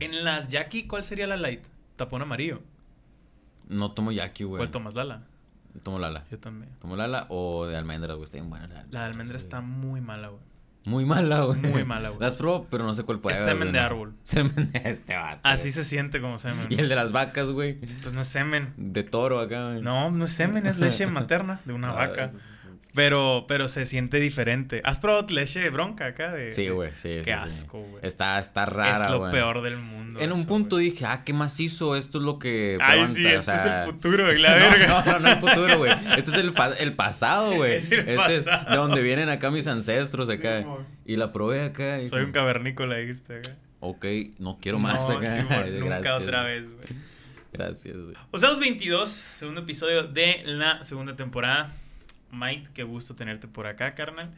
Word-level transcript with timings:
En 0.00 0.24
las 0.24 0.48
Jackie, 0.48 0.86
¿cuál 0.86 1.04
sería 1.04 1.26
la 1.26 1.36
light? 1.36 1.62
Tapón 1.96 2.22
amarillo. 2.22 2.60
No 3.68 3.92
tomo 3.92 4.12
Jackie, 4.12 4.44
güey. 4.44 4.58
¿Cuál 4.58 4.70
tomas, 4.70 4.94
Lala? 4.94 5.22
Tomo 5.82 5.98
Lala. 5.98 6.24
Yo 6.30 6.38
también. 6.38 6.72
Tomo 6.80 6.96
Lala 6.96 7.26
o 7.28 7.66
de 7.66 7.76
almendras, 7.76 8.16
güey. 8.16 8.24
Está 8.24 8.38
bien 8.38 8.50
buena 8.50 8.66
la 8.66 8.86
La 8.90 9.00
de 9.00 9.06
almendra 9.06 9.36
está 9.36 9.60
muy 9.60 10.00
mala, 10.00 10.28
güey. 10.28 10.42
Muy 10.84 11.04
mala, 11.04 11.42
güey. 11.42 11.60
Muy 11.60 11.84
mala, 11.84 12.08
güey. 12.08 12.20
Las 12.24 12.36
probó, 12.36 12.66
pero 12.70 12.84
no 12.84 12.94
sé 12.94 13.04
cuál 13.04 13.20
puede 13.20 13.36
Es 13.36 13.44
semen 13.44 13.72
de 13.72 13.78
árbol. 13.78 14.14
Semen 14.22 14.72
de 14.72 14.80
este 14.84 15.14
vato. 15.16 15.40
Así 15.42 15.64
güey. 15.64 15.72
se 15.72 15.84
siente 15.84 16.20
como 16.20 16.38
semen. 16.38 16.66
Y 16.70 16.76
el 16.76 16.88
de 16.88 16.94
las 16.96 17.12
vacas, 17.12 17.50
güey. 17.50 17.74
Pues 18.02 18.14
no 18.14 18.22
es 18.22 18.28
semen. 18.28 18.72
De 18.76 19.02
toro 19.04 19.38
acá, 19.40 19.70
güey. 19.72 19.82
No, 19.82 20.10
no 20.10 20.24
es 20.24 20.32
semen, 20.32 20.66
es 20.66 20.78
leche 20.78 21.06
materna 21.08 21.60
de 21.66 21.74
una 21.74 21.90
Ah, 21.90 21.94
vaca. 21.94 22.32
Pero, 22.94 23.44
pero 23.46 23.68
se 23.68 23.86
siente 23.86 24.18
diferente. 24.18 24.80
¿Has 24.84 24.98
probado 24.98 25.26
leche 25.28 25.60
de 25.60 25.70
bronca 25.70 26.06
acá? 26.06 26.32
De, 26.32 26.52
Sí, 26.52 26.68
güey, 26.68 26.90
sí. 26.96 27.20
Qué 27.22 27.24
sí, 27.24 27.30
asco, 27.30 27.80
güey. 27.80 28.00
Está, 28.04 28.38
está 28.38 28.66
rara, 28.66 29.04
es 29.04 29.10
lo 29.10 29.30
peor 29.30 29.62
del 29.62 29.76
mundo. 29.76 30.18
En 30.20 30.32
un 30.32 30.46
punto 30.46 30.78
dije, 30.78 31.04
ah, 31.06 31.22
qué 31.24 31.32
macizo, 31.32 31.94
esto 31.96 32.18
es 32.18 32.24
lo 32.24 32.38
que. 32.38 32.78
Ay, 32.80 33.00
aguanta", 33.00 33.14
sí, 33.14 33.24
o 33.24 33.28
este 33.28 33.42
sea, 33.44 33.82
es 33.82 33.86
el 33.88 33.92
futuro, 33.94 34.24
güey, 34.24 34.38
la 34.42 34.54
verga. 34.54 34.86
No, 34.88 35.12
no, 35.12 35.18
no 35.20 35.28
el 35.28 35.36
futuro, 35.38 35.78
güey. 35.78 35.92
Este 36.16 36.30
es 36.30 36.36
el, 36.38 36.50
fa- 36.52 36.74
el 36.76 36.94
pasado, 36.94 37.54
güey. 37.54 37.74
Es 37.74 37.92
el 37.92 38.00
este 38.00 38.16
pasado. 38.16 38.62
es 38.62 38.70
de 38.70 38.76
donde 38.76 39.02
vienen 39.02 39.28
acá 39.28 39.50
mis 39.50 39.66
ancestros 39.66 40.28
acá. 40.30 40.62
Sí, 40.62 40.66
y 41.12 41.16
la 41.16 41.30
probé 41.32 41.62
acá. 41.62 42.00
y 42.00 42.06
Soy 42.06 42.22
un 42.22 42.32
cavernícola, 42.32 42.96
dijiste 42.96 43.38
acá. 43.38 43.54
Ok, 43.80 44.06
no 44.38 44.58
quiero 44.60 44.78
más 44.80 45.08
No, 45.08 45.18
acá. 45.18 45.36
nunca 45.70 46.00
gracias, 46.00 46.14
otra 46.22 46.42
vez, 46.42 46.72
güey. 46.72 46.86
Gracias, 47.52 47.96
güey. 47.96 48.14
Osados 48.32 48.58
22, 48.58 49.08
segundo 49.10 49.60
episodio 49.60 50.02
de 50.04 50.42
la 50.46 50.82
segunda 50.82 51.14
temporada. 51.16 51.70
Mike, 52.30 52.68
qué 52.74 52.82
gusto 52.82 53.14
tenerte 53.14 53.48
por 53.48 53.66
acá, 53.66 53.94
carnal. 53.94 54.30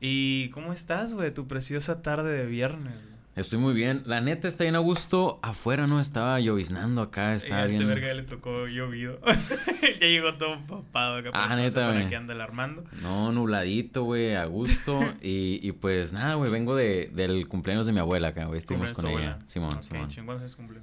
¿Y 0.00 0.48
cómo 0.50 0.72
estás, 0.72 1.14
güey? 1.14 1.32
Tu 1.32 1.46
preciosa 1.48 2.02
tarde 2.02 2.30
de 2.30 2.46
viernes. 2.46 2.94
Estoy 3.38 3.60
muy 3.60 3.72
bien. 3.72 4.02
La 4.04 4.20
neta 4.20 4.48
está 4.48 4.64
bien 4.64 4.74
a 4.74 4.80
gusto. 4.80 5.38
Afuera 5.42 5.86
no 5.86 6.00
estaba 6.00 6.40
lloviznando 6.40 7.02
acá. 7.02 7.36
Estaba 7.36 7.66
este 7.66 7.76
bien. 7.76 7.86
verga 7.86 8.08
ya 8.08 8.14
le 8.14 8.24
tocó 8.24 8.66
llovido. 8.66 9.20
ya 10.00 10.06
llegó 10.06 10.34
todo 10.34 10.54
empapado 10.54 11.18
acá. 11.18 11.30
Ah, 11.32 11.46
pues, 11.46 11.72
sé 11.72 11.78
neta, 11.78 11.92
güey. 11.92 12.14
anda 12.14 12.34
el 12.34 12.40
Armando. 12.40 12.84
No, 13.00 13.30
nubladito, 13.30 14.02
güey, 14.02 14.34
a 14.34 14.44
gusto. 14.46 15.00
y, 15.22 15.60
y 15.62 15.70
pues 15.70 16.12
nada, 16.12 16.34
güey, 16.34 16.50
vengo 16.50 16.74
de, 16.74 17.10
del 17.14 17.46
cumpleaños 17.46 17.86
de 17.86 17.92
mi 17.92 18.00
abuela 18.00 18.28
acá, 18.28 18.46
güey. 18.46 18.58
Estuvimos 18.58 18.90
con 18.90 19.04
¿Cumpleaños 19.04 19.36
ella. 19.36 19.46
Simón, 19.46 19.70
abuela? 19.70 19.82
Simón. 19.82 20.02
Ok, 20.02 20.10
chingón, 20.10 20.26
¿cuántos 20.26 20.42
años 20.42 20.56
cumplió? 20.56 20.82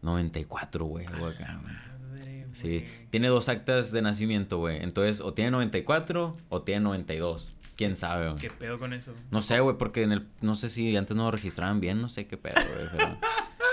94, 0.00 0.84
güey, 0.86 1.04
algo 1.04 1.26
acá, 1.26 1.60
güey. 1.62 1.74
Sí, 2.52 2.84
tiene 3.10 3.28
dos 3.28 3.48
actas 3.48 3.92
de 3.92 4.02
nacimiento, 4.02 4.58
güey. 4.58 4.82
Entonces, 4.82 5.20
o 5.20 5.34
tiene 5.34 5.50
94 5.52 6.36
o 6.48 6.62
tiene 6.62 6.80
92. 6.82 7.56
¿Quién 7.76 7.96
sabe, 7.96 8.28
güey? 8.28 8.40
¿Qué 8.40 8.50
pedo 8.50 8.78
con 8.78 8.92
eso? 8.92 9.14
No 9.30 9.40
sé, 9.40 9.60
güey, 9.60 9.78
porque 9.78 10.02
en 10.02 10.12
el... 10.12 10.26
No 10.42 10.54
sé 10.54 10.68
si 10.68 10.96
antes 10.96 11.16
no 11.16 11.24
lo 11.24 11.30
registraban 11.30 11.80
bien, 11.80 12.02
no 12.02 12.08
sé 12.08 12.26
qué 12.26 12.36
pedo, 12.36 12.54
güey, 12.54 12.88
pero... 12.92 13.18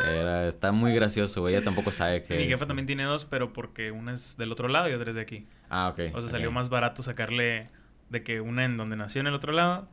Era, 0.05 0.47
está 0.47 0.71
muy 0.71 0.93
gracioso, 0.93 1.41
güey. 1.41 1.55
Ella 1.55 1.65
tampoco 1.65 1.91
sabe 1.91 2.23
que... 2.23 2.37
Mi 2.37 2.47
jefa 2.47 2.67
también 2.67 2.85
tiene 2.85 3.03
dos, 3.03 3.25
pero 3.25 3.51
porque 3.51 3.91
una 3.91 4.13
es 4.13 4.37
del 4.37 4.51
otro 4.51 4.67
lado 4.67 4.89
y 4.89 4.93
otra 4.93 5.09
es 5.09 5.15
de 5.15 5.21
aquí. 5.21 5.47
Ah, 5.69 5.89
ok. 5.89 6.15
O 6.15 6.21
sea, 6.21 6.31
salió 6.31 6.51
más 6.51 6.69
barato 6.69 7.03
sacarle 7.03 7.69
de 8.09 8.23
que 8.23 8.39
una 8.39 8.63
en 8.63 8.77
donde 8.77 8.95
nació 8.95 9.21
en 9.21 9.27
el 9.27 9.33
otro 9.33 9.51
lado 9.51 9.89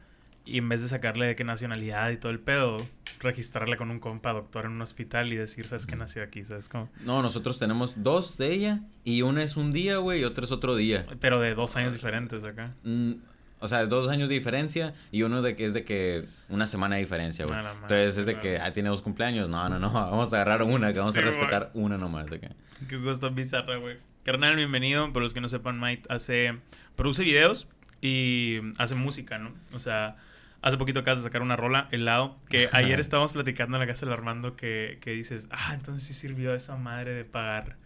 y 0.46 0.58
en 0.58 0.68
vez 0.68 0.82
de 0.82 0.88
sacarle 0.88 1.26
de 1.26 1.36
qué 1.36 1.44
nacionalidad 1.44 2.10
y 2.10 2.16
todo 2.16 2.30
el 2.30 2.40
pedo, 2.40 2.76
registrarla 3.20 3.76
con 3.76 3.90
un 3.90 3.98
compa 3.98 4.32
doctor 4.32 4.66
en 4.66 4.72
un 4.72 4.82
hospital 4.82 5.32
y 5.32 5.36
decir, 5.36 5.66
¿sabes 5.66 5.86
qué 5.86 5.96
nació 5.96 6.22
aquí? 6.22 6.44
¿Sabes 6.44 6.68
cómo? 6.68 6.90
No, 7.04 7.22
nosotros 7.22 7.58
tenemos 7.58 8.02
dos 8.02 8.36
de 8.36 8.52
ella 8.52 8.80
y 9.04 9.22
una 9.22 9.42
es 9.42 9.56
un 9.56 9.72
día, 9.72 9.98
güey, 9.98 10.20
y 10.20 10.24
otra 10.24 10.44
es 10.44 10.52
otro 10.52 10.76
día. 10.76 11.06
Pero 11.20 11.40
de 11.40 11.54
dos 11.54 11.76
años 11.76 11.94
diferentes 11.94 12.44
acá. 12.44 12.74
Mm, 12.82 13.14
o 13.60 13.68
sea, 13.68 13.86
dos 13.86 14.10
años 14.10 14.28
de 14.28 14.34
diferencia 14.34 14.92
y 15.10 15.22
uno 15.22 15.40
de 15.40 15.56
que 15.56 15.64
es 15.64 15.72
de 15.72 15.84
que 15.84 16.26
una 16.50 16.66
semana 16.66 16.96
de 16.96 17.02
diferencia, 17.02 17.46
güey. 17.46 17.58
Entonces 17.58 18.18
es 18.18 18.26
de 18.26 18.38
que 18.38 18.58
ah, 18.58 18.72
tiene 18.74 18.90
dos 18.90 19.00
cumpleaños. 19.00 19.48
No, 19.48 19.66
no, 19.70 19.78
no, 19.78 19.90
vamos 19.92 20.30
a 20.34 20.42
agarrar 20.42 20.62
una, 20.64 20.92
que 20.92 20.98
vamos 20.98 21.16
a 21.16 21.22
respetar 21.22 21.70
una 21.72 21.96
nomás. 21.96 22.26
Que... 22.26 22.50
Qué 22.86 22.96
gusto 22.98 23.30
bizarra, 23.30 23.78
güey. 23.78 23.96
Carnal, 24.22 24.56
bienvenido. 24.56 25.10
Por 25.14 25.22
los 25.22 25.32
que 25.32 25.40
no 25.40 25.48
sepan, 25.48 25.80
Mike 25.80 26.02
hace... 26.10 26.58
Produce 26.96 27.22
videos 27.22 27.66
y 28.02 28.60
hace 28.76 28.94
música, 28.94 29.38
¿no? 29.38 29.54
O 29.72 29.78
sea... 29.78 30.16
Hace 30.64 30.78
poquito 30.78 31.00
acabas 31.00 31.18
de 31.22 31.28
sacar 31.28 31.42
una 31.42 31.56
rola, 31.56 31.88
helado, 31.92 32.38
que 32.48 32.70
ayer 32.72 32.98
estábamos 32.98 33.34
platicando 33.34 33.76
en 33.76 33.82
la 33.82 33.86
casa 33.86 34.06
del 34.06 34.14
Armando 34.14 34.56
que, 34.56 34.96
que 35.02 35.10
dices, 35.10 35.46
ah, 35.50 35.72
entonces 35.74 36.04
sí 36.04 36.14
sirvió 36.14 36.54
esa 36.54 36.74
madre 36.76 37.12
de 37.12 37.26
pagar 37.26 37.76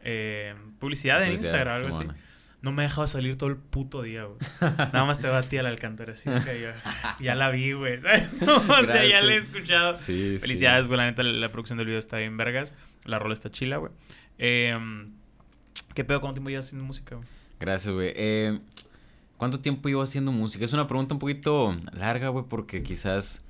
eh, 0.00 0.52
publicidad 0.80 1.24
en 1.24 1.34
Instagram, 1.34 1.76
algo 1.76 1.88
Simona. 1.96 2.12
así. 2.14 2.22
No 2.60 2.72
me 2.72 2.82
dejaba 2.82 3.06
salir 3.06 3.38
todo 3.38 3.50
el 3.50 3.56
puto 3.56 4.02
día, 4.02 4.24
güey. 4.24 4.36
Nada 4.60 5.04
más 5.04 5.20
te 5.20 5.28
batía 5.28 5.62
la 5.62 5.68
alcántara, 5.68 6.14
así 6.14 6.28
que 6.28 6.60
ya, 6.60 7.16
ya 7.20 7.36
la 7.36 7.50
vi, 7.50 7.70
güey. 7.70 8.00
¿sabes? 8.02 8.28
o 8.42 8.84
sea, 8.84 9.06
ya 9.06 9.22
la 9.22 9.34
he 9.34 9.36
escuchado. 9.36 9.94
Sí, 9.94 10.38
Felicidades, 10.40 10.88
güey. 10.88 10.98
La 10.98 11.06
neta, 11.06 11.22
la 11.22 11.48
producción 11.50 11.78
del 11.78 11.86
video 11.86 12.00
está 12.00 12.16
bien 12.16 12.36
vergas. 12.36 12.74
La 13.04 13.20
rola 13.20 13.34
está 13.34 13.48
chila, 13.48 13.76
güey. 13.76 13.92
Eh, 14.38 14.76
¿Qué 15.94 16.02
pedo? 16.02 16.20
¿Cuánto 16.20 16.34
tiempo 16.34 16.50
llevas 16.50 16.66
haciendo 16.66 16.84
música, 16.84 17.14
güey? 17.14 17.28
Gracias, 17.60 17.94
güey. 17.94 18.12
Eh, 18.16 18.58
¿Cuánto 19.36 19.60
tiempo 19.60 19.88
llevo 19.88 20.02
haciendo 20.02 20.32
música? 20.32 20.64
Es 20.64 20.72
una 20.72 20.86
pregunta 20.86 21.14
un 21.14 21.18
poquito 21.18 21.76
larga, 21.92 22.28
güey, 22.28 22.44
porque 22.48 22.82
quizás... 22.82 23.42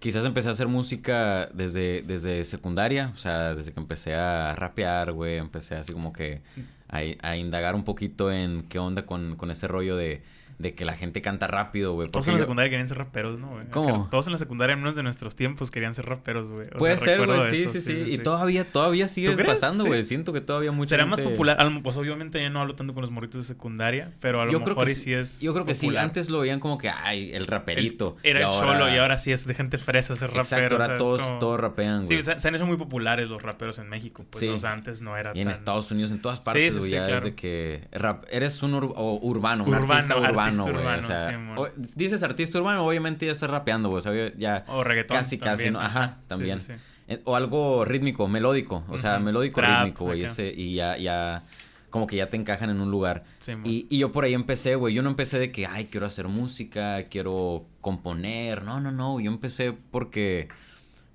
Quizás 0.00 0.24
empecé 0.24 0.46
a 0.48 0.52
hacer 0.52 0.68
música 0.68 1.50
desde, 1.52 2.02
desde 2.02 2.44
secundaria, 2.44 3.12
o 3.16 3.18
sea, 3.18 3.56
desde 3.56 3.72
que 3.72 3.80
empecé 3.80 4.14
a 4.14 4.54
rapear, 4.54 5.10
güey, 5.12 5.38
empecé 5.38 5.74
así 5.74 5.92
como 5.92 6.12
que 6.12 6.40
a, 6.88 7.00
a 7.20 7.36
indagar 7.36 7.74
un 7.74 7.82
poquito 7.82 8.30
en 8.30 8.62
qué 8.68 8.78
onda 8.78 9.06
con, 9.06 9.34
con 9.34 9.50
ese 9.50 9.66
rollo 9.66 9.96
de, 9.96 10.22
de 10.58 10.74
que 10.74 10.84
la 10.84 10.96
gente 10.96 11.22
canta 11.22 11.46
rápido, 11.46 11.92
güey. 11.92 12.08
Todos 12.08 12.26
en 12.28 12.34
la 12.34 12.38
yo- 12.38 12.44
secundaria 12.44 12.68
querían 12.70 12.88
ser 12.88 12.98
raperos, 12.98 13.38
¿no, 13.38 13.50
güey? 13.50 13.66
¿Cómo? 13.70 14.08
Todos 14.10 14.26
en 14.26 14.32
la 14.32 14.38
secundaria, 14.38 14.72
en 14.74 14.80
unos 14.80 14.96
de 14.96 15.02
nuestros 15.04 15.36
tiempos, 15.36 15.70
querían 15.70 15.94
ser 15.94 16.06
raperos, 16.06 16.50
güey. 16.50 16.68
Puede 16.70 16.96
sea, 16.96 17.16
ser, 17.16 17.26
güey, 17.26 17.54
sí, 17.54 17.68
sí, 17.68 17.80
sí, 17.80 18.04
Y 18.08 18.18
todavía, 18.18 18.70
todavía 18.70 19.06
sigue 19.08 19.36
pasando, 19.44 19.84
Sí. 19.84 19.88
güey. 19.88 20.02
Siento 20.02 20.32
que 20.32 20.40
todavía 20.40 20.72
mucha 20.72 20.90
Será 20.90 21.06
más 21.06 21.20
popular. 21.20 21.56
Pues 21.82 21.96
obviamente 21.96 22.40
ya 22.42 22.50
no 22.50 22.60
hablo 22.60 22.74
tanto 22.74 22.92
con 22.94 23.02
los 23.02 23.10
morritos 23.10 23.40
de 23.42 23.46
secundaria, 23.46 24.12
pero 24.20 24.40
a 24.40 24.46
lo 24.46 24.52
Yo 24.52 24.58
mejor 24.58 24.74
creo 24.74 24.86
que 24.86 24.92
y 24.92 24.94
sí, 24.96 25.12
es. 25.12 25.40
Yo 25.40 25.52
creo 25.54 25.64
que 25.64 25.74
sí. 25.74 25.96
Antes 25.96 26.28
lo 26.28 26.40
veían 26.40 26.58
como 26.60 26.76
que, 26.78 26.88
ay, 26.90 27.32
el 27.32 27.46
raperito. 27.46 28.16
El- 28.22 28.30
era 28.30 28.40
Y 28.40 28.42
el 28.42 28.48
ahora- 28.48 28.66
cholo 28.78 28.94
y 28.94 28.98
ahora 28.98 29.18
sí 29.18 29.30
es 29.32 29.46
de 29.46 29.54
gente 29.54 29.78
fresa 29.78 30.16
ser 30.16 30.28
rapero. 30.30 30.40
Exacto, 30.42 30.74
ahora 30.74 30.86
¿sabes? 30.86 30.98
todos, 30.98 31.22
Como- 31.22 31.38
todos 31.38 31.60
rapean, 31.60 32.04
güey. 32.04 32.22
Sí, 32.22 32.32
se, 32.38 32.48
han 32.48 32.54
hecho 32.54 32.66
muy 32.66 32.76
populares 32.76 33.28
los 33.28 33.42
raperos 33.42 33.78
en 33.78 33.88
México. 33.88 34.24
Pues, 34.28 34.40
Sí. 34.40 34.66
antes 34.66 35.02
no 35.02 35.16
era 35.16 35.32
y 35.34 35.40
en 35.40 35.50
Estados 35.50 35.90
Unidos, 35.92 36.10
en 36.10 36.20
todas 36.20 36.40
partes, 36.40 36.76
güey, 36.78 36.90
ya 36.90 37.06
es 37.08 37.22
de 37.22 37.34
que 37.34 37.86
rap- 37.92 38.24
eres 38.30 38.62
un 38.62 38.74
urbano, 38.74 39.64
un 39.64 39.74
artista 39.74 40.16
urbano, 40.16 40.47
artista 40.48 40.70
güey. 40.70 40.74
urbano, 40.84 40.98
o 41.00 41.06
sea, 41.06 41.30
sí, 41.30 41.36
mon. 41.36 41.58
o- 41.58 41.68
dices 41.94 42.22
artista 42.22 42.58
urbano, 42.58 42.84
obviamente 42.86 43.26
ya 43.26 43.32
estás 43.32 43.50
rapeando, 43.50 43.88
güey. 43.88 43.98
O 43.98 44.02
sea, 44.02 44.32
ya 44.36 44.64
O 44.68 44.84
reggaetón. 44.84 45.16
casi, 45.16 45.38
casi, 45.38 45.70
¿no? 45.70 45.80
Ajá, 45.80 46.18
también. 46.26 46.58
Sí, 46.60 46.66
sí, 46.66 46.72
sí. 46.74 47.14
Eh, 47.14 47.20
O 47.24 47.36
algo 47.36 47.84
rítmico, 47.84 48.28
melódico. 48.28 48.84
O 48.88 48.98
sea, 48.98 49.18
melódico, 49.18 49.60
Trap, 49.60 49.84
rítmico, 49.84 50.04
güey. 50.04 50.24
ese- 50.24 50.52
Y 50.54 50.74
ya, 50.74 50.96
ya, 50.98 51.44
como 51.90 52.06
que 52.06 52.16
ya 52.16 52.28
te 52.28 52.36
encajan 52.36 52.68
en 52.68 52.80
un 52.82 52.90
lugar. 52.90 53.24
Y, 53.64 53.86
y 53.88 53.98
yo 53.98 54.12
por 54.12 54.24
ahí 54.24 54.34
empecé, 54.34 54.74
güey. 54.74 54.92
Yo 54.94 55.02
no 55.02 55.08
empecé 55.08 55.38
de 55.38 55.50
que, 55.50 55.66
ay, 55.66 55.86
quiero 55.86 56.04
hacer 56.06 56.28
música, 56.28 57.04
quiero 57.04 57.64
componer. 57.80 58.62
No, 58.62 58.78
no, 58.80 58.90
no. 58.90 59.20
Yo 59.20 59.30
empecé 59.30 59.72
porque... 59.72 60.48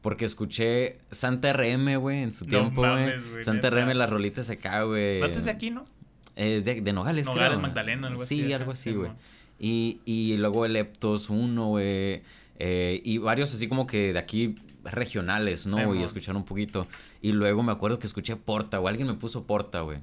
Porque 0.02 0.26
escuché 0.26 0.98
Santa 1.12 1.54
RM, 1.54 1.96
güey, 1.96 2.24
en 2.24 2.34
su 2.34 2.44
No 2.44 2.50
tiempo, 2.50 2.82
güey. 2.82 3.44
Santa. 3.44 3.70
RM, 3.70 3.94
las 3.94 4.10
rolitas 4.10 4.50
acá, 4.50 4.84
güey. 4.84 5.22
¿No 5.22 5.30
de 5.30 5.50
aquí, 5.52 5.70
no? 5.70 5.86
Es 6.36 6.66
de, 6.66 6.82
de 6.82 6.94
Nogales, 6.94 7.26
Nogales, 7.28 7.50
creo. 7.50 7.60
Magdalena, 7.62 8.08
algo 8.08 8.24
así, 8.24 8.44
Sí, 8.44 8.54
algo 8.54 8.72
así, 8.72 8.90
sí, 8.92 8.96
güey. 8.96 9.12
Y, 9.60 10.00
y 10.06 10.38
luego 10.38 10.66
el 10.66 10.76
Eptos 10.76 11.30
1, 11.30 11.68
güey. 11.68 12.22
eh, 12.60 13.02
y 13.04 13.18
varios 13.20 13.54
así 13.54 13.68
como 13.68 13.86
que 13.88 14.14
de 14.14 14.20
aquí 14.20 14.56
regionales, 14.84 15.66
¿no? 15.66 15.78
Sí, 15.78 15.84
mon. 15.86 15.98
escuchar 16.00 16.36
un 16.36 16.44
poquito. 16.46 16.88
Y 17.22 17.32
luego 17.32 17.64
me 17.64 17.72
acuerdo 17.72 18.00
que 18.00 18.08
escuché 18.08 18.36
Porta, 18.36 18.80
güey. 18.80 18.92
Alguien 18.92 19.08
me 19.08 19.14
puso 19.14 19.46
Porta, 19.46 19.82
güey. 19.82 20.00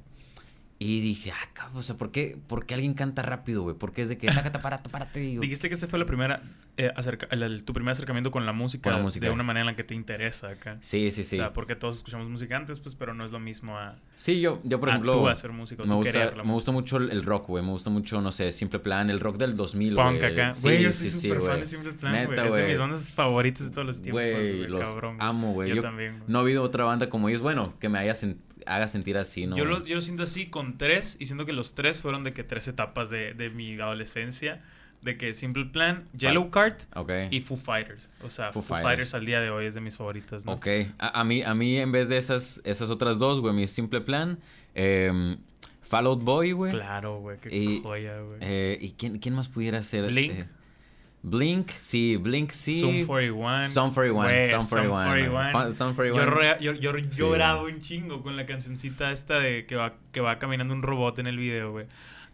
Y 0.82 1.02
dije, 1.02 1.30
ah, 1.30 1.48
cabrón, 1.52 1.76
o 1.76 1.82
sea, 1.82 1.98
¿por 1.98 2.10
qué, 2.10 2.38
¿por 2.46 2.64
qué 2.64 2.72
alguien 2.72 2.94
canta 2.94 3.20
rápido, 3.20 3.60
güey? 3.64 3.76
Porque 3.76 4.00
es 4.00 4.08
de 4.08 4.16
que, 4.16 4.28
tácate, 4.28 4.60
párate, 4.60 4.88
párate. 4.88 5.34
Yo, 5.34 5.42
Dijiste 5.42 5.68
que 5.68 5.74
esta 5.74 5.86
fue 5.88 5.98
la 5.98 6.06
primera, 6.06 6.42
eh, 6.78 6.90
acerca- 6.96 7.28
el- 7.30 7.42
el- 7.42 7.64
tu 7.64 7.74
primer 7.74 7.92
acercamiento 7.92 8.30
con 8.30 8.46
la 8.46 8.54
música, 8.54 8.84
Con 8.84 8.94
la 8.98 9.02
música. 9.02 9.26
de 9.26 9.30
una 9.30 9.42
manera 9.42 9.60
en 9.60 9.66
la 9.66 9.76
que 9.76 9.84
te 9.84 9.94
interesa 9.94 10.48
acá. 10.48 10.78
sí, 10.80 11.10
sí, 11.10 11.22
sí. 11.22 11.36
O 11.36 11.40
sea, 11.42 11.52
porque 11.52 11.76
todos 11.76 11.98
escuchamos 11.98 12.30
música 12.30 12.56
antes, 12.56 12.80
pues, 12.80 12.94
pero 12.94 13.12
no 13.12 13.26
es 13.26 13.30
lo 13.30 13.38
mismo 13.38 13.76
a, 13.76 13.96
sí, 14.16 14.40
yo, 14.40 14.58
yo 14.64 14.80
por 14.80 14.88
a 14.88 14.92
ejemplo... 14.92 15.12
tú 15.12 15.28
hacer 15.28 15.52
música, 15.52 15.84
Me 15.84 15.94
gusta, 15.96 16.12
querer 16.12 16.36
la 16.38 16.44
me 16.44 16.52
gusta 16.52 16.72
mucho 16.72 16.96
el 16.96 17.10
el 17.10 17.24
rock, 17.24 17.48
güey. 17.48 17.62
Me 17.62 17.72
gusta 17.72 17.90
mucho, 17.90 18.22
no 18.22 18.32
sé, 18.32 18.50
Simple 18.50 18.78
Plan, 18.78 19.10
el 19.10 19.20
rock 19.20 19.36
del 19.36 19.56
2000, 19.56 19.96
Punk 19.96 20.18
güey. 20.20 20.32
acá. 20.32 20.50
Sí, 20.52 20.62
Güey, 20.62 20.82
yo 20.84 20.92
soy 20.92 21.08
sí, 21.08 21.20
sí, 21.20 21.28
súper 21.28 21.46
fan 21.46 21.60
de 21.60 21.66
Simple 21.66 21.92
Plan, 21.92 22.24
güey. 22.24 22.38
Es 22.46 22.54
de 22.54 22.68
mis 22.68 22.78
bandas 22.78 23.06
favoritas 23.06 23.66
de 23.66 23.70
todos 23.70 23.86
los 23.86 24.00
tiempos, 24.00 24.22
Güey, 24.22 24.66
los 24.66 24.80
cabrón. 24.80 25.16
amo, 25.20 25.52
güey. 25.52 25.68
Yo, 25.68 25.74
Yo, 25.76 25.82
también, 25.82 26.22
no 26.26 26.38
ha 26.38 26.40
habido 26.40 26.62
otra 26.62 26.84
banda 26.84 27.10
como 27.10 27.28
ellos, 27.28 27.42
bueno, 27.42 27.74
que 27.78 27.90
me 27.90 27.98
haya 27.98 28.12
sen- 28.14 28.38
haga 28.74 28.88
sentir 28.88 29.18
así, 29.18 29.46
¿no? 29.46 29.56
Yo 29.56 29.64
lo, 29.64 29.84
yo 29.84 29.94
lo 29.96 30.00
siento 30.00 30.22
así 30.22 30.46
con 30.46 30.78
tres, 30.78 31.16
y 31.20 31.26
siento 31.26 31.44
que 31.46 31.52
los 31.52 31.74
tres 31.74 32.00
fueron 32.00 32.24
de 32.24 32.32
que 32.32 32.44
tres 32.44 32.68
etapas 32.68 33.10
de, 33.10 33.34
de 33.34 33.50
mi 33.50 33.74
adolescencia. 33.80 34.62
De 35.02 35.16
que 35.16 35.32
Simple 35.32 35.64
Plan, 35.64 36.04
Yellow 36.12 36.50
Card 36.50 36.74
y 37.30 37.40
Foo 37.40 37.56
Fighters. 37.56 38.10
O 38.22 38.28
sea, 38.28 38.52
Foo 38.52 38.60
Foo, 38.60 38.76
Fighters. 38.76 38.84
Fighters. 38.86 39.14
al 39.14 39.24
día 39.24 39.40
de 39.40 39.48
hoy 39.48 39.64
es 39.64 39.74
de 39.74 39.80
mis 39.80 39.96
favoritas, 39.96 40.44
¿no? 40.44 40.52
Ok. 40.52 40.66
A, 40.98 41.20
a 41.20 41.24
mí, 41.24 41.42
a 41.42 41.54
mí, 41.54 41.78
en 41.78 41.90
vez 41.90 42.10
de 42.10 42.18
esas, 42.18 42.60
esas 42.64 42.90
otras 42.90 43.18
dos, 43.18 43.40
güey, 43.40 43.54
mi 43.54 43.66
simple 43.66 44.02
plan, 44.02 44.38
eh, 44.74 45.38
Fall 45.80 46.04
Out 46.06 46.22
Boy, 46.22 46.52
güey. 46.52 46.72
Claro, 46.72 47.18
güey, 47.20 47.38
qué 47.38 47.48
Y- 47.56 47.80
joya, 47.82 48.20
güey. 48.20 48.40
Eh, 48.42 48.76
¿Y 48.78 48.90
quién, 48.90 49.18
quién 49.20 49.34
más 49.34 49.48
pudiera 49.48 49.82
ser? 49.82 50.06
Blink. 50.10 50.32
Eh, 50.34 50.44
Blink, 51.22 51.70
sí, 51.78 52.16
Blink, 52.16 52.50
sí. 52.52 52.80
Sum 52.80 53.06
41. 53.06 53.64
Sum 53.66 53.92
41, 53.92 54.14
Güey, 54.22 54.50
Sum 54.50 54.66
41. 54.66 55.52
Fa- 55.52 55.70
Sum 55.70 55.94
41. 55.94 56.24
Yo, 56.24 56.30
rea- 56.30 56.58
yo, 56.60 56.72
yo 56.72 56.92
Sí. 56.96 57.04
lloraba 57.12 57.62
un 57.62 57.80
chingo 57.80 58.22
con 58.22 58.36
la 58.36 58.46
cancioncita 58.46 59.12
esta 59.12 59.38
de 59.38 59.66
que 59.66 59.76
va, 59.76 59.94
que 60.12 60.20
va 60.20 60.38
caminando 60.38 60.72
un 60.72 60.82
robot 60.82 61.18
en 61.18 61.26
el 61.26 61.36
video, 61.36 61.72
güey. 61.72 61.86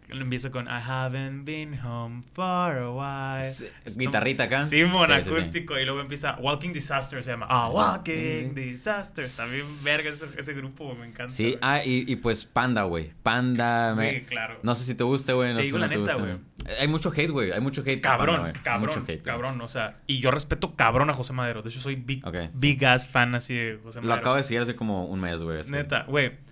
Lo 0.09 0.21
Empieza 0.21 0.51
con 0.51 0.67
I 0.67 0.79
haven't 0.85 1.43
been 1.45 1.77
home 1.83 2.23
for 2.33 2.43
a 2.77 2.89
while. 2.91 3.49
Sí, 3.49 3.67
Guitarrita 3.97 4.43
acá. 4.45 4.65
Sí, 4.65 4.83
mon, 4.85 5.05
Sí, 5.07 5.11
acústico. 5.11 5.77
Y 5.77 5.83
luego 5.85 5.99
empieza 5.99 6.37
Walking 6.39 6.71
Disaster, 6.71 7.23
se 7.23 7.31
llama. 7.31 7.45
Ah, 7.49 7.69
Walking 7.69 8.53
Disaster. 8.55 9.25
Está 9.25 9.45
bien 9.45 9.65
verga 9.83 10.09
ese, 10.09 10.39
ese 10.39 10.53
grupo, 10.53 10.95
me 10.95 11.07
encanta. 11.07 11.33
Sí, 11.33 11.57
ah, 11.61 11.81
y, 11.83 12.09
y 12.11 12.15
pues 12.17 12.45
Panda, 12.45 12.83
güey. 12.83 13.11
Panda. 13.21 13.93
me- 13.95 14.23
claro. 14.23 14.59
No 14.63 14.75
sé 14.75 14.85
si 14.85 14.95
te 14.95 15.03
guste, 15.03 15.33
güey. 15.33 15.51
No 15.51 15.59
Te 15.59 15.65
digo 15.65 15.77
si 15.77 15.81
la 15.81 15.87
no 15.87 15.99
neta, 15.99 16.15
güey. 16.15 16.37
Hay 16.79 16.87
mucho 16.87 17.11
hate, 17.15 17.29
güey. 17.31 17.51
Hay 17.51 17.59
mucho 17.61 17.81
hate. 17.85 18.01
Cabrón, 18.01 18.41
Panda, 18.41 18.61
cabrón, 18.63 18.87
Mucho 18.87 19.03
hate, 19.07 19.21
cabrón. 19.21 19.61
O 19.61 19.67
sea, 19.67 19.97
y 20.07 20.19
yo 20.19 20.31
respeto 20.31 20.75
cabrón 20.75 21.09
a 21.09 21.13
José 21.13 21.33
Madero. 21.33 21.61
De 21.61 21.69
hecho, 21.69 21.79
soy 21.81 21.95
big, 21.95 22.23
big 22.53 22.85
ass 22.85 23.07
fan 23.07 23.35
así 23.35 23.55
de 23.55 23.79
José 23.83 23.99
Lo 23.99 24.07
Madero. 24.07 24.21
acabo 24.21 24.35
de 24.37 24.43
seguir 24.43 24.61
hace 24.61 24.75
como 24.75 25.05
un 25.05 25.19
mes, 25.19 25.41
güey. 25.41 25.61
Neta, 25.69 26.03
güey. 26.03 26.46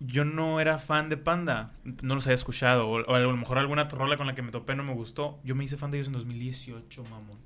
Yo 0.00 0.24
no 0.24 0.60
era 0.60 0.78
fan 0.78 1.08
de 1.08 1.16
Panda. 1.16 1.72
No 2.02 2.14
los 2.14 2.26
había 2.26 2.34
escuchado. 2.34 2.88
O, 2.88 3.14
a 3.14 3.18
lo 3.18 3.36
mejor 3.36 3.58
alguna 3.58 3.84
rola 3.84 4.16
con 4.16 4.26
la 4.26 4.34
que 4.34 4.42
me 4.42 4.52
topé 4.52 4.76
no 4.76 4.84
me 4.84 4.94
gustó. 4.94 5.40
Yo 5.44 5.54
me 5.54 5.64
hice 5.64 5.76
fan 5.76 5.90
de 5.90 5.98
ellos 5.98 6.08
en 6.08 6.14
2018, 6.14 7.04
mamón. 7.04 7.38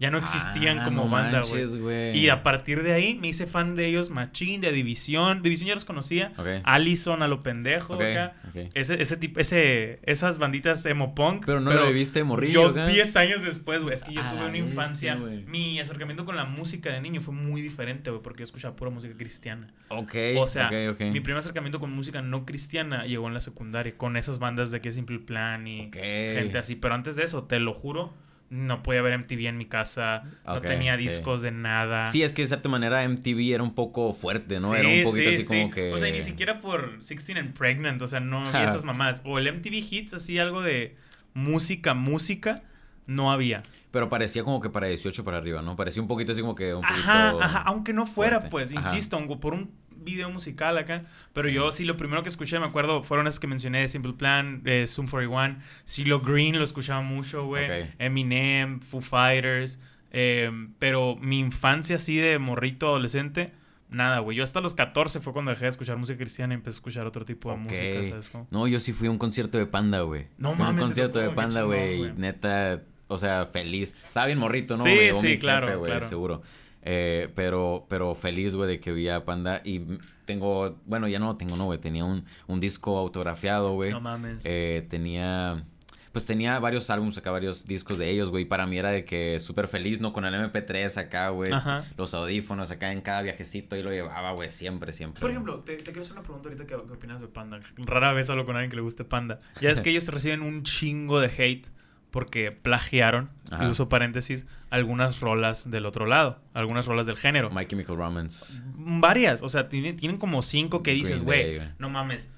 Ya 0.00 0.10
no 0.10 0.16
existían 0.16 0.78
Ah, 0.78 0.84
como 0.86 1.04
no 1.04 1.10
banda, 1.10 1.42
güey. 1.42 2.16
Y 2.18 2.30
a 2.30 2.42
partir 2.42 2.82
de 2.82 2.94
ahí 2.94 3.14
me 3.20 3.28
hice 3.28 3.46
fan 3.46 3.76
de 3.76 3.84
ellos, 3.86 4.08
Machín, 4.08 4.62
de 4.62 4.72
División. 4.72 5.42
División 5.42 5.68
ya 5.68 5.74
los 5.74 5.84
conocía. 5.84 6.32
Ok. 6.38 6.46
Allison 6.64 7.22
a 7.22 7.28
lo 7.28 7.42
pendejo 7.42 7.94
Ok, 7.96 8.02
acá. 8.02 8.32
ok. 8.48 8.70
Ese, 8.72 9.02
ese 9.02 9.18
tipo, 9.18 9.40
ese, 9.40 10.00
esas 10.04 10.38
banditas 10.38 10.86
emo 10.86 11.14
punk. 11.14 11.44
Pero 11.44 11.60
no 11.60 11.70
lo 11.72 11.86
viviste 11.88 12.24
morrillo, 12.24 12.62
Yo 12.62 12.68
acá. 12.70 12.86
10 12.86 13.16
años 13.16 13.42
después, 13.42 13.82
güey. 13.82 13.94
Es 13.94 14.02
que 14.04 14.14
yo 14.14 14.22
tuve 14.22 14.46
una 14.46 14.56
infancia. 14.56 15.16
mi 15.16 15.78
acercamiento 15.78 16.24
con 16.24 16.34
la 16.34 16.46
música 16.46 16.90
de 16.90 17.02
niño 17.02 17.20
fue 17.20 17.34
muy 17.34 17.60
diferente, 17.60 18.08
güey, 18.10 18.22
porque 18.22 18.40
yo 18.40 18.44
escuchaba 18.44 18.74
pura 18.76 18.90
música 18.90 19.14
cristiana. 19.18 19.68
Ok. 19.88 20.14
O 20.38 20.46
sea, 20.48 20.70
mi 20.98 21.20
primer 21.20 21.36
acercamiento 21.40 21.78
con 21.78 21.92
música 21.92 22.22
no 22.22 22.46
cristiana 22.46 23.04
llegó 23.04 23.28
en 23.28 23.34
la 23.34 23.40
secundaria, 23.40 23.94
con 23.98 24.16
esas 24.16 24.38
bandas 24.38 24.70
de 24.70 24.80
que 24.80 24.92
Simple 24.92 25.18
Plan 25.18 25.66
y 25.66 25.90
gente 25.92 26.56
así. 26.56 26.74
Pero 26.74 26.94
antes 26.94 27.16
de 27.16 27.24
eso, 27.24 27.44
te 27.44 27.60
lo 27.60 27.74
juro, 27.74 28.14
no 28.50 28.82
podía 28.82 29.00
ver 29.00 29.16
MTV 29.16 29.46
en 29.46 29.58
mi 29.58 29.66
casa, 29.66 30.24
no 30.44 30.60
tenía 30.60 30.96
sí. 30.98 31.04
discos 31.04 31.40
de 31.42 31.52
nada. 31.52 32.08
Sí, 32.08 32.22
es 32.22 32.32
que 32.32 32.42
de 32.42 32.48
cierta 32.48 32.68
manera 32.68 33.08
MTV 33.08 33.54
era 33.54 33.62
un 33.62 33.74
poco 33.74 34.12
fuerte, 34.12 34.58
¿no? 34.58 34.74
era 34.74 34.88
un 34.88 35.04
poquito 35.04 35.30
sí, 35.30 35.34
así 35.34 35.42
sí. 35.44 35.48
como 35.48 35.70
que. 35.70 35.92
O 35.92 35.98
sea, 35.98 36.10
ni 36.10 36.20
siquiera 36.20 36.60
por 36.60 36.98
16 36.98 37.38
and 37.38 37.54
Pregnant, 37.56 38.02
o 38.02 38.08
sea, 38.08 38.18
no 38.18 38.44
había 38.44 38.64
esas 38.68 38.84
mamás. 38.84 39.22
O 39.24 39.38
el 39.38 39.52
MTV 39.52 39.74
Hits, 39.90 40.14
así 40.14 40.38
algo 40.38 40.62
de 40.62 40.96
música, 41.32 41.94
música, 41.94 42.62
no 43.10 43.30
había. 43.32 43.62
Pero 43.90 44.08
parecía 44.08 44.44
como 44.44 44.60
que 44.60 44.70
para 44.70 44.86
18 44.86 45.24
para 45.24 45.38
arriba, 45.38 45.62
¿no? 45.62 45.74
Parecía 45.76 46.00
un 46.00 46.08
poquito 46.08 46.32
así 46.32 46.40
como 46.40 46.54
que 46.54 46.74
un 46.74 46.82
poquito. 46.82 47.00
Ajá, 47.10 47.30
ajá, 47.40 47.62
aunque 47.66 47.92
no 47.92 48.06
fuera, 48.06 48.36
fuerte. 48.38 48.50
pues, 48.50 48.76
Ajá. 48.76 48.94
insisto, 48.94 49.16
aunque 49.16 49.36
por 49.36 49.52
un 49.54 49.70
video 50.02 50.30
musical 50.30 50.78
acá. 50.78 51.04
Pero 51.32 51.48
yo 51.48 51.72
sí, 51.72 51.84
lo 51.84 51.96
primero 51.96 52.22
que 52.22 52.28
escuché, 52.28 52.58
me 52.58 52.66
acuerdo, 52.66 53.02
fueron 53.02 53.26
esas 53.26 53.40
que 53.40 53.46
mencioné, 53.48 53.86
Simple 53.88 54.12
Plan, 54.14 54.62
eh, 54.64 54.86
Zoom 54.88 55.08
41, 55.08 55.58
CeeLo 55.84 56.20
Green 56.20 56.56
lo 56.56 56.64
escuchaba 56.64 57.02
mucho, 57.02 57.44
güey. 57.46 57.68
Eminem, 57.98 58.80
Foo 58.80 59.00
Fighters. 59.00 59.78
eh, 60.12 60.50
pero 60.78 61.16
mi 61.16 61.38
infancia 61.38 61.96
así 61.96 62.16
de 62.16 62.38
morrito 62.38 62.88
adolescente, 62.88 63.52
nada, 63.90 64.20
güey. 64.20 64.36
Yo 64.36 64.44
hasta 64.44 64.60
los 64.60 64.74
14 64.74 65.20
fue 65.20 65.32
cuando 65.32 65.50
dejé 65.50 65.64
de 65.64 65.70
escuchar 65.70 65.96
música 65.98 66.16
cristiana 66.18 66.54
y 66.54 66.56
empecé 66.56 66.76
a 66.76 66.78
escuchar 66.78 67.06
otro 67.06 67.24
tipo 67.24 67.50
de 67.50 67.56
música, 67.58 68.08
¿sabes 68.08 68.30
cómo? 68.30 68.46
No, 68.50 68.66
yo 68.68 68.80
sí 68.80 68.92
fui 68.92 69.08
a 69.08 69.10
un 69.10 69.18
concierto 69.18 69.58
de 69.58 69.66
Panda, 69.66 70.00
güey. 70.00 70.28
No 70.38 70.50
Fui 70.54 70.58
mames, 70.64 70.82
Un 70.82 70.88
concierto 70.88 71.18
de 71.18 71.30
Panda, 71.30 71.62
güey. 71.62 72.12
Neta, 72.16 72.82
o 73.10 73.18
sea, 73.18 73.46
feliz. 73.46 73.94
Estaba 74.06 74.26
bien 74.26 74.38
morrito, 74.38 74.76
¿no? 74.76 74.84
Sí, 74.84 74.90
Me 74.90 74.96
llevó 74.96 75.20
sí, 75.20 75.26
mi 75.26 75.38
claro, 75.38 75.66
jefe, 75.66 75.78
güey, 75.78 75.90
claro. 75.90 76.08
seguro. 76.08 76.42
Eh, 76.82 77.28
pero, 77.34 77.86
pero 77.88 78.14
feliz, 78.14 78.54
güey, 78.54 78.68
de 78.68 78.80
que 78.80 78.92
vi 78.92 79.08
a 79.08 79.24
Panda. 79.24 79.60
Y 79.64 79.82
tengo, 80.24 80.78
bueno, 80.86 81.08
ya 81.08 81.18
no 81.18 81.26
lo 81.26 81.36
tengo, 81.36 81.56
no, 81.56 81.64
güey. 81.66 81.78
Tenía 81.78 82.04
un, 82.04 82.24
un 82.46 82.60
disco 82.60 82.96
autografiado, 82.98 83.72
güey. 83.72 83.90
No 83.90 84.00
mames. 84.00 84.42
Eh, 84.46 84.86
tenía. 84.88 85.64
Pues 86.12 86.26
tenía 86.26 86.58
varios 86.58 86.90
álbumes 86.90 87.16
acá, 87.18 87.30
varios 87.30 87.66
discos 87.66 87.96
de 87.96 88.10
ellos, 88.10 88.30
güey. 88.30 88.44
Para 88.44 88.66
mí 88.66 88.76
era 88.76 88.90
de 88.90 89.04
que 89.04 89.38
súper 89.38 89.68
feliz, 89.68 90.00
¿no? 90.00 90.12
Con 90.12 90.24
el 90.24 90.34
MP3 90.34 90.96
acá, 90.96 91.28
güey. 91.28 91.52
Ajá. 91.52 91.84
Los 91.96 92.14
audífonos 92.14 92.72
acá 92.72 92.90
en 92.92 93.00
cada 93.00 93.22
viajecito 93.22 93.76
y 93.76 93.82
lo 93.84 93.90
llevaba, 93.90 94.32
güey, 94.32 94.50
siempre, 94.50 94.92
siempre. 94.92 95.20
Por 95.20 95.30
ejemplo, 95.30 95.60
te, 95.60 95.76
te 95.76 95.84
quiero 95.84 96.02
hacer 96.02 96.14
una 96.14 96.22
pregunta 96.22 96.48
ahorita. 96.48 96.66
¿qué, 96.66 96.74
qué 96.84 96.92
opinas 96.92 97.20
de 97.20 97.28
Panda? 97.28 97.60
Rara 97.76 98.12
vez 98.12 98.28
hablo 98.28 98.44
con 98.44 98.56
alguien 98.56 98.70
que 98.70 98.76
le 98.76 98.82
guste 98.82 99.04
Panda. 99.04 99.38
Ya 99.60 99.70
es 99.70 99.80
que 99.80 99.90
ellos 99.90 100.08
reciben 100.12 100.42
un 100.42 100.64
chingo 100.64 101.20
de 101.20 101.28
hate 101.28 101.68
porque 102.10 102.52
plagiaron, 102.52 103.30
Ajá. 103.50 103.64
y 103.64 103.68
uso 103.68 103.88
paréntesis, 103.88 104.46
algunas 104.70 105.20
rolas 105.20 105.70
del 105.70 105.86
otro 105.86 106.06
lado, 106.06 106.40
algunas 106.54 106.86
rolas 106.86 107.06
del 107.06 107.16
género. 107.16 107.50
My 107.50 107.66
Chemical 107.66 107.96
Romance. 107.96 108.62
Varias, 108.74 109.42
o 109.42 109.48
sea, 109.48 109.68
tienen, 109.68 109.96
tienen 109.96 110.18
como 110.18 110.42
cinco 110.42 110.82
que 110.82 110.92
dices, 110.92 111.22
güey. 111.22 111.60
no 111.78 111.90
mames. 111.90 112.28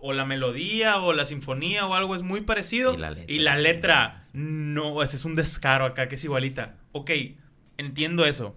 O 0.00 0.12
la 0.12 0.24
melodía 0.24 0.96
o 0.98 1.12
la 1.12 1.24
sinfonía 1.24 1.86
o 1.86 1.94
algo 1.94 2.16
es 2.16 2.22
muy 2.22 2.40
parecido. 2.40 2.94
Y 2.94 2.96
la 2.96 3.10
letra. 3.12 3.32
Y 3.32 3.38
la 3.38 3.56
letra, 3.56 4.24
no, 4.32 5.02
ese 5.02 5.14
es 5.16 5.24
un 5.24 5.36
descaro 5.36 5.84
acá 5.84 6.08
que 6.08 6.16
es 6.16 6.24
igualita. 6.24 6.74
Ok, 6.90 7.10
entiendo 7.78 8.24
eso. 8.26 8.56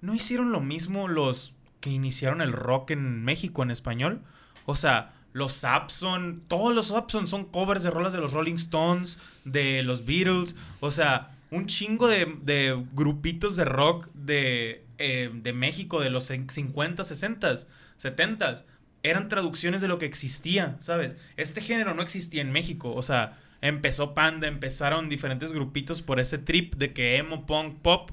¿No 0.00 0.14
hicieron 0.14 0.50
lo 0.50 0.60
mismo 0.60 1.06
los 1.06 1.54
que 1.80 1.90
iniciaron 1.90 2.40
el 2.40 2.52
rock 2.52 2.90
en 2.90 3.22
México 3.22 3.62
en 3.62 3.70
español? 3.70 4.22
O 4.66 4.74
sea, 4.74 5.12
los 5.32 5.52
Sapson, 5.52 6.42
todos 6.48 6.74
los 6.74 6.88
Sapson 6.88 7.28
son 7.28 7.44
covers 7.44 7.82
de 7.82 7.90
rolas 7.90 8.12
de 8.12 8.20
los 8.20 8.32
Rolling 8.32 8.56
Stones, 8.56 9.18
de 9.44 9.82
los 9.82 10.04
Beatles. 10.04 10.56
O 10.80 10.90
sea, 10.90 11.36
un 11.50 11.66
chingo 11.66 12.08
de, 12.08 12.36
de 12.42 12.84
grupitos 12.92 13.56
de 13.56 13.64
rock 13.64 14.08
de, 14.14 14.84
eh, 14.98 15.30
de 15.32 15.52
México 15.52 16.00
de 16.00 16.10
los 16.10 16.24
50, 16.24 17.04
60, 17.04 17.54
70 17.96 18.64
eran 19.02 19.28
traducciones 19.28 19.80
de 19.80 19.88
lo 19.88 19.98
que 19.98 20.06
existía, 20.06 20.76
¿sabes? 20.80 21.16
Este 21.36 21.60
género 21.60 21.94
no 21.94 22.02
existía 22.02 22.42
en 22.42 22.52
México, 22.52 22.92
o 22.94 23.02
sea, 23.02 23.38
empezó 23.62 24.14
Panda, 24.14 24.46
empezaron 24.46 25.08
diferentes 25.08 25.52
grupitos 25.52 26.02
por 26.02 26.20
ese 26.20 26.38
trip 26.38 26.74
de 26.74 26.92
que 26.92 27.16
emo, 27.16 27.46
punk, 27.46 27.78
pop, 27.78 28.10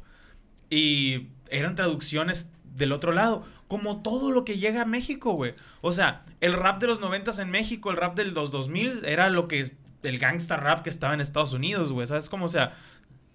y 0.70 1.28
eran 1.50 1.76
traducciones 1.76 2.54
del 2.76 2.92
otro 2.92 3.12
lado, 3.12 3.46
como 3.68 4.02
todo 4.02 4.32
lo 4.32 4.46
que 4.46 4.58
llega 4.58 4.82
a 4.82 4.86
México, 4.86 5.34
güey. 5.34 5.54
O 5.82 5.92
sea, 5.92 6.26
el 6.42 6.54
rap 6.54 6.80
de 6.80 6.88
los 6.88 7.00
noventas 7.00 7.40
en 7.40 7.50
México, 7.50 7.92
el 7.92 7.98
rap 7.98 8.16
de 8.16 8.26
los 8.26 8.52
2000 8.52 9.06
era 9.06 9.30
lo 9.30 9.48
que 9.48 9.72
el 10.04 10.20
gangsta 10.20 10.58
rap 10.58 10.84
que 10.84 10.90
estaba 10.90 11.14
en 11.14 11.22
Estados 11.22 11.54
Unidos, 11.54 11.92
güey, 11.92 12.08
¿sabes? 12.08 12.30
Como, 12.30 12.46
o 12.46 12.50
sea, 12.50 12.78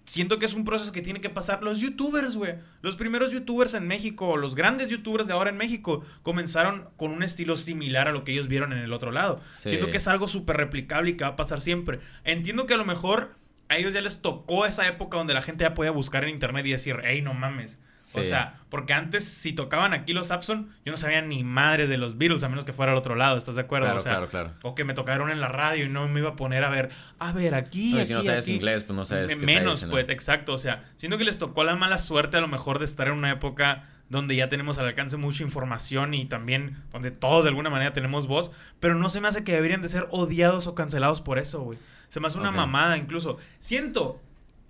siento 0.05 0.39
que 0.39 0.45
es 0.45 0.53
un 0.53 0.65
proceso 0.65 0.91
que 0.91 1.01
tiene 1.01 1.21
que 1.21 1.29
pasar 1.29 1.63
los 1.63 1.79
youtubers, 1.79 2.35
güey. 2.35 2.55
Los 2.81 2.95
primeros 2.95 3.31
youtubers 3.31 3.73
en 3.73 3.87
México, 3.87 4.37
los 4.37 4.55
grandes 4.55 4.87
youtubers 4.89 5.27
de 5.27 5.33
ahora 5.33 5.49
en 5.49 5.57
México, 5.57 6.03
comenzaron 6.23 6.89
con 6.97 7.11
un 7.11 7.23
estilo 7.23 7.57
similar 7.57 8.07
a 8.07 8.11
lo 8.11 8.23
que 8.23 8.31
ellos 8.31 8.47
vieron 8.47 8.73
en 8.73 8.79
el 8.79 8.93
otro 8.93 9.11
lado. 9.11 9.39
Sí. 9.51 9.69
Siento 9.69 9.89
que 9.89 9.97
es 9.97 10.07
algo 10.07 10.27
súper 10.27 10.57
replicable 10.57 11.11
y 11.11 11.17
que 11.17 11.23
va 11.23 11.31
a 11.31 11.35
pasar 11.35 11.61
siempre. 11.61 11.99
Entiendo 12.23 12.65
que 12.65 12.73
a 12.73 12.77
lo 12.77 12.85
mejor 12.85 13.35
a 13.69 13.77
ellos 13.77 13.93
ya 13.93 14.01
les 14.01 14.21
tocó 14.21 14.65
esa 14.65 14.87
época 14.87 15.17
donde 15.17 15.33
la 15.33 15.41
gente 15.41 15.63
ya 15.63 15.73
podía 15.73 15.91
buscar 15.91 16.23
en 16.23 16.31
internet 16.31 16.65
y 16.65 16.71
decir, 16.71 16.97
hey, 17.03 17.21
no 17.21 17.33
mames. 17.33 17.79
O 18.15 18.21
sea, 18.21 18.59
porque 18.69 18.91
antes 18.91 19.23
si 19.23 19.53
tocaban 19.53 19.93
aquí 19.93 20.11
los 20.11 20.27
Sapson, 20.27 20.69
yo 20.85 20.91
no 20.91 20.97
sabía 20.97 21.21
ni 21.21 21.43
madres 21.43 21.89
de 21.89 21.97
los 21.97 22.17
Beatles, 22.17 22.43
a 22.43 22.49
menos 22.49 22.65
que 22.65 22.73
fuera 22.73 22.91
al 22.91 22.97
otro 22.97 23.15
lado, 23.15 23.37
¿estás 23.37 23.55
de 23.55 23.61
acuerdo? 23.61 23.85
Claro, 23.85 23.99
o 23.99 24.03
sea, 24.03 24.11
claro, 24.11 24.27
claro. 24.27 24.51
O 24.61 24.75
que 24.75 24.83
me 24.83 24.93
tocaron 24.93 25.31
en 25.31 25.39
la 25.39 25.47
radio 25.47 25.85
y 25.85 25.89
no 25.89 26.07
me 26.09 26.19
iba 26.19 26.31
a 26.31 26.35
poner 26.35 26.65
a 26.65 26.69
ver, 26.69 26.89
a 27.17 27.31
ver, 27.31 27.55
aquí, 27.55 27.93
No, 27.93 27.99
aquí, 27.99 28.07
si 28.07 28.13
no 28.13 28.23
sabes 28.23 28.43
aquí. 28.43 28.55
inglés, 28.55 28.83
pues 28.83 28.95
no 28.97 29.05
sabes 29.05 29.37
Menos, 29.37 29.85
pues, 29.89 30.09
exacto. 30.09 30.53
O 30.53 30.57
sea, 30.57 30.83
siento 30.97 31.17
que 31.17 31.23
les 31.23 31.39
tocó 31.39 31.63
la 31.63 31.75
mala 31.77 31.97
suerte 31.97 32.35
a 32.35 32.41
lo 32.41 32.49
mejor 32.49 32.79
de 32.79 32.85
estar 32.85 33.07
en 33.07 33.13
una 33.13 33.31
época 33.31 33.87
donde 34.09 34.35
ya 34.35 34.49
tenemos 34.49 34.77
al 34.77 34.85
alcance 34.85 35.15
mucha 35.15 35.43
información 35.43 36.13
y 36.13 36.25
también 36.25 36.83
donde 36.91 37.09
todos 37.09 37.45
de 37.45 37.49
alguna 37.49 37.69
manera 37.69 37.93
tenemos 37.93 38.27
voz, 38.27 38.51
pero 38.81 38.95
no 38.95 39.09
se 39.09 39.21
me 39.21 39.29
hace 39.29 39.43
que 39.45 39.53
deberían 39.53 39.81
de 39.81 39.87
ser 39.87 40.07
odiados 40.11 40.67
o 40.67 40.75
cancelados 40.75 41.21
por 41.21 41.39
eso, 41.39 41.61
güey. 41.61 41.79
Se 42.09 42.19
me 42.19 42.27
hace 42.27 42.37
una 42.37 42.51
mamada 42.51 42.97
incluso. 42.97 43.37
Siento, 43.59 44.21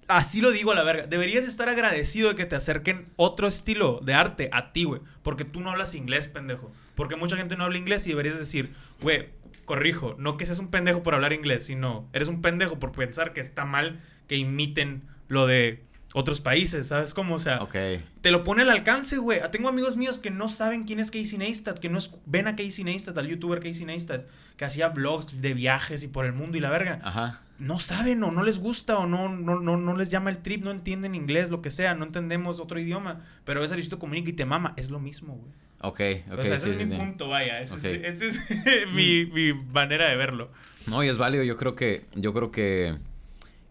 así 0.07 0.41
lo 0.41 0.51
digo 0.51 0.71
a 0.71 0.75
la 0.75 0.83
verga, 0.83 1.07
deberías 1.07 1.45
estar 1.45 1.69
agradecido 1.69 2.29
de 2.29 2.35
que 2.35 2.45
te 2.45 2.55
acerquen 2.55 3.07
otro 3.15 3.47
estilo 3.47 3.99
de 4.03 4.13
arte 4.13 4.49
a 4.51 4.71
ti, 4.73 4.83
güey, 4.83 5.01
porque 5.21 5.45
tú 5.45 5.59
no 5.59 5.71
hablas 5.71 5.95
inglés, 5.95 6.27
pendejo. 6.27 6.71
Porque 6.95 7.15
mucha 7.15 7.37
gente 7.37 7.57
no 7.57 7.63
habla 7.63 7.77
inglés 7.77 8.05
y 8.05 8.09
deberías 8.09 8.37
decir, 8.37 8.73
güey, 9.01 9.29
corrijo, 9.65 10.15
no 10.17 10.37
que 10.37 10.45
seas 10.45 10.59
un 10.59 10.69
pendejo 10.69 11.03
por 11.03 11.15
hablar 11.15 11.33
inglés, 11.33 11.65
sino 11.65 12.07
eres 12.13 12.27
un 12.27 12.41
pendejo 12.41 12.79
por 12.79 12.91
pensar 12.91 13.33
que 13.33 13.41
está 13.41 13.65
mal 13.65 14.01
que 14.27 14.35
imiten 14.35 15.03
lo 15.27 15.47
de 15.47 15.83
otros 16.13 16.41
países, 16.41 16.87
¿sabes 16.87 17.13
cómo? 17.13 17.35
O 17.35 17.39
sea, 17.39 17.61
Ok. 17.63 17.75
te 18.21 18.31
lo 18.31 18.43
pone 18.43 18.61
al 18.61 18.69
alcance, 18.69 19.17
güey. 19.17 19.39
Tengo 19.51 19.67
amigos 19.69 19.97
míos 19.97 20.19
que 20.19 20.29
no 20.31 20.47
saben 20.47 20.83
quién 20.83 20.99
es 20.99 21.09
Casey 21.11 21.37
Neistat, 21.37 21.79
que 21.79 21.89
no 21.89 21.97
es- 21.97 22.15
ven 22.25 22.47
a 22.47 22.55
Casey 22.55 22.83
Neistat, 22.83 23.17
al 23.17 23.27
youtuber 23.27 23.59
Casey 23.59 23.85
Neistat, 23.85 24.27
que 24.57 24.65
hacía 24.65 24.89
vlogs 24.89 25.41
de 25.41 25.53
viajes 25.53 26.03
y 26.03 26.07
por 26.07 26.25
el 26.25 26.33
mundo 26.33 26.57
y 26.57 26.61
la 26.61 26.69
verga. 26.69 26.99
Ajá. 27.03 27.41
No 27.59 27.79
saben 27.79 28.21
o 28.23 28.31
no 28.31 28.43
les 28.43 28.59
gusta 28.59 28.97
o 28.97 29.07
no, 29.07 29.29
no, 29.29 29.59
no, 29.59 29.77
no 29.77 29.95
les 29.95 30.09
llama 30.11 30.29
el 30.29 30.39
trip, 30.39 30.63
no 30.63 30.71
entienden 30.71 31.15
inglés, 31.15 31.49
lo 31.49 31.61
que 31.61 31.69
sea, 31.69 31.95
no 31.95 32.05
entendemos 32.05 32.59
otro 32.59 32.79
idioma, 32.79 33.21
pero 33.45 33.61
ves 33.61 33.71
a 33.71 33.75
Luisito 33.75 33.99
Comunica 33.99 34.29
y 34.29 34.33
te 34.33 34.45
mama, 34.45 34.73
es 34.77 34.89
lo 34.91 34.99
mismo, 34.99 35.35
güey. 35.35 35.51
Ok, 35.85 35.99
ok. 36.31 36.39
o 36.39 36.43
sea, 36.45 36.59
sí, 36.59 36.69
ese 36.69 36.71
es 36.71 36.77
sí, 36.77 36.85
mi 36.85 36.91
sí. 36.91 36.95
punto, 36.97 37.27
vaya, 37.27 37.59
ese 37.59 37.75
es, 37.75 37.85
ese 37.85 38.27
es 38.27 38.39
mi, 38.93 39.25
mi 39.25 39.53
manera 39.53 40.07
de 40.09 40.15
verlo. 40.15 40.49
No, 40.87 41.03
y 41.03 41.07
es 41.09 41.17
válido. 41.17 41.43
Yo 41.43 41.57
creo 41.57 41.75
que, 41.75 42.05
yo 42.15 42.33
creo 42.33 42.51
que 42.51 42.95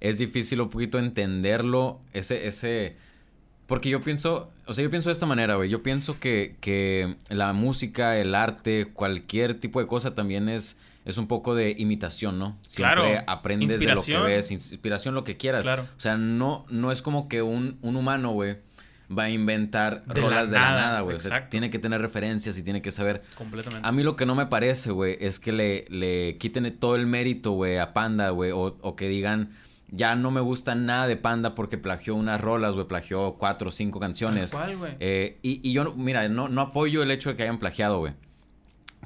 es 0.02 0.18
difícil 0.18 0.60
un 0.60 0.68
poquito 0.68 0.98
entenderlo, 0.98 2.00
ese, 2.12 2.48
ese... 2.48 2.96
Porque 3.66 3.88
yo 3.88 4.00
pienso, 4.00 4.50
o 4.66 4.74
sea, 4.74 4.82
yo 4.82 4.90
pienso 4.90 5.08
de 5.08 5.12
esta 5.14 5.24
manera, 5.26 5.54
güey. 5.54 5.70
Yo 5.70 5.82
pienso 5.82 6.18
que, 6.18 6.56
que 6.60 7.16
la 7.30 7.52
música, 7.52 8.18
el 8.18 8.34
arte, 8.34 8.86
cualquier 8.92 9.54
tipo 9.60 9.80
de 9.80 9.86
cosa 9.86 10.14
también 10.16 10.48
es, 10.48 10.76
es 11.04 11.16
un 11.18 11.28
poco 11.28 11.54
de 11.54 11.76
imitación, 11.78 12.38
¿no? 12.40 12.58
Siempre 12.66 13.00
Claro. 13.12 13.24
aprendes 13.28 13.78
de 13.78 13.94
lo 13.94 14.02
que 14.02 14.18
ves, 14.18 14.50
inspiración, 14.50 15.14
lo 15.14 15.22
que 15.24 15.36
quieras. 15.36 15.62
Claro. 15.62 15.86
O 15.96 16.00
sea, 16.00 16.16
no, 16.16 16.66
no 16.68 16.90
es 16.90 17.00
como 17.00 17.28
que 17.28 17.40
un, 17.40 17.78
un 17.80 17.94
humano, 17.96 18.32
güey, 18.32 18.56
va 19.16 19.24
a 19.24 19.30
inventar 19.30 20.04
De 20.06 20.20
la 20.20 20.26
rolas 20.28 20.50
de 20.50 20.56
la 20.58 20.70
nada, 20.72 21.00
güey. 21.02 21.16
O 21.16 21.20
sea, 21.20 21.48
tiene 21.48 21.70
que 21.70 21.78
tener 21.78 22.00
referencias 22.02 22.58
y 22.58 22.62
tiene 22.62 22.82
que 22.82 22.90
saber 22.90 23.22
Completamente. 23.38 23.86
a 23.88 23.92
mí 23.92 24.02
lo 24.02 24.16
que 24.16 24.26
no 24.26 24.34
me 24.34 24.46
parece, 24.46 24.90
güey, 24.90 25.16
es 25.20 25.38
que 25.38 25.52
le, 25.52 25.86
le 25.88 26.36
quiten 26.38 26.70
todo 26.78 26.96
el 26.96 27.06
mérito, 27.06 27.52
güey, 27.52 27.78
a 27.78 27.94
Panda, 27.94 28.30
güey, 28.30 28.50
o, 28.50 28.76
o 28.80 28.96
que 28.96 29.08
digan, 29.08 29.50
ya 29.94 30.16
no 30.16 30.30
me 30.30 30.40
gusta 30.40 30.74
nada 30.74 31.06
de 31.06 31.16
Panda 31.16 31.54
porque 31.54 31.76
plagió 31.78 32.14
unas 32.14 32.40
rolas, 32.40 32.72
güey, 32.74 32.86
plagió 32.88 33.34
cuatro 33.38 33.68
o 33.68 33.72
cinco 33.72 34.00
canciones. 34.00 34.50
¿Cuál, 34.52 34.78
güey? 34.78 34.96
Eh, 35.00 35.38
y, 35.42 35.60
y 35.68 35.72
yo, 35.72 35.84
no- 35.84 35.94
mira, 35.94 36.26
no, 36.28 36.48
no 36.48 36.60
apoyo 36.62 37.02
el 37.02 37.10
hecho 37.10 37.28
de 37.30 37.36
que 37.36 37.42
hayan 37.44 37.58
plagiado, 37.58 37.98
güey. 37.98 38.14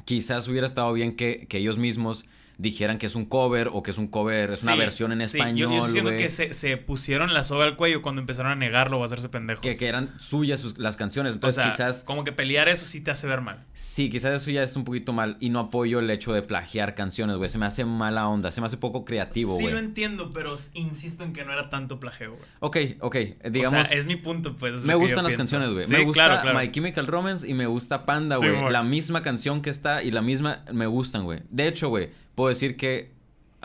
Quizás 0.04 0.46
hubiera 0.48 0.66
estado 0.66 0.92
bien 0.92 1.16
que, 1.16 1.46
que 1.48 1.58
ellos 1.58 1.78
mismos 1.78 2.26
dijeran 2.58 2.96
que 2.96 3.04
es 3.06 3.14
un 3.14 3.26
cover 3.26 3.68
o 3.72 3.82
que 3.82 3.90
es 3.90 3.98
un 3.98 4.06
cover, 4.08 4.52
es 4.52 4.62
una 4.62 4.72
Sí, 4.72 4.78
versión 4.78 5.12
en 5.12 5.18
sí, 5.28 5.36
yo- 5.36 5.42
español, 5.44 5.72
Yo, 5.82 5.88
siento 5.88 6.10
que 6.10 6.30
se, 6.30 6.54
se 6.54 6.76
pusieron 6.78 7.34
la 7.34 7.44
soga 7.44 7.64
al 7.66 7.76
cuello 7.76 8.00
cuando 8.00 8.22
empezaron 8.22 8.50
a 8.50 8.54
negarlo 8.54 8.98
o 8.98 9.02
a 9.02 9.06
hacerse 9.06 9.28
pendejos. 9.28 9.60
que, 9.62 9.76
que 9.76 9.86
eran 9.86 10.14
suyas 10.18 10.60
sus- 10.60 10.78
las 10.78 10.96
canciones. 10.96 11.32
o 11.32 11.34
Entonces, 11.34 11.62
sea, 11.62 11.70
quizás 11.70 12.02
como 12.02 12.24
que 12.24 12.32
pelear 12.32 12.68
eso 12.70 12.86
sí 12.86 13.02
te 13.02 13.10
hace 13.10 13.26
ver 13.26 13.42
mal. 13.42 13.64
Sí, 13.74 14.08
quizás 14.08 14.40
eso 14.40 14.50
ya 14.50 14.62
es 14.62 14.74
un 14.74 14.84
poquito 14.84 15.12
mal. 15.12 15.36
Y 15.38 15.50
no 15.50 15.58
apoyo 15.60 15.98
el 15.98 16.10
hecho 16.10 16.32
de 16.32 16.40
plagiar 16.42 16.94
canciones, 16.94 17.36
güey. 17.36 17.50
Se 17.50 17.58
me 17.58 17.66
hace 17.66 17.84
mala 17.84 18.26
onda. 18.28 18.50
Se 18.52 18.60
me 18.62 18.68
hace 18.68 18.78
poco 18.78 19.04
creativo, 19.04 19.54
sí 19.56 19.62
güey. 19.64 19.74
lo 19.74 19.78
entiendo, 19.78 20.30
pero 20.32 20.54
insisto 20.72 21.24
en 21.24 21.32
que 21.34 21.44
no 21.44 21.52
era 21.52 21.68
tanto 21.68 22.00
plagio, 22.00 22.36
güey. 22.36 22.42
Ok, 22.60 22.76
ok. 23.00 23.16
Digamos, 23.50 23.80
o 23.82 23.84
sea, 23.84 23.98
es 23.98 24.06
mi 24.06 24.16
punto, 24.16 24.56
pues. 24.56 24.76
es 24.76 24.84
me 24.84 24.94
gustan 24.94 25.24
las 25.24 25.34
pienso. 25.34 25.38
canciones, 25.38 25.70
güey. 25.72 25.84
Sí, 25.84 25.92
me 25.92 26.04
gusta 26.04 26.24
claro, 26.26 26.40
claro. 26.42 26.58
My 26.58 26.70
Chemical 26.72 27.06
Romance 27.06 27.46
y 27.46 27.52
me 27.52 27.66
gusta 27.66 28.06
Panda, 28.06 28.38
Sí, 28.38 28.48
güey. 28.48 28.72
la 28.72 28.82
misma 28.82 29.22
canción 29.22 29.60
que 29.60 29.68
está 29.70 30.02
y 30.02 30.10
la 30.10 30.22
misma 30.22 30.64
me 30.72 30.86
gustan, 30.86 31.24
güey. 31.24 31.40
De 31.50 31.68
hecho, 31.68 31.88
güey, 31.90 32.08
puedo 32.36 32.48
decir 32.48 32.76
que 32.76 33.10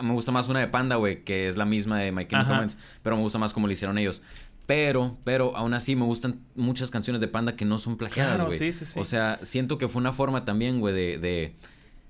me 0.02 0.12
gusta 0.12 0.32
más 0.32 0.48
una 0.48 0.58
de 0.58 0.66
Panda, 0.66 0.96
güey, 0.96 1.22
que 1.22 1.46
es 1.46 1.56
la 1.56 1.64
misma 1.64 2.00
de 2.00 2.10
My 2.10 2.24
Chemical. 2.24 2.48
Romance. 2.48 2.76
Pero 3.02 3.14
me 3.16 3.22
gusta 3.22 3.38
más 3.38 3.52
como 3.52 3.68
lo 3.68 3.72
hicieron 3.72 3.96
ellos. 3.98 4.22
Pero, 4.66 5.16
pero 5.24 5.56
aún 5.56 5.74
así 5.74 5.94
me 5.94 6.04
gustan 6.04 6.40
muchas 6.56 6.90
canciones 6.90 7.20
de 7.20 7.28
Panda 7.28 7.54
que 7.56 7.64
no 7.64 7.78
son 7.78 7.96
plagiadas, 7.96 8.36
Claro, 8.36 8.48
güey. 8.48 8.58
sí, 8.58 8.72
sí, 8.72 8.84
sí. 8.86 8.98
O 8.98 9.04
sea, 9.04 9.38
siento 9.42 9.78
que 9.78 9.86
fue 9.86 10.00
una 10.00 10.12
forma 10.12 10.44
también, 10.44 10.80
güey, 10.80 10.94
de, 10.94 11.18
de 11.18 11.54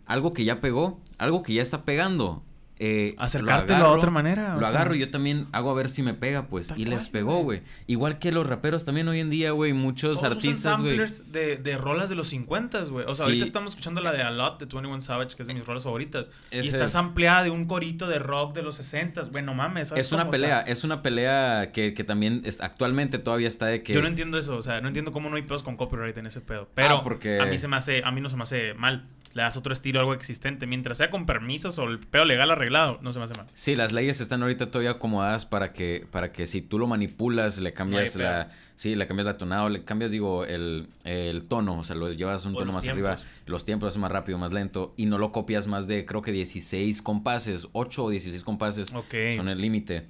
algo 0.07 0.33
que 0.33 0.45
ya 0.45 0.61
pegó, 0.61 1.01
algo 1.19 1.43
que 1.43 1.55
ya 1.55 1.63
está 1.63 1.85
pegando. 1.85 2.43
Eh, 2.85 3.15
lo 3.17 3.23
Acercártelo 3.23 3.85
a 3.87 3.91
otra 3.93 4.11
manera, 4.11 4.55
Lo 4.55 4.61
sea. 4.61 4.69
agarro 4.71 4.95
y 4.97 4.99
yo 4.99 5.11
también 5.11 5.47
hago 5.53 5.71
a 5.71 5.75
ver 5.75 5.89
si 5.89 6.03
me 6.03 6.15
pega, 6.15 6.49
pues. 6.49 6.67
Tal 6.69 6.81
y 6.81 6.85
les 6.85 7.09
pegó, 7.09 7.43
güey. 7.45 7.63
Igual 7.87 8.19
que 8.19 8.33
los 8.33 8.45
raperos 8.47 8.85
también 8.85 9.07
hoy 9.07 9.21
en 9.21 9.31
día, 9.31 9.53
güey. 9.53 9.73
Muchos 9.73 10.19
Todos 10.21 10.37
artistas, 10.37 10.81
güey. 10.81 10.97
samplers 10.97 11.31
de, 11.31 11.57
de 11.59 11.77
rolas 11.77 12.09
de 12.09 12.17
los 12.17 12.27
50, 12.29 12.83
güey. 12.87 13.05
O 13.07 13.09
sea, 13.11 13.17
Sí. 13.17 13.23
ahorita 13.23 13.45
estamos 13.45 13.73
escuchando 13.73 14.01
la 14.01 14.11
de 14.11 14.23
A 14.23 14.31
Lot 14.33 14.59
de 14.59 14.67
21 14.67 15.01
Savage, 15.01 15.37
que 15.37 15.43
es 15.43 15.47
de 15.49 15.55
mis 15.55 15.65
rolas 15.65 15.85
favoritas. 15.85 16.31
Ese 16.51 16.67
y 16.67 16.69
está 16.71 16.87
es- 16.87 16.95
ampliada 16.97 17.45
de 17.45 17.51
un 17.51 17.67
corito 17.67 18.09
de 18.09 18.19
rock 18.19 18.55
de 18.55 18.63
los 18.63 18.75
60. 18.75 19.23
Güey, 19.31 19.45
no 19.45 19.55
mames. 19.55 19.89
¿sabes 19.89 20.07
Es 20.07 20.13
una 20.13 20.23
cómo? 20.25 20.31
O 20.31 20.33
sea, 20.33 20.41
pelea, 20.41 20.61
es 20.63 20.83
una 20.85 21.03
pelea 21.03 21.71
que, 21.73 21.95
que 21.95 22.05
también 22.05 22.43
es- 22.45 22.61
actualmente 22.61 23.19
todavía 23.19 23.49
está 23.49 23.67
de 23.67 23.83
que... 23.83 23.93
Yo 23.93 24.03
no 24.03 24.09
entiendo 24.09 24.39
eso, 24.39 24.57
o 24.57 24.63
sea, 24.63 24.81
no 24.81 24.89
entiendo 24.89 25.13
cómo 25.13 25.31
no 25.31 25.37
hay 25.37 25.43
pedos 25.43 25.63
con 25.63 25.77
copyright 25.77 26.17
en 26.19 26.27
ese 26.27 26.41
pedo. 26.41 26.69
Pero 26.75 26.97
Ah, 26.97 27.03
porque- 27.05 27.39
a 27.41 27.47
mí 27.47 27.59
se 27.59 27.69
me 27.69 27.77
hace, 27.77 28.03
a 28.05 28.11
mí 28.11 28.21
no 28.21 28.29
se 28.29 28.37
me 28.37 28.43
hace 28.43 28.75
mal. 28.75 29.07
Le 29.35 29.43
das 29.43 29.57
otro 29.57 29.73
estilo 29.73 29.99
a 29.99 30.03
algo 30.03 30.15
existente. 30.15 30.67
Mientras 30.67 30.99
sea 30.99 31.11
con 31.11 31.25
permisos 31.27 31.79
o 31.79 31.85
el 31.85 31.99
pedo 31.99 32.25
legal 32.25 32.51
arreglado, 32.51 32.99
no 33.03 33.13
se 33.13 33.19
me 33.19 33.25
hace 33.25 33.35
mal. 33.35 33.47
Sí, 33.55 33.77
las 33.77 33.93
leyes 33.93 34.21
están 34.21 34.43
ahorita 34.43 34.71
todavía 34.71 34.93
acomodadas 34.93 35.47
para 35.47 35.73
que, 35.73 36.07
para 36.11 36.33
que 36.33 36.47
si 36.47 36.61
tú 36.61 36.79
lo 36.79 36.87
manipulas, 36.87 37.59
le 37.59 37.73
cambias 37.73 38.17
No 38.17 38.23
la... 38.23 38.51
Sí, 38.75 38.97
le 38.97 39.07
cambias 39.07 39.27
la 39.27 39.37
tonada, 39.39 39.65
o 39.65 39.69
le 39.69 39.85
cambias, 39.85 40.11
digo, 40.11 40.45
el, 40.45 40.89
el 41.05 41.47
tono, 41.47 41.79
o 41.79 41.85
sea, 41.85 41.95
lo 41.95 42.11
llevas 42.11 42.45
un 42.47 42.57
O 42.57 42.59
tono 42.59 42.73
más 42.73 42.89
arriba, 42.89 43.17
los 43.47 43.65
tiempos 43.65 43.97
más 43.97 44.11
rápido, 44.11 44.39
más 44.39 44.53
lento, 44.53 44.93
y 44.97 45.07
no 45.07 45.19
lo 45.19 45.31
copias 45.31 45.69
más 45.69 45.87
de, 45.87 46.05
creo 46.05 46.21
que 46.21 46.33
16 46.33 47.01
compases, 47.01 47.69
8 47.73 48.05
o 48.05 48.11
16 48.11 48.43
compases 48.43 48.93
Ok. 48.93 49.15
son 49.37 49.49
el 49.49 49.61
límite 49.61 50.09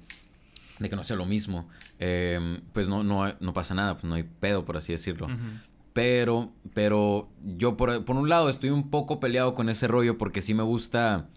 de 0.79 0.89
que 0.89 0.95
no 0.95 1.03
sea 1.03 1.15
lo 1.15 1.25
mismo, 1.25 1.69
eh, 1.99 2.59
pues 2.73 2.87
no, 2.87 3.03
no, 3.03 3.31
no 3.39 3.53
pasa 3.53 3.75
nada, 3.75 3.93
pues 3.93 4.05
no 4.05 4.15
hay 4.15 4.23
pedo, 4.23 4.65
por 4.65 4.77
así 4.77 4.91
decirlo. 4.91 5.27
Ujú. 5.27 5.35
Pero, 5.93 6.49
pero 6.73 7.27
yo 7.43 7.77
por, 7.77 8.03
por 8.03 8.15
un 8.15 8.27
lado 8.29 8.49
estoy 8.49 8.71
un 8.71 8.89
poco 8.89 9.19
peleado 9.19 9.53
con 9.53 9.69
ese 9.69 9.87
rollo 9.87 10.17
porque 10.17 10.41
sí 10.41 10.53
me 10.53 10.63
gusta 10.63 11.27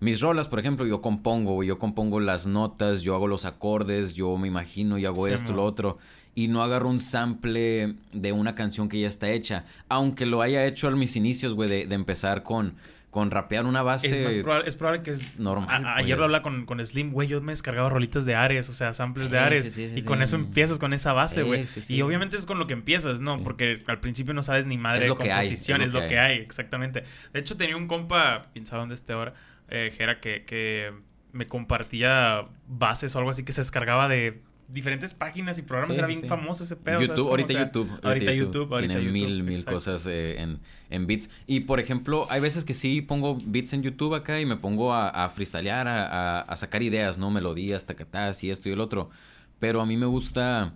mis 0.00 0.20
rolas, 0.20 0.46
por 0.46 0.60
ejemplo, 0.60 0.86
yo 0.86 1.02
compongo, 1.02 1.62
yo 1.64 1.78
compongo 1.78 2.20
las 2.20 2.46
notas, 2.46 3.02
yo 3.02 3.14
hago 3.14 3.26
los 3.26 3.44
acordes, 3.44 4.14
yo 4.14 4.36
me 4.38 4.46
imagino 4.48 4.96
y 4.96 5.04
hago 5.04 5.26
Sí, 5.26 5.32
esto, 5.32 5.50
mo. 5.50 5.56
lo 5.56 5.64
otro. 5.64 5.98
Y 6.36 6.46
no 6.46 6.62
agarro 6.62 6.88
un 6.88 7.00
sample 7.00 7.96
de 8.12 8.32
una 8.32 8.54
canción 8.54 8.88
que 8.88 9.00
ya 9.00 9.08
está 9.08 9.28
hecha. 9.30 9.64
Aunque 9.88 10.24
lo 10.24 10.40
haya 10.40 10.64
hecho 10.66 10.86
a 10.86 10.92
mis 10.92 11.16
inicios, 11.16 11.52
güey, 11.54 11.68
de, 11.68 11.86
de 11.86 11.94
empezar 11.96 12.44
con, 12.44 12.74
con 13.10 13.30
rapear 13.30 13.64
una 13.64 13.82
base. 13.82 14.06
Es, 14.06 14.24
más 14.24 14.36
probable, 14.42 14.68
es 14.68 14.76
probable 14.76 15.02
que 15.02 15.12
es 15.12 15.38
normal, 15.38 15.84
a- 15.86 15.96
ayer 15.96 16.18
lo 16.18 16.24
hablaba 16.24 16.42
con, 16.42 16.66
con 16.66 16.84
Slim, 16.84 17.10
güey. 17.10 17.26
Yo 17.26 17.40
me 17.40 17.52
descargaba 17.52 17.88
rolitas 17.88 18.26
de 18.26 18.34
Ares, 18.34 18.68
o 18.68 18.74
sea, 18.74 18.92
samples 18.92 19.26
Sí, 19.28 19.32
de 19.32 19.38
Ares. 19.38 19.64
sí, 19.64 19.70
sí, 19.70 19.88
sí, 19.94 20.00
y 20.00 20.02
con 20.02 20.20
eso 20.22 20.36
empiezas 20.36 20.78
con 20.78 20.92
esa 20.92 21.12
base, 21.14 21.42
güey. 21.42 21.66
sí, 21.66 21.80
sí. 21.80 21.94
Y 21.96 22.02
obviamente 22.02 22.36
es 22.36 22.44
con 22.44 22.58
lo 22.58 22.66
que 22.66 22.74
empiezas, 22.74 23.20
¿no? 23.22 23.42
Porque 23.42 23.82
al 23.86 24.00
principio 24.00 24.34
no 24.34 24.42
sabes 24.42 24.66
ni 24.66 24.76
madre 24.76 24.98
Es 24.98 25.04
de 25.04 25.08
lo 25.08 25.16
que 25.18 25.32
hay, 25.32 25.46
composición, 25.48 25.80
es 25.80 25.88
es 25.88 25.92
lo 25.94 26.00
que 26.02 26.08
que 26.08 26.18
hay. 26.18 26.38
exactamente. 26.38 27.04
De 27.32 27.40
hecho, 27.40 27.56
tenía 27.56 27.76
un 27.76 27.86
compa, 27.88 28.48
sabe 28.64 28.80
dónde 28.80 28.94
esté 28.94 29.14
ahora, 29.14 29.32
eh, 29.70 29.94
que 29.96 30.02
era 30.02 30.20
que, 30.20 30.44
que 30.44 30.92
me 31.32 31.46
compartía 31.46 32.42
bases 32.66 33.14
o 33.14 33.18
algo 33.18 33.30
así 33.30 33.42
que 33.44 33.52
se 33.52 33.60
descargaba 33.62 34.08
de 34.08 34.40
diferentes 34.68 35.14
páginas 35.14 35.58
y 35.58 35.62
programas. 35.62 35.94
Sí, 35.94 35.98
era 35.98 36.06
bien 36.06 36.20
sí. 36.20 36.28
famoso 36.28 36.64
ese 36.64 36.76
pedo. 36.76 36.96
¿sabes 36.96 37.08
YouTube, 37.08 37.28
ahorita 37.28 37.52
O 37.52 37.56
sea, 37.56 37.64
YouTube. 37.66 37.90
Ahorita 38.02 38.32
YouTube, 38.34 38.72
ahorita 38.74 38.94
Tiene 38.94 39.04
YouTube, 39.12 39.28
mil, 39.28 39.42
mil 39.42 39.54
exacto. 39.60 39.72
cosas 39.76 40.06
eh, 40.06 40.40
en, 40.40 40.60
en 40.90 41.06
beats. 41.06 41.30
Y 41.46 41.60
por 41.60 41.80
ejemplo, 41.80 42.26
hay 42.30 42.40
veces 42.40 42.64
que 42.64 42.74
sí 42.74 43.00
pongo 43.02 43.38
beats 43.44 43.72
en 43.72 43.82
YouTube 43.82 44.14
acá 44.14 44.40
y 44.40 44.46
me 44.46 44.56
pongo 44.56 44.92
a, 44.92 45.08
a 45.08 45.28
freestylear, 45.30 45.88
a, 45.88 46.06
a- 46.06 46.40
a 46.42 46.56
sacar 46.56 46.82
ideas, 46.82 47.16
¿no? 47.18 47.30
Melodías, 47.30 47.86
tacatás 47.86 48.44
y 48.44 48.50
esto 48.50 48.68
y 48.68 48.72
el 48.72 48.80
otro. 48.80 49.10
Pero 49.58 49.80
a 49.80 49.86
mí 49.86 49.96
me 49.96 50.06
gusta. 50.06 50.72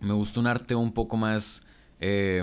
Me 0.00 0.12
gusta 0.12 0.40
un 0.40 0.46
arte 0.46 0.74
un 0.74 0.92
poco 0.92 1.16
más. 1.16 1.62
eh, 2.00 2.42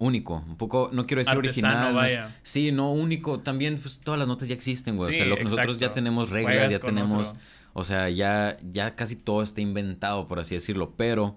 único, 0.00 0.44
un 0.48 0.56
poco, 0.56 0.90
no 0.92 1.06
quiero 1.06 1.20
decir 1.20 1.36
Artesano, 1.36 1.68
original. 1.90 1.94
vaya. 1.94 2.36
sí, 2.42 2.72
no 2.72 2.92
único. 2.92 3.38
También, 3.40 3.78
pues 3.78 4.00
todas 4.00 4.18
las 4.18 4.26
notas 4.28 4.48
ya 4.48 4.54
existen, 4.54 4.96
güey. 4.96 5.10
o 5.14 5.16
sea, 5.16 5.24
lo 5.24 5.36
que 5.36 5.44
nosotros 5.44 5.78
ya 5.78 5.92
tenemos 5.92 6.30
reglas, 6.30 6.54
Juegas 6.54 6.70
ya 6.72 6.78
tenemos. 6.80 7.28
otro. 7.28 7.40
O 7.74 7.84
sea, 7.84 8.08
ya, 8.08 8.56
ya 8.72 8.94
casi 8.94 9.16
todo 9.16 9.42
está 9.42 9.60
inventado, 9.60 10.26
por 10.28 10.38
así 10.38 10.54
decirlo. 10.54 10.94
Pero, 10.96 11.36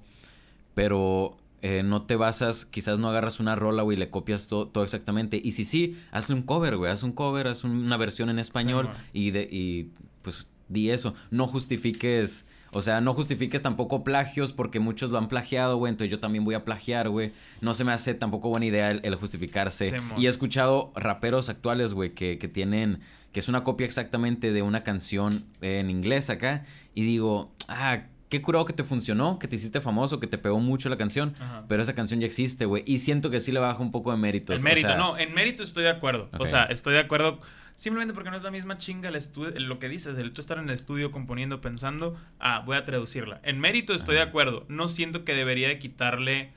pero 0.73 1.35
eh, 1.61 1.81
no 1.83 2.03
te 2.03 2.15
basas, 2.15 2.65
quizás 2.65 2.99
no 2.99 3.09
agarras 3.09 3.39
una 3.39 3.55
rola, 3.55 3.83
güey, 3.83 3.97
y 3.97 3.99
le 3.99 4.09
copias 4.09 4.47
to- 4.47 4.67
todo 4.67 4.83
exactamente. 4.83 5.41
Y 5.43 5.53
si 5.53 5.65
sí, 5.65 5.97
hazle 6.11 6.35
un 6.35 6.43
cover, 6.43 6.77
güey. 6.77 6.91
Haz 6.91 7.03
un 7.03 7.11
cover, 7.11 7.47
haz 7.47 7.63
un- 7.63 7.71
una 7.85 7.97
versión 7.97 8.29
en 8.29 8.39
español 8.39 8.89
y, 9.13 9.31
de, 9.31 9.41
y 9.51 9.89
pues 10.21 10.47
di 10.69 10.91
eso. 10.91 11.15
No 11.31 11.47
justifiques. 11.47 12.45
O 12.73 12.81
sea, 12.81 12.99
no 13.01 13.13
justifiques 13.13 13.61
tampoco 13.61 14.03
plagios 14.03 14.51
porque 14.51 14.79
muchos 14.79 15.09
lo 15.09 15.17
han 15.17 15.29
plagiado, 15.29 15.77
güey. 15.77 15.89
Entonces 15.89 16.11
yo 16.11 16.19
también 16.19 16.43
voy 16.45 16.53
a 16.53 16.65
plagiar, 16.65 17.09
güey. 17.09 17.31
No 17.61 17.73
se 17.73 17.83
me 17.85 17.93
hace 17.93 18.13
tampoco 18.13 18.49
buena 18.49 18.65
idea 18.65 18.91
el, 18.91 18.99
el 19.03 19.15
justificarse. 19.15 19.89
Sí, 19.89 19.95
y 20.17 20.25
he 20.25 20.29
escuchado 20.29 20.91
raperos 20.95 21.49
actuales, 21.49 21.93
güey, 21.93 22.11
que, 22.13 22.37
que 22.37 22.47
tienen... 22.47 22.99
Que 23.37 23.41
es 23.41 23.49
una 23.49 23.63
copia 23.63 23.85
exactamente 23.85 24.51
de 24.51 24.63
una 24.63 24.81
canción 24.81 25.45
en 25.61 25.91
inglés 25.91 26.31
acá. 26.31 26.65
Y 26.95 27.03
digo, 27.03 27.53
ah, 27.67 28.05
qué 28.29 28.41
curado 28.41 28.65
que 28.65 28.73
te 28.73 28.83
funcionó, 28.83 29.37
que 29.37 29.47
te 29.47 29.57
hiciste 29.57 29.79
famoso, 29.79 30.19
que 30.19 30.25
te 30.25 30.39
pegó 30.39 30.59
mucho 30.59 30.89
la 30.89 30.97
canción. 30.97 31.35
Ajá. 31.39 31.63
Pero 31.67 31.83
esa 31.83 31.93
canción 31.93 32.19
ya 32.19 32.25
existe, 32.25 32.65
güey. 32.65 32.81
Y 32.87 32.97
siento 32.97 33.29
que 33.29 33.39
sí 33.39 33.51
le 33.51 33.59
baja 33.59 33.79
un 33.79 33.91
poco 33.91 34.09
de 34.09 34.17
méritos. 34.17 34.55
El 34.55 34.61
o 34.61 34.63
mérito, 34.63 34.87
sea, 34.87 34.97
no, 34.97 35.19
en 35.19 35.35
mérito 35.35 35.61
estoy 35.61 35.83
de 35.83 35.91
acuerdo. 35.91 36.31
O 36.39 36.47
sea, 36.47 36.63
estoy 36.63 36.95
de 36.95 36.99
acuerdo 37.01 37.37
simplemente 37.75 38.15
porque 38.15 38.31
no 38.31 38.37
es 38.37 38.41
la 38.41 38.49
misma 38.49 38.79
chinga 38.79 39.09
el 39.09 39.63
lo 39.65 39.77
que 39.77 39.87
dices, 39.87 40.17
el 40.17 40.33
tú 40.33 40.41
estar 40.41 40.57
en 40.57 40.63
el 40.63 40.71
estudio 40.71 41.11
componiendo, 41.11 41.61
pensando, 41.61 42.19
ah, 42.39 42.63
voy 42.65 42.75
a 42.75 42.85
traducirla. 42.85 43.39
En 43.43 43.59
mérito 43.59 43.93
estoy 43.93 44.15
de 44.15 44.23
acuerdo. 44.23 44.65
No 44.67 44.87
siento 44.87 45.25
que 45.25 45.35
debería 45.35 45.67
de 45.67 45.77
quitarle 45.77 46.53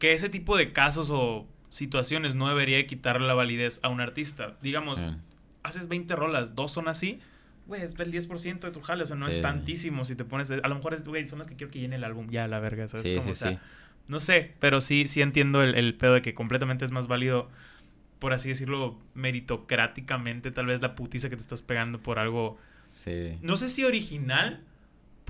que 0.00 0.14
ese 0.14 0.30
tipo 0.30 0.56
de 0.56 0.72
casos 0.72 1.10
o 1.12 1.46
situaciones 1.70 2.34
no 2.34 2.48
debería 2.48 2.76
de 2.76 2.86
quitarle 2.86 3.26
la 3.26 3.34
validez 3.34 3.80
a 3.82 3.88
un 3.88 4.00
artista. 4.00 4.56
Digamos, 4.62 4.98
eh, 4.98 5.16
haces 5.62 5.88
20 5.88 6.14
rolas, 6.16 6.54
dos 6.54 6.72
son 6.72 6.88
así, 6.88 7.20
güey, 7.66 7.82
es 7.82 7.98
el 7.98 8.10
10% 8.12 8.66
de 8.66 8.72
tu 8.72 8.80
jale, 8.80 9.04
o 9.04 9.06
sea, 9.06 9.16
no 9.16 9.26
Sí. 9.30 9.36
es 9.36 9.42
tantísimo 9.42 10.04
si 10.04 10.16
te 10.16 10.24
pones, 10.24 10.50
a 10.50 10.56
lo 10.68 10.74
mejor 10.74 10.94
es, 10.94 11.06
güey, 11.06 11.26
son 11.28 11.38
las 11.38 11.46
que 11.48 11.54
quiero 11.56 11.70
que 11.70 11.78
llene 11.78 11.96
el 11.96 12.04
álbum, 12.04 12.28
ya, 12.30 12.48
la 12.48 12.58
verga, 12.60 12.88
¿sabes? 12.88 13.06
Sí, 13.06 13.14
Como, 13.14 13.22
sí, 13.26 13.30
o 13.30 13.34
sea, 13.34 13.60
no 14.08 14.18
sé, 14.20 14.54
pero 14.58 14.80
sí, 14.80 15.06
sí 15.06 15.22
entiendo 15.22 15.62
el, 15.62 15.74
el 15.76 15.94
pedo 15.94 16.14
de 16.14 16.22
que 16.22 16.34
completamente 16.34 16.84
es 16.84 16.90
más 16.90 17.06
válido, 17.06 17.48
por 18.18 18.32
así 18.32 18.48
decirlo, 18.48 18.98
meritocráticamente, 19.14 20.50
tal 20.50 20.66
vez 20.66 20.82
la 20.82 20.94
putiza 20.94 21.28
que 21.30 21.36
te 21.36 21.42
estás 21.42 21.62
pegando 21.62 22.00
por 22.00 22.18
algo, 22.18 22.58
Sí. 22.88 23.38
no 23.42 23.56
sé 23.56 23.68
si 23.68 23.84
original, 23.84 24.60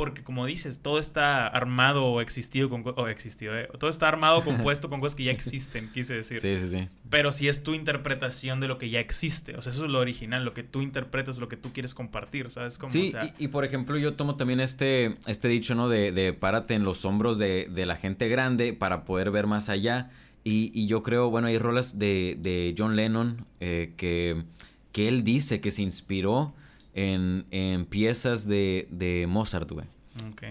porque 0.00 0.23
como 0.23 0.47
dices, 0.47 0.80
todo 0.80 0.99
está 0.99 1.47
armado 1.47 2.07
o 2.07 2.23
existido 2.23 2.71
con... 2.71 2.83
O 2.97 3.07
existido, 3.09 3.54
eh, 3.54 3.69
Todo 3.78 3.90
está 3.90 4.09
armado, 4.09 4.40
compuesto 4.45 4.88
con 4.88 4.99
cosas 4.99 5.14
que 5.14 5.25
ya 5.25 5.30
existen, 5.30 5.90
quise 5.92 6.14
decir. 6.14 6.40
Sí, 6.40 6.57
sí, 6.59 6.71
sí. 6.71 6.88
Pero 7.11 7.33
si 7.33 7.49
es 7.49 7.62
tu 7.62 7.75
interpretación 7.75 8.61
de 8.61 8.69
lo 8.69 8.78
que 8.78 8.88
ya 8.88 8.99
existe. 8.99 9.59
O 9.59 9.61
sea, 9.61 9.73
eso 9.73 9.85
es 9.85 9.90
lo 9.90 9.99
original, 9.99 10.42
lo 10.42 10.54
que 10.54 10.62
tú 10.62 10.80
interpretas, 10.80 11.37
lo 11.37 11.50
que 11.50 11.59
tú 11.59 11.75
quieres 11.75 11.92
compartir, 11.92 12.50
¿sabes? 12.50 12.78
Como, 12.78 12.90
sí, 12.90 13.09
o 13.09 13.11
sea, 13.11 13.26
y, 13.26 13.45
y, 13.45 13.49
por 13.49 13.66
ejemplo, 13.66 13.99
yo 13.99 14.14
tomo 14.14 14.37
también 14.37 14.61
este, 14.61 15.19
este 15.26 15.49
dicho, 15.49 15.75
¿no? 15.75 15.90
De, 15.90 16.12
de 16.12 16.33
párate 16.33 16.73
en 16.73 16.85
los 16.85 17.04
hombros 17.04 17.37
de, 17.37 17.69
de 17.71 17.85
la 17.85 17.97
gente 17.97 18.26
grande 18.30 18.73
para 18.73 19.04
poder 19.04 19.30
ver 19.30 19.47
más 19.47 19.69
allá. 19.69 20.09
Y, 20.45 20.73
y 20.73 20.87
yo 20.87 21.02
creo, 21.02 21.28
bueno, 21.28 21.49
hay 21.49 21.59
rolas 21.59 21.99
de, 21.99 22.38
de 22.40 22.75
John 22.78 22.97
Lennon 22.97 23.45
eh, 23.61 23.92
que, 23.99 24.45
que 24.92 25.09
él 25.09 25.25
dice 25.25 25.61
que 25.61 25.71
se 25.71 25.83
inspiró 25.83 26.54
en, 26.94 27.47
en 27.50 27.87
piezas 27.87 28.47
de, 28.47 28.88
de 28.90 29.26
Mozart, 29.28 29.70
güey. 29.70 29.87
ok. 30.30 30.42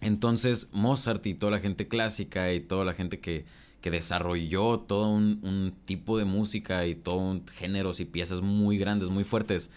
Entonces, 0.00 0.68
Mozart 0.72 1.26
y 1.26 1.34
toda 1.34 1.52
la 1.52 1.58
gente 1.58 1.88
clásica 1.88 2.52
y 2.52 2.60
toda 2.60 2.84
la 2.84 2.94
gente 2.94 3.18
que, 3.18 3.44
que 3.80 3.90
desarrolló 3.90 4.78
todo 4.78 5.10
un, 5.10 5.40
un 5.42 5.74
tipo 5.86 6.18
de 6.18 6.24
música 6.24 6.86
y 6.86 6.94
todo 6.94 7.16
un 7.16 7.44
géneros 7.48 7.98
y 7.98 8.04
piezas 8.04 8.40
muy 8.40 8.78
grandes, 8.78 9.08
muy 9.08 9.24
fuertes, 9.24 9.70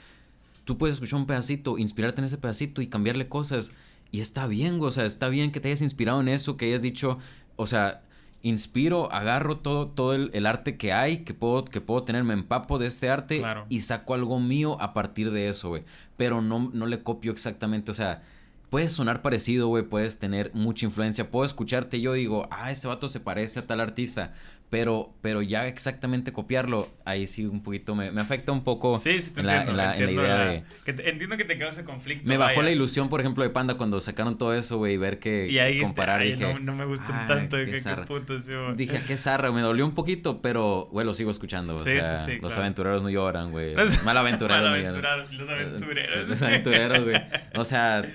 tú 0.63 0.77
puedes 0.77 0.95
escuchar 0.95 1.19
un 1.19 1.25
pedacito, 1.25 1.77
inspirarte 1.79 2.21
en 2.21 2.25
ese 2.25 2.37
pedacito 2.37 2.81
y 2.81 2.87
cambiarle 2.87 3.27
cosas. 3.27 3.71
Y 4.11 4.19
está 4.19 4.45
bien, 4.45 4.77
güey, 4.77 4.89
o 4.89 4.91
sea, 4.91 5.05
está 5.05 5.27
bien 5.29 5.51
que 5.51 5.59
te 5.59 5.69
hayas 5.69 5.81
inspirado 5.81 6.21
en 6.21 6.27
eso, 6.27 6.55
que 6.55 6.65
hayas 6.65 6.81
dicho, 6.81 7.17
o 7.55 7.65
sea, 7.65 8.03
inspiro, 8.43 9.11
agarro 9.11 9.57
todo, 9.57 9.87
todo 9.87 10.13
el, 10.13 10.29
el 10.33 10.45
arte 10.45 10.77
que 10.77 10.93
hay, 10.93 11.19
que 11.19 11.33
puedo, 11.33 11.65
que 11.65 11.81
puedo 11.81 12.03
tener, 12.03 12.23
me 12.23 12.33
empapo 12.33 12.79
de 12.79 12.87
este 12.87 13.09
arte 13.09 13.39
Claro. 13.39 13.65
y 13.69 13.81
saco 13.81 14.13
algo 14.13 14.39
mío 14.39 14.77
a 14.81 14.93
partir 14.93 15.31
de 15.31 15.47
eso, 15.49 15.69
güey. 15.69 15.83
Pero 16.17 16.41
no, 16.41 16.69
no 16.73 16.85
le 16.85 17.03
copio 17.03 17.31
exactamente, 17.31 17.91
o 17.91 17.93
sea, 17.93 18.23
puedes 18.71 18.91
sonar 18.93 19.21
parecido, 19.21 19.67
güey, 19.67 19.83
puedes 19.83 20.17
tener 20.17 20.49
mucha 20.55 20.85
influencia, 20.87 21.29
puedo 21.29 21.45
escucharte 21.45 21.97
y 21.97 22.01
yo 22.01 22.13
digo, 22.13 22.47
ah, 22.51 22.71
ese 22.71 22.87
vato 22.87 23.07
se 23.09 23.19
parece 23.19 23.59
a 23.59 23.67
tal 23.67 23.81
artista, 23.81 24.33
pero, 24.69 25.13
pero 25.21 25.41
ya 25.41 25.67
exactamente 25.67 26.31
copiarlo, 26.31 26.87
ahí 27.03 27.27
sí 27.27 27.45
un 27.45 27.61
poquito 27.61 27.93
me, 27.95 28.09
me 28.11 28.21
afecta 28.21 28.53
un 28.53 28.63
poco 28.63 28.97
Sí, 28.97 29.21
sí, 29.21 29.31
te 29.31 29.41
en, 29.41 29.47
la, 29.47 29.57
entiendo. 29.63 29.71
en, 29.71 29.77
la, 29.77 29.83
en 29.83 29.89
la 30.05 30.11
entiendo 30.11 30.23
idea 30.23 30.45
de... 30.45 30.63
que 30.85 30.93
te- 30.93 31.09
entiendo 31.09 31.35
que 31.35 31.43
te 31.43 31.57
causa 31.59 31.83
conflicto. 31.83 32.25
Me 32.29 32.37
bajó 32.37 32.61
la 32.61 32.71
ilusión, 32.71 33.09
por 33.09 33.19
ejemplo, 33.19 33.43
de 33.43 33.49
Panda 33.49 33.73
cuando 33.75 33.99
sacaron 33.99 34.37
todo 34.37 34.53
eso, 34.53 34.77
güey, 34.77 34.93
y 34.93 34.97
ver 34.97 35.19
que 35.19 35.49
Y 35.49 35.59
ahí 35.59 35.81
comparar, 35.81 36.21
está, 36.21 36.45
ay, 36.47 36.51
dije, 36.53 36.53
no, 36.63 36.71
no 36.71 36.75
me 36.77 36.85
gustan 36.85 37.11
"Ah, 37.11 37.25
tanto. 37.27 37.57
qué 37.57 37.65
qué 37.71 37.79
zarra". 37.81 38.05
puto, 38.05 38.39
sí, 38.39 38.53
güey. 38.53 38.75
Dije, 38.77 39.01
qué 39.05 39.17
zarra, 39.17 39.51
me 39.51 39.59
dolió 39.59 39.85
un 39.85 39.93
poquito, 39.93 40.41
pero, 40.41 40.87
güey, 40.93 41.05
lo 41.05 41.13
sigo 41.13 41.29
escuchando. 41.31 41.75
O 41.75 41.79
Sí, 41.79 41.89
sea, 41.89 42.15
sí, 42.19 42.25
sí, 42.27 42.31
los 42.41 42.53
claro. 42.53 42.61
aventureros 42.61 43.03
no 43.03 43.09
lloran, 43.09 43.51
güey. 43.51 43.75
Los- 43.75 44.01
Malaventureros. 44.05 44.63
Malaventurados, 44.71 45.33
los 45.33 45.49
aventureros. 45.49 46.27
Los 46.29 46.41
aventureros, 46.41 47.03
güey. 47.03 47.21
O 47.55 47.65
sea, 47.65 48.05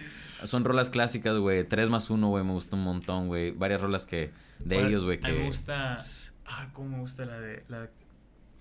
son 0.45 0.65
rolas 0.65 0.91
clásicas, 0.91 1.37
güey. 1.39 1.65
3 1.65 1.89
más 1.91 2.11
1, 2.11 2.29
güey, 2.29 2.45
me 2.45 2.53
gusta 2.53 2.77
un 2.77 2.83
montón, 2.83 3.29
güey. 3.29 3.51
Varias 3.53 3.81
rolas 3.81 4.07
que 4.07 4.31
de 4.59 4.87
ellos, 4.87 5.05
güey, 5.05 5.19
mí 5.19 5.29
me 5.29 5.35
que... 5.39 5.45
gusta. 5.47 5.97
Ah, 6.47 6.69
cómo 6.73 6.91
me 6.91 6.99
gusta 7.01 7.25
la 7.25 7.41
de. 7.41 7.65
La... 7.69 7.89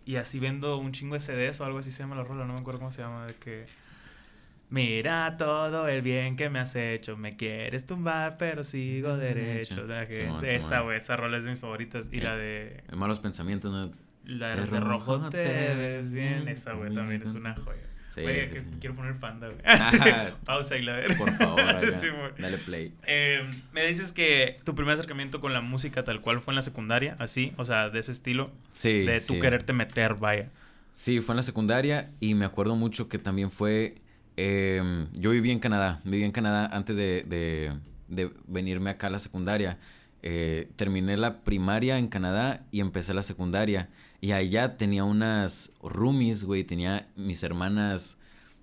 Y 0.05 0.17
así 0.17 0.39
vendo 0.39 0.77
un 0.77 0.91
chingo 0.91 1.15
de 1.15 1.20
CDs 1.20 1.60
o 1.62 1.65
algo 1.65 1.79
así 1.79 1.91
se 1.91 2.00
llama 2.03 2.15
la 2.15 2.24
rola, 2.24 2.46
no 2.46 2.53
me 2.53 2.60
acuerdo 2.60 2.79
cómo 2.79 2.91
se 2.91 3.01
llama. 3.01 3.25
De 3.27 3.36
que. 3.36 3.65
Mira 4.70 5.38
todo 5.38 5.88
el 5.88 6.01
bien 6.01 6.36
que 6.36 6.50
me 6.50 6.60
has 6.60 6.75
hecho. 6.75 7.15
Me 7.17 7.38
quieres 7.38 7.86
tumbar, 7.86 8.38
pero 8.38 8.63
sigo 8.63 9.15
derecho. 9.15 9.86
Derecho. 9.86 9.88
La 9.88 10.05
que- 10.05 10.13
Simón, 10.13 10.46
esa, 10.46 10.79
güey. 10.82 10.98
Esa 10.98 11.15
rola 11.15 11.38
es 11.38 11.44
de 11.44 11.51
mis 11.51 11.62
favoritas. 11.62 12.10
Y 12.12 12.17
Eh, 12.17 12.22
la 12.24 12.36
de. 12.36 12.84
Malos 12.96 13.20
pensamientos, 13.20 13.72
¿no? 13.72 13.91
La 14.25 14.55
de 14.55 14.62
de, 14.65 14.79
rojo 14.79 15.17
rojo 15.17 15.29
te 15.29 15.38
ves 15.38 16.12
bien. 16.13 16.46
ves 16.46 16.62
Esa, 16.62 16.74
güey, 16.74 16.89
bien, 16.89 16.96
también 16.96 17.22
es 17.22 17.32
bien. 17.34 17.46
una 17.46 17.55
joya. 17.55 17.84
Sí, 18.15 18.22
Güey, 18.22 18.45
sí, 18.48 18.53
que 18.53 18.60
sí. 18.62 18.65
quiero 18.79 18.95
poner 18.95 19.17
panda, 19.19 19.48
güey. 19.50 19.60
Pausa 20.45 20.77
y 20.77 20.81
la 20.84 20.93
ver. 20.95 21.17
Por 21.17 21.34
favor, 21.34 21.65
dale 22.39 22.57
play. 22.60 22.93
Eh, 23.05 23.41
me 23.74 23.86
dices 23.86 24.13
que 24.13 24.57
tu 24.63 24.74
primer 24.74 24.93
acercamiento 24.93 25.41
con 25.41 25.51
la 25.51 25.60
música 25.62 26.03
tal 26.05 26.22
cual 26.22 26.39
fue 26.41 26.53
en 26.53 26.55
la 26.55 26.62
secundaria, 26.62 27.17
así, 27.19 27.51
o 27.57 27.65
sea, 27.65 27.89
de 27.89 28.00
ese 28.00 28.13
estilo, 28.13 28.50
Sí, 28.72 29.03
de 29.05 29.19
tú 29.19 29.38
quererte 29.39 29.74
meter, 29.74 30.15
vaya. 30.15 30.50
Sí, 30.93 31.19
fue 31.19 31.34
en 31.34 31.38
la 31.38 31.43
secundaria 31.43 32.12
y 32.22 32.36
me 32.36 32.45
acuerdo 32.45 32.75
mucho 32.77 33.10
que 33.10 33.17
también 33.17 33.51
fue... 33.51 33.95
eh, 34.38 35.05
yo 35.13 35.31
viví 35.31 35.51
en 35.51 35.60
Canadá, 35.60 36.00
viví 36.05 36.24
en 36.24 36.31
Canadá 36.31 36.67
antes 36.72 36.95
de, 36.95 37.25
de- 37.27 37.74
de 38.07 38.31
venirme 38.48 38.91
acá 38.91 39.07
a 39.07 39.10
la 39.10 39.19
secundaria. 39.19 39.77
Eh, 40.24 40.69
terminé 40.75 41.17
la 41.17 41.43
primaria 41.43 41.98
en 41.98 42.07
Canadá 42.07 42.63
y 42.72 42.79
empecé 42.79 43.13
la 43.13 43.24
secundaria. 43.24 43.89
Y 44.25 44.32
allá 44.32 44.75
tenía 44.77 45.03
unas 45.03 45.72
roomies, 45.84 46.43
güey, 46.43 46.63
tenía 46.63 47.08
mis 47.15 47.43
hermanas... 47.43 48.17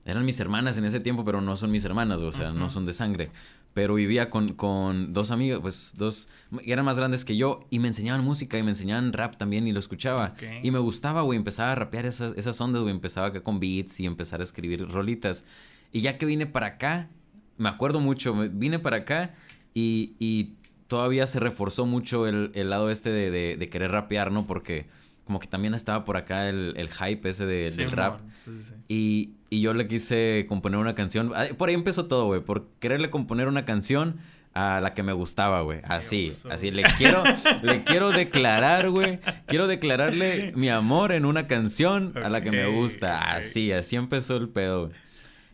Eran 0.04 0.24
mis 0.24 0.40
hermanas 0.40 0.76
en 0.78 0.84
ese 0.84 0.98
tiempo, 0.98 1.24
pero 1.24 1.40
no 1.40 1.56
son 1.56 1.70
mis 1.70 1.84
hermanas, 1.84 2.20
o 2.22 2.32
sea, 2.32 2.50
no 2.50 2.68
son 2.70 2.86
de 2.86 2.92
sangre. 2.92 3.30
Pero 3.72 3.94
vivía 3.94 4.28
con, 4.30 4.54
con 4.54 5.12
dos 5.12 5.30
amigos, 5.30 5.60
pues 5.62 5.92
dos, 5.96 6.28
eran 6.64 6.84
más 6.84 6.96
grandes 6.96 7.24
que 7.24 7.36
yo 7.36 7.60
y 7.70 7.78
me 7.78 7.86
enseñaban 7.86 8.24
música 8.24 8.58
y 8.58 8.64
me 8.64 8.70
enseñaban 8.70 9.12
rap 9.12 9.36
también 9.36 9.68
y 9.68 9.72
lo 9.72 9.78
escuchaba. 9.78 10.34
Y 10.64 10.72
me 10.72 10.80
gustaba, 10.80 11.22
güey, 11.22 11.36
empezaba 11.38 11.70
a 11.70 11.74
rapear 11.76 12.04
esas, 12.06 12.32
esas 12.36 12.60
ondas, 12.60 12.82
güey, 12.82 12.92
empezaba 12.92 13.28
acá 13.28 13.42
con 13.44 13.60
beats 13.60 14.00
y 14.00 14.06
empezar 14.06 14.40
a 14.40 14.42
escribir 14.42 14.88
rolitas. 14.88 15.44
Y 15.92 16.00
ya 16.00 16.18
que 16.18 16.26
vine 16.26 16.46
para 16.46 16.66
acá, 16.66 17.08
me 17.56 17.68
acuerdo 17.68 18.00
mucho, 18.00 18.34
vine 18.50 18.80
para 18.80 18.96
acá 18.98 19.32
y, 19.72 20.14
y 20.18 20.54
todavía 20.88 21.26
se 21.28 21.38
reforzó 21.38 21.86
mucho 21.86 22.26
el, 22.26 22.50
el 22.54 22.70
lado 22.70 22.90
este 22.90 23.10
de, 23.10 23.30
de- 23.30 23.56
de 23.56 23.68
querer 23.68 23.92
rapear, 23.92 24.32
¿no? 24.32 24.46
Porque 24.48 24.86
como 25.32 25.40
que 25.40 25.46
también 25.46 25.72
estaba 25.72 26.04
por 26.04 26.18
acá 26.18 26.46
el, 26.50 26.74
el 26.76 26.90
hype 26.92 27.26
ese 27.30 27.46
de- 27.46 27.70
del 27.70 27.90
rap. 27.90 28.20
sí, 28.34 28.50
sí, 28.52 28.62
sí. 28.68 28.74
Y, 28.88 29.30
y 29.48 29.62
yo 29.62 29.72
le 29.72 29.88
quise 29.88 30.44
componer 30.46 30.78
una 30.78 30.94
canción. 30.94 31.32
ah, 31.34 31.46
Por 31.56 31.70
ahí 31.70 31.74
empezó 31.74 32.04
todo, 32.04 32.26
güey. 32.26 32.42
Por 32.42 32.68
quererle 32.80 33.08
componer 33.08 33.48
una 33.48 33.64
canción 33.64 34.18
a 34.52 34.82
la 34.82 34.92
que 34.92 35.02
me 35.02 35.14
gustaba, 35.14 35.62
güey. 35.62 35.80
Así, 35.84 36.28
oso, 36.28 36.50
así. 36.52 36.70
güey. 36.70 36.82
Le 36.82 36.90
quiero, 36.98 37.24
le 37.62 37.82
quiero 37.84 38.10
declarar, 38.10 38.90
güey. 38.90 39.20
Quiero 39.46 39.66
declararle 39.68 40.52
mi 40.54 40.68
amor 40.68 41.12
en 41.12 41.24
una 41.24 41.46
canción 41.46 42.12
a 42.22 42.28
la 42.28 42.42
que 42.42 42.50
me 42.50 42.66
gusta. 42.66 43.32
Así, 43.34 43.72
así 43.72 43.96
empezó 43.96 44.36
el 44.36 44.50
pedo, 44.50 44.88
güey. 44.88 44.98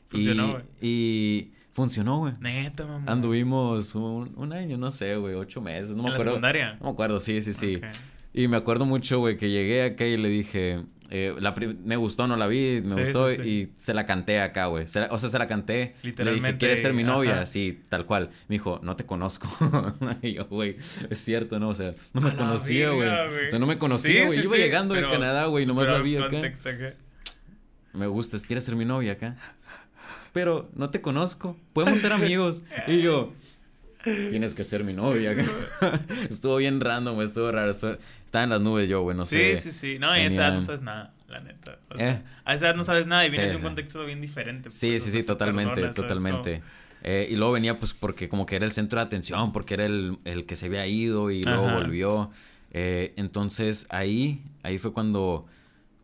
Funcionó, 0.08 0.48
Y- 0.48 0.50
güey. 0.50 0.62
Y 0.80 1.50
funcionó, 1.72 2.18
güey. 2.18 2.34
Neta, 2.40 2.84
mamá. 2.84 3.04
Anduvimos 3.12 3.94
un, 3.94 4.32
un 4.36 4.52
año, 4.52 4.76
no 4.76 4.90
sé, 4.90 5.14
güey, 5.14 5.34
ocho 5.36 5.60
meses. 5.60 5.90
No 5.90 5.98
¿En 5.98 6.02
me 6.02 6.08
la 6.08 6.14
acuerdo. 6.16 6.32
secundaria? 6.32 6.72
No 6.80 6.86
me 6.86 6.90
acuerdo, 6.90 7.20
sí, 7.20 7.40
sí, 7.44 7.52
sí. 7.52 7.76
Ok. 7.76 7.84
Y 8.38 8.46
me 8.48 8.57
acuerdo 8.57 8.87
mucho, 8.87 9.18
güey, 9.18 9.37
que 9.37 9.51
llegué 9.51 9.83
acá 9.83 10.05
y 10.05 10.16
le 10.16 10.29
dije, 10.29 10.85
eh, 11.11 11.35
la 11.40 11.55
me 11.85 11.96
gustó, 11.96 12.29
no 12.29 12.37
la 12.37 12.46
vi, 12.46 12.81
me 12.85 12.90
Sí, 12.90 13.01
gustó 13.01 13.29
sí, 13.31 13.37
sí. 13.42 13.48
y 13.48 13.72
se 13.79 13.94
la 13.94 14.07
canté 14.07 14.40
acá, 14.40 14.66
güey. 14.66 14.87
Se 14.87 15.01
O 15.11 15.18
sea, 15.18 15.29
se 15.31 15.38
la 15.40 15.48
canté. 15.48 15.72
Le 15.74 15.85
dije, 15.88 15.96
Literalmente, 16.05 16.59
¿quieres 16.59 16.81
ser 16.81 16.92
mi 16.94 17.03
novia? 17.03 17.33
ajá. 17.33 17.40
Así, 17.42 17.81
tal 17.88 18.07
cual. 18.07 18.31
Me 18.48 18.55
dijo, 18.55 18.79
no 18.85 18.94
te 18.94 19.05
conozco. 19.05 19.48
y 20.22 20.35
yo, 20.35 20.44
güey, 20.46 20.77
es 21.11 21.18
cierto, 21.18 21.59
¿no? 21.59 21.70
O 21.70 21.74
sea, 21.74 21.94
no 22.12 22.20
me 22.20 22.31
A 22.31 22.37
conocía, 22.37 22.90
güey. 22.90 23.09
O 23.09 23.51
sea, 23.51 23.59
no 23.59 23.66
me 23.66 23.77
conocía, 23.77 24.20
Sí, 24.20 24.27
güey. 24.27 24.38
sí, 24.38 24.44
Iba 24.44 24.55
sí, 24.57 24.62
llegando 24.62 24.94
de 24.94 25.03
Canadá, 25.03 25.46
güey, 25.46 25.66
nomás 25.66 25.88
la 25.88 25.98
vi 26.01 26.16
acá. 26.18 26.40
Me 27.92 28.07
gustas, 28.07 28.42
¿quieres 28.42 28.62
ser 28.64 28.77
mi 28.77 28.85
novia 28.85 29.12
acá? 29.14 29.37
Pero 30.33 30.70
no 30.77 30.90
te 30.90 31.01
conozco, 31.01 31.57
podemos 31.72 31.98
ser 32.01 32.12
amigos. 32.12 32.62
Y 32.87 33.01
yo, 33.01 33.33
tienes 34.05 34.55
que 34.55 34.62
ser 34.62 34.85
mi 34.85 34.92
novia. 34.92 35.35
estuvo 36.31 36.57
bien 36.59 36.81
random, 36.81 37.20
estuvo 37.22 37.51
raro. 37.51 37.70
estuvo- 37.72 37.96
Estaba 38.28 38.44
en 38.44 38.50
las 38.50 38.60
nubes 38.60 38.88
yo, 38.88 39.02
güey, 39.02 39.16
no 39.16 39.24
sí, 39.24 39.56
sé. 39.56 39.56
sí, 39.56 39.72
sí. 39.72 39.98
No, 39.98 40.14
y 40.16 40.20
a 40.20 40.26
esa 40.26 40.42
edad 40.42 40.52
no 40.52 40.60
sabes 40.62 40.82
nada, 40.82 41.14
la 41.28 41.40
neta. 41.40 41.78
O 41.90 41.98
sea, 41.98 42.12
Eh. 42.12 42.22
A 42.44 42.54
esa 42.54 42.66
edad 42.66 42.74
no 42.76 42.84
sabes 42.84 43.06
nada 43.06 43.24
y 43.26 43.30
vienes 43.30 43.48
Sí, 43.48 43.50
de 43.50 43.56
un 43.56 43.62
contexto 43.62 44.04
bien 44.04 44.20
diferente. 44.20 44.70
Sí, 44.70 44.90
pues, 44.90 45.02
sí, 45.04 45.10
sí, 45.10 45.22
totalmente, 45.26 45.88
totalmente. 45.88 46.62
Eh, 47.02 47.28
y 47.30 47.36
luego 47.36 47.52
venía 47.52 47.78
pues 47.78 47.94
porque 47.94 48.28
como 48.28 48.44
que 48.44 48.56
era 48.56 48.66
el 48.66 48.72
centro 48.72 48.98
de 49.00 49.06
atención, 49.06 49.52
porque 49.52 49.74
era 49.74 49.86
el, 49.86 50.18
el 50.24 50.46
que 50.46 50.56
se 50.56 50.66
había 50.66 50.86
ido 50.86 51.30
y 51.30 51.44
luego 51.44 51.66
Ajá. 51.66 51.74
volvió. 51.76 52.30
Eh, 52.72 53.14
entonces 53.16 53.86
ahí, 53.90 54.42
ahí 54.62 54.78
fue 54.78 54.92
cuando, 54.92 55.46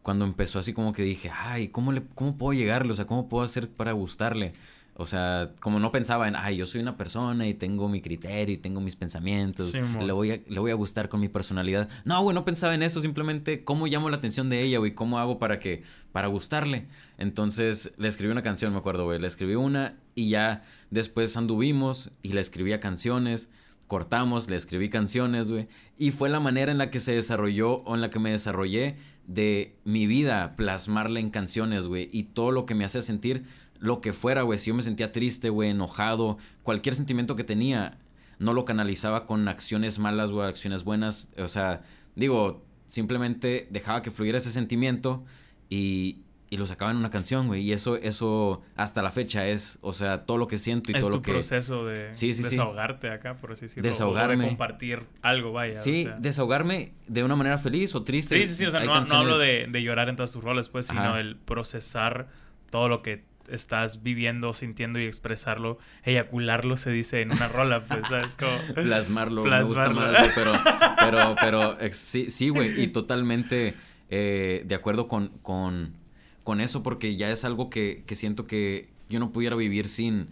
cuando 0.03 0.25
empezó 0.25 0.59
así 0.59 0.73
como 0.73 0.93
que 0.93 1.03
dije, 1.03 1.31
ay, 1.35 1.69
¿cómo, 1.69 1.93
le, 1.93 2.03
¿cómo 2.15 2.39
puedo 2.39 2.53
llegarle? 2.59 2.93
O 2.93 2.97
sea, 2.97 3.07
¿cómo 3.07 3.29
puedo 3.29 3.45
hacer 3.45 3.69
para 3.71 3.93
gustarle? 3.93 4.55
O 4.97 5.07
sea, 5.07 5.51
como 5.61 5.81
no 5.81 5.91
pensaba 5.91 6.29
en, 6.29 6.37
ay, 6.37 6.57
yo 6.57 6.67
soy 6.67 6.81
una 6.81 6.97
persona 6.97 7.49
y 7.49 7.55
tengo 7.55 7.89
mi 7.89 8.01
criterio 8.01 8.55
y 8.55 8.59
tengo 8.59 8.81
mis 8.81 8.95
pensamientos, 8.95 9.73
Sí, 9.73 9.81
le, 9.81 10.13
voy 10.13 10.31
a, 10.31 10.41
le 10.47 10.61
voy 10.61 10.71
a 10.71 10.75
gustar 10.75 11.09
con 11.09 11.19
mi 11.21 11.29
personalidad. 11.29 11.89
No, 12.05 12.23
güey, 12.23 12.33
no 12.33 12.45
pensaba 12.45 12.75
en 12.77 12.83
eso, 12.83 13.01
simplemente 13.01 13.65
cómo 13.65 13.89
llamo 13.89 14.09
la 14.09 14.19
atención 14.19 14.49
de 14.49 14.63
ella, 14.63 14.79
güey, 14.79 14.95
cómo 14.95 15.19
hago 15.19 15.41
para 15.41 15.59
que, 15.59 15.83
para 16.13 16.29
gustarle. 16.29 16.87
Entonces 17.19 17.93
le 17.99 18.07
escribí 18.07 18.31
una 18.31 18.45
canción, 18.45 18.73
me 18.73 18.79
acuerdo, 18.79 19.05
güey, 19.05 19.19
le 19.19 19.27
escribí 19.27 19.57
una 19.57 19.99
y 20.15 20.29
ya 20.29 20.63
después 20.91 21.37
anduvimos 21.37 22.13
y 22.23 22.33
le 22.33 22.41
escribía 22.41 22.79
canciones, 22.79 23.49
cortamos, 23.89 24.49
le 24.49 24.55
escribí 24.55 24.91
canciones, 24.91 25.51
güey, 25.51 25.67
y 25.99 26.13
fue 26.13 26.29
la 26.29 26.39
manera 26.39 26.71
en 26.71 26.79
la 26.79 26.91
que 26.91 27.01
se 27.01 27.15
desarrolló 27.15 27.83
o 27.83 27.97
en 27.97 28.01
la 28.01 28.11
que 28.11 28.21
me 28.21 28.31
desarrollé 28.31 28.97
de 29.27 29.77
mi 29.85 30.07
vida, 30.07 30.55
plasmarla 30.57 31.19
en 31.19 31.31
canciones, 31.31 31.87
güey, 31.87 32.09
y 32.13 32.25
todo 32.25 32.53
lo 32.53 32.67
que 32.67 32.75
me 32.75 32.85
hacía 32.85 33.03
sentir 33.03 33.45
lo 33.85 34.01
que 34.01 34.15
fuera, 34.15 34.43
güey, 34.43 34.59
si 34.59 34.71
yo 34.71 34.75
me 34.75 34.83
sentía 34.83 35.13
triste, 35.13 35.51
güey, 35.51 35.71
enojado, 35.71 36.39
cualquier 36.63 36.95
sentimiento 36.95 37.37
que 37.37 37.45
tenía, 37.45 37.99
no 38.39 38.55
lo 38.55 38.65
canalizaba 38.65 39.27
con 39.27 39.47
acciones 39.47 39.99
malas 39.99 40.31
o 40.31 40.43
acciones 40.43 40.85
buenas, 40.85 41.29
o 41.37 41.49
sea, 41.49 41.83
digo, 42.17 42.65
simplemente 42.87 43.69
dejaba 43.71 44.01
que 44.01 44.11
fluyera 44.11 44.39
ese 44.39 44.51
sentimiento 44.51 45.23
y, 45.69 46.23
y 46.49 46.57
lo 46.57 46.67
sacaba 46.67 46.93
en 46.93 46.97
una 46.97 47.11
canción, 47.11 47.47
güey. 47.47 47.61
Y 47.61 47.73
eso, 47.73 47.97
eso 47.97 48.63
hasta 48.75 49.03
la 49.03 49.11
fecha 49.11 49.47
es, 49.49 49.79
o 49.83 49.93
sea, 49.93 50.25
todo 50.25 50.39
lo 50.39 50.49
que 50.49 50.57
siento 50.57 50.91
y 50.91 50.95
es 50.95 51.01
todo 51.01 51.11
tu 51.11 51.17
lo 51.17 51.23
que... 51.23 51.33
proceso 51.33 51.85
de 51.85 52.09
desahogarte 52.09 53.11
acá, 53.11 53.37
por 53.37 53.53
así 53.53 53.67
decirlo. 53.67 53.87
Desahogarme. 53.87 54.37
O 54.37 54.39
de 54.39 54.49
compartir 54.49 55.03
algo, 55.21 55.53
vaya. 55.53 55.75
Sí, 55.75 56.09
desahogarme 56.21 56.95
de 57.07 57.23
una 57.23 57.37
manera 57.37 57.59
feliz 57.59 57.95
o 57.95 58.03
triste. 58.03 58.39
Sí, 58.39 58.47
sí, 58.47 58.55
sí. 58.55 58.65
O 58.65 58.71
sea, 58.71 58.83
no, 58.83 59.05
no, 59.05 59.15
hablo 59.15 59.37
de, 59.37 59.67
de, 59.69 59.83
llorar 59.83 60.09
en 60.09 60.17
todas 60.17 60.33
tus 60.33 60.43
roles, 60.43 60.71
pues, 60.71 60.87
sino 60.87 61.19
el 61.19 61.37
procesar 61.37 62.29
todo 62.71 62.89
lo 62.89 63.03
que 63.03 63.34
estás 63.49 64.03
viviendo, 64.03 64.55
sintiendo 64.55 64.99
y 64.99 65.05
expresarlo, 65.05 65.79
eyacularlo 66.05 66.77
se 66.77 66.91
dice 66.91 67.21
en 67.21 67.33
una 67.33 67.49
rola, 67.49 67.85
pues, 67.85 68.01
¿sabes? 68.09 68.37
Como... 68.37 68.57
Plasmarlo, 68.75 69.45
me 69.45 69.63
gusta 69.63 69.91
más, 69.91 70.31
pero, 70.35 70.53
pero, 71.01 71.37
pero, 71.41 71.77
sí, 71.93 72.31
sí, 72.31 72.49
güey, 72.49 72.81
y 72.83 72.89
totalmente 72.89 73.75
eh, 74.11 74.63
de 74.67 74.75
acuerdo 74.75 75.09
con, 75.09 75.29
con, 75.43 75.95
con, 76.43 76.61
eso, 76.61 76.83
porque 76.83 77.17
ya 77.17 77.31
es 77.31 77.45
algo 77.45 77.71
que, 77.71 78.05
que, 78.07 78.15
siento 78.15 78.47
que 78.47 78.89
yo 79.09 79.19
no 79.19 79.33
pudiera 79.33 79.57
vivir 79.57 79.89
sin, 79.89 80.29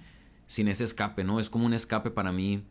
sin 0.46 0.68
ese 0.68 0.85
escape, 0.85 1.25
¿no? 1.25 1.40
Es 1.40 1.51
como 1.51 1.66
un 1.66 1.75
escape 1.75 2.11
para 2.11 2.33
mí. 2.33 2.62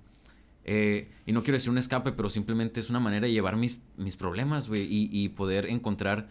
Eh, 0.63 1.09
y 1.25 1.31
no 1.31 1.41
quiero 1.43 1.57
decir 1.57 1.71
un 1.71 1.79
escape, 1.79 2.11
pero 2.11 2.29
simplemente 2.29 2.79
es 2.79 2.89
una 2.89 2.99
manera 2.99 3.25
de 3.25 3.33
llevar 3.33 3.55
mis, 3.55 3.83
mis 3.97 4.15
problemas, 4.15 4.67
güey, 4.67 4.83
y, 4.83 5.09
y 5.11 5.29
poder 5.29 5.65
encontrar 5.67 6.29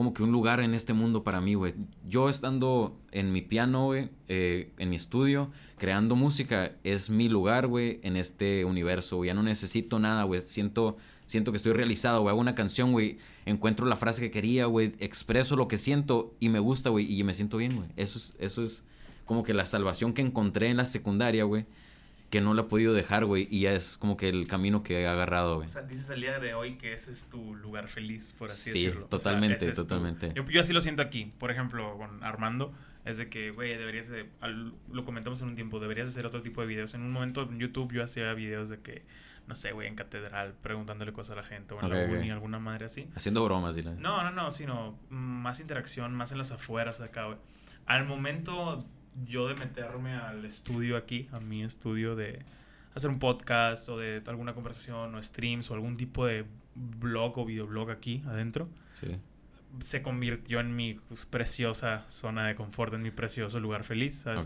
como 0.00 0.14
que 0.14 0.22
un 0.22 0.32
lugar 0.32 0.60
en 0.60 0.74
este 0.74 0.94
mundo 0.94 1.24
para 1.24 1.42
mí, 1.42 1.52
güey. 1.52 1.74
Yo 2.08 2.30
estando 2.30 2.98
en 3.12 3.32
mi 3.32 3.42
piano, 3.42 3.84
güey, 3.84 4.08
eh, 4.28 4.72
en 4.78 4.88
mi 4.88 4.96
estudio, 4.96 5.50
creando 5.76 6.16
música, 6.16 6.72
es 6.84 7.10
mi 7.10 7.28
lugar, 7.28 7.66
güey, 7.66 8.00
en 8.02 8.16
este 8.16 8.64
universo. 8.64 9.22
Ya 9.26 9.34
no 9.34 9.42
necesito 9.42 9.98
nada, 9.98 10.22
güey. 10.22 10.40
Siento, 10.40 10.96
siento 11.26 11.52
que 11.52 11.58
estoy 11.58 11.74
realizado, 11.74 12.22
güey. 12.22 12.30
Hago 12.30 12.40
una 12.40 12.54
canción, 12.54 12.92
güey. 12.92 13.18
Encuentro 13.44 13.84
la 13.84 13.96
frase 13.96 14.22
que 14.22 14.30
quería, 14.30 14.64
güey. 14.64 14.94
Expreso 15.00 15.54
lo 15.54 15.68
que 15.68 15.76
siento 15.76 16.34
y 16.40 16.48
me 16.48 16.60
gusta, 16.60 16.88
güey. 16.88 17.04
Y 17.12 17.22
me 17.22 17.34
siento 17.34 17.58
bien, 17.58 17.76
güey. 17.76 17.90
Eso 17.96 18.16
es, 18.16 18.34
eso 18.38 18.62
es 18.62 18.84
como 19.26 19.42
que 19.42 19.52
la 19.52 19.66
salvación 19.66 20.14
que 20.14 20.22
encontré 20.22 20.70
en 20.70 20.78
la 20.78 20.86
secundaria, 20.86 21.44
güey 21.44 21.66
que 22.30 22.40
no 22.40 22.54
lo 22.54 22.62
he 22.62 22.64
podido 22.66 22.94
dejar, 22.94 23.24
güey, 23.24 23.48
y 23.50 23.60
ya 23.60 23.72
es 23.72 23.98
como 23.98 24.16
que 24.16 24.28
el 24.28 24.46
camino 24.46 24.84
que 24.84 25.02
he 25.02 25.06
agarrado, 25.08 25.56
güey. 25.56 25.66
O 25.66 25.68
sea, 25.68 25.82
dices 25.82 26.10
el 26.10 26.20
día 26.20 26.38
de 26.38 26.54
hoy 26.54 26.76
que 26.76 26.92
ese 26.92 27.10
es 27.10 27.26
tu 27.26 27.56
lugar 27.56 27.88
feliz, 27.88 28.32
por 28.38 28.50
así 28.50 28.70
sí, 28.70 28.84
decirlo. 28.84 29.02
Sí, 29.02 29.08
totalmente, 29.08 29.72
totalmente. 29.72 30.32
Yo, 30.34 30.44
yo, 30.44 30.60
así 30.60 30.72
lo 30.72 30.80
siento 30.80 31.02
aquí, 31.02 31.32
por 31.38 31.50
ejemplo, 31.50 31.96
con 31.98 32.22
Armando, 32.22 32.72
es 33.04 33.18
de 33.18 33.28
que, 33.28 33.50
güey, 33.50 33.76
deberías 33.76 34.08
de, 34.08 34.28
lo 34.92 35.04
comentamos 35.04 35.42
en 35.42 35.48
un 35.48 35.54
tiempo, 35.56 35.80
deberías 35.80 36.08
hacer 36.08 36.24
otro 36.24 36.40
tipo 36.40 36.60
de 36.60 36.68
videos. 36.68 36.94
En 36.94 37.02
un 37.02 37.10
momento 37.10 37.42
en 37.42 37.58
YouTube 37.58 37.92
yo 37.92 38.04
hacía 38.04 38.32
videos 38.34 38.68
de 38.68 38.78
que, 38.78 39.02
no 39.48 39.56
sé, 39.56 39.72
güey, 39.72 39.88
en 39.88 39.96
catedral, 39.96 40.54
preguntándole 40.62 41.12
cosas 41.12 41.32
a 41.32 41.36
la 41.36 41.42
gente, 41.42 41.74
o 41.74 41.82
en 41.82 41.90
la 41.90 42.16
uni, 42.16 42.30
alguna 42.30 42.60
madre 42.60 42.84
así. 42.84 43.08
Haciendo 43.16 43.44
bromas, 43.44 43.74
dile. 43.74 43.96
No, 43.96 44.22
no, 44.22 44.30
no, 44.30 44.52
sino 44.52 44.96
más 45.08 45.58
interacción, 45.58 46.14
más 46.14 46.30
en 46.30 46.38
las 46.38 46.52
afueras 46.52 47.00
acá, 47.00 47.24
güey. 47.24 47.38
Al 47.86 48.06
momento 48.06 48.86
yo 49.26 49.48
de 49.48 49.54
meterme 49.54 50.14
al 50.14 50.44
estudio 50.44 50.96
aquí, 50.96 51.28
a 51.32 51.40
mi 51.40 51.62
estudio 51.62 52.16
de 52.16 52.42
hacer 52.94 53.10
un 53.10 53.18
podcast 53.18 53.88
o 53.88 53.98
de 53.98 54.22
alguna 54.26 54.54
conversación 54.54 55.14
o 55.14 55.22
streams 55.22 55.70
o 55.70 55.74
algún 55.74 55.96
tipo 55.96 56.26
de 56.26 56.44
blog 56.74 57.38
o 57.38 57.44
videoblog 57.44 57.90
aquí 57.90 58.22
adentro, 58.26 58.68
sí. 59.00 59.16
se 59.78 60.02
convirtió 60.02 60.60
en 60.60 60.74
mi 60.74 60.94
pues, 60.94 61.26
preciosa 61.26 62.04
zona 62.10 62.46
de 62.46 62.54
confort, 62.54 62.94
en 62.94 63.02
mi 63.02 63.10
precioso 63.10 63.60
lugar 63.60 63.84
feliz. 63.84 64.20
¿sabes? 64.20 64.42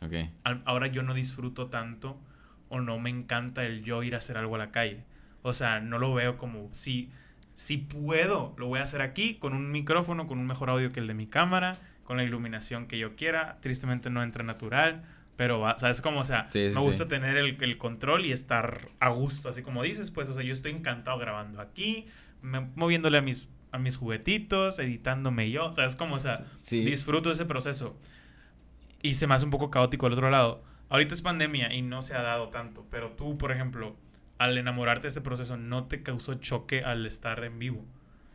Okay, 0.00 0.30
ahora 0.64 0.86
yo 0.88 1.02
no 1.02 1.14
disfruto 1.14 1.68
tanto 1.68 2.18
o 2.68 2.80
no 2.80 2.98
me 2.98 3.10
encanta 3.10 3.64
el 3.64 3.82
yo 3.82 4.02
ir 4.02 4.14
a 4.14 4.18
hacer 4.18 4.36
algo 4.36 4.54
a 4.54 4.58
la 4.58 4.70
calle. 4.70 5.04
O 5.42 5.54
sea, 5.54 5.80
no 5.80 5.98
lo 5.98 6.12
veo 6.14 6.36
como 6.36 6.68
si, 6.72 7.10
si 7.54 7.78
puedo, 7.78 8.54
lo 8.58 8.66
voy 8.66 8.80
a 8.80 8.82
hacer 8.82 9.00
aquí 9.00 9.36
con 9.36 9.54
un 9.54 9.70
micrófono, 9.70 10.26
con 10.26 10.38
un 10.38 10.46
mejor 10.46 10.70
audio 10.70 10.92
que 10.92 11.00
el 11.00 11.06
de 11.06 11.14
mi 11.14 11.26
cámara, 11.26 11.76
con 12.08 12.16
la 12.16 12.24
iluminación 12.24 12.86
que 12.86 12.96
yo 12.96 13.16
quiera. 13.16 13.58
Tristemente 13.60 14.08
no 14.08 14.22
entra 14.22 14.42
natural 14.42 15.04
pero, 15.38 15.64
¿sabes 15.78 16.00
cómo? 16.00 16.18
O 16.18 16.24
sea, 16.24 16.48
me 16.52 16.80
gusta 16.80 17.06
tener 17.06 17.36
el, 17.36 17.56
el, 17.62 17.78
control 17.78 18.26
y 18.26 18.32
estar 18.32 18.88
a 18.98 19.10
gusto, 19.10 19.48
así 19.48 19.62
como 19.62 19.84
dices, 19.84 20.10
pues, 20.10 20.28
o 20.28 20.32
sea, 20.32 20.42
yo 20.42 20.52
estoy 20.52 20.72
encantado 20.72 21.16
grabando 21.16 21.60
aquí, 21.60 22.08
moviéndole 22.74 23.18
a 23.18 23.22
mis, 23.22 23.46
a 23.70 23.78
mis 23.78 23.96
juguetitos, 23.96 24.80
editándome 24.80 25.52
yo, 25.52 25.72
¿sabes 25.72 25.94
cómo? 25.94 26.16
O 26.16 26.18
sea, 26.18 26.44
disfruto 26.68 27.28
de 27.28 27.36
ese 27.36 27.44
proceso. 27.44 27.96
Y 29.00 29.14
se 29.14 29.28
me 29.28 29.34
hace 29.36 29.44
un 29.44 29.52
poco 29.52 29.70
caótico 29.70 30.06
al 30.06 30.14
otro 30.14 30.28
lado. 30.28 30.64
Ahorita 30.88 31.14
es 31.14 31.22
pandemia 31.22 31.72
y 31.72 31.82
no 31.82 32.02
se 32.02 32.16
ha 32.16 32.22
dado 32.22 32.48
tanto, 32.48 32.84
pero 32.90 33.12
tú, 33.12 33.38
por 33.38 33.52
ejemplo, 33.52 33.94
al 34.38 34.58
enamorarte 34.58 35.02
de 35.02 35.08
ese 35.10 35.20
proceso, 35.20 35.56
¿no 35.56 35.84
te 35.84 36.02
causó 36.02 36.34
choque 36.34 36.82
al 36.82 37.06
estar 37.06 37.44
en 37.44 37.60
vivo? 37.60 37.84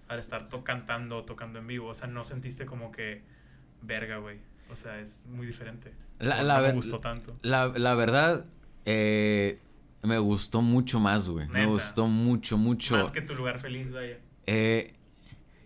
Al 0.07 0.19
estar 0.19 0.47
to 0.47 0.63
cantando, 0.63 1.25
tocando 1.25 1.59
en 1.59 1.67
vivo. 1.67 1.89
O 1.89 1.93
sea, 1.93 2.07
¿no 2.07 2.23
sentiste 2.23 2.65
como 2.65 2.93
que, 2.93 3.23
verga, 3.83 4.17
güey? 4.17 4.39
O 4.69 4.75
sea, 4.75 4.99
es 4.99 5.25
muy 5.27 5.45
diferente. 5.45 5.93
La, 6.19 6.61
me 6.61 6.71
gustó 6.71 6.99
tanto. 6.99 7.37
La, 7.41 7.67
verdad, 7.67 8.45
eh, 8.85 9.59
me 10.01 10.17
gustó 10.17 10.61
mucho 10.61 10.99
más, 10.99 11.27
güey. 11.29 11.47
Me 11.49 11.65
gustó 11.65 12.07
mucho, 12.07 12.57
mucho. 12.57 12.95
Más 12.95 13.11
que 13.11 13.21
tu 13.21 13.35
lugar 13.35 13.59
feliz, 13.59 13.91
vaya. 13.91 14.19
Eh, 14.47 14.93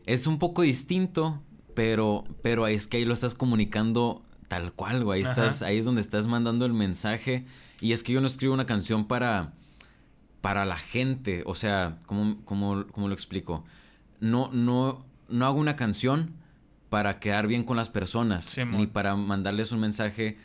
es 0.06 0.28
un 0.28 0.40
poco 0.40 0.64
distinto, 0.64 1.42
pero, 1.76 2.24
pero 2.42 2.68
es 2.68 2.88
que 2.88 2.98
ahí 2.98 3.06
lo 3.06 3.14
estás 3.14 3.36
comunicando 3.36 4.24
tal 4.48 4.74
cual, 4.74 5.04
güey. 5.04 5.22
Ahí, 5.22 5.30
estás, 5.30 5.62
ahí 5.62 5.78
es 5.78 5.86
donde 5.86 6.02
estás 6.02 6.28
mandando 6.28 6.66
el 6.66 6.74
mensaje. 6.74 7.46
Y 7.80 7.92
es 7.92 8.04
que 8.04 8.14
yo 8.14 8.22
no 8.22 8.28
escribo 8.28 8.54
una 8.54 8.66
canción 8.66 9.08
para, 9.08 9.54
para 10.42 10.66
la 10.66 10.78
gente. 10.78 11.44
O 11.46 11.56
sea, 11.56 12.00
¿cómo, 12.06 12.42
cómo, 12.46 12.88
cómo 12.88 13.08
lo 13.08 13.14
explico? 13.14 13.64
No, 14.20 14.50
no, 14.52 15.06
no 15.30 15.46
hago 15.46 15.60
una 15.60 15.76
canción 15.76 16.34
para 16.90 17.20
quedar 17.20 17.48
bien 17.48 17.64
con 17.64 17.78
las 17.78 17.90
personas, 17.90 18.58
ni 18.58 18.88
para 18.88 19.16
mandarles 19.16 19.72
un 19.72 19.80
mensaje, 19.80 20.38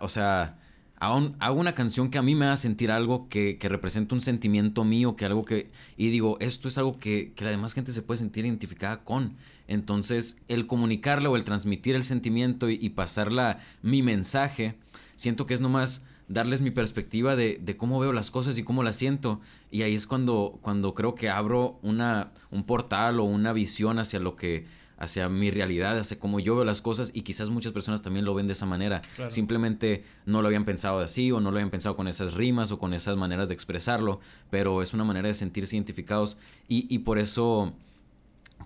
o 0.00 0.08
sea, 0.08 0.56
hago 0.98 1.60
una 1.60 1.74
canción 1.74 2.10
que 2.10 2.18
a 2.18 2.22
mí 2.22 2.34
me 2.34 2.46
haga 2.46 2.56
sentir 2.56 2.90
algo 2.90 3.28
que, 3.28 3.58
que 3.58 3.68
representa 3.68 4.14
un 4.14 4.20
sentimiento 4.20 4.84
mío, 4.84 5.16
que 5.16 5.26
algo 5.26 5.44
que, 5.44 5.70
y 5.96 6.08
digo, 6.10 6.38
esto 6.40 6.68
es 6.68 6.78
algo 6.78 6.98
que, 6.98 7.32
que 7.34 7.44
la 7.44 7.50
demás 7.50 7.74
gente 7.74 7.92
se 7.92 8.02
puede 8.02 8.18
sentir 8.18 8.46
identificada 8.46 9.04
con. 9.04 9.36
Entonces, 9.68 10.38
el 10.48 10.66
comunicarlo 10.66 11.32
o 11.32 11.36
el 11.36 11.44
transmitir 11.44 11.94
el 11.96 12.04
sentimiento 12.04 12.70
y, 12.70 12.88
pasarla 12.90 13.58
mi 13.82 14.02
mensaje, 14.02 14.76
siento 15.16 15.46
que 15.46 15.54
es 15.54 15.60
nomás 15.60 16.02
darles 16.28 16.60
mi 16.60 16.70
perspectiva 16.70 17.36
de, 17.36 17.58
de, 17.60 17.76
cómo 17.76 17.98
veo 18.00 18.12
las 18.12 18.30
cosas 18.30 18.58
y 18.58 18.62
cómo 18.62 18.82
las 18.82 18.96
siento. 18.96 19.40
Y 19.70 19.82
ahí 19.82 19.94
es 19.94 20.06
cuando, 20.06 20.58
cuando 20.62 20.94
creo 20.94 21.14
que 21.14 21.28
abro 21.28 21.78
una, 21.82 22.32
un 22.50 22.64
portal 22.64 23.20
o 23.20 23.24
una 23.24 23.52
visión 23.52 23.98
hacia 23.98 24.20
lo 24.20 24.36
que 24.36 24.66
hacia 24.98 25.28
mi 25.28 25.50
realidad, 25.50 25.98
hacia 25.98 26.18
cómo 26.18 26.40
yo 26.40 26.54
veo 26.56 26.64
las 26.64 26.80
cosas 26.80 27.10
y 27.12 27.22
quizás 27.22 27.50
muchas 27.50 27.72
personas 27.72 28.02
también 28.02 28.24
lo 28.24 28.34
ven 28.34 28.46
de 28.46 28.54
esa 28.54 28.66
manera. 28.66 29.02
Simplemente 29.28 30.04
no 30.24 30.42
lo 30.42 30.48
habían 30.48 30.64
pensado 30.64 31.00
así 31.00 31.30
o 31.32 31.40
no 31.40 31.50
lo 31.50 31.58
habían 31.58 31.70
pensado 31.70 31.96
con 31.96 32.08
esas 32.08 32.34
rimas 32.34 32.70
o 32.70 32.78
con 32.78 32.94
esas 32.94 33.16
maneras 33.16 33.48
de 33.48 33.54
expresarlo, 33.54 34.20
pero 34.50 34.82
es 34.82 34.94
una 34.94 35.04
manera 35.04 35.28
de 35.28 35.34
sentirse 35.34 35.76
identificados 35.76 36.38
y, 36.68 36.86
y 36.94 37.00
por 37.00 37.18
eso... 37.18 37.74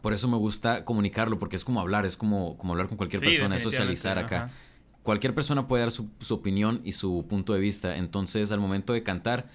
Por 0.03 0.15
eso 0.15 0.29
me 0.29 0.37
gusta 0.37 0.85
comunicarlo, 0.87 1.39
porque 1.39 1.57
es 1.57 1.65
como 1.65 1.81
hablar, 1.81 2.07
es 2.07 2.17
como, 2.17 2.57
como 2.57 2.73
hablar 2.73 2.89
con 2.89 2.97
cualquier 2.97 3.21
persona, 3.21 3.57
es 3.57 3.63
socializar 3.63 4.19
acá. 4.19 4.51
Cualquier 5.03 5.35
persona 5.35 5.67
puede 5.67 5.83
dar 5.83 5.91
su, 5.91 6.09
su, 6.21 6.35
opinión 6.35 6.81
y 6.85 6.93
su 6.93 7.27
punto 7.29 7.53
de 7.53 7.61
vista. 7.61 7.97
Entonces, 7.97 8.51
al 8.53 8.61
momento 8.61 8.95
de 8.95 9.03
cantar 9.03 9.49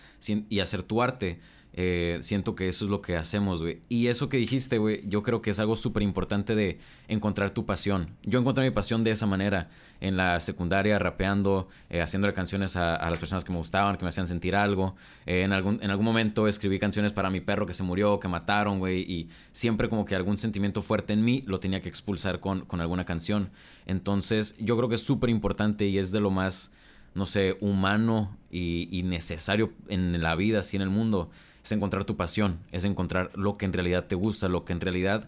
y 0.50 0.60
hacer 0.60 0.84
tu 0.84 1.02
arte, 1.02 1.40
eh, 1.78 2.20
siento 2.22 2.56
que 2.56 2.70
eso 2.70 2.86
es 2.86 2.92
lo 2.92 3.02
que 3.02 3.18
hacemos, 3.18 3.62
güey. 3.62 3.82
Y 3.90 4.08
eso 4.08 4.30
que 4.30 4.38
dijiste, 4.38 4.78
güey, 4.78 5.04
yo 5.08 5.24
creo 5.24 5.42
que 5.42 5.50
es 5.50 5.60
algo 5.60 5.76
súper 5.76 6.04
importante 6.04 6.56
de 6.56 6.80
encontrar 7.10 7.50
tu 7.50 7.66
pasión. 7.66 8.16
Yo 8.24 8.40
encontré 8.40 8.64
mi 8.64 8.72
pasión 8.72 9.04
de 9.04 9.12
esa 9.12 9.26
manera, 9.26 9.70
en 10.00 10.16
la 10.16 10.40
secundaria, 10.40 10.98
rapeando, 11.00 11.68
eh, 11.90 12.02
haciéndole 12.02 12.34
canciones 12.34 12.78
a, 12.78 13.10
las 13.10 13.20
personas 13.20 13.44
que 13.44 13.52
me 13.52 13.58
gustaban, 13.58 13.98
que 13.98 14.04
me 14.04 14.10
hacían 14.10 14.26
sentir 14.26 14.56
algo. 14.56 14.96
Eh, 15.26 15.42
en, 15.42 15.52
algún, 15.52 15.80
en 15.82 15.92
algún 15.92 16.06
momento 16.06 16.48
escribí 16.48 16.80
canciones 16.80 17.12
para 17.12 17.30
mi 17.30 17.42
perro 17.42 17.66
que 17.66 17.74
se 17.74 17.84
murió, 17.84 18.22
que 18.22 18.30
mataron, 18.30 18.80
güey. 18.80 19.02
Y 19.02 19.30
siempre 19.52 19.90
como 19.90 20.06
que 20.06 20.16
algún 20.16 20.38
sentimiento 20.38 20.82
fuerte 20.82 21.12
en 21.12 21.26
mí 21.26 21.44
lo 21.46 21.60
tenía 21.60 21.82
que 21.82 21.90
expulsar 21.90 22.40
con, 22.40 22.62
con 22.62 22.80
alguna 22.80 23.04
canción. 23.04 23.50
Entonces, 23.86 24.56
yo 24.60 24.78
creo 24.78 24.88
que 24.88 24.96
es 24.96 25.04
súper 25.04 25.30
importante 25.30 25.86
y 25.86 25.98
es 25.98 26.14
de 26.14 26.22
lo 26.22 26.32
más, 26.32 26.72
no 27.16 27.26
sé, 27.26 27.58
humano 27.60 28.38
y, 28.50 28.88
y 28.98 29.04
necesario 29.04 29.74
en 29.90 30.22
la 30.24 30.38
vida, 30.38 30.62
así 30.62 30.78
en 30.78 30.82
el 30.82 30.90
mundo 30.90 31.30
es 31.66 31.72
encontrar 31.72 32.06
tu 32.06 32.16
pasión, 32.16 32.60
es 32.72 32.84
encontrar 32.84 33.32
lo 33.36 33.56
que 33.56 33.66
en 33.66 33.74
realidad 33.74 34.06
te 34.06 34.16
gusta, 34.16 34.48
lo 34.48 34.66
que 34.66 34.74
en 34.74 34.82
realidad 34.82 35.28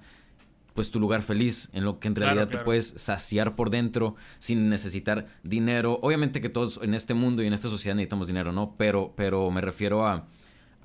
pues 0.76 0.92
tu 0.92 1.00
lugar 1.00 1.24
feliz, 1.24 1.70
en 1.74 1.84
lo 1.84 2.00
que 2.00 2.08
en 2.08 2.16
realidad 2.16 2.50
te 2.50 2.60
puedes 2.60 2.88
saciar 2.88 3.56
por 3.56 3.72
dentro 3.72 4.16
sin 4.38 4.70
necesitar 4.70 5.26
dinero. 5.42 5.98
Obviamente 6.04 6.40
que 6.40 6.50
todos 6.50 6.80
en 6.84 6.94
este 6.94 7.16
mundo 7.16 7.42
y 7.42 7.48
en 7.48 7.54
esta 7.54 7.68
sociedad 7.68 7.96
necesitamos 7.96 8.28
dinero, 8.28 8.52
¿no? 8.52 8.76
Pero, 8.78 9.12
pero 9.18 9.50
me 9.50 9.62
refiero 9.62 10.06
a 10.06 10.28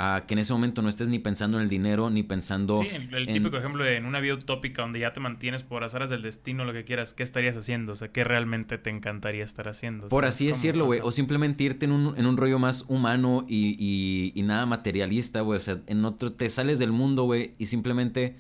a 0.05 0.27
que 0.27 0.35
en 0.35 0.41
ese 0.41 0.53
momento 0.53 0.83
no 0.83 0.89
estés 0.89 1.07
ni 1.07 1.21
pensando 1.21 1.59
en 1.59 1.63
el 1.63 1.69
dinero, 1.69 2.11
ni 2.11 2.25
pensando... 2.25 2.83
Sí, 2.83 2.89
el, 3.13 3.25
típico 3.29 3.57
ejemplo 3.57 3.85
de 3.85 3.97
en 3.97 4.05
una 4.05 4.19
vida 4.19 4.35
utópica 4.35 4.83
donde 4.83 4.99
ya 4.99 5.13
te 5.13 5.21
mantienes 5.21 5.63
por 5.63 5.85
azares 5.85 6.11
del 6.11 6.23
destino, 6.23 6.65
lo 6.65 6.73
que 6.73 6.83
quieras, 6.83 7.15
¿qué 7.15 7.23
estarías 7.23 7.57
haciendo? 7.57 7.93
O 7.93 7.97
sea, 7.97 8.09
¿qué 8.09 8.25
realmente 8.25 8.79
te 8.79 8.91
encantaría 8.91 9.45
estar 9.45 9.69
haciendo? 9.69 10.09
Por 10.09 10.25
así 10.25 10.49
decirlo, 10.49 10.87
güey. 10.87 10.99
O 11.05 11.13
simplemente 11.13 11.63
irte 11.63 11.85
en 11.87 11.93
un, 11.93 12.19
en 12.19 12.27
un 12.27 12.37
rollo 12.37 12.59
más 12.59 12.85
humano 12.89 13.47
y, 13.49 14.33
y, 14.35 14.43
nada 14.43 14.67
materialista, 14.67 15.41
güey. 15.43 15.59
O 15.59 15.61
sea, 15.61 15.79
en 15.87 16.05
otro... 16.05 16.33
Te 16.33 16.51
sales 16.51 16.81
del 16.81 16.91
mundo, 16.91 17.23
güey, 17.23 17.53
y 17.59 17.67
simplemente 17.67 18.35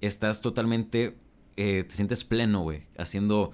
estás 0.00 0.40
totalmente 0.40 1.14
eh, 1.58 1.84
te 1.86 1.94
sientes 1.94 2.24
pleno, 2.24 2.62
güey, 2.62 2.84
haciendo... 2.96 3.52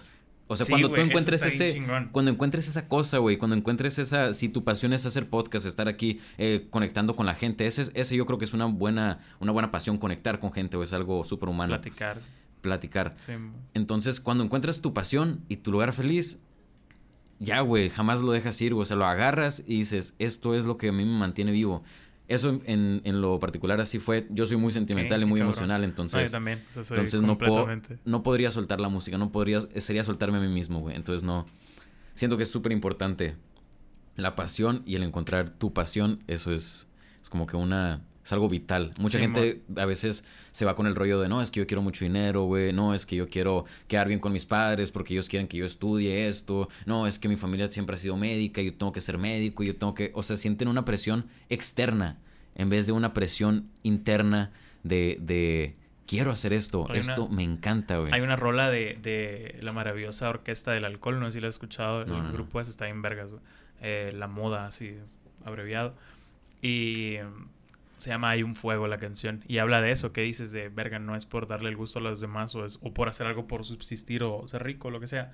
O 0.48 0.56
sea, 0.56 0.66
cuando 0.66 0.90
tú 0.90 1.00
encuentres 1.00 1.44
ese... 1.44 1.82
Cuando 2.10 2.30
encuentres 2.30 2.68
esa 2.68 2.88
cosa, 2.88 3.18
güey, 3.18 3.36
cuando 3.36 3.54
encuentres 3.54 3.98
esa... 3.98 4.32
Si 4.32 4.48
tu 4.48 4.64
pasión 4.64 4.92
es 4.92 5.04
hacer 5.04 5.28
podcast, 5.28 5.66
estar 5.66 5.88
aquí 5.88 6.20
eh, 6.38 6.66
conectando 6.70 7.14
con 7.14 7.26
la 7.26 7.34
gente, 7.34 7.66
ese, 7.66 7.90
ese 7.94 8.16
yo 8.16 8.24
creo 8.24 8.38
que 8.38 8.46
es 8.46 8.54
una 8.54 8.64
buena, 8.64 9.20
una 9.40 9.52
buena 9.52 9.70
pasión, 9.70 9.98
conectar 9.98 10.40
con 10.40 10.52
gente, 10.52 10.76
o 10.76 10.82
es 10.82 10.92
algo 10.94 11.22
súper 11.24 11.50
humano. 11.50 11.74
Platicar. 11.74 12.16
Platicar. 12.62 13.16
Entonces, 13.74 14.20
cuando 14.20 14.42
encuentras 14.42 14.80
tu 14.80 14.94
pasión 14.94 15.44
y 15.48 15.56
tu 15.56 15.70
lugar 15.70 15.92
feliz, 15.92 16.40
ya, 17.38 17.60
güey, 17.60 17.90
jamás 17.90 18.20
lo 18.20 18.32
dejas 18.32 18.60
ir, 18.62 18.74
güey. 18.74 18.82
O 18.82 18.86
sea, 18.86 18.96
lo 18.96 19.06
agarras 19.06 19.62
y 19.66 19.80
dices, 19.80 20.14
esto 20.18 20.54
es 20.54 20.64
lo 20.64 20.76
que 20.76 20.88
a 20.88 20.92
mí 20.92 21.04
me 21.04 21.18
mantiene 21.18 21.52
vivo. 21.52 21.84
Eso 22.28 22.60
en, 22.66 23.00
en 23.04 23.20
lo 23.22 23.38
particular 23.40 23.80
así 23.80 23.98
fue. 23.98 24.26
Yo 24.30 24.44
soy 24.44 24.58
muy 24.58 24.70
sentimental 24.70 25.22
y 25.22 25.24
muy 25.24 25.40
emocional, 25.40 25.82
entonces. 25.82 26.28
yo 26.28 26.30
también. 26.30 26.62
entonces 26.76 27.22
no, 27.22 27.38
no 28.04 28.22
podría 28.22 28.50
soltar 28.50 28.80
la 28.80 28.90
música, 28.90 29.16
no 29.16 29.32
podría, 29.32 29.60
sería 29.76 30.04
soltarme 30.04 30.36
a 30.36 30.40
mí 30.42 30.48
mismo, 30.48 30.80
güey. 30.80 30.94
Entonces 30.94 31.24
no. 31.24 31.46
Siento 32.14 32.36
que 32.36 32.42
es 32.42 32.50
súper 32.50 32.72
importante 32.72 33.36
la 34.16 34.34
pasión 34.34 34.82
y 34.84 34.96
el 34.96 35.04
encontrar 35.04 35.50
tu 35.50 35.72
pasión, 35.72 36.22
eso 36.26 36.52
es, 36.52 36.88
es 37.22 37.30
como 37.30 37.46
que 37.46 37.56
una 37.56 38.02
es 38.28 38.32
algo 38.34 38.50
vital. 38.50 38.92
Mucha 38.98 39.18
gente 39.18 39.62
a 39.76 39.86
veces 39.86 40.22
se 40.50 40.66
va 40.66 40.74
con 40.76 40.86
el 40.86 40.94
rollo 40.94 41.18
de, 41.18 41.30
no, 41.30 41.40
es 41.40 41.50
que 41.50 41.60
yo 41.60 41.66
quiero 41.66 41.80
mucho 41.80 42.04
dinero, 42.04 42.42
güey, 42.42 42.74
no, 42.74 42.92
es 42.92 43.06
que 43.06 43.16
yo 43.16 43.30
quiero 43.30 43.64
quedar 43.86 44.06
bien 44.06 44.20
con 44.20 44.34
mis 44.34 44.44
padres 44.44 44.90
porque 44.90 45.14
ellos 45.14 45.30
quieren 45.30 45.48
que 45.48 45.56
yo 45.56 45.64
estudie 45.64 46.28
esto, 46.28 46.68
no, 46.84 47.06
es 47.06 47.18
que 47.18 47.26
mi 47.26 47.36
familia 47.36 47.70
siempre 47.70 47.94
ha 47.94 47.96
sido 47.96 48.18
médica 48.18 48.60
y 48.60 48.66
yo 48.66 48.74
tengo 48.74 48.92
que 48.92 49.00
ser 49.00 49.16
médico 49.16 49.62
yo 49.62 49.76
tengo 49.76 49.94
que, 49.94 50.10
o 50.14 50.22
sea, 50.22 50.36
sienten 50.36 50.68
una 50.68 50.84
presión 50.84 51.24
externa 51.48 52.18
en 52.54 52.68
vez 52.68 52.86
de 52.86 52.92
una 52.92 53.14
presión 53.14 53.70
interna 53.82 54.50
de, 54.82 55.16
de 55.22 55.74
quiero 56.06 56.30
hacer 56.30 56.52
esto, 56.52 56.86
esto 56.92 57.28
me 57.28 57.44
encanta, 57.44 57.96
güey. 57.96 58.12
Hay 58.12 58.20
una 58.20 58.36
rola 58.36 58.70
de, 58.70 58.98
de, 59.00 59.58
la 59.62 59.72
maravillosa 59.72 60.28
orquesta 60.28 60.72
del 60.72 60.84
alcohol, 60.84 61.18
no 61.18 61.26
sé 61.26 61.32
si 61.32 61.40
la 61.40 61.48
has 61.48 61.54
escuchado, 61.54 62.02
el 62.02 62.32
grupo 62.32 62.60
ese 62.60 62.70
está 62.70 62.88
en 62.88 63.00
vergas, 63.00 63.32
güey. 63.32 63.42
Eh, 63.80 64.12
la 64.14 64.26
moda, 64.26 64.66
así, 64.66 64.96
abreviado. 65.46 65.94
Y 66.60 67.16
se 67.98 68.10
llama 68.10 68.30
Hay 68.30 68.42
un 68.42 68.54
fuego 68.54 68.86
la 68.88 68.98
canción 68.98 69.44
y 69.46 69.58
habla 69.58 69.80
de 69.80 69.90
eso 69.90 70.12
que 70.12 70.22
dices 70.22 70.52
de 70.52 70.68
verga 70.68 70.98
no 70.98 71.16
es 71.16 71.26
por 71.26 71.46
darle 71.46 71.68
el 71.68 71.76
gusto 71.76 71.98
a 71.98 72.02
los 72.02 72.20
demás 72.20 72.54
o 72.54 72.64
es 72.64 72.78
o 72.80 72.94
por 72.94 73.08
hacer 73.08 73.26
algo 73.26 73.46
por 73.46 73.64
subsistir 73.64 74.22
o 74.22 74.46
ser 74.48 74.62
rico 74.62 74.88
o 74.88 74.90
lo 74.90 75.00
que 75.00 75.06
sea 75.06 75.32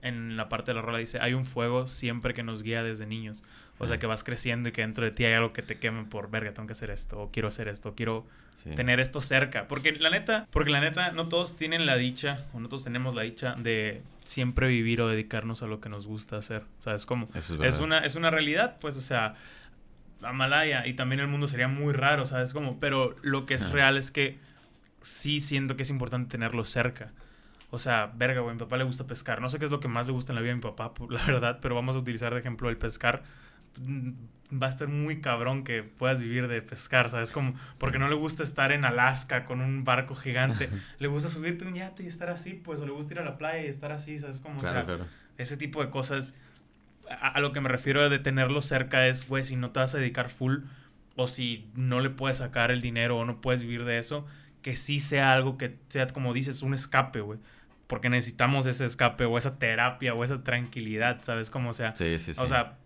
en 0.00 0.36
la 0.36 0.48
parte 0.48 0.70
de 0.70 0.76
la 0.76 0.82
rola 0.82 0.98
dice 0.98 1.18
hay 1.20 1.34
un 1.34 1.46
fuego 1.46 1.86
siempre 1.86 2.34
que 2.34 2.42
nos 2.42 2.62
guía 2.62 2.82
desde 2.82 3.06
niños 3.06 3.42
o 3.78 3.86
sea 3.86 3.98
que 3.98 4.06
vas 4.06 4.22
creciendo 4.22 4.68
y 4.68 4.72
que 4.72 4.82
dentro 4.82 5.04
de 5.04 5.10
ti 5.10 5.24
hay 5.24 5.34
algo 5.34 5.52
que 5.52 5.62
te 5.62 5.78
queme 5.78 6.04
por 6.04 6.30
verga 6.30 6.52
tengo 6.52 6.66
que 6.66 6.72
hacer 6.72 6.90
esto 6.90 7.20
o 7.20 7.30
quiero 7.30 7.48
hacer 7.48 7.68
esto 7.68 7.90
o 7.90 7.94
quiero 7.94 8.26
tener 8.76 9.00
esto 9.00 9.20
cerca 9.20 9.66
porque 9.66 9.92
la 9.92 10.10
neta 10.10 10.46
porque 10.50 10.70
la 10.70 10.80
neta 10.80 11.10
no 11.10 11.28
todos 11.28 11.56
tienen 11.56 11.86
la 11.86 11.96
dicha 11.96 12.44
o 12.52 12.60
no 12.60 12.68
todos 12.68 12.84
tenemos 12.84 13.14
la 13.14 13.22
dicha 13.22 13.54
de 13.58 14.02
siempre 14.24 14.68
vivir 14.68 15.00
o 15.00 15.08
dedicarnos 15.08 15.62
a 15.62 15.66
lo 15.66 15.80
que 15.80 15.88
nos 15.88 16.06
gusta 16.06 16.38
hacer. 16.38 16.64
Sabes 16.78 17.06
cómo 17.06 17.28
es, 17.34 17.50
es 17.50 17.78
una 17.80 17.98
es 17.98 18.16
una 18.16 18.30
realidad 18.30 18.78
pues 18.80 18.96
o 18.96 19.00
sea 19.00 19.34
Amalaya 20.24 20.86
y 20.86 20.94
también 20.94 21.20
el 21.20 21.28
mundo 21.28 21.46
sería 21.46 21.68
muy 21.68 21.92
raro, 21.92 22.26
¿sabes? 22.26 22.52
Como, 22.52 22.80
pero 22.80 23.16
lo 23.22 23.46
que 23.46 23.54
es 23.54 23.70
real 23.70 23.96
es 23.96 24.10
que 24.10 24.38
sí 25.02 25.40
siento 25.40 25.76
que 25.76 25.82
es 25.82 25.90
importante 25.90 26.30
tenerlo 26.30 26.64
cerca. 26.64 27.12
O 27.70 27.78
sea, 27.78 28.12
verga, 28.14 28.40
güey, 28.40 28.52
a 28.52 28.54
mi 28.54 28.60
papá 28.60 28.76
le 28.76 28.84
gusta 28.84 29.06
pescar. 29.06 29.40
No 29.40 29.50
sé 29.50 29.58
qué 29.58 29.64
es 29.64 29.70
lo 29.70 29.80
que 29.80 29.88
más 29.88 30.06
le 30.06 30.12
gusta 30.12 30.32
en 30.32 30.36
la 30.36 30.42
vida 30.42 30.52
a 30.52 30.56
mi 30.56 30.62
papá, 30.62 30.92
la 31.10 31.24
verdad, 31.24 31.58
pero 31.60 31.74
vamos 31.74 31.96
a 31.96 31.98
utilizar 31.98 32.32
de 32.32 32.40
ejemplo 32.40 32.70
el 32.70 32.76
pescar. 32.76 33.22
Mm, 33.80 34.12
va 34.62 34.68
a 34.68 34.72
ser 34.72 34.88
muy 34.88 35.20
cabrón 35.20 35.64
que 35.64 35.82
puedas 35.82 36.20
vivir 36.20 36.46
de 36.46 36.62
pescar, 36.62 37.10
¿sabes? 37.10 37.32
Como, 37.32 37.54
porque 37.78 37.98
no 37.98 38.08
le 38.08 38.14
gusta 38.14 38.42
estar 38.42 38.72
en 38.72 38.84
Alaska 38.84 39.44
con 39.44 39.60
un 39.60 39.84
barco 39.84 40.14
gigante. 40.14 40.70
le 40.98 41.08
gusta 41.08 41.28
subirte 41.28 41.64
un 41.64 41.74
yate 41.74 42.04
y 42.04 42.06
estar 42.06 42.30
así, 42.30 42.54
pues, 42.54 42.80
o 42.80 42.86
le 42.86 42.92
gusta 42.92 43.14
ir 43.14 43.20
a 43.20 43.24
la 43.24 43.36
playa 43.36 43.64
y 43.64 43.66
estar 43.66 43.90
así, 43.92 44.18
¿sabes? 44.18 44.40
Como, 44.40 44.60
o 44.60 44.62
sea, 44.62 44.86
ese 45.36 45.56
tipo 45.56 45.82
de 45.82 45.90
cosas 45.90 46.34
a, 47.08 47.40
lo 47.40 47.52
que 47.52 47.60
me 47.60 47.68
refiero 47.68 48.08
de 48.08 48.18
tenerlo 48.18 48.60
cerca 48.60 49.06
es, 49.06 49.28
güey, 49.28 49.44
si 49.44 49.56
no 49.56 49.70
te 49.70 49.80
vas 49.80 49.94
a 49.94 49.98
dedicar 49.98 50.30
full 50.30 50.58
o 51.16 51.26
si 51.26 51.68
no 51.74 52.00
le 52.00 52.10
puedes 52.10 52.38
sacar 52.38 52.70
el 52.70 52.80
dinero 52.80 53.18
o 53.18 53.24
no 53.24 53.40
puedes 53.40 53.62
vivir 53.62 53.84
de 53.84 53.98
eso, 53.98 54.26
que 54.62 54.76
sí 54.76 54.98
sea 54.98 55.32
algo 55.32 55.58
que 55.58 55.76
sea, 55.88 56.06
como 56.08 56.32
dices, 56.32 56.62
un 56.62 56.74
escape, 56.74 57.20
güey. 57.20 57.38
Porque 57.86 58.08
necesitamos 58.08 58.66
ese 58.66 58.86
escape 58.86 59.24
o 59.24 59.36
esa 59.36 59.58
terapia 59.58 60.14
o 60.14 60.24
esa 60.24 60.42
tranquilidad, 60.42 61.22
¿sabes? 61.22 61.50
Como 61.50 61.72
sea. 61.72 61.94
Sí, 61.94 62.18
sí, 62.18 62.34
sí. 62.34 62.40
O 62.40 62.46
sea, 62.46 62.78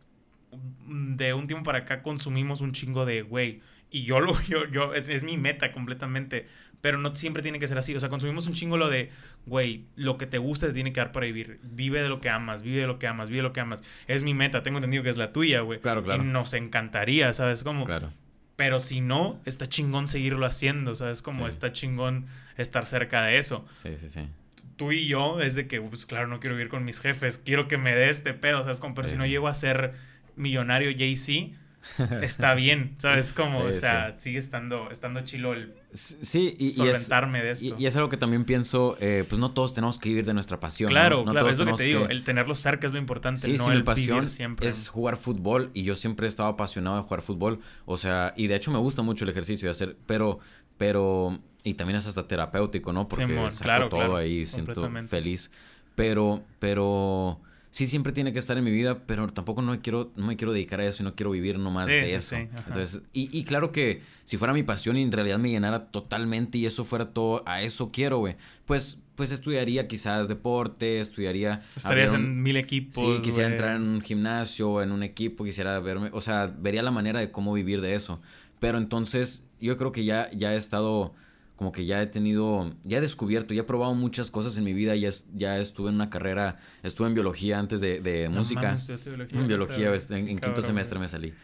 de 0.86 1.34
un 1.34 1.46
tiempo 1.46 1.64
para 1.64 1.80
acá 1.80 2.02
consumimos 2.02 2.60
un 2.60 2.72
chingo 2.72 3.06
de, 3.06 3.22
güey, 3.22 3.62
y 3.90 4.04
yo 4.04 4.20
lo, 4.20 4.40
yo, 4.48 4.66
yo, 4.66 4.94
es, 4.94 5.08
es 5.08 5.24
mi 5.24 5.36
meta 5.36 5.72
completamente 5.72 6.48
pero 6.80 6.98
no 6.98 7.14
siempre 7.16 7.42
tiene 7.42 7.58
que 7.58 7.66
ser 7.66 7.78
así. 7.78 7.94
O 7.94 8.00
sea, 8.00 8.08
consumimos 8.08 8.46
un 8.46 8.54
chingo 8.54 8.76
lo 8.76 8.88
de, 8.88 9.10
güey, 9.46 9.84
lo 9.96 10.18
que 10.18 10.26
te 10.26 10.38
gusta 10.38 10.66
te 10.68 10.72
tiene 10.72 10.92
que 10.92 11.00
dar 11.00 11.12
para 11.12 11.26
vivir. 11.26 11.58
Vive 11.62 12.02
de 12.02 12.08
lo 12.08 12.20
que 12.20 12.30
amas, 12.30 12.62
vive 12.62 12.80
de 12.80 12.86
lo 12.86 12.98
que 12.98 13.06
amas, 13.06 13.28
vive 13.28 13.38
de 13.38 13.42
lo 13.44 13.52
que 13.52 13.60
amas. 13.60 13.82
Es 14.06 14.22
mi 14.22 14.34
meta, 14.34 14.62
tengo 14.62 14.78
entendido 14.78 15.02
que 15.02 15.10
es 15.10 15.16
la 15.16 15.32
tuya, 15.32 15.60
güey. 15.60 15.80
Claro, 15.80 16.02
claro. 16.04 16.22
Y 16.22 16.26
nos 16.26 16.54
encantaría, 16.54 17.32
¿sabes? 17.32 17.64
Como, 17.64 17.84
claro. 17.84 18.12
Pero 18.56 18.80
si 18.80 19.00
no, 19.00 19.40
está 19.44 19.68
chingón 19.68 20.08
seguirlo 20.08 20.44
haciendo, 20.44 20.96
¿sabes? 20.96 21.22
Como 21.22 21.46
está 21.46 21.72
chingón 21.72 22.26
estar 22.56 22.86
cerca 22.86 23.22
de 23.22 23.38
eso. 23.38 23.64
Sí, 23.82 23.90
sí, 23.96 24.08
sí. 24.08 24.28
Tú 24.76 24.90
y 24.90 25.06
yo, 25.06 25.40
es 25.40 25.54
de 25.54 25.68
que, 25.68 25.80
pues 25.80 26.06
claro, 26.06 26.26
no 26.26 26.40
quiero 26.40 26.56
vivir 26.56 26.68
con 26.68 26.84
mis 26.84 27.00
jefes, 27.00 27.38
quiero 27.38 27.68
que 27.68 27.78
me 27.78 27.94
dé 27.94 28.10
este 28.10 28.34
pedo, 28.34 28.62
¿sabes? 28.62 28.80
Como, 28.80 28.94
pero 28.94 29.08
si 29.08 29.16
no 29.16 29.26
llego 29.26 29.46
a 29.46 29.54
ser 29.54 29.94
millonario 30.34 30.90
Jay-Z, 30.96 31.56
está 32.22 32.54
bien, 32.54 32.94
¿sabes? 32.98 33.32
Como, 33.32 33.60
o 33.60 33.72
sea, 33.72 34.16
sigue 34.18 34.38
estando, 34.38 34.90
estando 34.90 35.22
chilo 35.22 35.52
el 35.52 35.74
sí, 35.92 36.54
y, 36.58 36.74
solventarme 36.74 37.42
de 37.42 37.50
esto. 37.52 37.76
Y, 37.78 37.86
es 37.86 37.96
algo 37.96 38.08
que 38.08 38.16
también 38.16 38.44
pienso, 38.44 38.96
eh, 39.00 39.24
pues 39.28 39.38
no 39.38 39.52
todos 39.52 39.74
tenemos 39.74 39.98
que 39.98 40.08
vivir 40.08 40.24
de 40.24 40.34
nuestra 40.34 40.60
pasión. 40.60 40.90
Claro, 40.90 41.24
¿no? 41.24 41.32
claro, 41.32 41.48
es 41.48 41.58
lo 41.58 41.66
que 41.66 41.72
te 41.72 41.84
digo, 41.84 42.08
el 42.08 42.24
tenerlo 42.24 42.54
cerca 42.54 42.86
es 42.86 42.92
lo 42.92 42.98
importante, 42.98 43.40
sí, 43.40 43.56
no 43.56 43.72
el 43.72 43.84
pasión 43.84 44.28
siempre. 44.28 44.68
Es 44.68 44.88
jugar 44.88 45.16
fútbol 45.16 45.70
y 45.74 45.82
yo 45.82 45.94
siempre 45.94 46.26
he 46.26 46.28
estado 46.28 46.48
apasionado 46.48 46.96
de 46.96 47.02
jugar 47.02 47.22
fútbol, 47.22 47.60
o 47.84 47.96
sea, 47.96 48.34
y 48.36 48.46
de 48.46 48.56
hecho 48.56 48.70
me 48.70 48.78
gusta 48.78 49.02
mucho 49.02 49.24
el 49.24 49.30
ejercicio 49.30 49.66
de 49.66 49.70
hacer, 49.70 49.96
pero, 50.06 50.38
pero, 50.76 51.38
y 51.64 51.74
también 51.74 51.96
es 51.96 52.06
hasta 52.06 52.26
terapéutico, 52.28 52.92
¿no? 52.92 53.08
Porque 53.08 53.26
saco 53.50 53.62
claro, 53.62 53.88
todo 53.88 54.16
ahí, 54.16 54.46
siento 54.46 54.90
feliz, 55.08 55.50
pero, 55.94 56.42
pero 56.58 57.40
sí 57.70 57.86
siempre 57.86 58.12
tiene 58.12 58.32
que 58.32 58.38
estar 58.38 58.56
en 58.56 58.64
mi 58.64 58.70
vida, 58.70 59.06
pero 59.06 59.26
tampoco 59.28 59.62
no 59.62 59.72
me 59.72 59.80
quiero, 59.80 60.12
no 60.16 60.26
me 60.26 60.36
quiero 60.36 60.52
dedicar 60.52 60.80
a 60.80 60.86
eso 60.86 61.02
y 61.02 61.04
no 61.04 61.14
quiero 61.14 61.30
vivir 61.30 61.58
nomás 61.58 61.86
de 61.86 62.14
eso. 62.14 62.36
Entonces, 62.36 63.02
y, 63.12 63.36
y, 63.36 63.44
claro 63.44 63.72
que 63.72 64.02
si 64.24 64.36
fuera 64.36 64.52
mi 64.52 64.62
pasión 64.62 64.96
y 64.96 65.02
en 65.02 65.12
realidad 65.12 65.38
me 65.38 65.50
llenara 65.50 65.90
totalmente 65.90 66.58
y 66.58 66.66
eso 66.66 66.84
fuera 66.84 67.10
todo, 67.12 67.42
a 67.46 67.62
eso 67.62 67.90
quiero, 67.92 68.18
güey, 68.18 68.36
pues, 68.64 68.98
pues 69.14 69.32
estudiaría 69.32 69.88
quizás 69.88 70.28
deporte, 70.28 71.00
estudiaría... 71.00 71.62
Estarías 71.76 72.12
en 72.12 72.42
mil 72.42 72.56
equipos. 72.56 73.02
Sí, 73.02 73.22
quisiera 73.22 73.48
entrar 73.48 73.76
en 73.76 73.82
un 73.82 74.00
gimnasio, 74.00 74.82
en 74.82 74.92
un 74.92 75.02
equipo, 75.02 75.44
quisiera 75.44 75.78
verme, 75.80 76.10
o 76.12 76.20
sea, 76.20 76.46
vería 76.46 76.82
la 76.82 76.90
manera 76.90 77.20
de 77.20 77.30
cómo 77.30 77.52
vivir 77.52 77.80
de 77.80 77.94
eso. 77.94 78.20
Pero 78.60 78.78
entonces, 78.78 79.46
yo 79.60 79.76
creo 79.76 79.92
que 79.92 80.04
ya, 80.04 80.30
ya 80.32 80.54
he 80.54 80.56
estado 80.56 81.14
como 81.58 81.72
que 81.72 81.84
ya 81.86 82.00
he 82.00 82.06
tenido, 82.06 82.70
ya 82.84 82.98
he 82.98 83.00
descubierto, 83.00 83.52
ya 83.52 83.62
he 83.62 83.64
probado 83.64 83.92
muchas 83.92 84.30
cosas 84.30 84.56
en 84.58 84.62
mi 84.62 84.72
vida, 84.72 84.94
ya, 84.94 85.10
ya 85.34 85.58
estuve 85.58 85.88
en 85.88 85.96
una 85.96 86.08
carrera, 86.08 86.58
estuve 86.84 87.08
en 87.08 87.14
biología 87.14 87.58
antes 87.58 87.80
de, 87.80 88.00
de 88.00 88.28
música. 88.28 88.76
biología, 89.04 89.40
en 89.40 89.48
biología, 89.48 89.92
este, 89.92 90.16
en, 90.18 90.38
quinto 90.38 90.62
semestre 90.62 91.00
me 91.00 91.08
salí. 91.08 91.34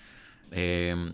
Eh, 0.52 1.12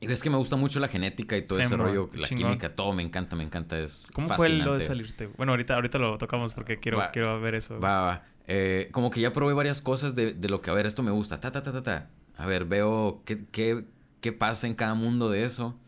y 0.00 0.10
es 0.10 0.22
que 0.22 0.30
me 0.30 0.38
gusta 0.38 0.56
mucho 0.56 0.80
la 0.80 0.88
genética 0.88 1.36
y 1.36 1.44
todo 1.44 1.60
ese 1.60 1.76
rollo, 1.76 2.08
la 2.14 2.26
química, 2.26 2.74
todo 2.74 2.94
me 2.94 3.02
encanta, 3.02 3.36
me 3.36 3.44
encanta, 3.44 3.78
es 3.78 4.08
¿Cómo 4.14 4.28
fue 4.28 4.48
lo 4.48 4.74
de 4.74 4.80
salirte? 4.80 5.26
Bueno, 5.26 5.52
ahorita, 5.52 5.74
ahorita 5.74 5.98
lo 5.98 6.16
tocamos 6.16 6.54
porque 6.54 6.80
quiero, 6.80 7.02
quiero 7.12 7.38
ver 7.38 7.54
eso. 7.56 7.78
Va, 7.80 8.00
va. 8.00 8.24
Eh, 8.46 8.88
como 8.92 9.10
que 9.10 9.20
ya 9.20 9.34
probé 9.34 9.52
varias 9.52 9.82
cosas 9.82 10.14
de, 10.14 10.32
de, 10.32 10.48
lo 10.48 10.62
que, 10.62 10.70
a 10.70 10.72
ver, 10.72 10.86
esto 10.86 11.02
me 11.02 11.10
gusta, 11.10 11.38
ta, 11.38 11.52
ta, 11.52 11.62
ta, 11.62 11.70
ta, 11.70 11.82
ta. 11.82 12.08
A 12.38 12.46
ver, 12.46 12.64
veo 12.64 13.20
qué, 13.26 13.44
qué, 13.52 13.84
qué 14.22 14.32
pasa 14.32 14.66
en 14.66 14.74
cada 14.74 14.94
mundo 14.94 15.28
de 15.28 15.44
eso. 15.44 15.78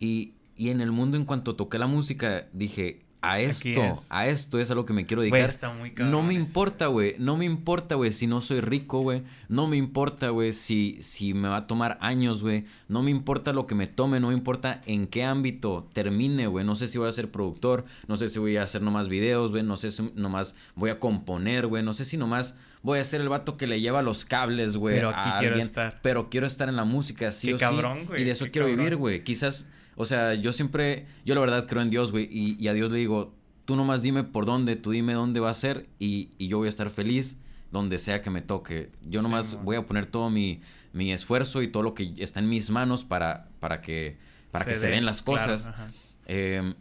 Y, 0.00 0.34
y 0.56 0.70
en 0.70 0.80
el 0.80 0.92
mundo, 0.92 1.16
en 1.16 1.24
cuanto 1.24 1.56
toqué 1.56 1.78
la 1.78 1.86
música, 1.86 2.46
dije, 2.52 3.04
a 3.24 3.40
esto, 3.40 3.96
a 4.10 4.26
esto 4.26 4.60
es 4.60 4.70
a 4.70 4.74
lo 4.74 4.84
que 4.84 4.92
me 4.92 5.06
quiero 5.06 5.22
dedicar. 5.22 5.50
no 5.98 6.22
me 6.22 6.34
importa, 6.34 6.88
güey. 6.88 7.16
No 7.18 7.38
me 7.38 7.46
importa, 7.46 7.94
güey, 7.94 8.12
si 8.12 8.26
no 8.26 8.42
soy 8.42 8.60
rico, 8.60 9.00
güey. 9.00 9.22
No 9.48 9.66
me 9.66 9.78
importa, 9.78 10.28
güey, 10.28 10.52
si, 10.52 10.98
si 11.00 11.32
me 11.32 11.48
va 11.48 11.56
a 11.56 11.66
tomar 11.66 11.96
años, 12.02 12.42
güey. 12.42 12.66
No 12.86 13.02
me 13.02 13.10
importa 13.10 13.54
lo 13.54 13.66
que 13.66 13.74
me 13.74 13.86
tome, 13.86 14.20
no 14.20 14.28
me 14.28 14.34
importa 14.34 14.82
en 14.84 15.06
qué 15.06 15.24
ámbito 15.24 15.88
termine, 15.94 16.48
güey. 16.48 16.66
No 16.66 16.76
sé 16.76 16.86
si 16.86 16.98
voy 16.98 17.08
a 17.08 17.12
ser 17.12 17.30
productor, 17.30 17.86
no 18.08 18.18
sé 18.18 18.28
si 18.28 18.38
voy 18.38 18.58
a 18.58 18.62
hacer 18.62 18.82
nomás 18.82 19.08
videos, 19.08 19.52
güey. 19.52 19.62
No 19.62 19.78
sé 19.78 19.90
si 19.90 20.02
nomás 20.14 20.54
voy 20.74 20.90
a 20.90 21.00
componer, 21.00 21.66
güey. 21.66 21.82
No 21.82 21.94
sé 21.94 22.04
si 22.04 22.18
nomás 22.18 22.56
voy 22.82 22.98
a 22.98 23.04
ser 23.04 23.22
el 23.22 23.30
vato 23.30 23.56
que 23.56 23.66
le 23.66 23.80
lleva 23.80 24.02
los 24.02 24.26
cables, 24.26 24.76
güey. 24.76 24.96
Pero 24.96 25.08
aquí 25.08 25.30
quiero 25.40 25.56
estar. 25.56 25.98
Pero 26.02 26.28
quiero 26.28 26.46
estar 26.46 26.68
en 26.68 26.76
la 26.76 26.84
música, 26.84 27.30
sí 27.30 27.54
o 27.54 27.58
sí. 27.58 27.64
Y 28.18 28.24
de 28.24 28.30
eso 28.30 28.46
quiero 28.52 28.66
vivir, 28.66 28.96
güey. 28.96 29.24
Quizás 29.24 29.70
o 29.96 30.04
sea, 30.04 30.34
yo 30.34 30.52
siempre, 30.52 31.06
yo 31.24 31.34
la 31.34 31.40
verdad 31.40 31.66
creo 31.66 31.82
en 31.82 31.90
Dios, 31.90 32.12
güey, 32.12 32.28
y, 32.30 32.68
a 32.68 32.72
Dios 32.72 32.90
le 32.90 32.98
digo, 32.98 33.34
tú 33.64 33.76
nomás 33.76 34.02
dime 34.02 34.24
por 34.24 34.46
dónde, 34.46 34.76
tú 34.76 34.90
dime 34.90 35.14
dónde 35.14 35.40
va 35.40 35.50
a 35.50 35.54
ser 35.54 35.86
y, 35.98 36.30
yo 36.38 36.58
voy 36.58 36.66
a 36.66 36.68
estar 36.68 36.90
feliz 36.90 37.36
donde 37.70 37.98
sea 37.98 38.22
que 38.22 38.30
me 38.30 38.40
toque. 38.40 38.90
Yo 39.08 39.22
nomás 39.22 39.62
voy 39.64 39.76
a 39.76 39.86
poner 39.86 40.06
todo 40.06 40.30
mi, 40.30 40.60
mi, 40.92 41.12
esfuerzo 41.12 41.62
y 41.62 41.68
todo 41.68 41.82
lo 41.82 41.94
que 41.94 42.14
está 42.18 42.40
en 42.40 42.48
mis 42.48 42.70
manos 42.70 43.04
para, 43.04 43.48
para 43.58 43.80
que, 43.80 44.16
para 44.52 44.64
se 44.64 44.70
que 44.70 44.76
se 44.76 44.88
den 44.90 45.04
las 45.04 45.22
cosas. 45.22 45.72
Em, 46.26 46.74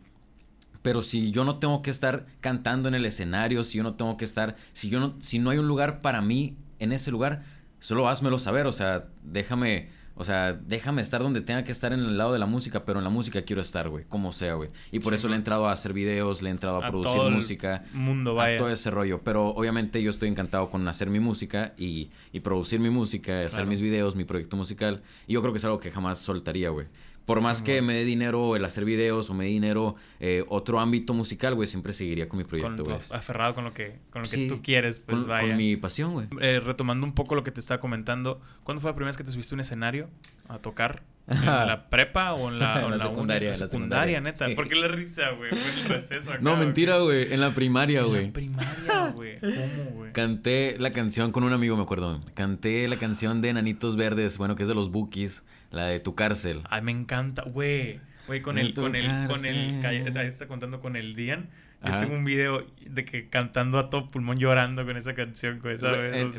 Pero 0.84 1.02
si 1.02 1.32
yo 1.32 1.46
no 1.46 1.58
tengo 1.58 1.82
que 1.82 1.90
estar 1.90 2.28
cantando 2.42 2.88
en 2.90 2.96
el 2.96 3.06
escenario, 3.06 3.64
si 3.64 3.78
yo 3.78 3.84
no 3.84 3.96
tengo 3.96 4.18
que 4.18 4.26
estar, 4.26 4.56
si 4.74 4.90
yo 4.90 5.00
no, 5.00 5.16
si 5.22 5.40
no 5.40 5.50
hay 5.50 5.58
un 5.58 5.68
lugar 5.68 6.02
para 6.02 6.22
mí 6.22 6.58
en 6.78 6.92
ese 6.92 7.10
lugar, 7.10 7.44
solo 7.80 8.08
házmelo 8.08 8.38
saber, 8.38 8.68
o 8.68 8.72
sea, 8.72 9.08
déjame, 9.24 9.90
o 10.16 10.24
sea, 10.24 10.54
déjame 10.54 11.02
estar 11.02 11.22
donde 11.24 11.42
tenga 11.42 11.64
que 11.64 11.72
estar 11.72 11.92
en 11.94 12.00
el 12.00 12.18
lado 12.18 12.34
de 12.34 12.40
la 12.40 12.46
música, 12.46 12.86
pero 12.86 13.00
en 13.00 13.04
la 13.04 13.10
música 13.10 13.42
quiero 13.42 13.62
estar, 13.62 13.90
güey, 13.90 14.06
como 14.06 14.32
sea, 14.32 14.54
güey. 14.54 14.70
Y 14.92 15.00
por 15.00 15.14
Sí, 15.14 15.16
eso 15.16 15.28
le 15.28 15.34
he 15.34 15.38
entrado 15.38 15.68
a 15.68 15.72
hacer 15.72 15.94
videos, 15.94 16.42
le 16.42 16.50
he 16.50 16.52
entrado 16.52 16.82
a, 16.82 16.88
A 16.88 16.90
producir 16.92 17.14
todo 17.18 17.28
el 17.30 17.34
música, 17.36 17.84
mundo, 17.94 18.32
a 18.32 18.34
vaya. 18.46 18.58
todo 18.58 18.70
ese 18.70 18.92
rollo. 18.92 19.22
Pero 19.24 19.48
obviamente 19.50 20.02
yo 20.04 20.10
estoy 20.10 20.30
encantado 20.30 20.70
con 20.70 20.88
hacer 20.88 21.10
mi 21.10 21.20
música 21.20 21.74
y, 21.78 22.12
y 22.32 22.42
producir 22.42 22.80
mi 22.80 22.90
música, 22.90 23.42
hacer 23.42 23.66
mis 23.66 23.82
videos, 23.82 24.16
mi 24.16 24.24
proyecto 24.24 24.56
musical. 24.56 25.02
Y 25.28 25.34
yo 25.34 25.42
creo 25.42 25.52
que 25.54 25.58
es 25.58 25.66
algo 25.66 25.80
que 25.80 25.92
jamás 25.92 26.20
soltaría, 26.20 26.70
güey. 26.70 26.88
Por 27.26 27.42
más 27.42 27.60
Sí, 27.60 27.64
que 27.64 27.76
man. 27.82 27.88
me 27.88 27.94
dé 27.96 28.04
dinero 28.06 28.56
el 28.56 28.66
hacer 28.66 28.84
videos 28.86 29.30
o 29.30 29.34
me 29.34 29.46
dé 29.46 29.52
dinero 29.52 29.96
eh, 30.20 30.44
otro 30.50 30.80
ámbito 30.80 31.14
musical, 31.14 31.56
güey, 31.56 31.68
siempre 31.68 31.94
seguiría 31.94 32.28
con 32.28 32.38
mi 32.38 32.44
proyecto, 32.44 32.84
güey. 32.84 32.98
aferrado 33.12 33.56
con 33.56 33.64
lo 33.64 33.74
que, 33.74 34.00
con 34.10 34.24
lo 34.24 34.28
que 34.30 34.48
tú 34.48 34.62
quieres, 34.62 35.00
pues 35.00 35.20
con, 35.20 35.30
vaya. 35.30 35.48
con 35.48 35.58
mi 35.58 35.76
pasión, 35.78 36.14
güey. 36.14 36.28
Eh, 36.42 36.60
retomando 36.60 37.06
un 37.06 37.14
poco 37.14 37.36
lo 37.36 37.44
que 37.44 37.52
te 37.52 37.60
estaba 37.60 37.80
comentando, 37.80 38.42
¿cuándo 38.64 38.82
fue 38.82 38.92
la 38.92 38.96
primera 38.96 39.10
vez 39.10 39.18
que 39.18 39.24
te 39.24 39.32
subiste 39.32 39.54
a 39.54 39.56
un 39.56 39.62
escenario 39.62 40.10
a 40.50 40.60
tocar? 40.60 41.04
¿En 41.26 41.46
la 41.46 41.88
prepa 41.90 42.34
o 42.34 42.50
en 42.50 42.60
la, 42.60 42.74
En 42.80 42.84
o 42.84 42.90
la 42.90 42.96
en 42.96 43.00
la 43.00 43.06
secundaria, 43.08 43.54
en 43.54 43.60
la 43.60 43.68
secundaria, 43.68 44.20
neta. 44.20 44.48
Sí. 44.50 44.56
¿Por 44.56 44.68
qué 44.68 44.76
la 44.76 44.90
risa, 44.90 45.30
güey? 45.32 45.52
Fue 45.52 45.72
en 45.72 45.80
el 45.80 45.86
receso 45.86 46.32
acá, 46.32 46.42
No, 46.42 46.58
mentira, 46.58 46.98
güey. 46.98 47.32
En 47.34 47.40
la 47.40 47.54
primaria, 47.56 48.02
En 48.02 48.08
güey. 48.08 48.26
la 48.28 48.34
primaria, 48.34 49.12
güey. 49.16 49.40
¿Cómo, 49.40 49.92
güey? 49.94 50.12
Canté 50.12 50.76
la 50.80 50.92
canción 50.92 51.32
con 51.32 51.46
un 51.46 51.54
amigo, 51.54 51.78
me 51.78 51.84
acuerdo. 51.84 52.20
Canté 52.34 52.86
la 52.90 52.98
canción 52.98 53.42
de 53.42 53.48
Enanitos 53.50 53.96
Verdes, 53.96 54.38
bueno, 54.38 54.56
que 54.56 54.64
es 54.64 54.68
de 54.70 54.76
los 54.76 54.92
Bookies, 54.92 55.46
la 55.74 55.88
de 55.88 56.00
Tu 56.00 56.16
Cárcel. 56.16 56.62
Ay, 56.70 56.82
me 56.82 56.92
encanta, 56.92 57.44
güey. 57.44 58.00
Güey, 58.28 58.42
con 58.42 58.58
el, 58.58 58.74
con 58.74 58.96
el, 58.96 59.28
con 59.28 59.46
el, 59.46 59.82
cárcel. 59.82 60.18
ahí 60.18 60.28
está 60.28 60.48
contando 60.48 60.80
con 60.80 60.96
el 60.96 61.14
Dian. 61.16 61.50
Yo 61.86 62.00
tengo 62.00 62.16
un 62.16 62.24
video 62.26 62.66
de 62.86 63.06
que 63.06 63.28
cantando 63.30 63.80
a 63.80 63.90
todo 63.90 64.10
pulmón 64.12 64.38
llorando 64.38 64.86
con 64.86 64.96
esa 64.98 65.14
canción, 65.14 65.60
O 65.64 65.78
sea, 65.78 65.92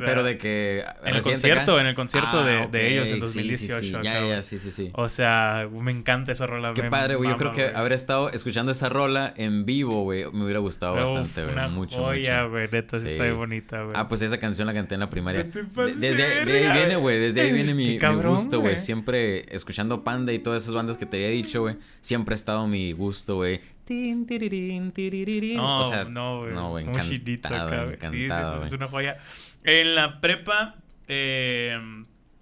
pero 0.04 0.22
de 0.22 0.38
que... 0.38 0.84
en 1.04 1.16
el 1.16 1.22
concierto, 1.22 1.72
acá. 1.72 1.80
en 1.80 1.86
el 1.88 1.94
concierto 1.94 2.40
Ah, 2.40 2.44
de, 2.44 2.52
de 2.52 2.64
ok, 2.66 2.74
ellos 2.74 3.08
en 3.08 3.14
sí, 3.14 3.20
2018. 3.20 3.80
Sí, 3.80 3.88
sí, 3.88 3.94
acá, 3.94 4.02
Ya, 4.02 4.26
ya, 4.26 4.42
sí, 4.42 4.58
sí, 4.58 4.70
sí. 4.70 4.90
O 4.94 5.08
sea, 5.08 5.68
me 5.72 5.90
encanta 5.90 6.32
esa 6.32 6.46
rola. 6.46 6.72
Qué 6.74 6.82
me 6.82 6.90
padre, 6.90 7.16
güey. 7.16 7.28
Yo 7.30 7.36
creo 7.36 7.52
que 7.52 7.64
güey. 7.64 7.74
haber 7.74 7.92
estado 7.92 8.30
escuchando 8.30 8.72
esa 8.72 8.88
rola 8.88 9.32
en 9.36 9.64
vivo, 9.66 10.02
güey, 10.04 10.24
me 10.32 10.44
hubiera 10.44 10.60
gustado 10.60 10.94
Uf, 10.94 11.00
bastante, 11.00 11.44
güey. 11.52 11.70
Mucho, 11.70 11.98
joya, 12.04 12.44
güey. 12.44 12.68
Neta, 12.70 12.96
sí. 12.98 13.04
Sí. 13.04 13.12
está 13.12 13.24
bien 13.24 13.36
bonita, 13.36 13.82
güey. 13.82 13.94
Ah, 13.96 14.08
pues 14.08 14.22
esa 14.22 14.38
canción 14.38 14.66
la 14.66 14.74
canté 14.74 14.94
en 14.94 15.00
la 15.00 15.10
primaria. 15.10 15.44
De- 15.44 15.94
desde, 15.96 16.44
de 16.44 16.44
de 16.44 16.68
ahí 16.68 16.78
viene, 16.78 16.96
güey. 16.96 17.18
Desde 17.18 17.40
ahí 17.42 17.52
viene 17.52 17.74
mi, 17.74 17.98
gusto, 18.22 18.60
güey. 18.60 18.76
Siempre 18.76 19.44
escuchando 19.54 20.04
Panda 20.04 20.32
y 20.32 20.38
todas 20.38 20.62
esas 20.62 20.74
bandas 20.74 20.96
que 20.96 21.06
te 21.06 21.16
había 21.16 21.28
dicho, 21.30 21.62
güey. 21.62 21.76
Siempre 22.00 22.34
ha 22.34 22.36
estado 22.36 22.66
mi 22.66 22.92
gusto, 22.92 23.36
güey. 23.36 23.60
Tin, 23.84 24.26
tirirín, 24.26 24.92
tirirín. 24.92 25.56
No, 25.56 25.80
o 25.80 25.84
sea, 25.84 26.04
no, 26.04 26.40
güey. 26.40 26.54
no, 26.54 26.70
güey, 26.70 26.86
encantado, 26.86 27.66
acá, 27.66 27.84
güey. 27.84 27.96
Sí, 28.00 28.28
sí, 28.28 28.34
sí, 28.60 28.66
es 28.66 28.72
una 28.72 28.88
joya. 28.88 29.18
En 29.62 29.94
la 29.94 30.20
prepa, 30.20 30.76
eh, 31.08 31.78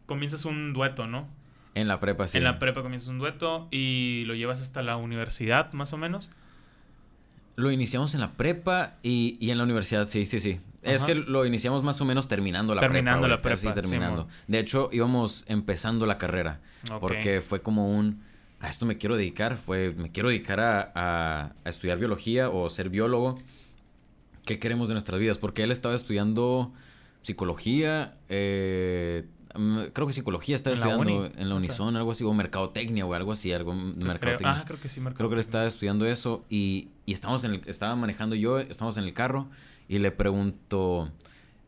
comienzas 0.06 0.44
un 0.44 0.72
dueto, 0.72 1.06
¿no? 1.06 1.28
En 1.74 1.88
la 1.88 2.00
prepa, 2.00 2.26
sí. 2.26 2.38
En 2.38 2.44
la 2.44 2.58
prepa 2.58 2.82
comienzas 2.82 3.08
un 3.08 3.18
dueto 3.18 3.66
y 3.70 4.24
lo 4.26 4.34
llevas 4.34 4.60
hasta 4.60 4.82
la 4.82 4.96
universidad, 4.96 5.72
más 5.72 5.92
o 5.92 5.96
menos. 5.98 6.30
Lo 7.56 7.70
iniciamos 7.70 8.14
en 8.14 8.20
la 8.20 8.32
prepa 8.32 8.94
y, 9.02 9.36
y 9.40 9.50
en 9.50 9.58
la 9.58 9.64
universidad, 9.64 10.08
sí, 10.08 10.26
sí, 10.26 10.38
sí. 10.40 10.60
Es 10.82 11.04
que 11.04 11.14
lo 11.14 11.46
iniciamos 11.46 11.82
más 11.82 12.00
o 12.00 12.04
menos 12.04 12.26
terminando 12.28 12.74
la 12.74 12.80
Terminando 12.80 13.26
prepa. 13.26 13.36
la 13.36 13.40
güey, 13.42 13.52
casi 13.52 13.66
prepa, 13.66 13.80
terminando. 13.80 14.28
De 14.48 14.58
hecho, 14.58 14.88
íbamos 14.92 15.44
empezando 15.48 16.06
la 16.06 16.18
carrera. 16.18 16.60
Porque 17.00 17.40
fue 17.40 17.62
como 17.62 17.88
un. 17.88 18.22
A 18.62 18.68
esto 18.70 18.86
me 18.86 18.96
quiero 18.96 19.16
dedicar. 19.16 19.56
Fue. 19.58 19.92
Me 19.96 20.10
quiero 20.10 20.30
dedicar 20.30 20.60
a, 20.60 20.92
a- 20.94 21.52
a 21.64 21.68
estudiar 21.68 21.98
biología 21.98 22.48
o 22.48 22.70
ser 22.70 22.88
biólogo. 22.88 23.38
¿Qué 24.46 24.58
queremos 24.58 24.88
de 24.88 24.94
nuestras 24.94 25.20
vidas? 25.20 25.36
Porque 25.38 25.62
él 25.62 25.70
estaba 25.70 25.94
estudiando 25.94 26.72
psicología. 27.22 28.16
eh, 28.28 29.26
mm, 29.54 29.78
creo 29.92 30.06
que 30.06 30.12
psicología 30.12 30.54
estaba 30.56 30.74
¿En 30.74 30.80
la 30.80 30.86
estudiando 30.92 31.26
en 31.40 31.48
la 31.48 31.54
Unison, 31.56 31.96
algo 31.96 32.12
así. 32.12 32.24
O 32.24 32.32
mercadotecnia 32.32 33.04
o 33.06 33.14
algo 33.14 33.32
así. 33.32 33.52
Algo 33.52 33.74
de 33.74 33.92
Creo- 33.94 34.06
mercadotecnia. 34.06 34.52
ah, 34.60 34.64
creo 34.66 34.80
que 34.80 34.88
sí, 34.88 35.00
Creo 35.00 35.04
que 35.04 35.08
él 35.08 35.18
mercadotecnia. 35.18 35.40
estaba 35.40 35.66
estudiando 35.66 36.06
eso 36.06 36.44
y, 36.48 36.88
y 37.06 37.12
estamos 37.12 37.44
en 37.44 37.52
el, 37.54 37.62
estaba 37.66 37.94
manejando 37.96 38.34
yo, 38.36 38.58
estamos 38.60 38.96
en 38.96 39.04
el 39.04 39.12
carro 39.12 39.48
y 39.88 39.98
le 39.98 40.10
pregunto, 40.12 41.10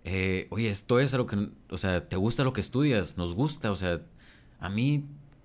eh, 0.05 0.47
oye, 0.51 0.69
esto 0.71 1.01
es 1.01 1.13
a 1.15 1.19
lo 1.19 1.27
que, 1.27 1.49
o 1.71 1.79
sea, 1.79 2.09
¿te 2.09 2.17
gusta 2.17 2.45
lo 2.45 2.53
que 2.53 2.61
estudias? 2.61 3.17
Nos 3.17 3.35
gusta, 3.35 3.71
o 3.71 3.77
sea, 3.77 4.01
a 4.61 4.69
mí 4.69 5.05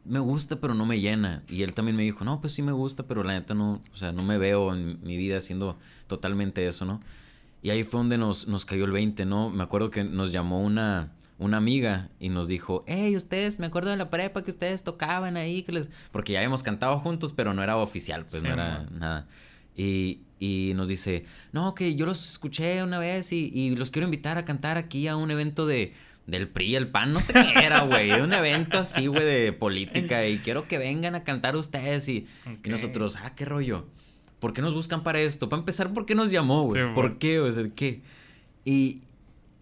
me 0.10 0.19
gusta 0.19 0.60
pero 0.60 0.74
no 0.74 0.86
me 0.86 1.00
llena. 1.00 1.43
Y 1.50 1.62
él 1.63 1.74
también 1.74 1.95
me 1.95 2.04
dijo, 2.04 2.26
no, 2.26 2.41
pues 2.41 2.54
sí 2.54 2.62
me 2.62 2.72
gusta, 2.72 3.04
pero 3.04 3.24
la 3.24 3.34
neta 3.34 3.54
no, 3.54 3.80
o 3.93 3.98
sea, 3.98 4.12
no 4.12 4.24
me 4.24 4.38
veo 4.38 4.74
en 4.74 5.00
mi 5.04 5.15
vida 5.17 5.38
haciendo 5.38 5.78
totalmente 6.08 6.67
eso, 6.67 6.84
¿no? 6.86 7.02
Y 7.62 7.69
ahí 7.69 7.84
fue 7.84 8.00
donde 8.00 8.17
nos, 8.17 8.48
nos 8.48 8.65
cayó 8.65 8.86
el 8.86 8.91
20, 8.91 9.26
¿no? 9.26 9.50
Me 9.50 9.63
acuerdo 9.63 9.89
que 9.91 10.04
nos 10.04 10.32
llamó 10.32 10.62
una, 10.62 11.12
una 11.38 11.58
amiga 11.58 12.10
y 12.19 12.30
nos 12.30 12.48
dijo, 12.48 12.84
hey, 12.88 13.15
ustedes, 13.15 13.60
me 13.60 13.67
acuerdo 13.67 13.89
de 13.91 13.98
la 13.98 14.10
prepa 14.10 14.43
que 14.43 14.52
ustedes 14.52 14.84
tocaban 14.84 15.38
ahí, 15.38 15.63
que 15.63 15.72
les... 15.74 15.89
porque 16.12 16.34
ya 16.34 16.39
habíamos 16.39 16.63
cantado 16.63 16.98
juntos, 17.00 17.34
pero 17.34 17.54
no 17.54 17.62
era 17.62 17.78
oficial, 17.78 18.26
pues 18.26 18.41
Sí, 18.41 18.48
no 18.48 18.54
era 18.54 18.80
man. 18.80 19.00
nada. 19.00 19.28
Y, 19.76 20.22
y 20.39 20.74
nos 20.76 20.88
dice, 20.88 21.26
no, 21.52 21.76
que 21.76 21.95
yo 21.95 22.06
los 22.06 22.30
escuché 22.32 22.82
una 22.84 22.98
vez 22.98 23.32
y, 23.34 23.52
y 23.54 23.76
los 23.76 23.91
quiero 23.91 24.06
invitar 24.08 24.38
a 24.38 24.45
cantar 24.45 24.78
aquí 24.78 25.08
a 25.08 25.15
un 25.15 25.30
evento 25.32 25.65
de... 25.67 25.93
Del 26.30 26.48
PRI, 26.48 26.76
el 26.76 26.88
PAN, 26.89 27.13
no 27.13 27.20
sé 27.22 27.34
qué 27.34 27.60
era, 27.65 27.82
güey. 27.84 28.12
Un 28.12 28.34
evento 28.34 28.78
así, 28.78 29.08
güey, 29.08 29.24
de 29.26 29.52
política. 29.54 30.28
Y 30.28 30.38
quiero 30.39 30.68
que 30.68 30.78
vengan 30.78 31.15
a 31.15 31.24
cantar 31.24 31.56
ustedes. 31.56 32.08
Y, 32.10 32.28
Ok. 32.46 32.68
y 32.68 32.70
nosotros, 32.70 33.15
ah, 33.22 33.34
qué 33.36 33.46
rollo. 33.46 33.88
¿Por 34.39 34.54
qué 34.54 34.62
nos 34.62 34.74
buscan 34.74 35.04
para 35.04 35.20
esto? 35.20 35.50
Para 35.50 35.60
empezar, 35.60 35.92
¿por 35.94 36.06
qué 36.06 36.15
nos 36.15 36.32
llamó, 36.32 36.63
güey? 36.63 36.82
Sí, 36.82 36.89
¿Por 36.96 37.18
qué? 37.18 37.39
O 37.39 37.52
sea, 37.52 37.68
¿qué? 37.76 38.02
Y, 38.65 39.02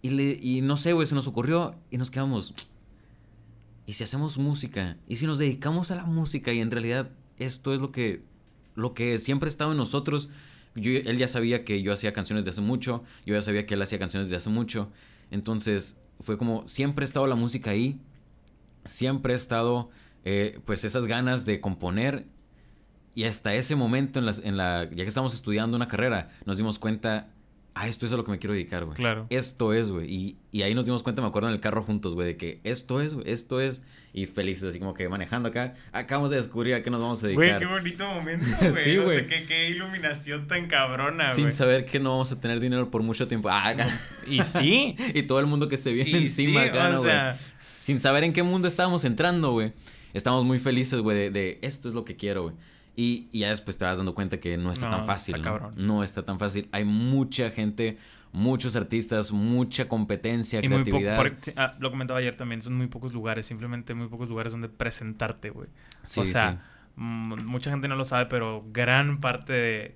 y, 0.02 0.10
le, 0.10 0.38
y 0.40 0.60
no 0.60 0.76
sé, 0.76 0.92
güey, 0.92 1.06
se 1.06 1.14
nos 1.14 1.26
ocurrió 1.26 1.74
y 1.90 1.96
nos 1.98 2.10
quedamos. 2.10 2.54
¿Y 3.86 3.94
si 3.94 4.04
hacemos 4.04 4.36
música? 4.38 4.96
¿Y 5.08 5.16
si 5.16 5.26
nos 5.26 5.38
dedicamos 5.38 5.90
a 5.90 5.96
la 5.96 6.04
música? 6.04 6.52
Y 6.52 6.60
en 6.60 6.70
realidad 6.70 7.10
esto 7.38 7.72
es 7.74 7.80
lo 7.80 7.90
que, 7.90 8.22
lo 8.74 8.92
que 8.94 9.18
siempre 9.18 9.46
ha 9.46 9.50
estado 9.50 9.72
en 9.72 9.78
nosotros. 9.78 10.28
Yo- 10.74 10.90
él 10.92 11.16
ya 11.16 11.26
sabía 11.26 11.64
que 11.64 11.82
yo 11.82 11.92
hacía 11.92 12.12
canciones 12.12 12.44
de 12.44 12.50
hace 12.50 12.60
mucho. 12.60 13.02
Yo 13.24 13.34
ya 13.34 13.40
sabía 13.40 13.64
que 13.66 13.74
él 13.74 13.82
hacía 13.82 13.98
canciones 13.98 14.28
de 14.28 14.36
hace 14.36 14.50
mucho. 14.50 14.90
Entonces 15.30 15.96
fue 16.20 16.38
como, 16.38 16.66
siempre 16.68 17.04
ha 17.04 17.06
estado 17.06 17.26
la 17.26 17.34
música 17.34 17.70
ahí. 17.70 18.00
Siempre 18.84 19.32
ha 19.32 19.36
estado, 19.36 19.90
eh, 20.24 20.60
pues, 20.64 20.84
esas 20.84 21.06
ganas 21.06 21.44
de 21.44 21.60
componer. 21.60 22.26
Y 23.14 23.24
hasta 23.24 23.54
ese 23.54 23.76
momento, 23.76 24.18
en 24.18 24.26
la, 24.26 24.34
en 24.42 24.56
la, 24.56 24.84
ya 24.84 25.04
que 25.04 25.08
estábamos 25.08 25.34
estudiando 25.34 25.76
una 25.76 25.88
carrera, 25.88 26.30
nos 26.44 26.56
dimos 26.56 26.78
cuenta, 26.78 27.28
ah, 27.74 27.88
esto 27.88 28.06
es 28.06 28.12
a 28.12 28.16
lo 28.16 28.24
que 28.24 28.30
me 28.30 28.38
quiero 28.38 28.54
dedicar, 28.54 28.84
güey. 28.84 28.96
Claro. 28.96 29.26
Esto 29.30 29.72
es, 29.72 29.90
güey. 29.90 30.12
Y, 30.12 30.38
y 30.52 30.62
ahí 30.62 30.74
nos 30.74 30.84
dimos 30.84 31.02
cuenta, 31.02 31.22
me 31.22 31.28
acuerdo 31.28 31.48
en 31.48 31.54
el 31.54 31.60
carro 31.60 31.82
juntos, 31.82 32.14
güey, 32.14 32.28
de 32.28 32.36
que 32.36 32.60
esto 32.64 33.00
es, 33.00 33.14
güey, 33.14 33.30
esto 33.30 33.60
es. 33.60 33.82
Y 34.12 34.26
felices, 34.26 34.64
así 34.64 34.78
como 34.78 34.94
que 34.94 35.08
manejando 35.08 35.50
acá, 35.50 35.74
acabamos 35.92 36.30
de 36.30 36.36
descubrir 36.36 36.74
a 36.74 36.82
qué 36.82 36.90
nos 36.90 37.00
vamos 37.00 37.22
a 37.22 37.26
Güey, 37.30 37.36
dedicar. 37.50 37.58
qué 37.60 37.66
bonito 37.66 38.04
momento, 38.08 38.46
güey. 38.60 38.72
Sí, 38.72 38.98
O 38.98 39.04
sea, 39.08 39.20
güey. 39.20 39.26
qué, 39.26 39.44
qué 39.44 39.68
iluminación 39.68 40.48
tan 40.48 40.66
cabrona, 40.66 41.32
sin 41.34 41.44
güey. 41.44 41.52
saber 41.52 41.84
que 41.84 42.00
no 42.00 42.10
vamos 42.12 42.32
a 42.32 42.40
tener 42.40 42.58
dinero 42.58 42.90
por 42.90 43.02
mucho 43.02 43.28
tiempo. 43.28 43.48
Ah, 43.50 43.68
acá. 43.68 43.86
Y 44.26 44.42
sí. 44.42 44.96
y 45.14 45.22
todo 45.22 45.40
el 45.40 45.46
mundo 45.46 45.68
que 45.68 45.76
se 45.78 45.92
viene 45.92 46.10
Y 46.10 46.22
encima 46.22 46.62
sí, 46.64 46.68
acá, 46.70 46.88
o 46.88 46.92
¿no, 46.92 46.98
güey? 47.00 47.10
sea- 47.10 47.38
Sin 47.58 47.98
saber 48.00 48.24
en 48.24 48.32
qué 48.32 48.42
mundo 48.42 48.66
estábamos 48.68 49.04
entrando, 49.04 49.52
güey. 49.52 49.72
Estamos 50.14 50.44
muy 50.44 50.58
felices, 50.58 51.00
güey, 51.00 51.16
de, 51.16 51.30
de 51.30 51.58
esto 51.62 51.86
es 51.88 51.94
lo 51.94 52.04
que 52.04 52.16
quiero, 52.16 52.42
güey. 52.44 52.54
Y, 52.96 53.28
y 53.30 53.40
ya 53.40 53.50
después 53.50 53.78
te 53.78 53.84
vas 53.84 53.96
dando 53.98 54.14
cuenta 54.14 54.40
que 54.40 54.56
no 54.56 54.72
está 54.72 54.88
No, 54.90 54.96
tan 54.96 55.06
fácil. 55.06 55.36
está 55.36 55.50
¿no? 55.50 55.72
no 55.76 56.02
está 56.02 56.22
tan 56.24 56.38
fácil. 56.38 56.68
Hay 56.72 56.84
mucha 56.84 57.50
gente, 57.50 57.96
muchos 58.32 58.76
artistas, 58.76 59.32
mucha 59.32 59.88
competencia, 59.88 60.60
Y 60.62 60.68
muy 60.68 60.78
poco, 60.84 60.98
creatividad. 60.98 61.16
por- 61.16 61.36
sí, 61.40 61.52
ah, 61.56 61.72
lo 61.80 61.90
comentaba 61.90 62.20
ayer 62.20 62.36
también, 62.36 62.62
son 62.62 62.74
muy 62.76 62.86
pocos 62.88 63.12
lugares, 63.12 63.46
simplemente 63.46 63.94
muy 63.94 64.08
pocos 64.08 64.28
lugares 64.28 64.52
donde 64.52 64.68
presentarte, 64.68 65.50
güey. 65.50 65.68
Sí, 66.04 66.20
o 66.20 66.26
sea, 66.26 66.52
sí. 66.52 66.58
mm, 66.96 67.44
mucha 67.46 67.70
gente 67.70 67.88
no 67.88 67.96
lo 67.96 68.04
sabe, 68.04 68.26
pero 68.26 68.64
gran 68.72 69.20
parte 69.20 69.52
de, 69.52 69.94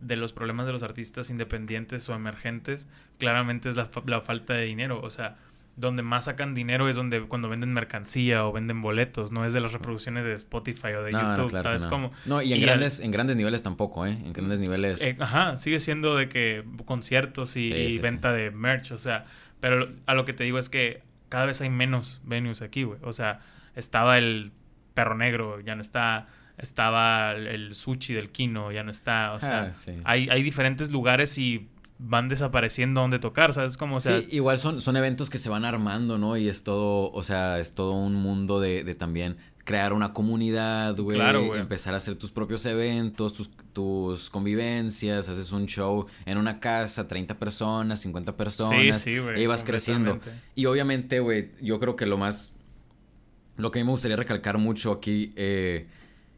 de 0.00 0.16
los 0.16 0.32
problemas 0.32 0.66
de 0.66 0.72
los 0.72 0.82
artistas 0.82 1.30
independientes 1.30 2.08
o 2.08 2.14
emergentes 2.14 2.88
claramente 3.18 3.68
es 3.68 3.76
la, 3.76 3.86
fa- 3.86 4.02
la 4.06 4.20
falta 4.20 4.54
de 4.54 4.64
dinero. 4.64 5.00
O 5.02 5.10
sea, 5.10 5.36
donde 5.76 6.02
más 6.02 6.26
sacan 6.26 6.54
dinero 6.54 6.88
es 6.88 6.96
donde 6.96 7.22
cuando 7.22 7.48
venden 7.48 7.72
mercancía 7.72 8.44
o 8.46 8.52
venden 8.52 8.82
boletos, 8.82 9.32
no 9.32 9.44
es 9.46 9.52
de 9.54 9.60
las 9.60 9.72
reproducciones 9.72 10.24
de 10.24 10.34
Spotify 10.34 10.88
o 10.98 11.02
de 11.02 11.12
No, 11.12 11.22
no, 11.22 11.28
YouTube, 11.36 11.50
claro 11.50 11.62
que 11.62 11.68
¿sabes 11.68 11.82
no. 11.84 11.90
cómo? 11.90 12.12
No, 12.26 12.42
y 12.42 12.52
en 12.52 12.58
Y 12.60 12.62
al- 12.64 12.68
grandes, 12.68 13.00
en 13.00 13.10
grandes 13.10 13.36
niveles 13.36 13.62
tampoco, 13.62 14.06
¿eh? 14.06 14.12
En 14.12 14.32
grandes 14.34 14.58
niveles. 14.58 15.00
Eh, 15.02 15.16
ajá, 15.18 15.56
sigue 15.56 15.80
siendo 15.80 16.14
de 16.16 16.28
que 16.28 16.62
conciertos 16.84 17.56
y, 17.56 17.68
Sí, 17.68 17.74
y 17.74 17.92
sí, 17.94 17.98
venta 17.98 18.32
de 18.32 18.50
merch, 18.50 18.92
o 18.92 18.98
sea, 18.98 19.24
pero 19.60 19.88
a 20.06 20.14
lo 20.14 20.24
que 20.24 20.32
te 20.34 20.44
digo 20.44 20.58
es 20.58 20.68
que 20.68 21.02
cada 21.30 21.46
vez 21.46 21.60
hay 21.62 21.70
menos 21.70 22.20
venues 22.24 22.60
aquí, 22.60 22.82
güey. 22.82 22.98
O 23.02 23.12
sea, 23.14 23.40
estaba 23.74 24.18
el 24.18 24.52
Perro 24.92 25.16
Negro, 25.16 25.60
ya 25.60 25.74
no 25.74 25.80
está, 25.80 26.28
estaba 26.58 27.32
el, 27.32 27.74
Sushi 27.74 28.12
del 28.14 28.30
Kino, 28.30 28.72
ya 28.72 28.82
no 28.82 28.90
está, 28.90 29.32
o 29.32 29.40
sea, 29.40 29.62
Ah, 29.70 29.74
sí. 29.74 29.92
hay, 30.04 30.28
hay 30.28 30.42
diferentes 30.42 30.90
lugares 30.92 31.38
y 31.38 31.68
van 32.04 32.28
desapareciendo 32.28 33.00
donde 33.00 33.18
tocar, 33.18 33.54
¿sabes? 33.54 33.76
Como, 33.76 33.96
o 33.96 34.00
sea, 34.00 34.20
sí, 34.20 34.28
igual 34.30 34.58
son, 34.58 34.80
son 34.80 34.96
eventos 34.96 35.30
que 35.30 35.38
se 35.38 35.48
van 35.48 35.64
armando, 35.64 36.18
¿no? 36.18 36.36
Y 36.36 36.48
es 36.48 36.64
todo, 36.64 37.10
o 37.12 37.22
sea, 37.22 37.60
es 37.60 37.72
todo 37.72 37.92
un 37.92 38.14
mundo 38.14 38.60
de, 38.60 38.84
de 38.84 38.94
también 38.94 39.36
crear 39.64 39.92
una 39.92 40.12
comunidad, 40.12 40.96
güey. 40.96 41.16
Claro, 41.16 41.46
güey. 41.46 41.60
empezar 41.60 41.94
a 41.94 41.98
hacer 41.98 42.16
tus 42.16 42.32
propios 42.32 42.66
eventos, 42.66 43.34
tus, 43.34 43.50
tus 43.72 44.30
convivencias, 44.30 45.28
haces 45.28 45.52
un 45.52 45.66
show 45.66 46.06
en 46.26 46.38
una 46.38 46.58
casa, 46.58 47.06
30 47.06 47.38
personas, 47.38 48.00
50 48.00 48.36
personas. 48.36 49.00
Sí, 49.00 49.14
sí, 49.14 49.18
güey, 49.18 49.42
Y 49.42 49.46
vas 49.46 49.62
creciendo. 49.62 50.18
Y 50.54 50.66
obviamente, 50.66 51.20
güey, 51.20 51.50
yo 51.60 51.78
creo 51.78 51.96
que 51.96 52.06
lo 52.06 52.18
más... 52.18 52.54
Lo 53.56 53.70
que 53.70 53.78
a 53.78 53.82
mí 53.82 53.86
me 53.86 53.92
gustaría 53.92 54.16
recalcar 54.16 54.58
mucho 54.58 54.90
aquí 54.90 55.32
eh, 55.36 55.86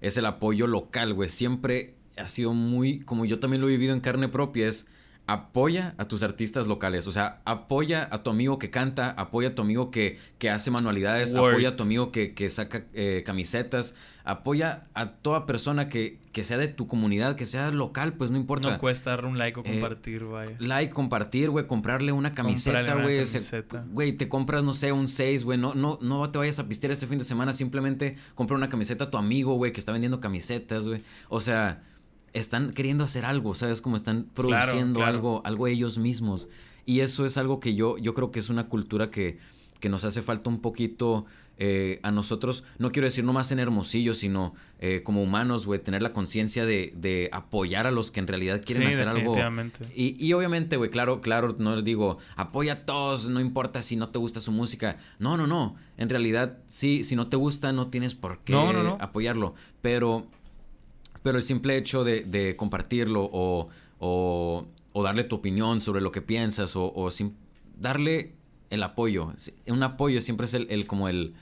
es 0.01 0.17
el 0.17 0.27
apoyo 0.27 0.67
local, 0.67 1.15
güey. 1.15 1.29
Siempre 1.29 1.95
ha 2.19 2.27
sido 2.27 2.53
muy... 2.53 2.99
Como 2.99 3.25
yo 3.25 3.39
también 3.39 3.62
lo 3.62 3.69
he 3.69 3.73
vivido 3.73 3.95
en 3.95 4.01
carne 4.01 4.29
propia, 4.29 4.69
es 4.69 4.87
apoya 5.27 5.95
a 5.97 6.07
tus 6.07 6.22
artistas 6.22 6.66
locales. 6.66 7.07
O 7.07 7.12
sea, 7.12 7.41
apoya 7.45 8.09
a 8.11 8.22
tu 8.22 8.31
amigo 8.31 8.59
que 8.59 8.70
canta, 8.70 9.11
apoya 9.11 9.49
a 9.49 9.55
tu 9.55 9.62
amigo 9.62 9.91
que, 9.91 10.18
que 10.39 10.51
hace 10.51 10.70
manualidades, 10.70 11.33
Word. 11.35 11.53
apoya 11.53 11.68
a 11.70 11.77
tu 11.77 11.83
amigo 11.83 12.12
que, 12.12 12.35
que 12.35 12.51
saca 12.51 12.85
eh, 12.93 13.22
camisetas, 13.25 13.95
apoya 14.25 14.85
a 14.93 15.12
toda 15.12 15.47
persona 15.47 15.89
que, 15.89 16.18
que 16.33 16.45
sea 16.45 16.59
de 16.59 16.68
tu 16.68 16.87
comunidad, 16.87 17.37
que 17.37 17.47
sea 17.47 17.70
local, 17.70 18.14
pues 18.14 18.31
no 18.31 18.37
importa. 18.37 18.70
No 18.72 18.79
cuesta 18.79 19.11
dar 19.11 19.25
un 19.25 19.39
like 19.39 19.59
o 19.59 19.62
Eh, 19.64 19.72
compartir, 19.72 20.25
vaya. 20.25 20.57
Like, 20.59 20.93
compartir, 20.93 21.49
güey, 21.49 21.66
comprarle 21.66 22.12
una 22.12 22.35
camiseta, 22.35 22.95
güey. 22.95 23.25
Güey, 23.93 24.12
te 24.12 24.29
compras, 24.29 24.62
no 24.62 24.75
sé, 24.75 24.93
un 24.93 25.09
6, 25.09 25.45
güey. 25.45 25.59
No, 25.59 25.75
no, 25.75 25.99
no 26.03 26.31
te 26.31 26.39
vayas 26.39 26.59
a 26.59 26.68
pistear 26.68 26.93
ese 26.93 27.07
fin 27.07 27.18
de 27.18 27.25
semana. 27.25 27.55
Simplemente 27.55 28.16
compra 28.35 28.57
una 28.57 28.68
camiseta 28.68 29.05
a 29.05 29.11
tu 29.11 29.16
amigo, 29.16 29.55
güey, 29.55 29.72
que 29.72 29.81
está 29.81 29.93
vendiendo 29.93 30.20
camisetas, 30.20 30.87
güey. 30.87 31.03
O 31.31 31.41
sea, 31.41 31.83
están 32.35 32.72
queriendo 32.72 33.05
hacer 33.05 33.24
algo, 33.24 33.55
¿sabes? 33.55 33.80
Como 33.80 33.97
están 33.97 34.26
produciendo 34.35 35.01
claro. 35.01 35.14
algo, 35.16 35.43
algo 35.45 35.66
ellos 35.66 35.99
mismos. 35.99 36.49
Y 36.85 37.01
eso 37.01 37.24
es 37.24 37.39
algo 37.39 37.61
que 37.61 37.74
yo, 37.74 37.97
yo 37.97 38.12
creo 38.12 38.30
que 38.30 38.41
es 38.41 38.51
una 38.51 38.68
cultura 38.68 39.11
que, 39.11 39.39
que 39.80 39.89
nos 39.89 40.05
hace 40.05 40.20
falta 40.20 40.51
un 40.51 40.61
poquito 40.61 41.24
eh, 41.57 42.01
a 42.03 42.11
nosotros. 42.11 42.64
No 42.78 42.91
quiero 42.91 43.07
decir 43.07 43.24
nomás 43.24 43.53
en 43.53 43.61
Hermosillo, 43.61 44.12
sino 44.14 44.55
eh, 44.80 45.03
como 45.05 45.22
humanos, 45.22 45.66
güey, 45.66 45.80
tener 45.80 46.03
la 46.03 46.12
conciencia 46.12 46.66
de, 46.66 46.93
de 46.97 47.30
apoyar 47.32 47.87
a 47.87 47.93
los 47.93 48.11
que 48.11 48.18
en 48.18 48.26
realidad 48.26 48.62
quieren 48.66 48.89
Sí, 48.89 48.95
hacer 48.95 49.07
algo. 49.09 49.35
Y, 49.95 50.16
y 50.22 50.32
obviamente, 50.32 50.76
güey, 50.76 50.91
claro, 50.91 51.20
claro, 51.20 51.55
no 51.59 51.80
digo, 51.80 52.18
apoya 52.35 52.72
a 52.72 52.85
todos, 52.85 53.28
no 53.28 53.41
importa 53.41 53.82
si 53.82 53.95
no 53.95 54.09
te 54.09 54.18
gusta 54.18 54.41
su 54.41 54.51
música. 54.51 54.99
No, 55.20 55.37
no, 55.37 55.47
no. 55.47 55.76
En 55.97 56.09
realidad, 56.09 56.59
sí, 56.68 57.05
si 57.05 57.14
no 57.14 57.28
te 57.28 57.37
gusta, 57.37 57.72
no 57.72 57.87
tienes 57.87 58.16
por 58.16 58.41
qué 58.41 58.53
No, 58.53 58.72
no, 58.72 58.82
no. 58.82 58.99
apoyarlo. 59.01 59.55
Pero, 59.80 60.26
pero 61.25 61.39
el 61.39 61.43
simple 61.43 61.77
hecho 61.77 62.05
de, 62.05 62.20
de 62.22 62.55
compartirlo 62.55 63.29
o, 63.33 63.68
o, 63.99 64.66
o 64.93 65.03
darle 65.03 65.25
tu 65.25 65.35
opinión 65.37 65.83
sobre 65.83 66.01
lo 66.01 66.12
que 66.12 66.22
piensas 66.22 66.77
o, 66.77 66.93
o 66.95 67.11
sim- 67.11 67.33
darle 67.81 68.33
el 68.70 68.83
apoyo. 68.85 69.33
Un 69.66 69.83
apoyo 69.83 70.20
siempre 70.20 70.47
es 70.47 70.55
el, 70.55 70.66
el 70.70 70.87
como 70.87 71.09
el, 71.09 71.35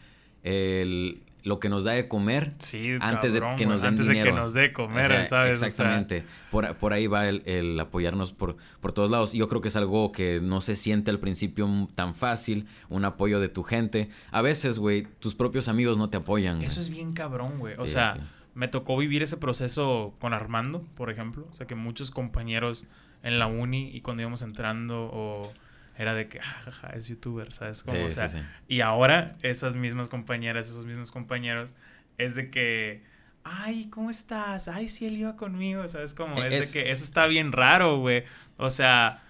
el 0.43 1.23
lo 1.45 1.59
que 1.59 1.69
nos 1.69 1.83
da 1.83 1.93
de 1.93 2.07
comer 2.07 2.53
Sí, 2.61 2.91
antes 3.01 3.33
cabrón, 3.33 3.51
de 3.51 3.57
que 3.57 3.67
nos 3.67 3.83
den 3.83 3.89
antes 3.89 4.07
dinero. 4.07 4.27
de 4.27 4.31
que 4.31 4.41
nos 4.41 4.55
dé 4.55 4.73
comer, 4.73 5.05
O 5.07 5.09
sea, 5.09 5.29
¿sabes? 5.29 5.57
O 5.59 5.61
sea, 5.61 5.69
Exactamente. 5.69 6.25
por, 6.53 6.77
por 6.77 6.93
ahí 6.93 7.09
va 7.09 7.29
el, 7.29 7.43
el 7.47 7.81
apoyarnos 7.81 8.33
por, 8.33 8.57
por 8.81 8.93
todos 8.93 9.11
lados. 9.11 9.33
Yo 9.33 9.49
creo 9.49 9.61
que 9.61 9.67
es 9.67 9.75
algo 9.75 10.13
que 10.13 10.39
no 10.41 10.61
se 10.61 10.77
siente 10.77 11.11
al 11.11 11.19
principio 11.19 11.69
tan 11.97 12.15
fácil, 12.15 12.69
un 12.91 13.05
apoyo 13.05 13.41
de 13.41 13.49
tu 13.49 13.65
gente. 13.65 14.09
A 14.31 14.41
veces, 14.41 14.79
güey, 14.79 15.09
tus 15.19 15.35
propios 15.35 15.67
amigos 15.67 15.99
no 15.99 16.09
te 16.11 16.19
apoyan. 16.19 16.63
Eso 16.63 16.81
es 16.81 16.89
bien 16.91 17.13
cabrón, 17.13 17.59
güey. 17.59 17.75
O 17.77 17.89
Sí, 17.89 17.95
sea, 17.95 18.15
sí. 18.15 18.21
Me 18.55 18.69
tocó 18.69 18.97
vivir 18.97 19.23
ese 19.23 19.37
proceso 19.37 20.15
con 20.21 20.35
Armando, 20.35 20.83
por 20.97 21.11
ejemplo. 21.11 21.47
O 21.51 21.55
sea, 21.55 21.67
que 21.67 21.75
muchos 21.75 22.11
compañeros 22.11 22.87
en 23.23 23.39
la 23.39 23.47
uni 23.47 23.91
y 23.95 24.01
cuando 24.03 24.23
íbamos 24.23 24.43
entrando 24.43 25.09
o 25.13 25.53
era 25.97 26.15
de 26.15 26.29
que, 26.29 26.41
ah, 26.41 26.45
jaja, 26.65 26.89
es 26.91 27.09
youtuber, 27.09 27.53
¿sabes? 27.53 27.83
Como, 27.83 27.99
Sí, 27.99 28.05
o 28.07 28.11
sea, 28.11 28.29
sí, 28.29 28.39
sí. 28.39 28.45
Y 28.69 28.81
ahora 28.81 29.33
esas 29.43 29.77
mismas 29.77 30.09
compañeras, 30.09 30.69
esos 30.69 30.87
mismos 30.87 31.11
compañeros, 31.11 31.75
es 32.19 32.35
de 32.35 32.51
que, 32.51 33.05
ay, 33.45 33.89
¿cómo 33.91 34.11
estás? 34.11 34.69
Ay, 34.69 34.89
sí, 34.89 35.07
él 35.07 35.17
iba 35.19 35.37
conmigo, 35.37 35.87
¿sabes? 35.89 36.15
Como, 36.15 36.43
es, 36.43 36.55
Es- 36.55 36.73
de 36.73 36.83
que 36.85 36.91
eso 36.93 37.05
está 37.05 37.27
bien 37.27 37.53
raro, 37.53 37.99
güey. 37.99 38.25
O 38.57 38.71
sea, 38.71 39.23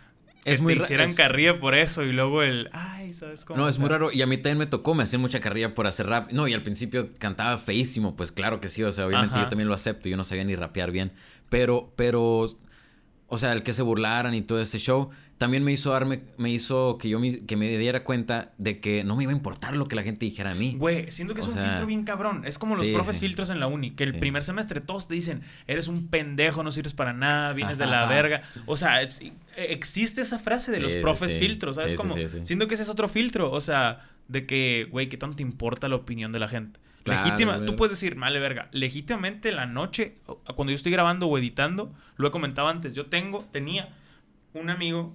que 0.45 0.51
Es 0.51 0.61
muy 0.61 0.77
te 0.77 0.83
hicieran 0.83 1.09
es- 1.09 1.17
carrilla 1.17 1.61
por 1.61 1.75
eso 1.75 2.03
y 2.03 2.13
luego 2.13 2.43
el, 2.43 2.69
ay, 2.73 3.15
¿sabes 3.15 3.45
cómo? 3.45 3.61
No, 3.61 3.69
es 3.69 3.79
muy 3.79 3.89
raro. 3.89 4.11
Y 4.13 4.23
a 4.23 4.27
mí 4.27 4.37
también 4.37 4.59
me 4.59 4.67
tocó, 4.67 4.95
me 4.95 5.03
hacían 5.05 5.23
mucha 5.23 5.41
carrilla 5.41 5.75
por 5.75 5.87
hacer 5.87 6.07
rap. 6.07 6.33
No, 6.33 6.49
y 6.49 6.53
al 6.53 6.63
principio 6.63 7.11
cantaba 7.19 7.59
feísimo, 7.59 8.17
pues 8.17 8.33
claro 8.33 8.61
que 8.61 8.69
sí. 8.69 8.83
O 8.83 8.91
sea, 8.93 9.07
obviamente 9.07 9.35
Ajá. 9.35 9.45
yo 9.45 9.49
también 9.49 9.69
lo 9.69 9.75
acepto. 9.75 10.09
Yo 10.09 10.17
no 10.17 10.25
sabía 10.25 10.45
ni 10.45 10.55
rapear 10.57 10.91
bien. 10.91 11.13
Pero, 11.49 11.93
pero, 11.97 12.47
o 13.29 13.39
sea, 13.39 13.53
el 13.53 13.63
que 13.63 13.73
se 13.73 13.83
burlaran 13.83 14.35
y 14.35 14.43
todo 14.43 14.61
ese 14.61 14.79
show, 14.79 15.11
también 15.43 15.65
me 15.65 15.73
hizo 15.73 15.91
darme, 15.91 16.23
me 16.39 16.51
hizo 16.51 16.99
que 16.99 17.09
yo 17.09 17.19
me, 17.19 17.39
que 17.39 17.57
me 17.57 17.77
diera 17.77 18.05
cuenta 18.05 18.53
de 18.59 18.79
que 18.79 19.03
no 19.03 19.17
me 19.17 19.25
iba 19.25 19.33
a 19.33 19.35
importar 19.35 19.75
lo 19.77 19.87
que 19.87 19.97
la 19.97 20.05
gente 20.05 20.25
dijera 20.25 20.53
a 20.53 20.55
mí. 20.55 20.77
Güey, 20.79 21.11
siento 21.11 21.35
que 21.35 21.41
es 21.41 21.49
un 21.49 21.59
filtro 21.59 21.85
bien 21.85 22.05
cabrón. 22.05 22.45
Es 22.45 22.59
como 22.59 22.77
los 22.77 22.87
sí, 22.87 22.93
profes 22.93 23.17
sí. 23.17 23.23
filtros 23.27 23.51
en 23.51 23.59
la 23.59 23.67
uni, 23.67 23.91
que 23.91 24.05
el 24.05 24.13
Sí. 24.13 24.19
primer 24.19 24.45
semestre 24.45 24.81
todos 24.81 25.09
te 25.09 25.15
dicen, 25.15 25.43
eres 25.67 25.89
un 25.89 26.09
pendejo, 26.11 26.63
no 26.63 26.71
sirves 26.71 26.93
para 26.93 27.13
nada, 27.13 27.53
vienes 27.55 27.79
de 27.79 27.87
la 27.87 28.07
verga. 28.07 28.43
O 28.67 28.77
sea, 28.77 29.03
es- 29.03 29.21
e- 29.21 29.33
existe 29.57 30.21
esa 30.21 30.39
frase 30.39 30.71
de 30.71 30.79
los 30.81 30.93
profes 30.95 31.37
filtros, 31.39 31.75
¿sabes? 31.75 31.97
Como, 31.97 32.15
siento 32.45 32.69
que 32.69 32.75
ese 32.75 32.85
es 32.85 32.89
otro 32.89 33.09
filtro, 33.09 33.51
o 33.51 33.61
sea, 33.61 34.09
de 34.29 34.47
que, 34.47 34.87
güey, 34.93 35.09
¿qué 35.09 35.17
tanto 35.17 35.37
te 35.39 35.43
importa 35.43 35.89
la 35.89 35.97
opinión 35.97 36.31
de 36.31 36.39
la 36.39 36.47
gente? 36.47 36.79
Claro, 37.03 37.25
Legítima, 37.25 37.61
tú 37.63 37.75
puedes 37.75 37.91
decir, 37.91 38.15
vale, 38.15 38.39
verga, 38.39 38.69
legítimamente 38.71 39.51
la 39.51 39.67
noche, 39.67 40.19
cuando 40.55 40.71
yo 40.71 40.77
estoy 40.77 40.93
grabando 40.93 41.27
o 41.27 41.37
editando, 41.37 41.93
lo 42.17 42.29
he 42.29 42.31
comentado 42.31 42.69
antes, 42.69 42.95
yo 42.95 43.07
tengo, 43.07 43.41
tenía 43.51 43.89
un 44.55 44.71
amigo 44.71 45.13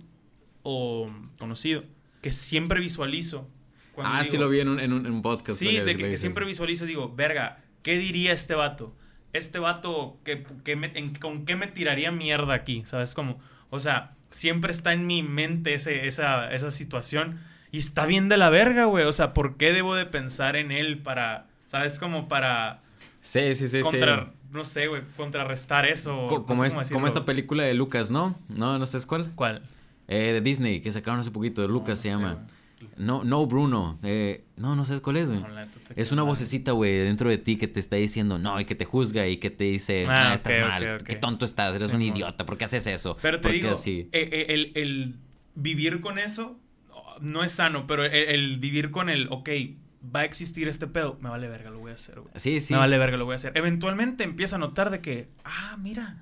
o 0.69 1.09
conocido 1.39 1.83
que 2.21 2.33
siempre 2.33 2.81
visualizo. 2.81 3.47
cuando 3.93 4.13
Ah, 4.15 4.23
sí 4.25 4.31
digo- 4.33 4.43
lo 4.43 4.49
vi 4.49 4.59
en 4.59 4.67
un, 4.67 4.79
en 4.81 4.91
un, 4.93 5.05
en 5.05 5.11
un 5.13 5.21
podcast. 5.21 5.57
Sí, 5.57 5.77
de 5.79 5.95
que, 5.95 6.09
que 6.09 6.17
siempre 6.17 6.45
visualizo 6.45 6.83
y 6.83 6.89
digo, 6.89 7.15
verga, 7.15 7.63
¿qué 7.83 7.97
diría 7.97 8.33
este 8.33 8.53
vato? 8.53 8.93
Este 9.33 9.59
vato, 9.59 10.19
¿qué, 10.25 10.45
qué 10.65 10.75
me- 10.75 10.91
en- 10.93 11.15
¿con 11.15 11.45
qué 11.45 11.55
me 11.55 11.67
tiraría 11.67 12.11
mierda 12.11 12.53
aquí? 12.53 12.83
¿Sabes 12.85 13.13
cómo? 13.13 13.39
O 13.69 13.79
sea, 13.79 14.13
siempre 14.29 14.71
está 14.71 14.91
en 14.93 15.07
mi 15.07 15.23
mente 15.23 15.73
ese, 15.73 16.05
esa, 16.05 16.51
esa 16.53 16.69
situación 16.71 17.39
y 17.71 17.77
está 17.79 18.05
bien 18.05 18.27
de 18.29 18.37
la 18.37 18.49
verga, 18.49 18.85
güey. 18.85 19.05
O 19.05 19.13
sea, 19.13 19.33
¿por 19.33 19.55
qué 19.57 19.71
debo 19.73 19.95
de 19.95 20.05
pensar 20.05 20.55
en 20.57 20.71
él 20.71 20.99
para, 20.99 21.47
¿sabes? 21.67 21.97
Como 21.97 22.27
para 22.27 22.81
Sí, 23.21 23.55
sí, 23.55 23.67
sí, 23.67 23.81
contra, 23.81 24.25
sí. 24.25 24.31
no 24.51 24.63
sé, 24.65 24.87
güey, 24.87 25.01
contrarrestar 25.17 25.85
eso. 25.87 26.27
Co- 26.27 26.39
no 26.39 26.45
como, 26.45 26.61
sé 26.69 26.81
es, 26.81 26.91
como 26.91 27.07
esta 27.07 27.25
película 27.25 27.63
de 27.63 27.73
Lucas, 27.73 28.11
¿no? 28.11 28.37
No, 28.49 28.77
no 28.77 28.85
sé 28.85 28.99
cuál. 29.07 29.31
¿Cuál? 29.35 29.63
Eh, 30.07 30.31
de 30.33 30.41
Disney, 30.41 30.79
que 30.81 30.91
sacaron 30.91 31.19
hace 31.19 31.31
poquito, 31.31 31.61
de 31.61 31.67
Lucas 31.67 31.89
No, 31.89 31.95
se 31.97 32.01
sé, 32.03 32.09
llama. 32.09 32.47
No, 32.95 33.23
no, 33.23 33.45
Bruno. 33.47 33.97
Eh, 34.03 34.45
no, 34.55 34.75
no 34.75 34.85
sabes 34.85 35.01
cuál 35.01 35.17
es, 35.17 35.29
güey. 35.29 35.41
No, 35.41 35.47
Es 35.95 36.11
una 36.11 36.23
vocecita, 36.23 36.71
güey, 36.73 36.95
dentro 36.99 37.29
de 37.29 37.37
ti 37.39 37.57
que 37.57 37.67
te 37.67 37.79
está 37.79 37.95
diciendo 37.95 38.37
no 38.37 38.59
y 38.59 38.65
que 38.65 38.75
te 38.75 38.85
juzga 38.85 39.27
y 39.27 39.37
que 39.37 39.49
te 39.49 39.63
dice, 39.65 40.03
Ah, 40.07 40.29
ah, 40.29 40.33
estás 40.33 40.59
mal, 40.59 40.83
ok, 40.95 41.01
ok. 41.01 41.07
qué 41.07 41.15
tonto 41.15 41.45
estás, 41.45 41.75
eres 41.75 41.89
Sí, 41.89 41.95
un 41.95 42.01
idiota, 42.03 42.45
¿por 42.45 42.57
qué 42.57 42.65
haces 42.65 42.85
eso? 42.87 43.17
Pero 43.21 43.37
te 43.37 43.41
¿Por 43.43 43.51
qué 43.51 43.57
digo, 43.57 43.71
así? 43.71 44.09
eh, 44.11 44.29
eh, 44.31 44.45
el, 44.49 44.71
el 44.75 45.15
vivir 45.55 46.01
con 46.01 46.19
eso 46.19 46.59
no 47.19 47.43
es 47.43 47.51
sano, 47.53 47.87
pero 47.87 48.05
el, 48.05 48.13
el 48.13 48.57
vivir 48.59 48.91
con 48.91 49.09
el, 49.09 49.27
ok, 49.31 49.49
va 50.15 50.19
a 50.21 50.25
existir 50.25 50.67
este 50.67 50.85
pedo, 50.85 51.17
me 51.19 51.29
vale 51.29 51.47
verga, 51.49 51.71
lo 51.71 51.79
voy 51.79 51.91
a 51.91 51.95
hacer, 51.95 52.19
güey. 52.19 52.31
Sí, 52.35 52.59
sí. 52.61 52.73
Me 52.73 52.79
vale 52.79 52.97
verga, 52.99 53.17
lo 53.17 53.25
voy 53.25 53.33
a 53.33 53.37
hacer. 53.37 53.53
Eventualmente 53.55 54.23
empieza 54.23 54.55
a 54.57 54.59
notar 54.59 54.91
de 54.91 55.01
que, 55.01 55.29
ah, 55.43 55.77
mira, 55.81 56.21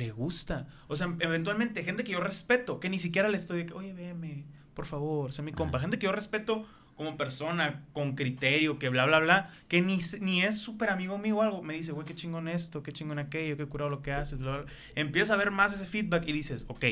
le 0.00 0.10
gusta. 0.10 0.66
O 0.88 0.96
sea, 0.96 1.14
eventualmente, 1.20 1.84
gente 1.84 2.02
que 2.02 2.12
yo 2.12 2.20
respeto, 2.20 2.80
que 2.80 2.88
ni 2.88 2.98
siquiera 2.98 3.28
le 3.28 3.36
estoy 3.36 3.58
de 3.58 3.66
que, 3.66 3.74
oye, 3.74 3.92
veme, 3.92 4.44
por 4.74 4.86
favor, 4.86 5.32
sé 5.32 5.42
mi 5.42 5.52
compa. 5.52 5.76
Ajá. 5.76 5.84
Gente 5.84 5.98
que 5.98 6.06
yo 6.06 6.12
respeto 6.12 6.66
como 6.96 7.16
persona, 7.16 7.84
con 7.92 8.14
criterio, 8.14 8.78
que 8.78 8.88
bla, 8.88 9.06
bla, 9.06 9.20
bla, 9.20 9.50
que 9.68 9.80
ni, 9.80 9.98
ni 10.20 10.42
es 10.42 10.58
súper 10.58 10.90
amigo 10.90 11.18
mío 11.18 11.36
o 11.36 11.42
algo, 11.42 11.62
me 11.62 11.74
dice, 11.74 11.92
güey, 11.92 12.06
qué 12.06 12.14
chingón 12.14 12.48
esto, 12.48 12.82
qué 12.82 12.92
chingón 12.92 13.18
aquello, 13.18 13.56
qué 13.56 13.66
curado 13.66 13.90
lo 13.90 14.02
que 14.02 14.12
haces, 14.12 14.38
bla, 14.38 14.58
bla. 14.58 14.72
Empieza 14.94 15.34
a 15.34 15.36
ver 15.36 15.50
más 15.50 15.74
ese 15.74 15.86
feedback 15.86 16.26
y 16.26 16.32
dices, 16.32 16.64
ok, 16.68 16.84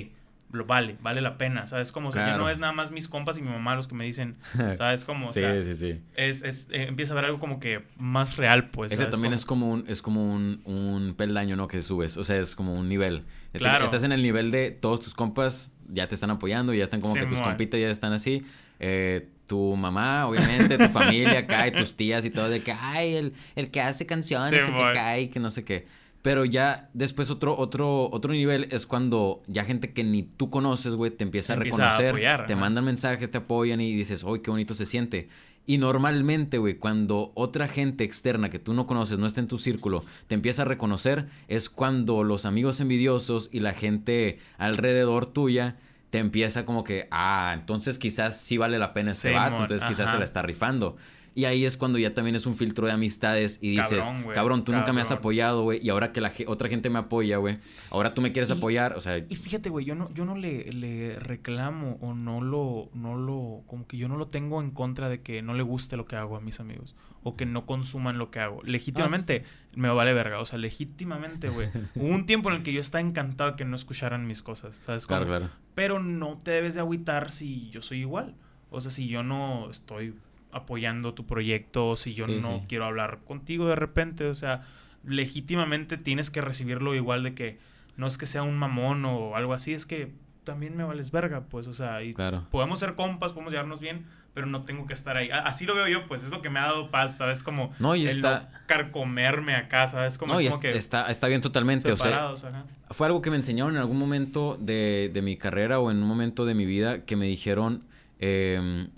lo 0.50 0.64
vale, 0.64 0.96
vale 1.02 1.20
la 1.20 1.36
pena, 1.36 1.66
¿sabes? 1.66 1.92
Como, 1.92 2.08
o 2.08 2.12
sea, 2.12 2.22
ya 2.22 2.28
Claro. 2.28 2.44
no 2.44 2.50
es 2.50 2.58
nada 2.58 2.72
más 2.72 2.90
mis 2.90 3.06
compas 3.08 3.36
y 3.38 3.42
mi 3.42 3.50
mamá 3.50 3.74
los 3.76 3.86
que 3.88 3.94
me 3.94 4.04
dicen, 4.04 4.36
¿sabes? 4.78 5.04
Como, 5.04 5.28
o 5.28 5.32
sí, 5.32 5.40
sea, 5.40 5.62
sí, 5.62 5.74
sí. 5.74 6.00
es, 6.16 6.42
es, 6.42 6.70
eh, 6.70 6.84
empieza 6.88 7.12
a 7.12 7.16
ver 7.16 7.26
algo 7.26 7.38
como 7.38 7.60
que 7.60 7.82
más 7.98 8.36
real, 8.36 8.70
pues. 8.70 8.92
Ese 8.92 9.02
¿sabes? 9.02 9.10
también 9.10 9.32
Como- 9.32 9.36
es 9.36 9.44
como 9.44 9.70
un, 9.72 9.84
es 9.88 10.02
como 10.02 10.32
un, 10.34 10.60
un 10.64 11.14
peldaño, 11.14 11.56
¿no? 11.56 11.68
Que 11.68 11.82
subes. 11.82 12.16
O 12.16 12.24
sea, 12.24 12.36
es 12.38 12.54
como 12.56 12.74
un 12.74 12.88
nivel. 12.88 13.24
Claro. 13.52 13.84
Estás 13.84 14.04
en 14.04 14.12
el 14.12 14.22
nivel 14.22 14.50
de 14.50 14.70
todos 14.70 15.00
tus 15.00 15.14
compas 15.14 15.72
ya 15.90 16.06
te 16.06 16.14
están 16.14 16.30
apoyando, 16.30 16.72
ya 16.74 16.84
están 16.84 17.00
como 17.00 17.14
que 17.14 17.26
tus 17.26 17.40
compitas 17.40 17.80
ya 17.80 17.90
están 17.90 18.12
así. 18.12 18.44
Eh, 18.80 19.28
tu 19.46 19.74
mamá, 19.76 20.26
obviamente, 20.26 20.76
tu 20.76 20.88
familia 20.88 21.38
acá 21.40 21.66
y 21.66 21.72
tus 21.72 21.94
tías 21.96 22.24
y 22.26 22.30
todo 22.30 22.48
de 22.50 22.62
que, 22.62 22.72
ay, 22.72 23.14
el, 23.14 23.32
el 23.56 23.70
que 23.70 23.80
hace 23.80 24.04
canciones, 24.06 24.66
el 24.68 24.74
que 24.74 24.90
cae, 24.92 25.30
que 25.30 25.40
no 25.40 25.48
sé 25.50 25.64
qué. 25.64 25.86
Pero 26.28 26.44
ya 26.44 26.90
después 26.92 27.30
otro, 27.30 27.56
otro, 27.56 28.10
otro 28.10 28.34
nivel 28.34 28.68
es 28.70 28.84
cuando 28.84 29.42
ya 29.46 29.64
gente 29.64 29.94
que 29.94 30.04
ni 30.04 30.22
tú 30.22 30.50
conoces, 30.50 30.94
güey, 30.94 31.10
te 31.10 31.24
empieza 31.24 31.54
a 31.54 31.56
Te 31.56 31.62
empieza 31.62 31.86
a 31.86 31.88
reconocer, 31.88 32.08
apoyar, 32.10 32.46
te 32.46 32.54
mandan 32.54 32.84
mensajes, 32.84 33.30
te 33.30 33.38
apoyan 33.38 33.80
y 33.80 33.96
dices, 33.96 34.26
¡ay, 34.28 34.40
qué 34.40 34.50
bonito 34.50 34.74
se 34.74 34.84
siente! 34.84 35.30
Y 35.64 35.78
normalmente, 35.78 36.58
güey, 36.58 36.74
cuando 36.74 37.32
otra 37.34 37.66
gente 37.66 38.04
externa 38.04 38.50
que 38.50 38.58
tú 38.58 38.74
no 38.74 38.86
conoces, 38.86 39.18
no 39.18 39.26
está 39.26 39.40
en 39.40 39.46
tu 39.46 39.56
círculo, 39.56 40.04
te 40.26 40.34
empieza 40.34 40.60
a 40.60 40.64
reconocer, 40.66 41.30
es 41.48 41.70
cuando 41.70 42.22
los 42.24 42.44
amigos 42.44 42.82
envidiosos 42.82 43.48
y 43.50 43.60
la 43.60 43.72
gente 43.72 44.38
alrededor 44.58 45.24
tuya 45.24 45.76
te 46.10 46.18
empieza 46.18 46.66
como 46.66 46.84
que, 46.84 47.08
ah, 47.10 47.52
entonces 47.54 47.98
quizás 47.98 48.38
sí 48.38 48.58
vale 48.58 48.78
la 48.78 48.92
pena 48.92 49.14
Simón, 49.14 49.36
vato, 49.36 49.62
entonces 49.62 49.88
quizás 49.88 50.10
se 50.10 50.18
la 50.18 50.24
está 50.24 50.42
rifando. 50.42 50.98
Y 51.38 51.44
ahí 51.44 51.64
es 51.64 51.76
cuando 51.76 51.98
ya 52.00 52.14
también 52.14 52.34
es 52.34 52.46
un 52.46 52.56
filtro 52.56 52.86
de 52.88 52.92
amistades 52.92 53.60
y 53.62 53.76
dices, 53.76 54.04
Cabrón, 54.04 54.32
cabrón, 54.34 54.58
güey, 54.58 54.64
tú 54.64 54.72
nunca 54.72 54.92
me 54.92 55.00
has 55.02 55.06
cabrón. 55.08 55.20
apoyado, 55.20 55.62
güey, 55.62 55.78
y 55.80 55.88
ahora 55.90 56.10
que 56.10 56.20
la 56.20 56.32
otra 56.48 56.68
gente 56.68 56.90
me 56.90 56.98
apoya, 56.98 57.36
güey, 57.36 57.58
ahora 57.90 58.12
tú 58.12 58.22
me 58.22 58.32
quieres 58.32 58.50
Y- 58.50 58.54
apoyar, 58.54 58.94
o 58.94 59.00
sea, 59.00 59.18
Y 59.18 59.36
fíjate, 59.36 59.68
güey, 59.70 59.84
yo 59.84 59.94
no, 59.94 60.10
yo 60.10 60.24
no 60.24 60.34
le, 60.36 60.72
le 60.72 61.16
reclamo 61.20 61.96
o 62.00 62.12
no 62.12 62.40
lo, 62.40 62.90
no 62.92 63.16
lo, 63.16 63.62
como 63.68 63.86
que 63.86 63.96
yo 63.96 64.08
no 64.08 64.16
lo 64.16 64.26
tengo 64.26 64.60
en 64.60 64.72
contra 64.72 65.08
de 65.08 65.22
que 65.22 65.40
no 65.40 65.54
le 65.54 65.62
guste 65.62 65.96
lo 65.96 66.06
que 66.06 66.16
hago 66.16 66.36
a 66.36 66.40
mis 66.40 66.58
amigos 66.58 66.96
o 67.22 67.36
que 67.36 67.46
no 67.46 67.66
consuman 67.66 68.18
lo 68.18 68.32
que 68.32 68.40
hago. 68.40 68.60
Legítimamente 68.64 69.44
me 69.76 69.88
vale 69.90 70.12
verga, 70.14 70.40
o 70.40 70.44
sea, 70.44 70.58
legítimamente, 70.58 71.50
güey. 71.50 71.68
Hubo 71.94 72.08
un 72.08 72.26
tiempo 72.26 72.48
en 72.50 72.56
el 72.56 72.62
que 72.64 72.72
yo 72.72 72.80
estaba 72.80 73.00
encantado 73.02 73.54
que 73.54 73.64
no 73.64 73.76
escucharan 73.76 74.26
mis 74.26 74.42
cosas, 74.42 74.74
¿sabes? 74.74 75.06
claro, 75.06 75.26
cómo? 75.26 75.36
claro. 75.38 75.52
Pero 75.76 76.00
no 76.00 76.36
te 76.42 76.50
debes 76.50 76.74
de 76.74 76.80
agüitar 76.80 77.30
si 77.30 77.70
yo 77.70 77.80
soy 77.80 78.00
igual. 78.00 78.34
O 78.70 78.80
sea, 78.80 78.90
si 78.90 79.06
yo 79.08 79.22
no 79.22 79.70
estoy 79.70 80.14
apoyando 80.52 81.14
tu 81.14 81.26
proyecto, 81.26 81.96
si 81.96 82.14
yo 82.14 82.24
Sí, 82.26 82.38
no 82.40 82.58
sí. 82.60 82.64
quiero 82.68 82.84
hablar 82.86 83.18
contigo 83.26 83.66
de 83.68 83.76
repente, 83.76 84.26
o 84.26 84.34
sea, 84.34 84.62
legítimamente 85.04 85.96
tienes 85.96 86.30
que 86.30 86.40
recibirlo 86.40 86.94
igual 86.94 87.22
de 87.22 87.34
que 87.34 87.58
no 87.96 88.06
es 88.06 88.16
que 88.18 88.26
sea 88.26 88.42
un 88.42 88.56
mamón 88.56 89.04
o 89.04 89.34
algo 89.36 89.52
así, 89.54 89.72
es 89.72 89.84
que 89.86 90.12
también 90.44 90.76
me 90.76 90.84
vales 90.84 91.10
verga, 91.10 91.42
pues, 91.50 91.66
o 91.66 91.74
sea, 91.74 92.02
y 92.02 92.14
Claro. 92.14 92.46
podemos 92.50 92.78
ser 92.80 92.94
compas, 92.94 93.32
podemos 93.32 93.52
llevarnos 93.52 93.80
bien, 93.80 94.06
pero 94.32 94.46
no 94.46 94.62
tengo 94.64 94.86
que 94.86 94.94
estar 94.94 95.18
ahí. 95.18 95.28
Así 95.30 95.66
lo 95.66 95.74
veo 95.74 95.88
yo, 95.88 96.06
pues 96.06 96.22
es 96.24 96.30
lo 96.30 96.40
que 96.40 96.48
me 96.48 96.60
ha 96.60 96.64
dado 96.66 96.90
paz, 96.90 97.16
¿sabes? 97.18 97.42
Como 97.42 97.72
No, 97.78 97.94
y 97.96 98.02
el 98.02 98.08
está- 98.08 98.62
carcomerme 98.66 99.54
acá, 99.56 99.86
¿sabes? 99.88 100.16
Como 100.16 100.32
no, 100.34 100.40
es 100.40 100.46
y 100.46 100.48
como 100.50 100.62
es- 100.64 100.72
que 100.72 100.78
está, 100.78 101.10
está 101.10 101.26
bien 101.28 101.40
totalmente, 101.42 101.90
o 101.92 101.96
sea, 101.96 102.30
ajá. 102.30 102.64
fue 102.90 103.06
algo 103.08 103.20
que 103.20 103.30
me 103.30 103.36
enseñaron 103.36 103.72
en 103.74 103.80
algún 103.80 103.98
momento 103.98 104.56
de, 104.60 105.10
de 105.12 105.22
mi 105.22 105.36
carrera 105.36 105.80
o 105.80 105.90
en 105.90 105.98
un 105.98 106.08
momento 106.08 106.46
de 106.46 106.54
mi 106.54 106.64
vida 106.66 107.04
que 107.04 107.16
me 107.16 107.26
dijeron, 107.26 107.84
em, 108.20 108.88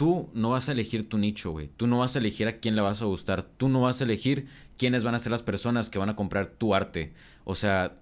tú 0.00 0.30
no 0.32 0.48
vas 0.48 0.70
a 0.70 0.72
elegir 0.72 1.06
tu 1.10 1.18
nicho, 1.18 1.50
güey. 1.50 1.68
Tú 1.76 1.86
no 1.86 1.98
vas 1.98 2.16
a 2.16 2.20
elegir 2.20 2.48
a 2.48 2.56
quién 2.56 2.74
le 2.74 2.80
vas 2.80 3.02
a 3.02 3.04
gustar. 3.04 3.42
Tú 3.58 3.68
no 3.68 3.82
vas 3.82 4.00
a 4.00 4.04
elegir 4.04 4.46
quiénes 4.78 5.04
van 5.04 5.14
a 5.14 5.18
ser 5.18 5.30
las 5.30 5.42
personas 5.42 5.90
que 5.90 5.98
van 5.98 6.08
a 6.08 6.16
comprar 6.16 6.46
tu 6.46 6.74
arte. 6.74 7.12
O 7.44 7.54
sea, 7.54 7.98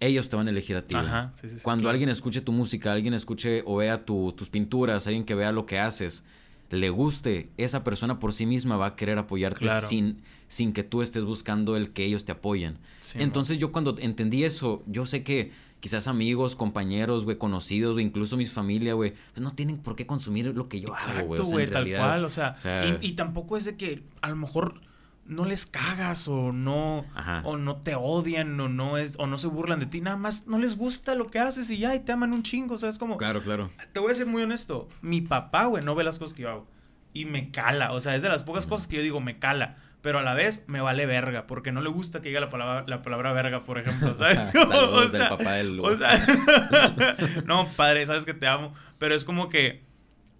ellos 0.00 0.30
te 0.30 0.36
van 0.36 0.46
a 0.46 0.50
elegir 0.50 0.76
a 0.76 0.86
ti. 0.86 0.96
Ajá, 0.96 1.30
sí, 1.34 1.48
sí, 1.48 1.56
sí, 1.58 1.62
Cuando 1.62 1.82
claro. 1.82 1.90
alguien 1.92 2.08
escuche 2.08 2.40
tu 2.40 2.52
música, 2.52 2.90
alguien 2.92 3.12
escuche 3.12 3.62
o 3.66 3.76
vea 3.76 4.04
tu- 4.06 4.32
tus 4.32 4.48
pinturas, 4.48 5.06
alguien 5.06 5.24
que 5.24 5.34
vea 5.34 5.52
lo 5.52 5.66
que 5.66 5.78
haces, 5.78 6.24
le 6.70 6.88
guste, 6.88 7.50
esa 7.58 7.84
persona 7.84 8.18
por 8.18 8.32
sí 8.32 8.46
misma 8.46 8.78
va 8.78 8.86
a 8.86 8.96
querer 8.96 9.18
apoyarte 9.18 9.60
Claro. 9.60 9.86
sin, 9.86 10.22
sin 10.48 10.72
que 10.72 10.82
tú 10.82 11.02
estés 11.02 11.24
buscando 11.26 11.76
el 11.76 11.90
que 11.92 12.04
ellos 12.06 12.24
te 12.24 12.32
apoyen. 12.32 12.78
Entonces 13.14 13.58
yo 13.58 13.72
cuando 13.72 13.94
entendí 13.98 14.44
eso, 14.44 14.82
yo 14.86 15.04
sé 15.04 15.22
que 15.22 15.52
quizás 15.82 16.06
amigos, 16.06 16.54
compañeros, 16.54 17.24
güey, 17.24 17.36
conocidos, 17.38 17.94
güey, 17.94 18.06
incluso 18.06 18.36
mis 18.36 18.52
familia, 18.52 18.94
güey, 18.94 19.14
pues 19.34 19.42
no 19.42 19.52
tienen 19.52 19.78
por 19.78 19.96
qué 19.96 20.06
consumir 20.06 20.46
lo 20.56 20.68
que 20.68 20.80
yo 20.80 20.94
hago, 20.94 21.26
güey. 21.26 21.40
Exacto, 21.40 21.42
O 21.42 21.44
sea, 21.44 21.52
güey, 21.52 21.66
tal 21.66 21.72
realidad, 21.74 21.98
cual, 21.98 22.24
o 22.24 22.30
sea, 22.30 22.54
o 22.56 22.60
sea- 22.60 22.86
y, 22.86 22.98
y 23.08 23.12
tampoco 23.12 23.56
es 23.56 23.64
de 23.64 23.76
que 23.76 24.04
a 24.20 24.30
lo 24.30 24.36
mejor 24.36 24.80
no 25.26 25.44
les 25.44 25.66
cagas 25.66 26.28
o 26.28 26.52
no 26.52 27.04
Ajá. 27.14 27.42
o 27.44 27.56
no 27.56 27.76
te 27.78 27.94
odian 27.96 28.58
o 28.60 28.68
no 28.68 28.96
es 28.96 29.14
o 29.18 29.26
no 29.26 29.38
se 29.38 29.48
burlan 29.48 29.80
de 29.80 29.86
ti, 29.86 30.00
nada 30.00 30.16
más 30.16 30.46
no 30.46 30.58
les 30.58 30.76
gusta 30.76 31.14
lo 31.16 31.26
que 31.26 31.40
haces 31.40 31.68
y 31.70 31.78
ya 31.78 31.94
y 31.96 32.00
te 32.00 32.12
aman 32.12 32.32
un 32.32 32.42
chingo, 32.44 32.74
o 32.74 32.78
sea, 32.78 32.88
es 32.88 32.96
como 32.98 33.16
Claro, 33.16 33.42
claro. 33.42 33.70
te 33.92 33.98
voy 34.00 34.12
a 34.12 34.14
ser 34.14 34.26
muy 34.26 34.42
honesto, 34.42 34.88
mi 35.00 35.20
papá, 35.20 35.66
güey, 35.66 35.84
no 35.84 35.94
ve 35.96 36.04
las 36.04 36.18
cosas 36.18 36.34
que 36.34 36.42
yo 36.42 36.50
hago 36.50 36.66
y 37.12 37.24
me 37.24 37.50
cala, 37.50 37.92
o 37.92 38.00
sea, 38.00 38.14
es 38.16 38.22
de 38.22 38.28
las 38.28 38.44
pocas 38.44 38.66
cosas 38.66 38.86
que 38.86 38.96
yo 38.96 39.02
digo 39.02 39.20
me 39.20 39.38
cala. 39.38 39.78
Pero 40.02 40.18
a 40.18 40.22
la 40.22 40.34
vez 40.34 40.64
me 40.66 40.80
vale 40.80 41.06
verga, 41.06 41.46
porque 41.46 41.70
no 41.72 41.80
le 41.80 41.88
gusta 41.88 42.20
que 42.20 42.28
diga 42.28 42.40
la 42.40 42.48
palabra, 42.48 42.84
la 42.88 43.02
palabra 43.02 43.32
verga, 43.32 43.60
por 43.60 43.78
ejemplo, 43.78 44.16
¿sabes? 44.18 44.38
Saludos 44.68 45.12
del 45.12 45.28
papá 45.28 45.52
del- 45.52 45.78
O 45.80 45.96
sea, 45.96 46.12
no, 47.46 47.68
padre, 47.76 48.06
sabes 48.06 48.24
que 48.24 48.34
te 48.34 48.46
amo. 48.46 48.74
Pero 48.98 49.14
es 49.14 49.24
como 49.24 49.48
que 49.48 49.82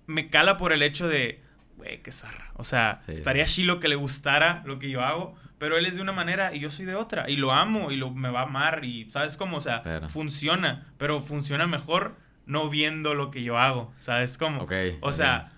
me 0.07 0.29
cala 0.29 0.57
por 0.57 0.73
el 0.73 0.83
hecho 0.83 1.09
de, 1.09 1.41
güey, 1.77 2.03
qué 2.03 2.13
zarra. 2.13 2.51
O 2.55 2.65
sea, 2.65 3.03
Sí, 3.07 3.13
estaría 3.13 3.45
chilo 3.47 3.81
que 3.81 3.89
le 3.89 3.95
gustara 3.95 4.63
lo 4.67 4.79
que 4.79 4.91
yo 4.91 5.03
hago, 5.03 5.37
pero 5.59 5.79
él 5.79 5.87
es 5.87 5.95
de 5.97 6.03
una 6.03 6.13
manera 6.13 6.55
y 6.55 6.59
yo 6.61 6.71
soy 6.71 6.85
de 6.85 6.97
otra. 6.97 7.31
Y 7.31 7.37
lo 7.37 7.53
amo 7.53 7.91
y 7.93 7.97
lo, 7.97 8.11
me 8.11 8.31
va 8.31 8.41
a 8.41 8.45
amar 8.45 8.85
y, 8.85 9.11
¿sabes 9.13 9.37
cómo? 9.37 9.59
O 9.59 9.61
sea, 9.61 9.83
funciona, 10.09 10.87
pero 10.99 11.21
funciona 11.21 11.67
mejor 11.67 12.17
no 12.47 12.69
viendo 12.69 13.15
lo 13.15 13.31
que 13.31 13.45
yo 13.45 13.59
hago, 13.59 13.93
¿sabes 14.01 14.37
cómo? 14.37 14.63
Ok, 14.63 14.73
O 15.03 15.13
sea, 15.13 15.52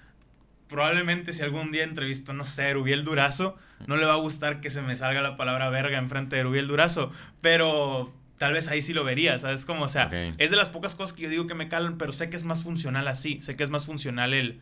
probablemente 0.75 1.33
si 1.33 1.41
algún 1.41 1.71
día 1.71 1.85
entrevisto, 1.85 2.33
no 2.33 2.47
sé, 2.47 2.65
a 2.65 2.71
Erubiel 2.71 3.05
Durazo, 3.05 3.57
no 3.87 3.97
le 3.97 4.07
va 4.07 4.15
a 4.15 4.17
gustar 4.17 4.61
que 4.61 4.71
se 4.71 4.83
me 4.83 4.97
salga 4.97 5.23
la 5.23 5.37
palabra 5.37 5.71
verga 5.71 5.99
enfrente 5.99 6.35
de 6.35 6.41
Erubiel 6.41 6.67
Durazo, 6.67 7.13
pero 7.41 8.13
tal 8.39 8.55
vez 8.55 8.67
ahí 8.67 8.83
sí 8.83 8.93
lo 8.93 9.05
vería, 9.05 9.39
¿sabes? 9.39 9.67
Como, 9.67 9.85
o 9.85 9.89
sea, 9.89 10.11
es 10.37 10.51
de 10.51 10.57
las 10.57 10.71
pocas 10.71 10.97
cosas 10.97 11.15
que 11.15 11.23
yo 11.23 11.29
digo 11.29 11.47
que 11.47 11.55
me 11.55 11.69
calan, 11.69 11.97
pero 11.97 12.13
sé 12.13 12.29
que 12.29 12.35
es 12.35 12.43
más 12.43 12.65
funcional 12.65 13.07
así, 13.07 13.41
sé 13.41 13.55
que 13.55 13.63
es 13.63 13.71
más 13.71 13.87
funcional 13.87 14.35
el 14.35 14.61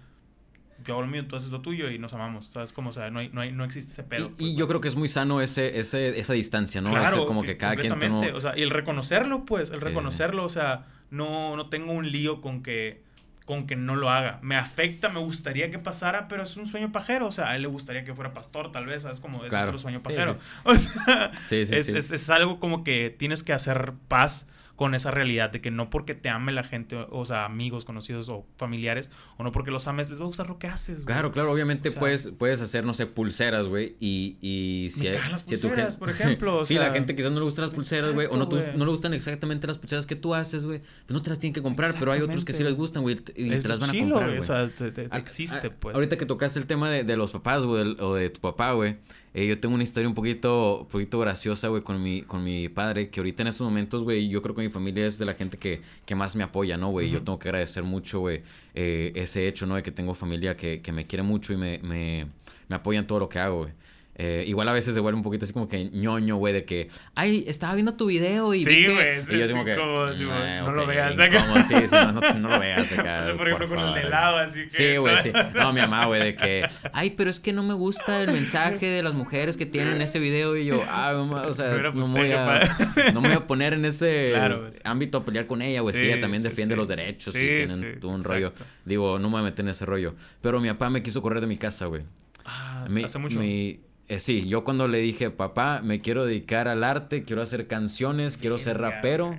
yo 0.85 0.95
hago 0.95 1.03
lo 1.03 1.09
mío, 1.09 1.25
tú 1.27 1.37
haces 1.37 1.51
lo 1.51 1.61
tuyo 1.61 1.91
y 1.91 1.99
nos 1.99 2.13
amamos, 2.13 2.47
¿sabes? 2.47 2.73
Como, 2.73 2.91
o 2.91 2.93
sea, 2.93 3.11
no, 3.11 3.21
hay, 3.21 3.31
no, 3.33 3.41
hay, 3.41 3.53
no 3.53 3.65
existe 3.65 3.93
ese 3.93 4.03
pedo. 4.03 4.27
Y, 4.27 4.29
pues, 4.31 4.51
y 4.51 4.57
yo 4.57 4.69
creo 4.69 4.81
que 4.81 4.89
es 4.89 4.97
muy 4.97 5.09
sano 5.09 5.41
ese, 5.41 5.79
ese, 5.79 6.19
esa 6.19 6.33
distancia, 6.33 6.81
¿no? 6.81 6.91
Claro, 6.91 7.19
Ese 7.19 7.27
como 7.27 7.43
que 7.43 7.57
cada 7.57 7.77
quien. 7.77 7.93
O 7.93 8.41
sea, 8.41 8.59
y 8.59 8.63
el 8.63 8.71
reconocerlo, 8.71 9.45
pues, 9.45 9.71
el 9.71 9.79
Sí, 9.79 9.85
reconocerlo, 9.85 10.45
o 10.45 10.49
sea, 10.49 10.87
no, 11.11 11.57
no 11.57 11.69
tengo 11.69 11.93
un 11.93 12.11
lío 12.11 12.41
con 12.41 12.63
que, 12.63 13.03
con 13.45 13.67
que 13.67 13.77
no 13.77 13.97
lo 13.97 14.11
haga. 14.11 14.39
Me 14.43 14.57
afecta, 14.57 15.09
me 15.09 15.21
gustaría 15.21 15.71
que 15.71 15.79
pasara, 15.79 16.29
pero 16.29 16.43
es 16.43 16.57
un 16.57 16.67
sueño 16.67 16.93
pajero. 16.93 17.27
O 17.27 17.33
sea, 17.33 17.51
a 17.51 17.57
él 17.57 17.63
le 17.63 17.69
gustaría 17.69 18.05
que 18.05 18.15
fuera 18.15 18.33
pastor, 18.35 18.71
tal 18.73 18.87
vez, 18.87 19.03
¿sabes? 19.03 19.21
Como 19.21 19.43
es 19.45 19.51
Claro. 19.51 19.67
otro 19.71 19.79
sueño 19.79 20.03
pajero. 20.03 20.35
sí. 20.35 20.41
O 20.65 20.77
sea, 20.77 21.31
Sí, 21.47 21.67
sí, 21.67 21.75
es, 21.75 21.87
sí. 21.87 21.97
Es, 21.97 22.13
es 22.13 22.31
algo 22.31 22.61
como 22.61 22.85
que 22.85 23.11
tienes 23.11 23.43
que 23.43 23.53
hacer 23.53 23.93
paz 24.09 24.47
con 24.77 24.95
esa 24.95 25.11
realidad 25.11 25.51
de 25.51 25.61
que 25.61 25.71
no 25.71 25.91
porque 25.91 26.15
te 26.15 26.29
ame 26.29 26.51
la 26.53 26.63
gente, 26.65 26.97
o 27.11 27.25
sea, 27.25 27.45
amigos, 27.45 27.85
conocidos 27.85 28.29
o 28.29 28.47
familiares, 28.57 29.11
o 29.37 29.45
no 29.45 29.53
porque 29.53 29.71
los 29.71 29.87
ames, 29.87 30.09
les 30.11 30.19
va 30.19 30.25
a 30.25 30.27
gustar 30.27 30.49
lo 30.49 30.59
que 30.59 30.67
haces. 30.67 30.97
güey. 31.05 31.07
Claro, 31.07 31.31
claro, 31.31 31.53
obviamente 31.53 31.89
O 31.91 31.93
sea- 31.93 32.01
puedes, 32.01 32.33
puedes 32.39 32.61
hacer, 32.61 32.85
no 32.85 32.95
sé, 32.95 33.07
pulseras, 33.07 33.67
güey, 33.69 33.97
y, 34.01 34.37
y 34.41 34.91
si... 34.91 35.03
Me 35.03 35.09
hay- 35.19 35.31
las 35.31 35.43
si 35.43 35.55
a 35.55 35.61
tu 35.61 35.99
por 35.99 36.11
ejemplo, 36.11 36.59
o 36.59 36.65
sí, 36.65 36.75
sea, 36.75 36.89
la 36.89 36.93
gente 36.93 37.15
quizás 37.15 37.33
no 37.33 37.39
le 37.41 37.45
gustan 37.45 37.67
las 37.67 37.75
pulseras, 37.75 38.13
güey, 38.13 38.27
o 38.31 38.37
no, 38.37 38.47
güey. 38.47 38.65
no 38.77 38.85
le 38.85 38.91
gustan 38.91 39.15
exactamente 39.15 39.67
las 39.67 39.79
pulseras 39.79 40.07
que 40.07 40.17
tú 40.17 40.35
haces, 40.35 40.65
güey, 40.67 40.79
pues 40.81 41.11
no 41.11 41.23
te 41.23 41.31
las 41.31 41.39
tienen 41.39 41.55
que 41.55 41.63
comprar, 41.63 41.95
pero 41.99 42.11
hay 42.13 42.21
otros 42.21 42.45
que 42.45 42.53
sí 42.53 42.65
les 42.65 42.75
gustan, 42.75 43.03
güey, 43.03 43.17
y 43.37 43.53
Es 43.53 43.63
te 43.63 43.69
las 43.69 43.79
van 43.79 43.91
a 43.91 43.93
comprar, 43.99 44.27
güey. 44.27 44.39
O 44.39 44.43
sea, 44.43 44.69
te- 44.69 44.91
te- 44.91 45.09
te 45.09 45.15
A- 45.15 45.19
existe, 45.19 45.67
a- 45.69 45.71
pues. 45.71 45.95
Ahorita 45.95 46.17
que 46.17 46.27
tocaste 46.27 46.59
el 46.59 46.67
tema 46.67 46.91
de, 46.91 47.05
de 47.05 47.17
los 47.17 47.31
papás, 47.31 47.65
güey, 47.65 47.97
o 48.01 48.15
de 48.15 48.31
tu 48.31 48.41
papá, 48.41 48.73
güey. 48.73 48.97
Eh, 49.35 49.47
yo 49.47 49.59
tengo 49.59 49.75
una 49.75 49.85
historia 49.85 50.09
un 50.09 50.15
poquito, 50.15 50.81
un 50.81 50.89
poquito 50.89 51.19
graciosa, 51.19 51.69
güey, 51.69 51.83
con 51.83 52.03
mi, 52.03 52.23
con 52.23 52.45
mi 52.45 52.69
padre, 52.69 53.09
que 53.09 53.21
ahorita 53.21 53.43
en 53.43 53.49
estos 53.49 53.65
momentos, 53.65 54.03
güey, 54.03 54.29
yo 54.29 54.43
creo 54.43 54.55
que 54.55 54.63
mi 54.63 54.69
familia 54.69 55.07
es 55.07 55.19
de 55.19 55.25
la 55.25 55.35
gente 55.35 55.57
que, 55.57 55.81
que 56.05 56.15
más 56.15 56.37
me 56.37 56.45
apoya, 56.45 56.77
¿no, 56.77 56.91
güey? 56.91 57.11
Yo 57.11 57.23
tengo 57.23 57.39
que 57.39 57.49
agradecer 57.49 57.83
mucho, 57.83 58.21
güey, 58.21 58.43
eh, 58.75 59.13
ese 59.15 59.49
hecho, 59.49 59.67
¿no? 59.67 59.77
De 59.77 59.83
que 59.83 59.91
tengo 59.91 60.15
familia 60.15 60.57
que, 60.57 60.83
que 60.83 60.93
me 60.93 61.07
quiere 61.07 61.23
mucho 61.23 61.53
y 61.53 61.57
me, 61.57 61.79
me, 61.79 62.27
me 62.69 62.77
apoya 62.77 62.99
en 62.99 63.07
todo 63.07 63.21
lo 63.21 63.29
que 63.29 63.39
hago, 63.39 63.59
güey. 63.63 63.73
Eh, 64.15 64.45
igual 64.47 64.69
a 64.69 64.73
veces 64.75 64.93
se 64.93 65.01
vuelve 65.01 65.17
un 65.17 65.23
poquito 65.23 65.45
así 65.47 65.55
como 65.55 65.69
que 65.69 65.87
ñoño, 65.87 66.37
güey, 66.37 66.53
de 66.53 66.67
que, 66.67 66.89
ay, 67.15 67.45
estaba 67.49 67.73
viendo 67.75 67.95
tu 67.95 68.07
video 68.07 68.53
y 68.53 68.63
Sí, 68.63 68.85
que-" 68.85 68.93
güey, 68.93 69.19
Y 69.21 69.23
sí, 69.23 69.33
yo 69.39 69.45
así 69.45 69.47
sí, 69.47 69.53
como 69.53 69.65
que, 69.65 69.75
como, 69.75 70.13
sí, 70.13 70.25
"Mm, 70.25 70.27
güey, 70.29 70.61
no 70.61 70.73
lo 70.73 70.87
veas 70.87 71.19
acá". 71.19 71.37
incómodo, 71.39 71.63
Sí, 71.63 71.75
sí, 71.87 71.95
no, 71.95 72.13
no, 72.13 72.35
no 72.35 72.49
lo 72.51 72.59
veas 72.61 72.93
acá, 72.99 73.21
O 73.23 73.25
sea, 73.27 73.37
por 73.39 73.49
ejemplo, 73.49 73.69
con 73.77 73.89
el 73.97 74.05
helado, 74.07 74.37
así 74.37 74.65
que... 74.65 74.71
Sí, 74.71 74.97
güey, 74.99 75.17
sí. 75.19 75.33
No, 75.55 75.73
mi 75.73 75.81
mamá, 75.81 76.05
güey, 76.05 76.23
de 76.23 76.35
que, 76.37 76.67
ay, 76.93 77.11
pero 77.17 77.31
es 77.31 77.41
que 77.41 77.55
no 77.55 77.63
me 77.63 77.73
gusta 77.73 78.21
el 78.23 78.33
mensaje 78.33 78.87
de 78.87 79.03
las 79.03 79.15
mujeres 79.15 79.57
que 79.57 79.65
tienen 79.65 79.95
en 79.95 80.03
ese 80.03 80.19
video. 80.19 80.59
Y 80.59 80.67
yo, 80.67 80.85
ah, 80.89 81.15
mamá, 81.17 81.47
o 81.47 81.55
sea, 81.55 81.71
No 81.71 81.77
era 81.79 81.91
no 81.93 82.07
me, 82.07 82.21
voy 82.21 82.33
a, 82.33 82.61
pusteño, 82.77 83.13
no 83.13 83.21
me 83.23 83.29
voy 83.29 83.37
a 83.39 83.47
poner 83.47 83.73
en 83.73 83.87
ese 83.87 84.29
Claro, 84.35 84.71
ámbito 84.85 85.17
a 85.19 85.25
pelear 85.25 85.47
con 85.47 85.63
ella, 85.63 85.81
güey. 85.81 85.95
Sí, 85.95 86.07
ella 86.07 86.21
también 86.21 86.43
defiende 86.43 86.77
los 86.77 86.87
derechos 86.87 87.35
y 87.35 87.39
Sí, 87.39 87.47
tienen 87.47 87.79
sí, 87.79 87.87
todo 87.99 88.11
un 88.11 88.23
rollo. 88.23 88.53
Digo, 88.85 89.19
no 89.19 89.29
me 89.29 89.33
voy 89.33 89.41
a 89.41 89.45
meter 89.45 89.65
en 89.65 89.71
ese 89.71 89.87
rollo. 89.87 90.15
Pero 90.43 90.61
mi 90.61 90.69
papá 90.69 90.91
me 90.91 91.03
quiso 91.03 91.23
correr 91.23 91.41
de 91.41 91.47
mi 91.47 91.57
casa, 91.57 91.87
güey. 91.87 92.03
Ah, 92.45 92.85
Mi- 92.91 93.05
hace 93.05 93.19
mucho. 93.19 93.39
mi- 93.39 93.81
eh, 94.13 94.21
sí, 94.21 94.47
yo 94.47 94.63
cuando 94.63 94.89
le 94.89 94.99
dije, 94.99 95.31
papá, 95.31 95.81
me 95.83 96.03
quiero 96.03 96.27
dedicar 96.27 96.69
al 96.69 96.85
arte, 96.85 97.25
quiero 97.25 97.41
hacer 97.41 97.67
canciones, 97.67 98.37
quiero 98.37 98.59
ser 98.59 98.79
rapero, 98.79 99.39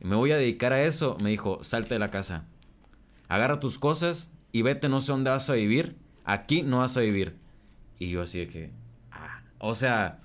me 0.00 0.16
voy 0.16 0.32
a 0.32 0.38
dedicar 0.38 0.72
a 0.72 0.82
eso, 0.82 1.18
me 1.22 1.28
dijo, 1.28 1.62
salte 1.62 1.92
de 1.92 1.98
la 1.98 2.08
casa. 2.08 2.46
Agarra 3.28 3.60
tus 3.60 3.78
cosas 3.78 4.32
y 4.52 4.62
vete, 4.62 4.88
no 4.88 5.02
sé 5.02 5.12
dónde 5.12 5.28
vas 5.28 5.50
a 5.50 5.52
vivir. 5.52 5.96
Aquí 6.24 6.62
no 6.62 6.78
vas 6.78 6.96
a 6.96 7.00
vivir. 7.00 7.36
Y 7.98 8.08
yo 8.08 8.22
así 8.22 8.38
de 8.38 8.48
que, 8.48 8.70
ah, 9.12 9.42
o 9.58 9.74
sea, 9.74 10.20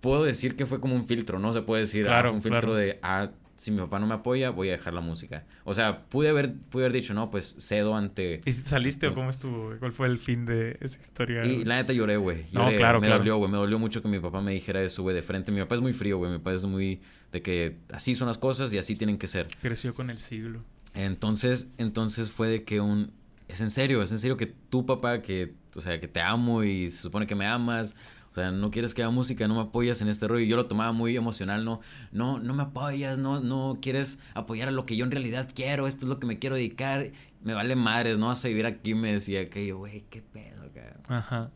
puedo 0.00 0.22
decir 0.22 0.54
que 0.54 0.64
fue 0.64 0.78
como 0.78 0.94
un 0.94 1.04
filtro, 1.04 1.40
¿no? 1.40 1.52
Se 1.52 1.62
puede 1.62 1.80
decir, 1.80 2.08
ah, 2.08 2.20
fue 2.20 2.30
un 2.30 2.42
filtro 2.42 2.76
de, 2.76 3.00
ah, 3.02 3.30
si 3.58 3.72
mi 3.72 3.78
papá 3.78 3.98
no 3.98 4.06
me 4.06 4.14
apoya, 4.14 4.50
voy 4.50 4.68
a 4.68 4.72
dejar 4.72 4.94
la 4.94 5.00
música. 5.00 5.44
O 5.64 5.74
sea, 5.74 6.04
pude 6.04 6.28
haber, 6.28 6.54
pude 6.54 6.84
haber 6.84 6.92
dicho, 6.92 7.12
no, 7.12 7.30
pues 7.30 7.56
cedo 7.58 7.96
ante... 7.96 8.40
¿Y 8.44 8.52
si 8.52 8.62
te 8.62 8.70
saliste 8.70 9.08
o 9.08 9.14
cómo 9.14 9.28
estuvo? 9.30 9.74
¿Cuál 9.78 9.92
fue 9.92 10.06
el 10.06 10.18
fin 10.18 10.46
de 10.46 10.78
esa 10.80 11.00
historia? 11.00 11.44
Y 11.44 11.64
la 11.64 11.76
neta 11.76 11.92
lloré, 11.92 12.16
güey. 12.16 12.44
No, 12.52 12.68
claro, 12.76 13.00
me 13.00 13.08
claro. 13.08 13.18
dolió, 13.18 13.36
güey. 13.36 13.50
Me 13.50 13.58
dolió 13.58 13.78
mucho 13.78 14.00
que 14.00 14.08
mi 14.08 14.20
papá 14.20 14.40
me 14.40 14.52
dijera 14.52 14.80
eso, 14.82 15.02
güey, 15.02 15.14
de 15.14 15.22
frente. 15.22 15.50
Mi 15.50 15.60
papá 15.60 15.74
es 15.74 15.80
muy 15.80 15.92
frío, 15.92 16.18
güey. 16.18 16.30
Mi 16.30 16.38
papá 16.38 16.54
es 16.54 16.64
muy 16.64 17.00
de 17.32 17.42
que 17.42 17.76
así 17.92 18.14
son 18.14 18.28
las 18.28 18.38
cosas 18.38 18.72
y 18.72 18.78
así 18.78 18.94
tienen 18.94 19.18
que 19.18 19.26
ser. 19.26 19.48
Creció 19.60 19.92
con 19.92 20.08
el 20.10 20.18
siglo. 20.18 20.62
Entonces, 20.94 21.70
entonces 21.78 22.30
fue 22.30 22.48
de 22.48 22.62
que 22.62 22.80
un... 22.80 23.12
Es 23.48 23.60
en 23.60 23.70
serio, 23.70 24.02
es 24.02 24.12
en 24.12 24.18
serio 24.18 24.36
que 24.36 24.46
tu 24.46 24.86
papá, 24.86 25.22
que, 25.22 25.54
o 25.74 25.80
sea, 25.80 25.98
que 25.98 26.06
te 26.06 26.20
amo 26.20 26.62
y 26.62 26.90
se 26.90 27.02
supone 27.02 27.26
que 27.26 27.34
me 27.34 27.46
amas. 27.46 27.96
O 28.38 28.40
sea, 28.40 28.52
no 28.52 28.70
quieres 28.70 28.94
que 28.94 29.02
haga 29.02 29.10
música, 29.10 29.48
no 29.48 29.56
me 29.56 29.62
apoyas 29.62 30.00
en 30.00 30.06
este 30.06 30.28
rollo. 30.28 30.44
Y 30.44 30.46
yo 30.46 30.54
lo 30.54 30.66
tomaba 30.66 30.92
muy 30.92 31.16
emocional, 31.16 31.64
no, 31.64 31.80
no, 32.12 32.38
no 32.38 32.54
me 32.54 32.62
apoyas, 32.62 33.18
no, 33.18 33.40
no 33.40 33.78
quieres 33.82 34.20
apoyar 34.34 34.68
a 34.68 34.70
lo 34.70 34.86
que 34.86 34.96
yo 34.96 35.04
en 35.04 35.10
realidad 35.10 35.50
quiero, 35.52 35.88
esto 35.88 36.06
es 36.06 36.08
lo 36.08 36.20
que 36.20 36.26
me 36.28 36.38
quiero 36.38 36.54
dedicar. 36.54 37.10
Me 37.42 37.52
vale 37.52 37.74
madres, 37.74 38.16
¿no? 38.16 38.28
Vas 38.28 38.44
a 38.44 38.48
vivir 38.48 38.64
aquí, 38.64 38.94
me 38.94 39.12
decía 39.12 39.50
que 39.50 39.66
yo, 39.66 39.78
güey, 39.78 40.04
qué 40.08 40.22
pedo, 40.22 40.62
acá. 40.62 41.00
Ajá. 41.08 41.50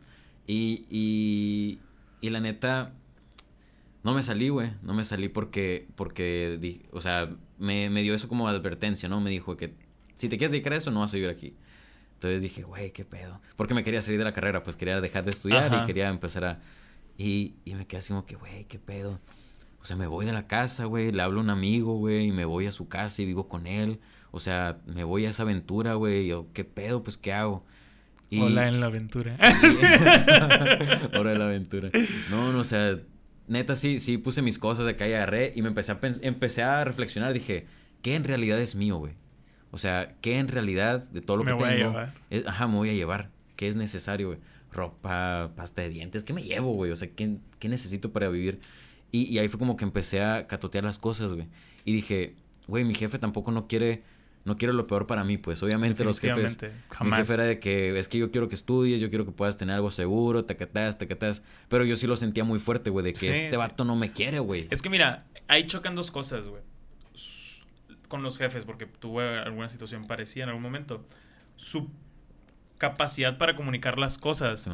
Y, 0.44 0.84
y, 0.90 1.78
y 2.20 2.30
la 2.30 2.40
neta, 2.40 2.92
no 4.02 4.12
me 4.12 4.24
salí, 4.24 4.48
güey. 4.48 4.72
No 4.82 4.92
me 4.92 5.04
salí 5.04 5.28
porque, 5.28 5.86
porque, 5.94 6.58
dije, 6.60 6.88
o 6.90 7.00
sea, 7.00 7.30
me, 7.58 7.90
me 7.90 8.02
dio 8.02 8.12
eso 8.12 8.26
como 8.26 8.48
advertencia, 8.48 9.08
¿no? 9.08 9.20
Me 9.20 9.30
dijo 9.30 9.56
que 9.56 9.72
si 10.16 10.28
te 10.28 10.36
quieres 10.36 10.50
dedicar 10.50 10.72
a 10.72 10.78
eso, 10.78 10.90
no 10.90 10.98
vas 10.98 11.12
a 11.12 11.16
vivir 11.16 11.30
aquí. 11.30 11.54
Entonces 12.22 12.42
dije, 12.42 12.62
güey, 12.62 12.92
qué 12.92 13.04
pedo. 13.04 13.40
Porque 13.56 13.74
me 13.74 13.82
quería 13.82 14.00
salir 14.00 14.16
de 14.16 14.24
la 14.24 14.32
carrera, 14.32 14.62
pues 14.62 14.76
quería 14.76 15.00
dejar 15.00 15.24
de 15.24 15.30
estudiar 15.30 15.82
y 15.82 15.86
quería 15.86 16.08
empezar 16.08 16.44
a... 16.44 16.60
Y, 17.18 17.56
y 17.64 17.74
me 17.74 17.84
quedé 17.88 17.98
así 17.98 18.10
como 18.10 18.26
que, 18.26 18.36
güey, 18.36 18.64
qué 18.66 18.78
pedo. 18.78 19.18
O 19.80 19.84
sea, 19.84 19.96
me 19.96 20.06
voy 20.06 20.24
de 20.24 20.32
la 20.32 20.46
casa, 20.46 20.84
güey, 20.84 21.10
le 21.10 21.20
hablo 21.20 21.40
a 21.40 21.42
un 21.42 21.50
amigo, 21.50 21.94
güey, 21.96 22.26
y 22.28 22.32
me 22.32 22.44
voy 22.44 22.66
a 22.66 22.72
su 22.72 22.86
casa 22.86 23.22
y 23.22 23.26
vivo 23.26 23.48
con 23.48 23.66
él. 23.66 23.98
O 24.30 24.38
sea, 24.38 24.78
me 24.86 25.02
voy 25.02 25.26
a 25.26 25.30
esa 25.30 25.42
aventura, 25.42 25.94
güey. 25.94 26.28
Yo, 26.28 26.46
¿qué 26.52 26.62
pedo? 26.62 27.02
Pues, 27.02 27.18
¿qué 27.18 27.32
hago? 27.32 27.64
Hola 28.40 28.68
en 28.68 28.78
la 28.78 28.86
aventura. 28.86 29.36
Hola 31.18 31.32
en 31.32 31.38
la 31.40 31.46
aventura. 31.46 31.90
No, 32.30 32.52
no, 32.52 32.60
o 32.60 32.64
sea, 32.64 33.00
neta 33.48 33.74
sí, 33.74 33.98
sí 33.98 34.16
puse 34.16 34.42
mis 34.42 34.60
cosas 34.60 34.84
de 34.84 34.92
acá 34.92 35.08
y 35.08 35.12
agarré 35.12 35.52
y 35.56 35.62
me 35.62 35.68
empecé 35.68 35.90
a, 35.90 35.98
empecé 36.22 36.62
a 36.62 36.84
reflexionar. 36.84 37.32
Dije, 37.32 37.66
¿qué 38.00 38.14
en 38.14 38.22
realidad 38.22 38.60
es 38.60 38.76
mío, 38.76 38.98
güey? 38.98 39.14
O 39.72 39.78
sea, 39.78 40.14
¿qué 40.20 40.38
en 40.38 40.48
realidad 40.48 41.00
de 41.00 41.22
todo 41.22 41.38
lo 41.38 41.44
que 41.44 41.50
tengo? 41.50 41.64
Voy 41.64 41.72
a 41.72 41.76
llevar. 41.76 42.14
ajá, 42.46 42.68
me 42.68 42.76
voy 42.76 42.90
a 42.90 42.92
llevar. 42.92 43.30
¿Qué 43.56 43.68
es 43.68 43.74
necesario, 43.74 44.28
güey? 44.28 44.38
Ropa, 44.70 45.50
pasta 45.56 45.82
de 45.82 45.88
dientes, 45.88 46.24
¿qué 46.24 46.32
me 46.32 46.42
llevo, 46.42 46.74
güey? 46.74 46.90
O 46.90 46.96
sea, 46.96 47.08
¿qué, 47.10 47.38
¿qué, 47.58 47.68
necesito 47.68 48.12
para 48.12 48.28
vivir? 48.28 48.60
Y, 49.10 49.22
y 49.32 49.38
ahí 49.38 49.48
fue 49.48 49.58
como 49.58 49.76
que 49.76 49.84
empecé 49.84 50.22
a 50.22 50.46
catotear 50.46 50.84
las 50.84 50.98
cosas, 50.98 51.32
güey. 51.32 51.48
Y 51.84 51.94
dije, 51.94 52.36
güey, 52.68 52.84
mi 52.84 52.94
jefe 52.94 53.18
tampoco 53.18 53.50
no 53.50 53.66
quiere 53.66 54.02
no 54.44 54.56
quiero 54.56 54.74
lo 54.74 54.86
peor 54.86 55.06
para 55.06 55.24
mí, 55.24 55.38
pues 55.38 55.62
obviamente 55.62 56.04
los 56.04 56.18
jefes. 56.18 56.58
Mi 57.00 57.12
jefe 57.12 57.34
era 57.34 57.44
de 57.44 57.60
que 57.60 57.98
es 57.98 58.08
que 58.08 58.18
yo 58.18 58.30
quiero 58.30 58.48
que 58.48 58.56
estudies, 58.56 59.00
yo 59.00 59.08
quiero 59.08 59.24
que 59.24 59.32
puedas 59.32 59.56
tener 59.56 59.76
algo 59.76 59.90
seguro, 59.90 60.44
te 60.44 60.54
tacatas, 60.54 60.98
tacatas. 60.98 61.42
Pero 61.68 61.84
yo 61.84 61.96
sí 61.96 62.06
lo 62.06 62.16
sentía 62.16 62.42
muy 62.44 62.58
fuerte, 62.58 62.90
güey, 62.90 63.04
de 63.04 63.12
que 63.12 63.30
este 63.30 63.56
vato 63.56 63.84
no 63.84 63.94
me 63.96 64.12
quiere, 64.12 64.40
güey. 64.40 64.66
Es 64.70 64.82
que 64.82 64.90
mira, 64.90 65.26
ahí 65.46 65.66
chocan 65.66 65.94
dos 65.94 66.10
cosas, 66.10 66.46
güey 66.48 66.62
con 68.12 68.22
los 68.22 68.36
jefes, 68.36 68.66
porque 68.66 68.84
tuve 68.84 69.38
alguna 69.38 69.70
situación 69.70 70.06
parecida 70.06 70.42
en 70.42 70.50
algún 70.50 70.62
momento, 70.62 71.08
su 71.56 71.90
capacidad 72.76 73.38
para 73.38 73.56
comunicar 73.56 73.98
las 73.98 74.18
cosas 74.18 74.68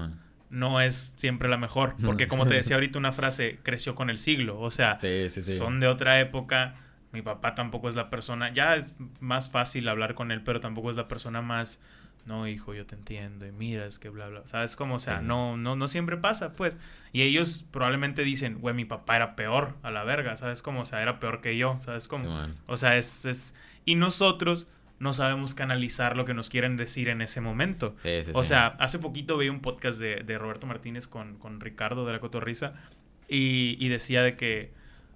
no 0.50 0.80
es 0.80 1.14
siempre 1.14 1.48
la 1.48 1.56
mejor. 1.56 1.94
Porque 2.04 2.26
como 2.26 2.46
te 2.46 2.54
decía 2.54 2.74
ahorita 2.76 2.98
una 2.98 3.12
frase, 3.12 3.60
creció 3.62 3.94
con 3.94 4.10
el 4.10 4.18
siglo. 4.18 4.58
O 4.58 4.72
sea, 4.72 4.98
son 4.98 5.78
de 5.78 5.86
otra 5.86 6.18
época. 6.18 6.74
Mi 7.12 7.22
papá 7.22 7.54
tampoco 7.54 7.88
es 7.88 7.94
la 7.94 8.10
persona, 8.10 8.52
ya 8.52 8.74
es 8.74 8.96
más 9.20 9.50
fácil 9.50 9.88
hablar 9.88 10.16
con 10.16 10.32
él, 10.32 10.42
pero 10.42 10.58
tampoco 10.58 10.90
es 10.90 10.96
la 10.96 11.06
persona 11.06 11.40
más 11.40 11.80
no, 12.26 12.46
hijo, 12.46 12.74
yo 12.74 12.84
te 12.84 12.94
entiendo, 12.94 13.46
y 13.46 13.52
mira, 13.52 13.86
es 13.86 13.98
que 13.98 14.10
bla, 14.10 14.28
bla, 14.28 14.46
¿sabes 14.46 14.76
cómo? 14.76 14.96
O 14.96 15.00
sea, 15.00 15.22
no, 15.22 15.56
no, 15.56 15.76
no 15.76 15.88
siempre 15.88 16.18
pasa, 16.18 16.52
pues. 16.52 16.78
Y 17.12 17.22
ellos 17.22 17.64
probablemente 17.70 18.22
dicen, 18.22 18.58
güey, 18.60 18.74
mi 18.74 18.84
papá 18.84 19.16
era 19.16 19.34
peor 19.34 19.76
a 19.82 19.90
la 19.90 20.04
verga, 20.04 20.36
¿sabes 20.36 20.60
cómo? 20.60 20.82
O 20.82 20.84
sea, 20.84 21.00
era 21.00 21.20
peor 21.20 21.40
que 21.40 21.56
yo, 21.56 21.78
¿sabes 21.80 22.06
cómo? 22.06 22.46
o 22.66 22.76
sea, 22.76 22.98
es, 22.98 23.24
es... 23.24 23.54
Y 23.86 23.94
nosotros 23.94 24.66
no 24.98 25.14
sabemos 25.14 25.54
canalizar 25.54 26.16
lo 26.16 26.26
que 26.26 26.34
nos 26.34 26.50
quieren 26.50 26.76
decir 26.76 27.08
en 27.08 27.22
ese 27.22 27.40
momento. 27.40 27.96
o 28.34 28.44
sea, 28.44 28.66
hace 28.78 28.98
poquito 28.98 29.38
vi 29.38 29.48
un 29.48 29.60
podcast 29.60 29.98
de, 29.98 30.16
de 30.16 30.38
Roberto 30.38 30.66
Martínez 30.66 31.08
con, 31.08 31.38
con, 31.38 31.60
Ricardo 31.60 32.04
de 32.04 32.12
la 32.12 32.20
Cotorrisa 32.20 32.74
y, 33.26 33.76
y 33.78 33.88
decía 33.88 34.22
de 34.22 34.36
que, 34.36 34.72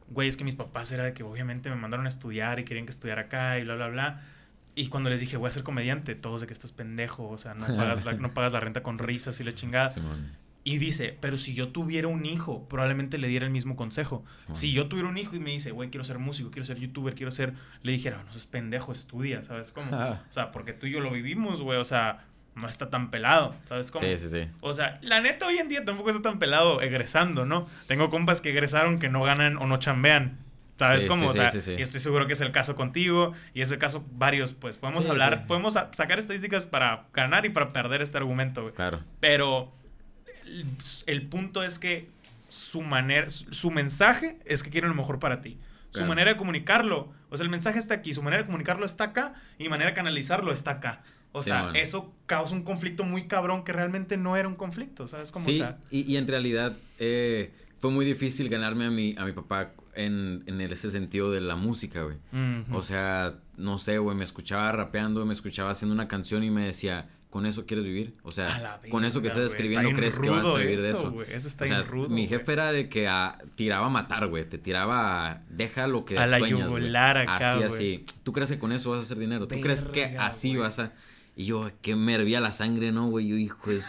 güey, 0.09 0.29
es 0.29 0.39
que 0.39 0.45
mis 0.45 0.55
papás 0.55 0.93
era 0.93 1.05
de 1.05 1.13
que 1.13 1.25
obviamente 1.25 1.69
me 1.69 1.77
mandaron 1.77 2.07
a 2.07 2.09
estudiar 2.09 2.59
y 2.59 2.65
querían 2.65 2.87
que 2.87 2.93
estudiara 2.93 3.23
acá 3.23 3.59
y 3.59 3.65
bla, 3.65 3.75
bla, 3.75 3.89
bla 3.89 4.23
y 4.75 4.89
cuando 4.89 5.11
les 5.11 5.21
dije, 5.21 5.37
voy 5.37 5.49
a 5.49 5.53
ser 5.53 5.63
comediante, 5.63 6.15
todos 6.15 6.41
de 6.41 6.47
que 6.47 6.53
estás 6.53 6.73
pendejo, 6.73 7.29
o 7.29 7.39
sea, 7.39 7.55
no 7.55 7.67
pagas 7.77 8.05
la, 8.05 8.13
no 8.15 8.33
pagas 8.33 8.53
la 8.53 8.61
renta 8.61 8.83
con 8.83 8.99
risas 8.99 9.39
y 9.41 9.45
la 9.45 9.55
chingada. 9.55 9.93
y 10.65 10.79
dice, 10.79 11.17
pero 11.21 11.37
si 11.37 11.55
yo 11.55 11.69
tuviera 11.69 12.09
un 12.09 12.25
hijo, 12.25 12.67
probablemente 12.69 13.19
le 13.19 13.29
diera 13.29 13.45
el 13.45 13.53
mismo 13.53 13.77
consejo. 13.77 14.25
Si 14.53 14.73
yo 14.73 14.89
tuviera 14.89 15.09
un 15.09 15.19
hijo 15.19 15.37
y 15.37 15.41
me 15.41 15.51
dice, 15.51 15.73
güey, 15.73 15.91
quiero 15.91 16.05
ser 16.05 16.19
músico, 16.19 16.51
quiero 16.51 16.65
ser 16.65 16.79
youtuber, 16.79 17.15
quiero 17.15 17.33
ser... 17.33 17.53
Le 17.83 17.93
dijera, 17.93 18.23
no, 18.23 18.31
es 18.31 18.47
pendejo, 18.47 18.93
estudia, 18.93 19.43
¿sabes 19.45 19.73
cómo? 19.73 19.91
o 19.97 20.33
sea, 20.33 20.53
porque 20.53 20.73
tú 20.73 20.87
y 20.87 20.93
yo 20.93 21.01
lo 21.01 21.11
vivimos, 21.11 21.61
güey, 21.61 21.79
o 21.79 21.85
sea, 21.85 22.25
no 22.55 22.69
está 22.69 22.89
tan 22.91 23.11
pelado, 23.11 23.55
¿sabes 23.65 23.91
cómo? 23.91 24.07
Sí, 24.07 24.17
sí, 24.17 24.29
sí. 24.29 24.49
O 24.61 24.73
sea, 24.73 24.99
la 25.03 25.21
neta 25.21 25.47
hoy 25.47 25.59
en 25.59 25.69
día 25.69 25.85
tampoco 25.85 26.11
está 26.11 26.23
tan 26.23 26.39
pelado 26.39 26.81
egresando, 26.81 27.45
¿no? 27.45 27.67
Tengo 27.89 28.09
compas 28.09 28.41
que 28.41 28.51
egresaron 28.51 28.99
que 28.99 29.09
no 29.09 29.23
ganan 29.23 29.57
o 29.57 29.67
no 29.67 29.79
chambean 29.79 30.39
¿Sabes 30.79 31.07
cómo? 31.07 31.29
o 31.29 31.33
sea, 31.33 31.53
y 31.55 31.83
estoy 31.83 32.01
seguro 32.01 32.27
que 32.27 32.33
es 32.33 32.41
el 32.41 32.51
caso 32.51 32.75
contigo 32.75 33.33
y 33.55 33.61
es 33.61 33.71
el 33.71 33.79
caso 33.79 34.05
varios, 34.13 34.53
pues 34.53 34.77
podemos 34.77 35.07
hablar, 35.07 35.47
podemos 35.47 35.75
sacar 35.75 36.19
estadísticas 36.19 36.65
para 36.67 37.07
ganar 37.13 37.47
y 37.47 37.51
para 37.51 37.73
perder 37.73 38.03
este 38.03 38.19
argumento, 38.19 38.63
güey. 38.63 38.75
Claro. 38.75 39.01
Pero 39.21 39.73
el, 41.07 41.23
punto 41.29 41.63
es 41.63 41.79
que 41.79 42.09
su 42.49 42.83
manera, 42.83 43.31
su, 43.31 43.71
mensaje 43.71 44.39
es 44.45 44.63
que 44.63 44.71
quieren 44.71 44.91
lo 44.91 44.97
mejor 44.97 45.19
para 45.19 45.41
ti. 45.41 45.59
Su 45.91 46.05
manera 46.05 46.31
de 46.31 46.37
comunicarlo, 46.39 47.13
o 47.29 47.37
sea, 47.37 47.45
el 47.45 47.51
mensaje 47.51 47.79
está 47.79 47.93
aquí, 47.93 48.15
su 48.15 48.23
manera 48.23 48.43
de 48.43 48.47
comunicarlo 48.47 48.87
está 48.87 49.05
acá 49.05 49.35
y 49.59 49.69
manera 49.69 49.91
de 49.91 49.95
canalizarlo 49.95 50.51
está 50.51 50.73
acá. 50.73 51.03
O 51.33 51.43
sea, 51.43 51.71
eso 51.75 52.13
causa 52.27 52.55
un 52.55 52.63
conflicto 52.63 53.05
muy 53.05 53.27
cabrón 53.27 53.63
que 53.63 53.73
realmente 53.73 54.17
no 54.17 54.37
era 54.37 54.49
un 54.49 54.55
conflicto, 54.55 55.07
¿sabes? 55.07 55.31
cómo 55.31 55.45
sí, 55.45 55.63
y, 55.91 56.13
y, 56.13 56.17
en 56.17 56.27
realidad 56.27 56.77
eh, 56.99 57.53
fue 57.79 57.91
muy 57.91 58.05
difícil 58.05 58.49
ganarme 58.49 58.87
a 58.87 58.91
mi, 58.91 59.15
a 59.19 59.25
mi 59.25 59.33
papá 59.33 59.73
en, 59.95 60.43
en 60.47 60.61
ese 60.61 60.91
sentido 60.91 61.31
de 61.31 61.41
la 61.41 61.57
música, 61.57 62.03
güey. 62.03 62.17
O 62.73 62.83
sea, 62.83 63.35
no 63.57 63.79
sé, 63.79 63.99
güey, 63.99 64.17
me 64.17 64.25
escuchaba 64.25 64.73
rapeando, 64.73 65.25
me 65.27 65.33
escuchaba 65.33 65.71
haciendo 65.71 65.95
una 65.95 66.09
canción 66.09 66.43
y 66.45 66.51
me 66.51 66.65
decía, 66.65 67.09
¿con 67.31 67.47
eso 67.47 67.67
quieres 67.67 67.85
vivir? 67.85 68.15
O 68.23 68.33
sea, 68.33 68.81
con 68.91 69.05
eso 69.05 69.23
que 69.23 69.29
estás 69.29 69.45
escribiendo, 69.45 69.91
¿crees 69.93 70.19
que 70.19 70.31
vas 70.31 70.47
a 70.47 70.59
vivir 70.59 70.83
de 70.83 70.91
eso? 70.91 71.23
Eso 71.23 71.49
está 71.49 71.65
o 71.65 71.69
sea, 71.69 71.83
rudo, 71.83 72.09
Mi 72.09 72.27
jefe 72.27 72.53
era 72.53 72.73
de 72.73 72.89
que 72.89 73.09
a, 73.09 73.39
tiraba 73.55 73.87
a 73.87 73.91
matar, 73.91 74.29
güey. 74.29 74.49
Te 74.49 74.59
tiraba 74.59 75.31
a, 75.31 75.43
deja 75.49 75.87
lo 75.87 76.05
que 76.05 76.19
a 76.19 76.27
sueñas, 76.39 76.71
la 76.73 77.11
acá, 77.11 77.53
Así, 77.55 77.63
así. 77.63 78.05
¿Tú 78.23 78.33
crees 78.33 78.51
que 78.51 78.59
con 78.59 78.73
eso 78.73 78.91
vas 78.91 79.01
a 79.01 79.03
hacer 79.03 79.19
dinero? 79.19 79.47
¿Tú 79.47 79.61
crees 79.61 79.83
que 79.83 80.17
así 80.19 80.57
vas 80.57 80.79
a...? 80.79 80.93
Y 81.35 81.47
yo, 81.47 81.71
que 81.81 81.97
me 81.97 82.15
hervía 82.15 82.41
la 82.41 82.53
sangre, 82.53 82.93
¿no, 82.93 83.09
güey? 83.09 83.29
Yo, 83.29 83.37
hijo 83.37 83.71
de 83.71 83.81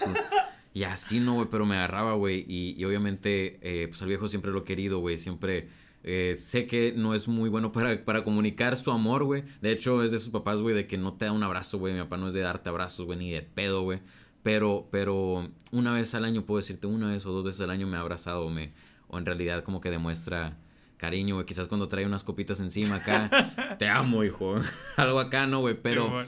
y 0.73 0.85
así, 0.85 1.19
no, 1.19 1.35
güey, 1.35 1.47
pero 1.51 1.65
me 1.65 1.75
agarraba, 1.75 2.13
güey. 2.13 2.45
Y, 2.47 2.75
y, 2.77 2.85
obviamente, 2.85 3.59
eh, 3.61 3.87
pues 3.89 4.01
al 4.01 4.07
viejo 4.07 4.27
siempre 4.27 4.51
lo 4.51 4.59
he 4.59 4.63
querido, 4.63 4.99
güey. 4.99 5.19
Siempre 5.19 5.67
eh, 6.03 6.35
sé 6.37 6.67
que 6.67 6.93
no 6.95 7.13
es 7.13 7.27
muy 7.27 7.49
bueno 7.49 7.71
para, 7.71 8.03
para 8.03 8.23
comunicar 8.23 8.75
su 8.75 8.91
amor, 8.91 9.23
güey. 9.23 9.43
De 9.61 9.71
hecho, 9.71 10.03
es 10.03 10.11
de 10.11 10.19
sus 10.19 10.29
papás, 10.29 10.59
güey, 10.61 10.75
de 10.75 10.85
que 10.85 10.97
no 10.97 11.13
te 11.13 11.25
da 11.25 11.31
un 11.31 11.43
abrazo, 11.43 11.79
güey. 11.79 11.93
Mi 11.93 11.99
papá 12.01 12.17
no 12.17 12.27
es 12.27 12.33
de 12.33 12.41
darte 12.41 12.69
abrazos, 12.69 13.05
güey, 13.05 13.17
ni 13.17 13.31
de 13.31 13.41
pedo, 13.41 13.83
güey. 13.83 14.01
Pero, 14.43 14.89
pero 14.91 15.49
una 15.71 15.93
vez 15.93 16.13
al 16.13 16.25
año, 16.25 16.45
puedo 16.45 16.59
decirte, 16.59 16.87
una 16.87 17.09
vez 17.09 17.25
o 17.25 17.31
dos 17.31 17.45
veces 17.45 17.61
al 17.61 17.69
año 17.69 17.87
me 17.87 17.95
ha 17.95 18.01
abrazado, 18.01 18.49
me, 18.49 18.73
o 19.07 19.17
en 19.17 19.25
realidad 19.25 19.63
como 19.63 19.79
que 19.79 19.89
demuestra 19.89 20.57
cariño, 20.97 21.35
güey. 21.35 21.45
Quizás 21.45 21.67
cuando 21.67 21.87
trae 21.87 22.05
unas 22.05 22.25
copitas 22.25 22.59
encima 22.59 22.95
acá, 22.95 23.75
te 23.79 23.87
amo, 23.87 24.25
hijo. 24.25 24.55
Algo 24.97 25.19
acá, 25.19 25.47
no, 25.47 25.61
güey. 25.61 25.75
Pero, 25.81 26.23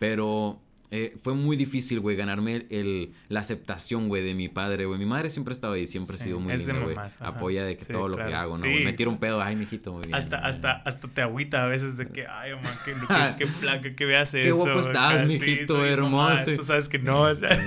pero 0.00 0.60
eh, 0.92 1.16
fue 1.22 1.34
muy 1.34 1.56
difícil, 1.56 2.00
güey, 2.00 2.16
ganarme 2.16 2.66
el, 2.68 3.12
la 3.28 3.40
aceptación, 3.40 4.08
güey, 4.08 4.24
de 4.24 4.34
mi 4.34 4.48
padre, 4.48 4.86
güey. 4.86 4.98
Mi 4.98 5.06
madre 5.06 5.30
siempre 5.30 5.54
estaba 5.54 5.74
ahí, 5.74 5.86
siempre 5.86 6.16
ha 6.16 6.18
sido 6.18 6.40
muy 6.40 6.56
linda, 6.56 6.78
güey. 6.80 6.96
Apoya 7.20 7.64
de 7.64 7.76
que 7.76 7.84
todo 7.84 8.08
lo 8.08 8.16
que 8.16 8.34
hago, 8.34 8.58
¿no? 8.58 8.66
Me 8.66 8.92
tiro 8.92 9.10
un 9.10 9.18
pedo, 9.18 9.40
ay, 9.40 9.54
mijito, 9.54 9.92
muy 9.92 10.02
bien. 10.02 10.14
Hasta, 10.16 10.38
hasta, 10.38 10.72
hasta 10.72 11.06
te 11.08 11.22
agüita 11.22 11.64
a 11.64 11.68
veces 11.68 11.96
de 11.96 12.08
que, 12.08 12.26
ay, 12.26 12.54
mamá, 12.54 12.68
qué, 12.84 12.94
qué, 13.38 13.46
placa, 13.60 13.94
que 13.94 14.04
veas 14.04 14.34
eso. 14.34 14.42
Qué 14.42 14.50
guapo 14.50 14.80
estás, 14.80 15.24
mijito, 15.26 15.84
hermoso. 15.84 16.56
tú 16.56 16.62
sabes 16.64 16.88
que 16.88 16.98
no, 16.98 17.22
o 17.22 17.34
sea, 17.34 17.50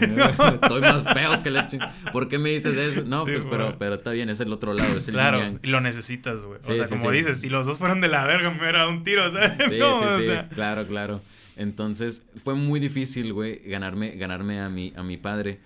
Estoy 0.64 0.82
más 0.82 1.14
feo 1.14 1.42
que 1.42 1.50
la 1.50 1.68
chingada. 1.68 1.94
¿Por 2.12 2.28
qué 2.28 2.38
me 2.38 2.50
dices 2.50 2.76
eso? 2.76 3.04
No, 3.06 3.24
pues, 3.24 3.46
pero, 3.50 3.78
pero 3.80 3.96
está 3.96 4.12
bien, 4.12 4.30
es 4.30 4.42
el 4.42 4.52
otro 4.52 4.74
lado, 4.74 4.98
es 4.98 5.08
el 5.08 5.14
Claro, 5.14 5.60
y 5.62 5.68
lo 5.68 5.80
necesitas, 5.80 6.42
güey. 6.42 6.60
o 6.62 6.76
sea, 6.76 6.88
como 6.88 7.10
dices, 7.12 7.40
si 7.40 7.48
los 7.48 7.66
dos 7.66 7.78
fueron 7.78 8.02
de 8.02 8.10
la 8.10 8.26
verga, 8.26 8.50
me 8.50 8.60
hubiera 8.60 8.80
dado 8.80 8.92
un 8.92 9.04
tiro, 9.04 9.32
¿sabes? 9.32 9.54
Sí, 9.70 9.80
sí, 10.20 10.26
sí, 10.26 10.56
claro, 10.56 10.86
claro. 10.86 11.22
Entonces 11.56 12.26
fue 12.36 12.56
muy 12.56 12.80
difícil, 12.80 13.34
güey, 13.34 13.60
ganarme, 13.66 14.12
ganarme 14.12 14.60
a, 14.60 14.70
mi, 14.70 14.94
a 14.96 15.04
mi 15.04 15.18
padre. 15.18 15.60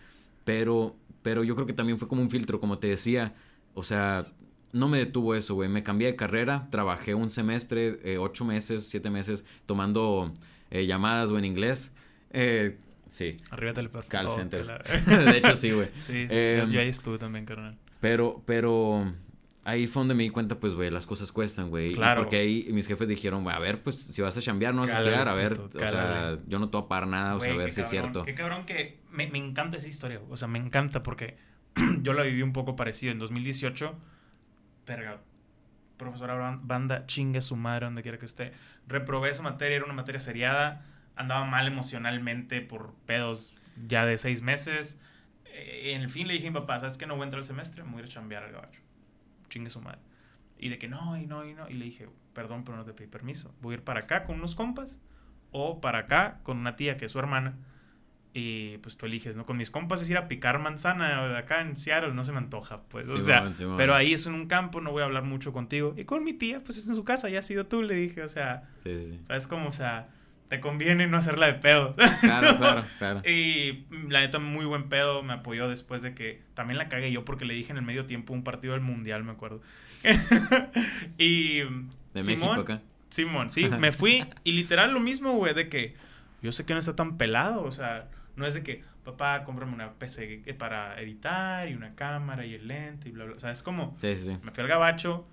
Pero, 0.43 0.95
pero 1.21 1.43
yo 1.43 1.55
creo 1.55 1.67
que 1.67 1.73
también 1.73 1.97
fue 1.97 2.07
como 2.07 2.21
un 2.21 2.29
filtro, 2.29 2.59
como 2.59 2.79
te 2.79 2.87
decía. 2.87 3.35
O 3.73 3.83
sea, 3.83 4.25
no 4.71 4.87
me 4.87 4.97
detuvo 4.97 5.35
eso, 5.35 5.55
güey. 5.55 5.69
Me 5.69 5.83
cambié 5.83 6.07
de 6.07 6.15
carrera, 6.15 6.67
trabajé 6.71 7.13
un 7.15 7.29
semestre, 7.29 7.99
eh, 8.03 8.17
ocho 8.17 8.45
meses, 8.45 8.87
siete 8.87 9.09
meses, 9.09 9.45
tomando 9.65 10.33
eh, 10.71 10.85
llamadas, 10.85 11.31
o 11.31 11.37
en 11.37 11.45
inglés. 11.45 11.93
Eh, 12.31 12.77
sí. 13.09 13.37
Arriba 13.49 13.73
del 13.73 13.89
Call 14.07 14.29
centers. 14.29 14.67
de 15.07 15.37
hecho, 15.37 15.55
sí, 15.55 15.71
güey. 15.71 15.89
Sí, 16.01 16.27
sí. 16.27 16.27
Em, 16.29 16.71
yo 16.71 16.79
ahí 16.79 16.89
estuve 16.89 17.17
también, 17.17 17.45
carnal. 17.45 17.77
Pero, 17.99 18.43
pero 18.45 19.11
ahí 19.67 19.85
fue 19.85 19.99
donde 19.99 20.15
me 20.15 20.23
di 20.23 20.29
cuenta, 20.29 20.59
pues, 20.59 20.73
güey, 20.73 20.89
las 20.89 21.05
cosas 21.05 21.31
cuestan, 21.31 21.69
güey. 21.69 21.93
Claro. 21.93 22.21
porque 22.21 22.37
ahí 22.37 22.67
mis 22.71 22.87
jefes 22.87 23.09
dijeron, 23.09 23.43
güey, 23.43 23.55
a 23.55 23.59
ver, 23.59 23.83
pues, 23.83 23.97
si 23.97 24.21
vas 24.21 24.37
a 24.37 24.41
chambear, 24.41 24.73
no 24.73 24.81
vas 24.81 24.91
a 24.91 24.99
estudiar, 24.99 25.27
a 25.27 25.33
ver, 25.33 25.59
o 25.59 25.69
sea, 25.77 26.39
yo 26.47 26.57
no 26.57 26.69
te 26.69 26.77
voy 26.77 26.85
a 26.85 26.87
pagar 26.87 27.07
nada, 27.07 27.35
o 27.35 27.41
sea, 27.41 27.53
a 27.53 27.57
ver 27.57 27.73
si 27.73 27.81
es 27.81 27.89
cierto. 27.89 28.23
Qué 28.23 28.33
cabrón 28.33 28.65
que 28.65 29.01
me, 29.11 29.27
me 29.27 29.37
encanta 29.37 29.77
esa 29.77 29.87
historia, 29.87 30.21
o 30.29 30.37
sea, 30.37 30.47
me 30.47 30.57
encanta 30.57 31.03
porque 31.03 31.37
yo 32.01 32.13
la 32.13 32.23
viví 32.23 32.41
un 32.41 32.53
poco 32.53 32.75
parecido. 32.75 33.11
En 33.11 33.19
2018, 33.19 33.93
verga, 34.85 35.19
profesora 35.97 36.59
banda, 36.61 37.05
chingue 37.05 37.41
su 37.41 37.57
madre 37.57 37.85
donde 37.85 38.03
quiera 38.03 38.17
que 38.17 38.25
esté. 38.25 38.53
Reprobé 38.87 39.31
esa 39.31 39.43
materia, 39.43 39.75
era 39.75 39.85
una 39.85 39.93
materia 39.93 40.21
seriada. 40.21 40.85
Andaba 41.15 41.45
mal 41.45 41.67
emocionalmente 41.67 42.61
por 42.61 42.93
pedos 43.05 43.55
ya 43.87 44.05
de 44.05 44.17
seis 44.17 44.41
meses. 44.41 45.01
Eh, 45.45 45.93
en 45.93 46.01
el 46.01 46.09
fin 46.09 46.27
le 46.27 46.35
dije 46.35 46.47
a 46.47 46.51
mi 46.51 46.59
papá, 46.59 46.79
¿sabes 46.79 46.97
que 46.97 47.05
no 47.05 47.15
voy 47.15 47.23
a 47.23 47.25
entrar 47.25 47.43
semestre? 47.43 47.83
Me 47.83 47.91
voy 47.91 48.01
a 48.01 48.03
ir 48.05 48.09
a 48.09 48.13
chambear 48.13 48.43
al 48.43 48.51
gabacho. 48.51 48.86
Chingue 49.49 49.69
su 49.69 49.81
madre. 49.81 49.99
Y 50.59 50.69
de 50.69 50.77
que 50.77 50.87
no, 50.87 51.17
y 51.17 51.25
no, 51.25 51.45
y 51.45 51.53
no. 51.53 51.69
Y 51.69 51.73
le 51.73 51.85
dije, 51.85 52.09
perdón, 52.33 52.63
pero 52.63 52.77
no 52.77 52.85
te 52.85 52.93
pedí 52.93 53.07
permiso. 53.07 53.53
Voy 53.61 53.73
a 53.73 53.77
ir 53.77 53.83
para 53.83 54.01
acá 54.01 54.23
con 54.23 54.37
unos 54.37 54.55
compas 54.55 54.99
o 55.51 55.81
para 55.81 55.99
acá 55.99 56.39
con 56.43 56.57
una 56.57 56.75
tía 56.75 56.97
que 56.97 57.05
es 57.05 57.11
su 57.11 57.19
hermana 57.19 57.55
y 58.39 58.77
pues 58.79 58.97
tú 58.97 59.07
eliges, 59.07 59.35
¿no? 59.35 59.47
Con 59.47 59.57
mis 59.57 59.71
compas 59.71 59.99
es 60.01 60.09
ir 60.11 60.17
a 60.17 60.27
picar 60.27 60.59
manzana 60.59 61.37
acá 61.39 61.61
en 61.61 61.75
Seattle, 61.75 62.13
no 62.13 62.23
se 62.23 62.31
me 62.31 62.37
antoja, 62.37 62.83
pues. 62.83 63.09
o 63.09 63.17
sea, 63.17 63.51
pero 63.77 63.95
ahí 63.95 64.13
es 64.13 64.27
en 64.27 64.35
un 64.35 64.47
campo, 64.47 64.79
no 64.79 64.91
voy 64.91 65.01
a 65.01 65.05
hablar 65.05 65.23
mucho 65.23 65.51
contigo. 65.53 65.95
Y 65.97 66.03
con 66.05 66.23
mi 66.23 66.33
tía, 66.33 66.61
pues 66.63 66.77
es 66.77 66.87
en 66.87 66.93
su 66.93 67.03
casa, 67.03 67.29
ya 67.29 67.39
ha 67.39 67.41
sido 67.41 67.65
tú, 67.65 67.81
le 67.81 67.95
dije, 67.95 68.21
o 68.21 68.29
sea. 68.29 68.69
Sí, 68.83 69.07
sí. 69.07 69.19
¿Sabes 69.23 69.47
cómo? 69.47 69.69
O 69.69 69.71
sea, 69.71 70.09
te 70.49 70.59
conviene 70.59 71.07
no 71.07 71.17
hacerla 71.17 71.47
de 71.47 71.53
pedo. 71.53 71.93
Claro, 72.21 72.57
claro, 72.57 72.83
claro. 72.97 73.21
Y 73.29 73.85
la 74.09 74.21
neta, 74.21 74.39
muy 74.39 74.65
buen 74.65 74.89
pedo, 74.89 75.23
me 75.23 75.33
apoyó 75.33 75.67
después 75.67 76.01
de 76.01 76.13
que 76.13 76.41
también 76.53 76.77
la 76.77 76.89
cagué 76.89 77.11
yo 77.11 77.25
porque 77.25 77.45
le 77.45 77.53
dije 77.53 77.71
en 77.71 77.77
el 77.77 77.83
medio 77.83 78.05
tiempo 78.05 78.33
un 78.33 78.43
partido 78.43 78.73
del 78.73 78.81
mundial, 78.81 79.23
me 79.23 79.31
acuerdo. 79.31 79.61
y. 81.17 81.59
De 81.59 82.23
México 82.23 82.51
acá. 82.51 82.81
Simón, 83.09 83.49
sí, 83.49 83.69
me 83.69 83.91
fui 83.91 84.25
y 84.43 84.51
literal 84.51 84.93
lo 84.93 84.99
mismo, 84.99 85.33
güey, 85.33 85.53
de 85.53 85.69
que 85.69 85.95
yo 86.41 86.51
sé 86.51 86.65
que 86.65 86.73
no 86.73 86.79
está 86.79 86.95
tan 86.95 87.17
pelado, 87.17 87.63
o 87.63 87.71
sea 87.71 88.09
no 88.37 88.45
es 88.45 88.53
de 88.53 88.63
que, 88.63 88.83
papá, 89.03 89.43
cómprame 89.43 89.73
una 89.73 89.93
PC 89.93 90.43
para 90.57 91.01
editar 91.01 91.67
y 91.67 91.73
una 91.73 91.95
cámara 91.95 92.45
y 92.45 92.53
el 92.53 92.67
lente 92.67 93.09
y 93.09 93.11
bla, 93.11 93.25
bla. 93.25 93.35
O 93.35 93.39
sea, 93.39 93.51
es 93.51 93.63
como, 93.63 93.93
sí, 93.97 94.15
sí. 94.15 94.37
me 94.43 94.51
fui 94.51 94.61
al 94.61 94.69
gabacho, 94.69 95.27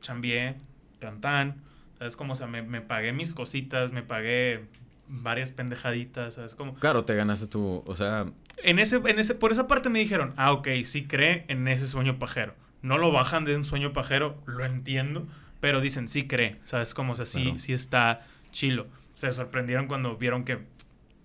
chambié, 0.00 0.56
tan 1.00 1.20
tan. 1.20 1.62
¿Sabes? 2.02 2.16
Como, 2.16 2.32
o 2.32 2.36
sea, 2.36 2.48
me, 2.48 2.62
me 2.62 2.80
pagué 2.80 3.12
mis 3.12 3.32
cositas, 3.32 3.92
me 3.92 4.02
pagué 4.02 4.64
varias 5.06 5.52
pendejaditas, 5.52 6.34
¿sabes? 6.34 6.56
Como... 6.56 6.74
Claro, 6.74 7.04
te 7.04 7.14
ganaste 7.14 7.46
tu, 7.46 7.84
o 7.86 7.94
sea... 7.94 8.26
En 8.64 8.80
ese, 8.80 8.96
en 8.96 9.20
ese, 9.20 9.36
por 9.36 9.52
esa 9.52 9.68
parte 9.68 9.88
me 9.88 10.00
dijeron, 10.00 10.34
ah, 10.36 10.50
ok, 10.50 10.66
sí 10.84 11.04
cree 11.04 11.44
en 11.46 11.68
ese 11.68 11.86
sueño 11.86 12.18
pajero. 12.18 12.56
No 12.82 12.98
lo 12.98 13.12
bajan 13.12 13.44
de 13.44 13.54
un 13.54 13.64
sueño 13.64 13.92
pajero, 13.92 14.36
lo 14.46 14.64
entiendo, 14.64 15.28
pero 15.60 15.80
dicen, 15.80 16.08
sí 16.08 16.26
cree, 16.26 16.56
¿sabes? 16.64 16.92
Como, 16.92 17.12
o 17.12 17.14
sea, 17.14 17.24
sí, 17.24 17.54
sí 17.58 17.72
está 17.72 18.26
chilo. 18.50 18.88
Se 19.14 19.30
sorprendieron 19.30 19.86
cuando 19.86 20.16
vieron 20.16 20.44
que 20.44 20.58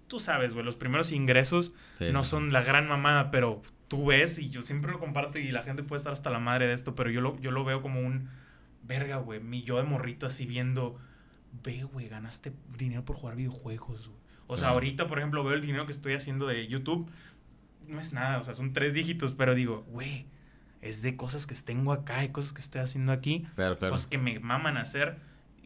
tú 0.07 0.19
sabes, 0.19 0.53
güey, 0.53 0.63
los 0.63 0.75
primeros 0.75 1.11
ingresos 1.11 1.73
no 2.11 2.23
son 2.23 2.53
la 2.53 2.61
gran 2.61 2.87
mamada, 2.87 3.31
pero 3.31 3.63
tú 3.87 4.05
ves, 4.05 4.37
y 4.37 4.51
yo 4.51 4.61
siempre 4.61 4.91
lo 4.91 4.99
comparto 4.99 5.39
y 5.39 5.51
la 5.51 5.63
gente 5.63 5.81
puede 5.81 5.97
estar 5.97 6.13
hasta 6.13 6.29
la 6.29 6.37
madre 6.37 6.67
de 6.67 6.73
esto, 6.73 6.93
pero 6.93 7.09
yo 7.09 7.21
lo, 7.21 7.39
yo 7.39 7.49
lo 7.49 7.63
veo 7.63 7.81
como 7.81 7.99
un, 7.99 8.29
verga, 8.87 9.17
güey, 9.17 9.39
mi 9.39 9.63
yo 9.63 9.77
de 9.77 9.83
morrito 9.83 10.25
así 10.25 10.45
viendo, 10.45 10.97
ve, 11.63 11.83
güey, 11.83 12.07
ganaste 12.07 12.53
dinero 12.77 13.05
por 13.05 13.15
jugar 13.15 13.35
videojuegos, 13.35 14.07
güey. 14.07 14.19
O 14.49 14.57
sea, 14.57 14.69
ahorita, 14.69 15.07
por 15.07 15.17
ejemplo, 15.17 15.43
veo 15.43 15.53
el 15.53 15.61
dinero 15.61 15.85
que 15.85 15.91
estoy 15.91 16.13
haciendo 16.13 16.47
de 16.47 16.67
YouTube, 16.67 17.09
no 17.85 17.99
es 17.99 18.13
nada, 18.13 18.39
o 18.39 18.43
sea, 18.43 18.53
son 18.53 18.71
tres 18.71 18.93
dígitos, 18.93 19.33
pero 19.33 19.55
digo, 19.55 19.85
güey, 19.89 20.25
es 20.81 21.01
de 21.01 21.17
cosas 21.17 21.45
que 21.45 21.55
tengo 21.55 21.91
acá 21.91 22.23
y 22.23 22.29
cosas 22.29 22.53
que 22.53 22.61
estoy 22.61 22.79
haciendo 22.79 23.11
aquí, 23.11 23.45
claro, 23.55 23.77
claro. 23.77 23.91
cosas 23.93 24.07
que 24.07 24.17
me 24.17 24.39
maman 24.39 24.77
hacer, 24.77 25.17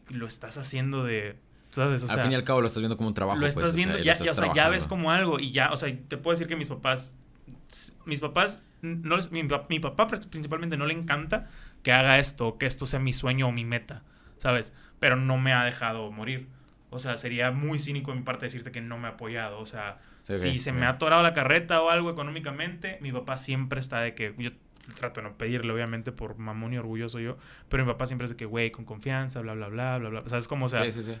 lo 0.08 0.26
estás 0.26 0.58
haciendo 0.58 1.04
de 1.04 1.38
al 1.80 1.98
fin 2.22 2.32
y 2.32 2.34
al 2.34 2.44
cabo 2.44 2.60
lo 2.60 2.66
estás 2.66 2.80
viendo 2.80 2.96
como 2.96 3.08
un 3.08 3.14
trabajo. 3.14 3.38
Lo 3.38 3.46
estás 3.46 3.62
pues, 3.62 3.74
viendo, 3.74 3.98
ya, 3.98 4.12
o 4.12 4.34
sea, 4.34 4.52
ya 4.52 4.68
ves 4.68 4.86
como 4.86 5.10
algo 5.10 5.40
y 5.40 5.52
ya, 5.52 5.72
o 5.72 5.76
sea, 5.76 5.88
te 6.08 6.16
puedo 6.16 6.34
decir 6.34 6.46
que 6.46 6.56
mis 6.56 6.68
papás, 6.68 7.18
mis 8.04 8.20
papás, 8.20 8.62
no 8.82 9.16
mi, 9.30 9.42
mi, 9.68 9.78
papá 9.80 10.06
principalmente 10.06 10.76
no 10.76 10.86
le 10.86 10.94
encanta 10.94 11.48
que 11.82 11.92
haga 11.92 12.18
esto, 12.18 12.58
que 12.58 12.66
esto 12.66 12.86
sea 12.86 13.00
mi 13.00 13.12
sueño 13.12 13.48
o 13.48 13.52
mi 13.52 13.64
meta, 13.64 14.02
¿sabes? 14.38 14.74
Pero 14.98 15.16
no 15.16 15.38
me 15.38 15.52
ha 15.52 15.64
dejado 15.64 16.10
morir. 16.10 16.48
O 16.90 16.98
sea, 16.98 17.16
sería 17.16 17.50
muy 17.50 17.78
cínico 17.78 18.10
de 18.10 18.18
mi 18.18 18.22
parte 18.22 18.46
decirte 18.46 18.70
que 18.70 18.80
no 18.80 18.98
me 18.98 19.08
ha 19.08 19.12
apoyado. 19.12 19.58
O 19.58 19.66
sea, 19.66 19.98
si 20.22 20.58
se 20.58 20.72
me 20.72 20.84
ha 20.86 20.90
atorado 20.90 21.22
la 21.22 21.32
carreta 21.32 21.80
o 21.80 21.90
algo 21.90 22.10
económicamente, 22.10 22.98
mi 23.00 23.12
papá 23.12 23.38
siempre 23.38 23.80
está 23.80 24.00
de 24.00 24.14
que 24.14 24.34
yo 24.38 24.50
trato 24.96 25.20
de 25.20 25.28
no 25.28 25.38
pedirle, 25.38 25.72
obviamente, 25.72 26.12
por 26.12 26.36
mamón 26.36 26.74
y 26.74 26.78
orgulloso 26.78 27.18
yo, 27.18 27.38
pero 27.68 27.84
mi 27.84 27.92
papá 27.92 28.06
siempre 28.06 28.26
es 28.26 28.30
de 28.32 28.36
que, 28.36 28.44
güey, 28.44 28.70
con 28.70 28.84
confianza, 28.84 29.40
bla, 29.40 29.54
bla, 29.54 29.68
bla, 29.68 29.98
bla, 29.98 30.08
bla. 30.10 30.22
¿Sabes 30.26 30.48
cómo? 30.48 30.66
O 30.66 30.68
sea, 30.68 30.84
sí, 30.84 30.92
sí, 30.92 31.02
sí 31.02 31.14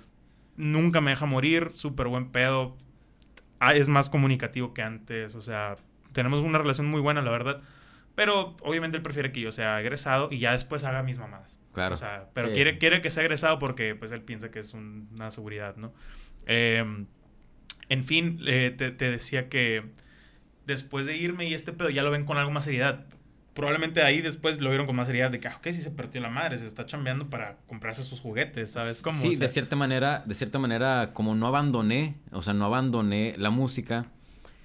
nunca 0.56 1.00
me 1.00 1.12
deja 1.12 1.26
morir, 1.26 1.70
súper 1.74 2.08
buen 2.08 2.30
pedo. 2.30 2.76
Ah, 3.58 3.74
es 3.74 3.88
más 3.88 4.10
comunicativo 4.10 4.74
que 4.74 4.82
antes, 4.82 5.34
o 5.34 5.42
sea, 5.42 5.76
tenemos 6.12 6.40
una 6.40 6.58
relación 6.58 6.88
muy 6.88 7.00
buena, 7.00 7.22
la 7.22 7.30
verdad. 7.30 7.60
Pero 8.14 8.56
obviamente 8.62 8.96
él 8.96 9.02
prefiere 9.02 9.32
que 9.32 9.40
yo 9.40 9.52
sea 9.52 9.80
egresado 9.80 10.28
y 10.30 10.38
ya 10.38 10.52
después 10.52 10.84
haga 10.84 11.02
mis 11.02 11.18
mamadas. 11.18 11.60
Claro. 11.72 11.94
O 11.94 11.96
sea, 11.96 12.28
pero 12.34 12.50
quiere, 12.50 12.78
quiere 12.78 13.00
que 13.00 13.10
sea 13.10 13.22
egresado 13.22 13.58
porque 13.58 13.94
pues 13.94 14.12
él 14.12 14.22
piensa 14.22 14.50
que 14.50 14.58
es 14.58 14.74
una 14.74 15.30
seguridad, 15.30 15.76
¿no? 15.76 15.94
Em, 16.46 17.06
en 17.88 18.04
fin, 18.04 18.40
eh, 18.46 18.74
te, 18.76 18.90
te, 18.90 19.10
decía 19.10 19.48
que 19.48 19.84
después 20.66 21.06
de 21.06 21.16
irme 21.16 21.48
y 21.48 21.54
este 21.54 21.72
pedo 21.72 21.88
ya 21.88 22.02
lo 22.02 22.10
ven 22.10 22.24
con 22.26 22.36
algo 22.36 22.50
más 22.50 22.64
seriedad 22.64 23.06
probablemente 23.54 24.02
ahí 24.02 24.20
después 24.20 24.60
lo 24.60 24.70
vieron 24.70 24.86
con 24.86 24.96
más 24.96 25.06
seriedad 25.06 25.30
de 25.30 25.40
que, 25.40 25.48
ah, 25.48 25.56
ok, 25.58 25.68
sí 25.72 25.82
se 25.82 25.90
perdió 25.90 26.20
la 26.20 26.30
madre, 26.30 26.58
se 26.58 26.66
está 26.66 26.86
chambeando 26.86 27.28
para 27.28 27.58
comprarse 27.66 28.02
sus 28.02 28.20
juguetes, 28.20 28.72
¿sabes? 28.72 29.02
cómo? 29.02 29.18
sí, 29.18 29.36
de 29.36 29.48
cierta 29.48 29.76
manera, 29.76 30.22
de 30.26 30.34
cierta 30.34 30.58
manera, 30.58 31.10
como 31.12 31.34
no 31.34 31.46
abandoné, 31.46 32.16
o 32.30 32.42
sea, 32.42 32.54
no 32.54 32.64
abandoné 32.64 33.34
la 33.38 33.50
música, 33.50 34.06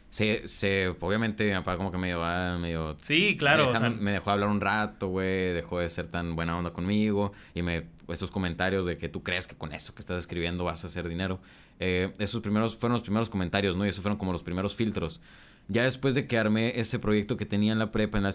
se, 0.09 0.47
se 0.47 0.87
obviamente 0.99 1.45
mi 1.45 1.53
papá 1.53 1.77
como 1.77 1.91
que 1.91 1.97
medio 1.97 2.19
va, 2.19 2.57
medio... 2.57 2.97
Sí, 3.01 3.35
claro. 3.37 3.73
Me, 3.99 4.11
dejó 4.11 4.31
hablar 4.31 4.49
un 4.49 4.61
rato, 4.61 5.09
güey, 5.09 5.53
dejó 5.53 5.79
de 5.79 5.89
ser 5.89 6.07
tan 6.07 6.35
buena 6.35 6.57
onda 6.57 6.71
conmigo 6.71 7.33
y 7.53 7.61
me, 7.61 7.85
estos 8.07 8.31
comentarios 8.31 8.85
de 8.85 8.97
que 8.97 9.09
tú 9.09 9.21
crees 9.23 9.47
que 9.47 9.55
con 9.55 9.73
eso 9.73 9.93
que 9.93 10.01
estás 10.01 10.19
escribiendo 10.19 10.63
vas 10.63 10.83
a 10.83 10.87
hacer 10.87 11.07
dinero. 11.07 11.39
Eh, 11.79 12.13
esos 12.19 12.41
primeros 12.41 12.75
fueron 12.75 12.93
los 12.93 13.01
primeros 13.01 13.29
comentarios, 13.29 13.75
¿no? 13.75 13.85
Y 13.85 13.89
esos 13.89 14.01
fueron 14.01 14.17
como 14.17 14.31
los 14.31 14.43
primeros 14.43 14.75
filtros. 14.75 15.19
Ya 15.67 15.83
después 15.83 16.15
de 16.15 16.27
que 16.27 16.37
armé 16.37 16.79
ese 16.79 16.97
proyecto 16.97 17.35
que 17.35 17.45
tenía 17.45 17.73
en 17.73 17.79
la 17.79 17.91
prepa, 17.91 18.17
en 18.17 18.23
la, 18.23 18.33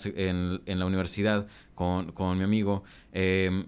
en, 0.66 0.79
la 0.79 0.87
universidad, 0.87 1.47
con, 1.75 2.12
con, 2.12 2.37
mi 2.37 2.45
amigo, 2.45 2.85
em, 3.12 3.66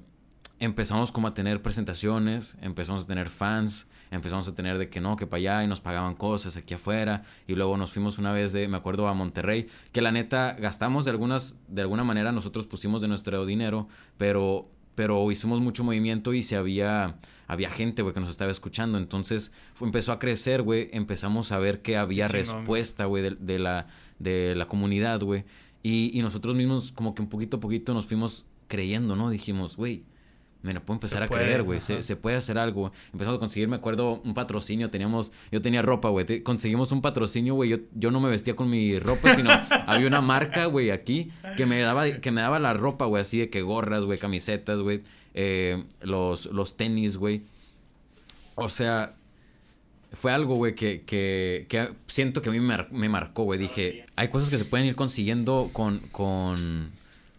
empezamos 0.58 1.10
como 1.10 1.28
a 1.28 1.34
tener 1.34 1.62
presentaciones, 1.62 2.56
empezamos 2.60 3.04
a 3.04 3.06
tener 3.06 3.30
fans, 3.30 3.86
empezamos 4.10 4.48
a 4.48 4.54
tener 4.54 4.78
de 4.78 4.88
que 4.88 5.00
no, 5.00 5.16
que 5.16 5.26
para 5.26 5.38
allá 5.38 5.64
y 5.64 5.66
nos 5.66 5.80
pagaban 5.80 6.14
cosas 6.14 6.56
aquí 6.56 6.74
afuera 6.74 7.22
y 7.46 7.54
luego 7.54 7.76
nos 7.76 7.92
fuimos 7.92 8.18
una 8.18 8.32
vez 8.32 8.52
de, 8.52 8.68
me 8.68 8.76
acuerdo, 8.76 9.08
a 9.08 9.14
Monterrey, 9.14 9.68
que 9.92 10.00
la 10.00 10.12
neta 10.12 10.56
gastamos 10.58 11.04
de 11.04 11.10
algunas, 11.10 11.58
de 11.68 11.82
alguna 11.82 12.04
manera 12.04 12.32
nosotros 12.32 12.66
pusimos 12.66 13.02
de 13.02 13.08
nuestro 13.08 13.44
dinero, 13.46 13.88
pero, 14.18 14.68
pero 14.94 15.30
hicimos 15.30 15.60
mucho 15.60 15.84
movimiento 15.84 16.34
y 16.34 16.42
se 16.42 16.56
había 16.56 17.16
había 17.46 17.70
gente, 17.70 18.02
güey, 18.02 18.14
que 18.14 18.20
nos 18.20 18.30
estaba 18.30 18.50
escuchando. 18.50 18.98
Entonces 18.98 19.52
empezó 19.80 20.12
a 20.12 20.18
crecer, 20.18 20.62
güey. 20.62 20.88
Empezamos 20.92 21.52
a 21.52 21.58
ver 21.58 21.82
que 21.82 21.96
había 21.96 22.28
respuesta, 22.28 23.04
güey, 23.04 23.36
de, 23.38 23.58
la, 23.58 23.86
de 24.18 24.54
la 24.54 24.66
comunidad, 24.66 25.20
güey. 25.20 25.44
Y, 25.82 26.18
y, 26.18 26.22
nosotros 26.22 26.56
mismos, 26.56 26.92
como 26.92 27.14
que 27.14 27.20
un 27.20 27.28
poquito 27.28 27.58
a 27.58 27.60
poquito, 27.60 27.92
nos 27.92 28.06
fuimos 28.06 28.46
creyendo, 28.68 29.16
¿no? 29.16 29.28
Dijimos, 29.28 29.76
güey, 29.76 30.04
me 30.64 30.72
lo 30.72 30.82
puedo 30.82 30.96
empezar 30.96 31.22
a 31.22 31.28
creer, 31.28 31.62
güey. 31.62 31.82
Se, 31.82 32.02
se, 32.02 32.16
puede 32.16 32.36
hacer 32.36 32.56
algo. 32.56 32.90
Empezamos 33.12 33.36
a 33.36 33.38
conseguir, 33.38 33.68
me 33.68 33.76
acuerdo, 33.76 34.22
un 34.24 34.32
patrocinio. 34.32 34.88
Teníamos, 34.88 35.30
yo 35.52 35.60
tenía 35.60 35.82
ropa, 35.82 36.08
güey. 36.08 36.42
Conseguimos 36.42 36.90
un 36.90 37.02
patrocinio, 37.02 37.54
güey. 37.54 37.68
Yo, 37.68 37.76
yo 37.92 38.10
no 38.10 38.18
me 38.18 38.30
vestía 38.30 38.56
con 38.56 38.70
mi 38.70 38.98
ropa, 38.98 39.34
sino 39.36 39.50
había 39.86 40.06
una 40.06 40.22
marca, 40.22 40.64
güey, 40.64 40.90
aquí 40.90 41.30
que 41.58 41.66
me 41.66 41.80
daba, 41.80 42.10
que 42.12 42.30
me 42.30 42.40
daba 42.40 42.58
la 42.60 42.72
ropa, 42.72 43.04
güey, 43.04 43.20
así 43.20 43.38
de 43.38 43.50
que 43.50 43.60
gorras, 43.60 44.06
güey, 44.06 44.18
camisetas, 44.18 44.80
güey. 44.80 45.02
Eh, 45.34 45.84
los, 46.00 46.46
los 46.46 46.78
tenis, 46.78 47.18
güey. 47.18 47.42
O 48.54 48.70
sea, 48.70 49.14
fue 50.14 50.32
algo, 50.32 50.54
güey, 50.54 50.74
que, 50.74 51.02
que, 51.02 51.66
que, 51.68 51.90
siento 52.06 52.40
que 52.40 52.48
a 52.48 52.52
mí 52.52 52.60
me, 52.60 52.86
me 52.90 53.10
marcó, 53.10 53.42
güey. 53.42 53.58
Dije, 53.58 54.06
hay 54.16 54.28
cosas 54.28 54.48
que 54.48 54.56
se 54.56 54.64
pueden 54.64 54.86
ir 54.86 54.96
consiguiendo 54.96 55.68
con, 55.74 55.98
con, 56.10 56.92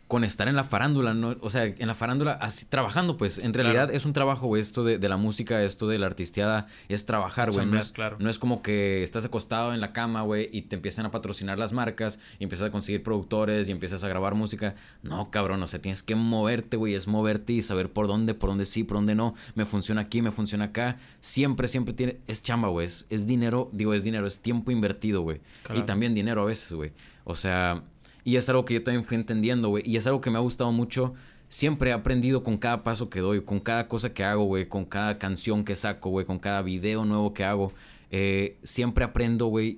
con 0.07 0.23
estar 0.23 0.47
en 0.47 0.55
la 0.55 0.63
farándula, 0.63 1.15
¿no? 1.15 1.35
O 1.41 1.49
sea, 1.49 1.65
en 1.65 1.87
la 1.87 1.95
farándula, 1.95 2.33
así, 2.33 2.67
trabajando, 2.67 3.17
pues. 3.17 3.43
En 3.43 3.53
realidad 3.53 3.91
es 3.91 4.05
un 4.05 4.13
trabajo, 4.13 4.45
güey, 4.45 4.61
esto 4.61 4.83
de, 4.83 4.99
de, 4.99 5.09
la 5.09 5.17
música, 5.17 5.63
esto 5.63 5.87
de 5.87 5.97
la 5.97 6.05
artisteada, 6.05 6.67
es 6.89 7.07
trabajar, 7.07 7.51
güey. 7.51 7.65
No, 7.65 7.79
es, 7.79 7.93
no 8.19 8.29
es 8.29 8.37
como 8.37 8.61
que 8.61 9.03
estás 9.03 9.25
acostado 9.25 9.73
en 9.73 9.81
la 9.81 9.93
cama, 9.93 10.21
güey, 10.21 10.49
y 10.51 10.63
te 10.63 10.75
empiezan 10.75 11.07
a 11.07 11.11
patrocinar 11.11 11.57
las 11.57 11.73
marcas, 11.73 12.19
y 12.39 12.43
empiezas 12.43 12.67
a 12.69 12.71
conseguir 12.71 13.01
productores, 13.01 13.67
y 13.67 13.71
empiezas 13.71 14.03
a 14.03 14.07
grabar 14.07 14.35
música. 14.35 14.75
No, 15.01 15.31
cabrón, 15.31 15.63
o 15.63 15.67
sea, 15.67 15.81
tienes 15.81 16.03
que 16.03 16.13
moverte, 16.13 16.77
güey, 16.77 16.93
es 16.93 17.07
moverte 17.07 17.53
y 17.53 17.63
saber 17.63 17.91
por 17.91 18.07
dónde, 18.07 18.35
por 18.35 18.51
dónde 18.51 18.65
sí, 18.65 18.83
por 18.83 18.97
dónde 18.97 19.15
no. 19.15 19.33
Me 19.55 19.65
funciona 19.65 20.01
aquí, 20.01 20.21
me 20.21 20.31
funciona 20.31 20.65
acá. 20.65 20.97
Siempre, 21.19 21.67
siempre 21.67 21.95
tiene, 21.95 22.17
es 22.27 22.43
chamba, 22.43 22.67
güey. 22.67 22.85
Es, 22.85 23.07
es 23.09 23.25
dinero, 23.25 23.69
digo, 23.71 23.95
es 23.95 24.03
dinero, 24.03 24.27
es 24.27 24.39
tiempo 24.39 24.69
invertido, 24.69 25.21
güey. 25.21 25.41
Y 25.73 25.81
también 25.81 26.13
dinero 26.13 26.43
a 26.43 26.45
veces, 26.45 26.73
güey. 26.73 26.91
O 27.23 27.33
sea, 27.33 27.83
y 28.25 28.37
es 28.37 28.49
algo 28.49 28.65
que 28.65 28.73
yo 28.73 28.83
también 28.83 29.05
fui 29.05 29.15
entendiendo, 29.15 29.69
güey. 29.69 29.83
Y 29.85 29.97
es 29.97 30.07
algo 30.07 30.19
que 30.19 30.31
me 30.31 30.37
ha 30.37 30.41
gustado 30.41 30.71
mucho. 30.71 31.13
Siempre 31.47 31.91
he 31.91 31.93
aprendido 31.93 32.43
con 32.43 32.57
cada 32.57 32.83
paso 32.83 33.07
que 33.07 33.19
doy, 33.19 33.43
con 33.45 33.59
cada 33.59 33.87
cosa 33.87 34.13
que 34.15 34.23
hago, 34.23 34.45
güey, 34.45 34.67
con 34.67 34.83
cada 34.83 35.19
canción 35.19 35.63
que 35.63 35.75
saco, 35.75 36.09
güey, 36.09 36.25
con 36.25 36.39
cada 36.39 36.63
video 36.63 37.05
nuevo 37.05 37.35
que 37.35 37.43
hago. 37.43 37.71
Eh, 38.09 38.57
siempre 38.63 39.05
aprendo, 39.05 39.45
güey, 39.45 39.77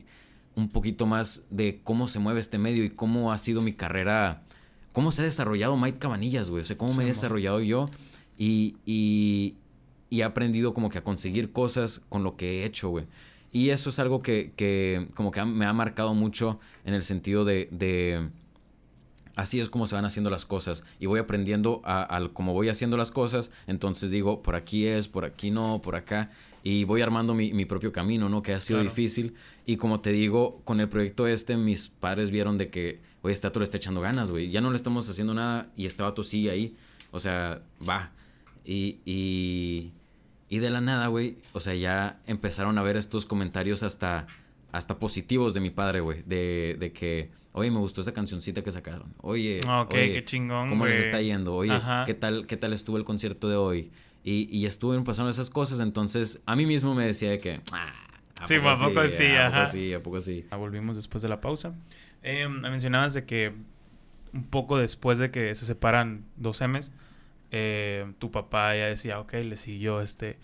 un 0.55 0.69
poquito 0.69 1.05
más 1.05 1.43
de 1.49 1.81
cómo 1.83 2.07
se 2.07 2.19
mueve 2.19 2.39
este 2.39 2.57
medio 2.57 2.85
y 2.85 2.89
cómo 2.89 3.33
ha 3.33 3.37
sido 3.37 3.59
mi 3.59 3.73
carrera, 3.73 4.43
cómo 4.93 5.11
se 5.11 5.23
ha 5.23 5.25
desarrollado 5.25 5.75
Mike 5.75 5.99
Cabanillas, 5.99 6.49
güey. 6.49 6.63
O 6.63 6.65
sea, 6.65 6.77
cómo 6.77 6.93
me 6.93 7.03
he 7.03 7.07
desarrollado 7.07 7.59
yo 7.59 7.89
y, 8.37 8.77
y, 8.85 9.55
y, 10.09 10.21
he 10.21 10.23
aprendido 10.23 10.73
como 10.73 10.87
que 10.87 10.99
a 10.99 11.03
conseguir 11.03 11.51
cosas 11.51 11.99
con 12.07 12.23
lo 12.23 12.37
que 12.37 12.61
he 12.61 12.65
hecho, 12.65 12.87
güey. 12.89 13.07
Y 13.51 13.69
eso 13.69 13.89
es 13.89 13.99
algo 13.99 14.21
que, 14.21 14.53
que 14.55 15.07
como 15.15 15.31
que 15.31 15.43
me 15.43 15.65
ha 15.65 15.73
marcado 15.73 16.13
mucho 16.13 16.59
en 16.85 16.93
el 16.93 17.03
sentido 17.03 17.45
de, 17.45 17.69
de 17.71 18.29
así 19.37 19.59
es 19.59 19.69
como 19.69 19.85
se 19.85 19.95
van 19.95 20.03
haciendo 20.03 20.29
las 20.29 20.45
cosas. 20.45 20.83
Y 20.99 21.05
voy 21.05 21.19
aprendiendo 21.19 21.81
a, 21.85 22.27
cómo 22.33 22.51
voy 22.53 22.67
haciendo 22.67 22.97
las 22.97 23.11
cosas, 23.11 23.51
entonces 23.67 24.11
digo, 24.11 24.41
por 24.43 24.55
aquí 24.55 24.85
es, 24.85 25.07
por 25.07 25.23
aquí 25.23 25.51
no, 25.51 25.81
por 25.81 25.95
acá. 25.95 26.31
Y 26.63 26.83
voy 26.83 27.01
armando 27.01 27.33
mi, 27.33 27.53
mi 27.53 27.63
propio 27.63 27.93
camino, 27.93 28.27
¿no? 28.27 28.41
Que 28.41 28.53
ha 28.53 28.59
sido 28.59 28.81
difícil. 28.81 29.35
Y 29.65 29.77
como 29.77 30.01
te 30.01 30.11
digo, 30.11 30.59
con 30.65 30.81
el 30.81 30.89
proyecto 30.89 31.27
este 31.27 31.55
mis 31.55 31.87
padres 31.87 32.29
vieron 32.31 32.57
de 32.57 32.69
que, 32.69 32.99
oye, 33.21 33.33
este 33.33 33.49
le 33.57 33.63
está 33.63 33.77
echando 33.77 34.01
ganas, 34.01 34.31
güey, 34.31 34.49
ya 34.49 34.59
no 34.59 34.71
le 34.71 34.75
estamos 34.75 35.07
haciendo 35.07 35.33
nada 35.33 35.71
y 35.77 35.85
este 35.85 36.03
vato 36.03 36.23
sigue 36.23 36.49
ahí, 36.49 36.75
o 37.11 37.19
sea, 37.19 37.61
va. 37.87 38.11
Y, 38.65 38.97
y, 39.05 39.91
y 40.49 40.59
de 40.59 40.69
la 40.69 40.81
nada, 40.81 41.07
güey, 41.07 41.37
o 41.53 41.59
sea, 41.59 41.75
ya 41.75 42.19
empezaron 42.25 42.77
a 42.77 42.83
ver 42.83 42.97
estos 42.97 43.25
comentarios 43.25 43.83
hasta, 43.83 44.27
hasta 44.71 44.99
positivos 44.99 45.53
de 45.53 45.59
mi 45.59 45.69
padre, 45.69 45.99
güey, 45.99 46.23
de, 46.23 46.77
de 46.79 46.91
que 46.91 47.29
Oye, 47.57 47.71
me 47.71 47.79
gustó 47.79 48.01
esa 48.01 48.13
cancioncita 48.13 48.61
que 48.61 48.71
sacaron. 48.71 49.15
Oye, 49.17 49.61
ok, 49.67 49.89
qué 49.89 50.23
chingón, 50.23 50.69
¿Cómo 50.69 50.85
les 50.85 50.99
está 50.99 51.23
yendo? 51.23 51.55
Oye, 51.55 51.73
¿qué 52.05 52.13
tal, 52.13 52.45
¿qué 52.45 52.55
tal 52.55 52.71
estuvo 52.71 52.97
el 52.97 53.03
concierto 53.03 53.49
de 53.49 53.55
hoy? 53.55 53.91
Y, 54.23 54.47
y 54.55 54.67
estuve 54.67 55.01
pasando 55.01 55.31
esas 55.31 55.49
cosas, 55.49 55.79
entonces 55.79 56.39
a 56.45 56.55
mí 56.55 56.67
mismo 56.67 56.93
me 56.93 57.07
decía 57.07 57.31
de 57.31 57.39
que... 57.39 57.61
Ah, 57.71 57.91
sí, 58.45 58.55
a 58.55 58.61
poco 58.61 59.07
sí, 59.07 59.25
a 59.35 59.51
poco 59.51 59.65
sí, 59.65 59.93
a 59.93 60.03
poco 60.03 60.21
sí. 60.21 60.45
Volvimos 60.55 60.97
después 60.97 61.23
de 61.23 61.29
la 61.29 61.41
pausa. 61.41 61.73
Eh, 62.21 62.47
mencionabas 62.47 63.15
de 63.15 63.25
que 63.25 63.53
un 64.33 64.43
poco 64.43 64.77
después 64.77 65.17
de 65.17 65.31
que 65.31 65.55
se 65.55 65.65
separan 65.65 66.25
dos 66.35 66.61
M's, 66.61 66.91
eh, 67.51 68.13
tu 68.19 68.31
papá 68.31 68.75
ya 68.75 68.85
decía, 68.85 69.19
ok, 69.19 69.33
le 69.33 69.57
siguió 69.57 70.01
este... 70.01 70.37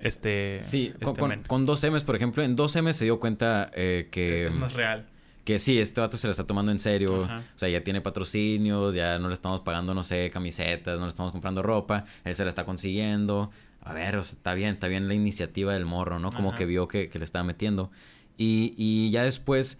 Este, 0.00 0.58
sí, 0.62 0.92
con, 1.02 1.32
este 1.32 1.48
con, 1.48 1.64
dos 1.64 1.82
M's, 1.82 2.04
por 2.04 2.14
ejemplo, 2.16 2.42
en 2.42 2.56
dos 2.56 2.76
M's 2.76 2.96
se 2.96 3.04
dio 3.04 3.20
cuenta 3.20 3.70
eh, 3.74 4.08
que... 4.10 4.48
Es 4.48 4.54
más 4.54 4.74
real 4.74 5.06
que 5.44 5.58
sí, 5.58 5.78
este 5.78 6.00
vato 6.00 6.16
se 6.16 6.26
la 6.26 6.30
está 6.30 6.46
tomando 6.46 6.72
en 6.72 6.80
serio. 6.80 7.22
O 7.22 7.58
sea, 7.58 7.68
ya 7.68 7.84
tiene 7.84 8.00
patrocinios, 8.00 8.94
ya 8.94 9.18
no 9.18 9.28
le 9.28 9.34
estamos 9.34 9.60
pagando, 9.60 9.94
no 9.94 10.02
sé, 10.02 10.30
camisetas, 10.30 10.98
no 10.98 11.04
le 11.04 11.10
estamos 11.10 11.32
comprando 11.32 11.62
ropa. 11.62 12.06
Él 12.24 12.34
se 12.34 12.44
la 12.44 12.48
está 12.48 12.64
consiguiendo. 12.64 13.50
A 13.82 13.92
ver, 13.92 14.16
o 14.16 14.24
sea, 14.24 14.36
está 14.36 14.54
bien, 14.54 14.74
está 14.74 14.88
bien 14.88 15.06
la 15.06 15.14
iniciativa 15.14 15.74
del 15.74 15.84
morro, 15.84 16.18
¿no? 16.18 16.32
Como 16.32 16.54
que 16.54 16.64
vio 16.64 16.88
que, 16.88 17.10
le 17.12 17.24
estaba 17.24 17.44
metiendo. 17.44 17.90
Y, 18.38 18.74
y 18.78 19.10
ya 19.10 19.22
después, 19.22 19.78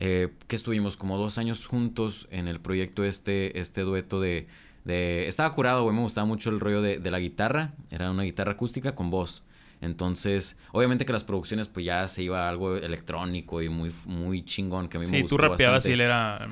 eh, 0.00 0.30
que 0.48 0.56
estuvimos 0.56 0.96
como 0.96 1.16
dos 1.16 1.38
años 1.38 1.66
juntos 1.66 2.26
en 2.32 2.48
el 2.48 2.60
proyecto 2.60 3.04
este, 3.04 3.60
este 3.60 3.82
dueto 3.82 4.20
de... 4.20 4.48
de... 4.84 5.28
Estaba 5.28 5.52
curado, 5.54 5.82
güey, 5.84 5.94
me 5.94 6.02
gustaba 6.02 6.26
mucho 6.26 6.50
el 6.50 6.60
rollo 6.60 6.82
de, 6.82 6.98
de 6.98 7.10
la 7.10 7.18
guitarra. 7.18 7.72
Era 7.90 8.10
una 8.10 8.22
guitarra 8.22 8.52
acústica 8.52 8.94
con 8.94 9.10
voz. 9.10 9.44
Entonces, 9.80 10.58
obviamente 10.72 11.04
que 11.04 11.12
las 11.12 11.24
producciones 11.24 11.68
pues 11.68 11.84
ya 11.84 12.08
se 12.08 12.22
iba 12.22 12.46
a 12.46 12.48
algo 12.48 12.76
electrónico 12.76 13.62
y 13.62 13.68
muy, 13.68 13.92
muy 14.06 14.44
chingón 14.44 14.88
que 14.88 14.96
a 14.96 15.00
mí 15.00 15.06
me 15.06 15.22
gustó 15.22 15.36
Sí, 15.36 15.36
tú 15.36 15.36
rapeabas 15.36 15.86
y 15.86 15.92
él 15.92 16.00
era... 16.00 16.48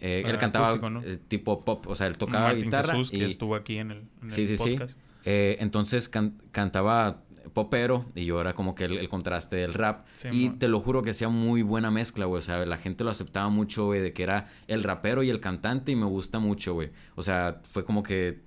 Eh, 0.00 0.22
él 0.24 0.38
cantaba 0.38 0.78
eh, 1.04 1.18
tipo 1.26 1.64
pop, 1.64 1.88
o 1.88 1.96
sea, 1.96 2.06
él 2.06 2.16
tocaba 2.16 2.52
guitarra. 2.52 2.94
Jesús, 2.94 3.12
y... 3.12 3.18
que 3.18 3.26
estuvo 3.26 3.56
aquí 3.56 3.78
en 3.78 3.90
el, 3.90 4.02
en 4.22 4.30
sí, 4.30 4.46
sí, 4.46 4.56
podcast. 4.56 4.92
Sí. 4.96 5.04
Eh, 5.24 5.56
entonces 5.58 6.08
cantaba 6.52 7.22
popero 7.52 8.06
y 8.14 8.24
yo 8.24 8.40
era 8.40 8.54
como 8.54 8.74
que 8.74 8.84
el, 8.84 9.08
contraste 9.08 9.56
del 9.56 9.74
rap. 9.74 10.06
y 10.30 10.50
te 10.50 10.68
lo 10.68 10.80
juro 10.80 11.02
que 11.02 11.10
hacía 11.10 11.28
muy 11.28 11.62
buena 11.62 11.90
mezcla, 11.90 12.26
güey. 12.26 12.38
O 12.38 12.42
sea, 12.42 12.64
la 12.64 12.78
gente 12.78 13.04
lo 13.04 13.10
aceptaba 13.10 13.48
mucho, 13.48 13.86
güey, 13.86 14.00
de 14.00 14.12
que 14.12 14.22
era 14.22 14.48
el 14.66 14.82
rapero 14.82 15.22
y 15.22 15.30
el 15.30 15.40
cantante 15.40 15.92
y 15.92 15.96
me 15.96 16.06
gusta 16.06 16.38
mucho, 16.38 16.74
güey. 16.74 16.90
O 17.14 17.22
sea, 17.22 17.60
fue 17.62 17.84
como 17.84 18.02
que 18.02 18.40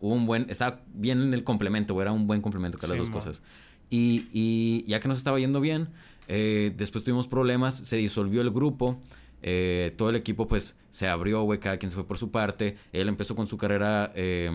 hubo 0.00 0.14
un 0.14 0.26
buen... 0.26 0.46
Estaba 0.48 0.80
bien 0.94 1.22
en 1.22 1.34
el 1.34 1.44
complemento, 1.44 1.94
güey. 1.94 2.04
Era 2.04 2.12
un 2.12 2.26
buen 2.26 2.40
complemento 2.40 2.78
con 2.78 2.90
las 2.90 2.98
dos 2.98 3.10
cosas. 3.10 3.42
Y, 3.90 4.28
y 4.32 4.84
ya 4.88 5.00
que 5.00 5.08
nos 5.08 5.18
estaba 5.18 5.38
yendo 5.38 5.60
bien, 5.60 5.88
eh, 6.28 6.72
después 6.76 7.04
tuvimos 7.04 7.28
problemas, 7.28 7.74
se 7.74 7.96
disolvió 7.96 8.40
el 8.40 8.50
grupo. 8.50 9.00
Eh, 9.42 9.94
todo 9.96 10.10
el 10.10 10.16
equipo 10.16 10.48
pues 10.48 10.76
se 10.90 11.06
abrió, 11.08 11.42
güey, 11.42 11.60
cada 11.60 11.76
quien 11.76 11.90
se 11.90 11.94
fue 11.94 12.06
por 12.06 12.18
su 12.18 12.30
parte. 12.30 12.76
Él 12.92 13.08
empezó 13.08 13.36
con 13.36 13.46
su 13.46 13.56
carrera 13.56 14.12
eh, 14.14 14.50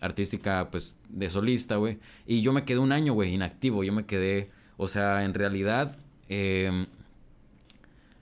artística 0.00 0.68
pues 0.70 0.98
de 1.08 1.30
solista, 1.30 1.76
güey. 1.76 1.98
Y 2.26 2.42
yo 2.42 2.52
me 2.52 2.64
quedé 2.64 2.78
un 2.78 2.92
año, 2.92 3.12
güey, 3.12 3.34
inactivo. 3.34 3.84
Yo 3.84 3.92
me 3.92 4.06
quedé, 4.06 4.50
o 4.76 4.88
sea, 4.88 5.24
en 5.24 5.34
realidad... 5.34 5.96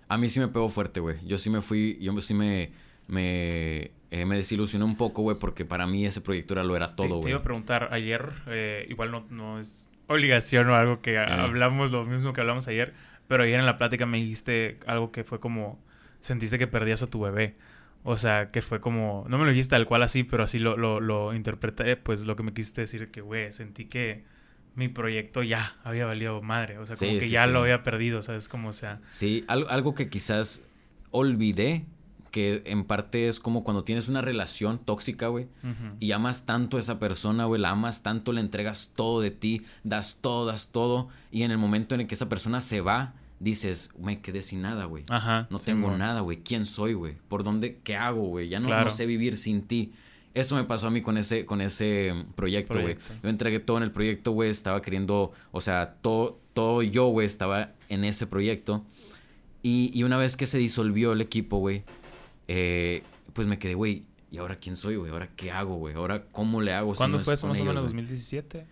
a 0.08 0.18
mí 0.18 0.28
sí 0.28 0.40
me 0.40 0.48
pegó 0.48 0.68
fuerte, 0.68 1.00
güey. 1.00 1.16
Yo 1.26 1.38
sí 1.38 1.50
me 1.50 1.60
fui, 1.60 1.98
yo 2.00 2.20
sí 2.20 2.34
me... 2.34 2.70
me 3.06 3.90
me 4.24 4.36
desilusioné 4.36 4.84
un 4.84 4.96
poco, 4.96 5.22
güey, 5.22 5.36
porque 5.40 5.64
para 5.64 5.88
mí 5.88 6.06
ese 6.06 6.20
proyecto 6.20 6.54
era 6.54 6.62
lo 6.62 6.76
era 6.76 6.94
todo, 6.94 7.16
güey. 7.16 7.24
Te, 7.24 7.30
iba 7.30 7.40
a 7.40 7.42
preguntar 7.42 7.88
ayer, 7.90 8.30
igual 8.88 9.10
no, 9.10 9.26
no 9.28 9.58
es 9.58 9.88
obligación 10.06 10.68
o 10.68 10.76
algo 10.76 11.00
que 11.00 11.18
hablamos 11.18 11.90
lo 11.90 12.04
mismo 12.04 12.32
que 12.32 12.40
hablamos 12.40 12.68
ayer, 12.68 12.92
pero 13.28 13.42
ayer 13.42 13.58
en 13.58 13.66
la 13.66 13.78
plática 13.78 14.06
me 14.06 14.18
dijiste 14.18 14.78
algo 14.86 15.10
que 15.12 15.24
fue 15.24 15.40
como, 15.40 15.78
sentiste 16.20 16.58
que 16.58 16.66
perdías 16.66 17.02
a 17.02 17.08
tu 17.08 17.20
bebé. 17.20 17.56
O 18.06 18.18
sea, 18.18 18.50
que 18.50 18.60
fue 18.60 18.80
como, 18.80 19.24
no 19.28 19.38
me 19.38 19.44
lo 19.44 19.50
dijiste 19.50 19.70
tal 19.70 19.86
cual 19.86 20.02
así, 20.02 20.24
pero 20.24 20.44
así 20.44 20.58
lo, 20.58 20.76
lo, 20.76 21.00
lo 21.00 21.34
interpreté, 21.34 21.96
pues 21.96 22.20
lo 22.20 22.36
que 22.36 22.42
me 22.42 22.52
quisiste 22.52 22.82
decir 22.82 23.10
que, 23.10 23.22
güey, 23.22 23.50
sentí 23.52 23.86
que 23.86 24.24
mi 24.74 24.88
proyecto 24.88 25.42
ya 25.42 25.76
había 25.84 26.04
valido 26.04 26.42
madre, 26.42 26.78
o 26.78 26.84
sea, 26.84 26.96
como 26.96 27.18
que 27.18 27.30
ya 27.30 27.46
lo 27.46 27.60
había 27.60 27.82
perdido, 27.82 28.20
¿sabes? 28.20 28.48
Como, 28.48 28.68
o 28.68 28.72
sea... 28.74 29.00
Sí, 29.06 29.44
algo, 29.48 29.70
algo 29.70 29.94
que 29.94 30.10
quizás 30.10 30.62
olvidé 31.12 31.86
que 32.30 32.62
en 32.66 32.84
parte 32.84 33.28
es 33.28 33.38
como 33.38 33.62
cuando 33.62 33.84
tienes 33.84 34.08
una 34.08 34.20
relación 34.20 34.80
tóxica, 34.80 35.28
güey, 35.28 35.46
y 36.00 36.10
amas 36.10 36.44
tanto 36.44 36.76
a 36.76 36.80
esa 36.80 36.98
persona, 36.98 37.44
güey, 37.44 37.60
la 37.60 37.70
amas 37.70 38.02
tanto, 38.02 38.32
le 38.32 38.40
entregas 38.40 38.90
todo 38.96 39.20
de 39.20 39.30
ti, 39.30 39.64
das 39.84 40.18
todo, 40.20 40.44
das 40.44 40.72
todo, 40.72 41.08
y 41.30 41.44
en 41.44 41.52
el 41.52 41.58
momento 41.58 41.94
en 41.94 42.02
el 42.02 42.06
que 42.08 42.16
esa 42.16 42.28
persona 42.28 42.60
se 42.60 42.80
va, 42.80 43.14
dices, 43.44 43.90
me 43.98 44.20
quedé 44.20 44.42
sin 44.42 44.62
nada, 44.62 44.86
güey. 44.86 45.04
Ajá. 45.10 45.46
No 45.50 45.58
tengo 45.58 45.96
nada, 45.96 46.20
güey. 46.20 46.38
¿Quién 46.42 46.66
soy, 46.66 46.94
güey? 46.94 47.16
¿Por 47.28 47.44
dónde? 47.44 47.78
¿Qué 47.84 47.94
hago, 47.94 48.22
güey? 48.22 48.48
Ya 48.48 48.58
no, 48.58 48.90
sé 48.90 49.06
vivir 49.06 49.38
sin 49.38 49.62
ti. 49.62 49.92
Eso 50.32 50.56
me 50.56 50.64
pasó 50.64 50.88
a 50.88 50.90
mí 50.90 51.00
con 51.00 51.16
ese, 51.16 51.46
con 51.46 51.60
ese 51.60 52.12
proyecto, 52.34 52.80
güey. 52.80 52.96
Yo 53.22 53.28
entregué 53.28 53.60
todo 53.60 53.76
en 53.76 53.84
el 53.84 53.92
proyecto, 53.92 54.32
güey. 54.32 54.50
Estaba 54.50 54.82
queriendo, 54.82 55.32
o 55.52 55.60
sea, 55.60 55.94
todo, 56.00 56.40
todo 56.54 56.82
yo, 56.82 57.06
güey, 57.06 57.26
estaba 57.26 57.72
en 57.88 58.04
ese 58.04 58.26
proyecto. 58.26 58.84
Y, 59.62 59.90
y 59.94 60.02
una 60.02 60.16
vez 60.16 60.36
que 60.36 60.46
se 60.46 60.58
disolvió 60.58 61.12
el 61.12 61.20
equipo, 61.20 61.58
güey, 61.58 61.84
eh, 62.48 63.02
pues 63.32 63.46
me 63.46 63.58
quedé, 63.58 63.74
güey, 63.74 64.04
¿y 64.30 64.38
ahora 64.38 64.56
quién 64.56 64.76
soy, 64.76 64.96
güey? 64.96 65.12
¿Ahora 65.12 65.30
qué 65.36 65.50
hago, 65.50 65.76
güey? 65.76 65.94
¿Ahora 65.94 66.24
cómo 66.32 66.60
le 66.60 66.72
hago? 66.72 66.94
¿Cuándo 66.94 67.20
fue 67.20 67.34
eso 67.34 67.46
más 67.46 67.60
o 67.60 67.64
menos? 67.64 67.94
¿2017? 67.94 68.64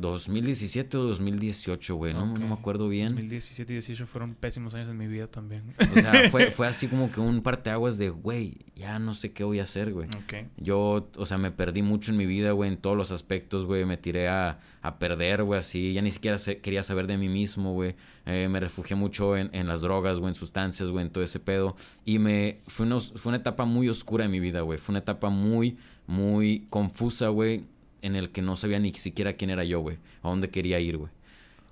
2017 0.00 0.96
o 0.96 1.02
2018, 1.04 1.96
güey, 1.96 2.14
no, 2.14 2.26
no 2.26 2.46
me 2.46 2.54
acuerdo 2.54 2.88
bien. 2.88 3.08
2017 3.08 3.72
y 3.72 3.76
2018 3.76 4.06
fueron 4.06 4.34
pésimos 4.34 4.74
años 4.74 4.88
en 4.88 4.96
mi 4.96 5.06
vida 5.06 5.26
también. 5.26 5.74
O 5.78 6.00
sea, 6.00 6.30
fue, 6.30 6.50
fue 6.50 6.66
así 6.66 6.88
como 6.88 7.10
que 7.10 7.20
un 7.20 7.42
parteaguas 7.42 7.98
de, 7.98 8.10
güey, 8.10 8.58
ya 8.74 8.98
no 8.98 9.14
sé 9.14 9.32
qué 9.32 9.44
voy 9.44 9.58
a 9.58 9.64
hacer, 9.64 9.92
güey. 9.92 10.08
Yo, 10.56 11.08
o 11.16 11.26
sea, 11.26 11.38
me 11.38 11.50
perdí 11.50 11.82
mucho 11.82 12.10
en 12.12 12.18
mi 12.18 12.26
vida, 12.26 12.52
güey, 12.52 12.70
en 12.70 12.76
todos 12.76 12.96
los 12.96 13.10
aspectos, 13.10 13.64
güey. 13.64 13.84
Me 13.84 13.96
tiré 13.96 14.28
a, 14.28 14.60
a 14.82 14.98
perder, 14.98 15.42
güey, 15.42 15.58
así. 15.58 15.92
Ya 15.92 16.02
ni 16.02 16.10
siquiera 16.10 16.36
quería 16.62 16.82
saber 16.82 17.06
de 17.06 17.16
mí 17.16 17.28
mismo, 17.28 17.72
güey. 17.72 17.96
Eh, 18.26 18.48
me 18.48 18.60
refugié 18.60 18.96
mucho 18.96 19.36
en, 19.36 19.50
en 19.52 19.66
las 19.66 19.80
drogas, 19.80 20.18
güey, 20.18 20.30
en 20.30 20.34
sustancias, 20.34 20.90
güey, 20.90 21.06
en 21.06 21.12
todo 21.12 21.24
ese 21.24 21.40
pedo. 21.40 21.76
Y 22.04 22.18
me, 22.18 22.60
fue, 22.66 22.86
fue 23.00 23.30
una 23.30 23.38
etapa 23.38 23.64
muy 23.64 23.88
oscura 23.88 24.24
en 24.24 24.30
mi 24.30 24.40
vida, 24.40 24.60
güey. 24.60 24.78
Fue 24.78 24.92
una 24.92 25.00
etapa 25.00 25.30
muy, 25.30 25.76
muy 26.06 26.66
confusa, 26.70 27.28
güey 27.28 27.64
en 28.06 28.16
el 28.16 28.30
que 28.30 28.42
no 28.42 28.56
sabía 28.56 28.78
ni 28.78 28.92
siquiera 28.94 29.34
quién 29.34 29.50
era 29.50 29.64
yo, 29.64 29.80
güey, 29.80 29.98
a 30.22 30.28
dónde 30.28 30.48
quería 30.48 30.80
ir, 30.80 30.96
güey. 30.96 31.10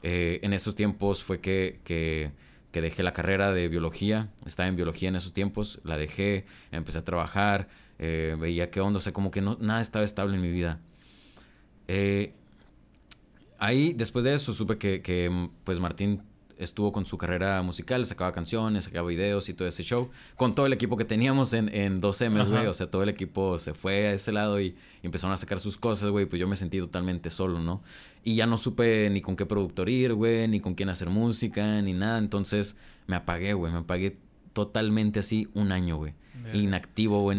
Eh, 0.02 0.40
en 0.42 0.52
esos 0.52 0.74
tiempos 0.74 1.22
fue 1.22 1.40
que, 1.40 1.80
que, 1.84 2.32
dejé 2.72 3.02
la 3.02 3.12
carrera 3.12 3.52
de 3.52 3.68
biología, 3.68 4.28
estaba 4.44 4.68
en 4.68 4.76
biología 4.76 5.08
en 5.08 5.16
esos 5.16 5.32
tiempos, 5.32 5.80
la 5.84 5.96
dejé, 5.96 6.44
empecé 6.72 6.98
a 6.98 7.04
trabajar, 7.04 7.68
eh, 7.98 8.36
veía 8.38 8.70
qué 8.70 8.80
onda, 8.80 8.98
o 8.98 9.00
sea, 9.00 9.12
como 9.12 9.30
que 9.30 9.40
no, 9.40 9.56
nada 9.60 9.80
estaba 9.80 10.04
estable 10.04 10.34
en 10.34 10.42
mi 10.42 10.50
vida. 10.50 10.80
Eh, 11.86 12.34
ahí, 13.58 13.92
después 13.92 14.24
de 14.24 14.34
eso, 14.34 14.52
supe 14.52 14.76
que, 14.76 15.00
que 15.02 15.48
pues 15.62 15.78
Martín 15.78 16.22
estuvo 16.64 16.92
con 16.92 17.06
su 17.06 17.18
carrera 17.18 17.62
musical, 17.62 18.04
sacaba 18.06 18.32
canciones, 18.32 18.84
sacaba 18.84 19.08
videos 19.08 19.48
y 19.48 19.54
todo 19.54 19.68
ese 19.68 19.82
show, 19.82 20.10
con 20.36 20.54
todo 20.54 20.66
el 20.66 20.72
equipo 20.72 20.96
que 20.96 21.04
teníamos 21.04 21.52
en, 21.52 21.74
en 21.74 22.00
2M, 22.00 22.48
güey, 22.48 22.66
o 22.66 22.74
sea, 22.74 22.90
todo 22.90 23.02
el 23.02 23.08
equipo 23.08 23.58
se 23.58 23.74
fue 23.74 24.08
a 24.08 24.12
ese 24.12 24.32
lado 24.32 24.60
y, 24.60 24.76
empezaron 25.02 25.34
a 25.34 25.36
sacar 25.36 25.60
sus 25.60 25.76
cosas, 25.76 26.08
güey, 26.08 26.24
pues 26.24 26.40
yo 26.40 26.48
me 26.48 26.56
sentí 26.56 26.78
totalmente 26.78 27.28
solo, 27.28 27.58
¿no? 27.60 27.82
Y 28.22 28.36
ya 28.36 28.46
no 28.46 28.56
supe 28.56 29.10
ni 29.10 29.20
con 29.20 29.36
qué 29.36 29.44
productor 29.44 29.90
ir, 29.90 30.14
güey, 30.14 30.48
ni 30.48 30.60
con 30.60 30.74
quién 30.74 30.88
hacer 30.88 31.10
música, 31.10 31.82
ni 31.82 31.92
nada, 31.92 32.16
entonces 32.16 32.78
me 33.06 33.16
apagué, 33.16 33.52
güey, 33.52 33.70
me 33.70 33.80
apagué 33.80 34.16
totalmente 34.54 35.20
así 35.20 35.48
un 35.52 35.72
año, 35.72 35.98
güey, 35.98 36.14
inactivo, 36.54 37.20
güey, 37.20 37.36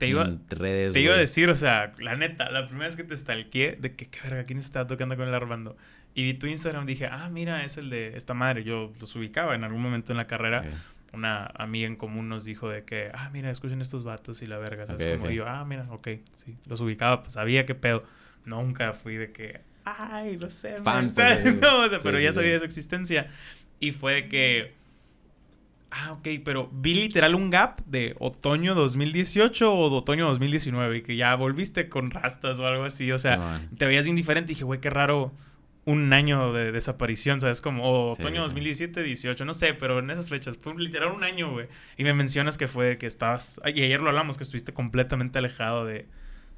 te 0.00 0.08
iba, 0.08 0.24
en 0.24 0.40
redes. 0.48 0.94
Te 0.94 1.00
iba 1.00 1.14
a 1.14 1.18
decir, 1.18 1.50
o 1.50 1.54
sea, 1.54 1.92
la 1.98 2.16
neta, 2.16 2.50
la 2.50 2.66
primera 2.66 2.86
vez 2.86 2.96
que 2.96 3.04
te 3.04 3.14
stalkeé, 3.14 3.76
de 3.78 3.94
que, 3.96 4.08
qué 4.08 4.18
verga, 4.22 4.44
¿quién 4.44 4.58
estaba 4.58 4.86
tocando 4.86 5.14
con 5.14 5.28
el 5.28 5.34
Armando? 5.34 5.76
Y 6.14 6.24
vi 6.24 6.34
tu 6.34 6.46
Instagram, 6.46 6.86
dije, 6.86 7.06
ah, 7.06 7.28
mira, 7.30 7.64
es 7.64 7.78
el 7.78 7.88
de 7.90 8.16
esta 8.16 8.34
madre. 8.34 8.64
Yo 8.64 8.92
los 9.00 9.14
ubicaba 9.16 9.54
en 9.54 9.64
algún 9.64 9.80
momento 9.82 10.12
en 10.12 10.16
la 10.18 10.26
carrera. 10.26 10.64
Una 11.12 11.46
amiga 11.56 11.86
en 11.86 11.96
común 11.96 12.28
nos 12.28 12.44
dijo 12.44 12.68
de 12.68 12.84
que, 12.84 13.10
ah, 13.14 13.30
mira, 13.32 13.50
escuchen 13.50 13.80
estos 13.80 14.04
vatos 14.04 14.42
y 14.42 14.46
la 14.46 14.58
verga. 14.58 14.86
¿sabes? 14.86 15.16
Como 15.16 15.24
ok. 15.28 15.30
yo, 15.30 15.48
ah, 15.48 15.64
mira, 15.64 15.86
ok, 15.90 16.08
sí, 16.34 16.56
los 16.66 16.80
ubicaba, 16.80 17.22
pues 17.22 17.34
sabía 17.34 17.66
qué 17.66 17.74
pedo. 17.74 18.04
Nunca 18.44 18.92
fui 18.92 19.16
de 19.16 19.30
que, 19.32 19.60
ay, 19.84 20.36
lo 20.36 20.50
sé, 20.50 20.76
Fan, 20.78 21.06
man", 21.06 21.12
pues. 21.14 21.54
No, 21.60 21.80
o 21.80 21.88
sea, 21.88 21.98
Sí, 21.98 22.04
pero 22.04 22.18
sí, 22.18 22.24
ya 22.24 22.30
sí. 22.32 22.36
sabía 22.36 22.52
de 22.52 22.58
su 22.60 22.64
existencia. 22.64 23.28
Y 23.80 23.92
fue 23.92 24.14
de 24.14 24.28
que, 24.28 24.74
ah, 25.90 26.12
ok, 26.12 26.28
pero 26.44 26.68
vi 26.72 26.94
literal 26.94 27.34
un 27.34 27.50
gap 27.50 27.80
de 27.86 28.14
otoño 28.18 28.74
2018 28.74 29.74
o 29.74 29.90
de 29.90 29.96
otoño 29.96 30.26
2019 30.28 30.98
y 30.98 31.02
que 31.02 31.16
ya 31.16 31.34
volviste 31.34 31.88
con 31.88 32.10
rastas 32.10 32.58
o 32.60 32.66
algo 32.66 32.84
así, 32.84 33.10
o 33.12 33.18
sea, 33.18 33.60
te 33.76 33.86
veías 33.86 34.04
bien 34.04 34.16
diferente 34.16 34.52
y 34.52 34.54
dije, 34.54 34.64
güey, 34.64 34.80
qué 34.80 34.90
raro 34.90 35.32
un 35.86 36.12
año 36.12 36.52
de 36.52 36.72
desaparición, 36.72 37.40
¿sabes? 37.40 37.60
Como 37.60 37.82
o 37.84 38.14
Sí, 38.14 38.22
otoño 38.22 38.42
sí. 38.42 38.48
2017, 38.48 39.02
18, 39.02 39.44
no 39.44 39.54
sé, 39.54 39.74
pero 39.74 39.98
en 39.98 40.10
esas 40.10 40.28
fechas 40.28 40.56
fue 40.56 40.74
literal 40.76 41.12
un 41.12 41.24
año, 41.24 41.50
güey. 41.52 41.68
Y 41.96 42.04
me 42.04 42.14
mencionas 42.14 42.58
que 42.58 42.68
fue 42.68 42.98
que 42.98 43.06
estabas, 43.06 43.60
y 43.64 43.82
ayer 43.82 44.00
lo 44.00 44.08
hablamos, 44.10 44.36
que 44.36 44.44
estuviste 44.44 44.72
completamente 44.74 45.38
alejado 45.38 45.84
de, 45.86 46.06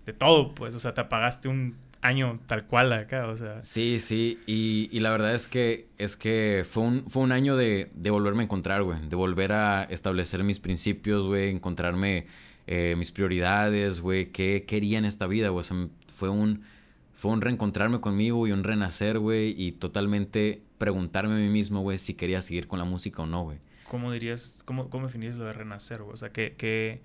de 0.06 0.12
todo, 0.12 0.54
pues, 0.54 0.74
o 0.74 0.80
sea, 0.80 0.94
te 0.94 1.00
apagaste 1.02 1.48
un 1.48 1.76
año 2.00 2.40
tal 2.46 2.66
cual 2.66 2.92
acá, 2.92 3.28
o 3.28 3.36
sea. 3.36 3.62
Sí, 3.62 4.00
sí, 4.00 4.40
y, 4.46 4.88
y 4.90 5.00
la 5.00 5.10
verdad 5.10 5.34
es 5.34 5.46
que 5.46 5.86
es 5.98 6.16
que 6.16 6.66
fue 6.68 6.82
un, 6.82 7.08
fue 7.08 7.22
un 7.22 7.30
año 7.30 7.56
de, 7.56 7.90
de 7.94 8.10
volverme 8.10 8.42
a 8.42 8.44
encontrar, 8.44 8.82
güey, 8.82 8.98
de 9.08 9.14
volver 9.16 9.52
a 9.52 9.84
establecer 9.84 10.42
mis 10.42 10.58
principios, 10.58 11.24
güey, 11.26 11.50
encontrarme 11.50 12.26
eh, 12.66 12.96
mis 12.98 13.12
prioridades, 13.12 14.00
güey, 14.00 14.26
qué 14.32 14.64
quería 14.66 14.98
en 14.98 15.04
esta 15.04 15.28
vida, 15.28 15.50
güey, 15.50 15.60
o 15.60 15.64
sea, 15.64 15.76
fue 16.16 16.28
un, 16.28 16.62
fue 17.22 17.30
un 17.30 17.40
reencontrarme 17.40 18.00
conmigo 18.00 18.48
y 18.48 18.50
un 18.50 18.64
renacer, 18.64 19.20
güey, 19.20 19.54
y 19.56 19.70
totalmente 19.70 20.60
preguntarme 20.78 21.34
a 21.34 21.36
mí 21.38 21.48
mismo, 21.48 21.80
güey, 21.80 21.96
si 21.96 22.14
quería 22.14 22.42
seguir 22.42 22.66
con 22.66 22.80
la 22.80 22.84
música 22.84 23.22
o 23.22 23.26
no, 23.26 23.44
güey. 23.44 23.58
¿Cómo 23.88 24.10
dirías, 24.10 24.64
cómo, 24.66 24.90
cómo 24.90 25.06
definirías 25.06 25.36
lo 25.36 25.44
de 25.44 25.52
renacer, 25.52 26.02
güey? 26.02 26.14
O 26.14 26.16
sea, 26.16 26.30
¿qué, 26.32 26.56
qué, 26.58 27.00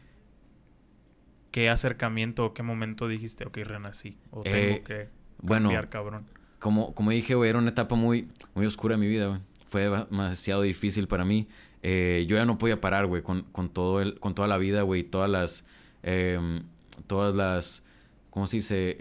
qué 1.52 1.70
acercamiento 1.70 2.46
o 2.46 2.54
qué 2.56 2.64
momento 2.64 3.08
dijiste, 3.08 3.46
ok, 3.46 3.58
renací? 3.58 4.18
O 4.32 4.42
tengo 4.42 4.58
Eh, 4.58 4.82
que 4.84 5.10
Bueno, 5.40 5.70
cambiar, 5.70 5.90
cabrón. 5.90 6.26
como, 6.58 6.96
como 6.96 7.12
dije, 7.12 7.36
güey, 7.36 7.52
era 7.52 7.60
una 7.60 7.70
etapa 7.70 7.94
muy, 7.94 8.28
muy 8.56 8.66
oscura 8.66 8.96
de 8.96 9.02
mi 9.02 9.08
vida, 9.08 9.28
güey. 9.28 9.42
Fue 9.70 9.84
demasiado 9.84 10.64
difícil 10.64 11.08
para 11.08 11.26
mí. 11.26 11.48
Eh, 11.84 12.26
yo 12.28 12.38
ya 12.38 12.46
no 12.46 12.58
podía 12.58 12.82
parar, 12.82 13.06
güey, 13.06 13.22
con, 13.22 13.44
con, 13.52 13.70
todo 13.70 14.02
el, 14.02 14.20
con 14.20 14.34
toda 14.34 14.48
la 14.48 14.58
vida, 14.58 14.82
güey, 14.82 15.04
todas 15.04 15.30
las, 15.30 15.64
em, 16.02 16.64
todas 17.06 17.36
las, 17.36 17.84
¿cómo 18.32 18.48
se 18.48 18.58
dice? 18.58 18.98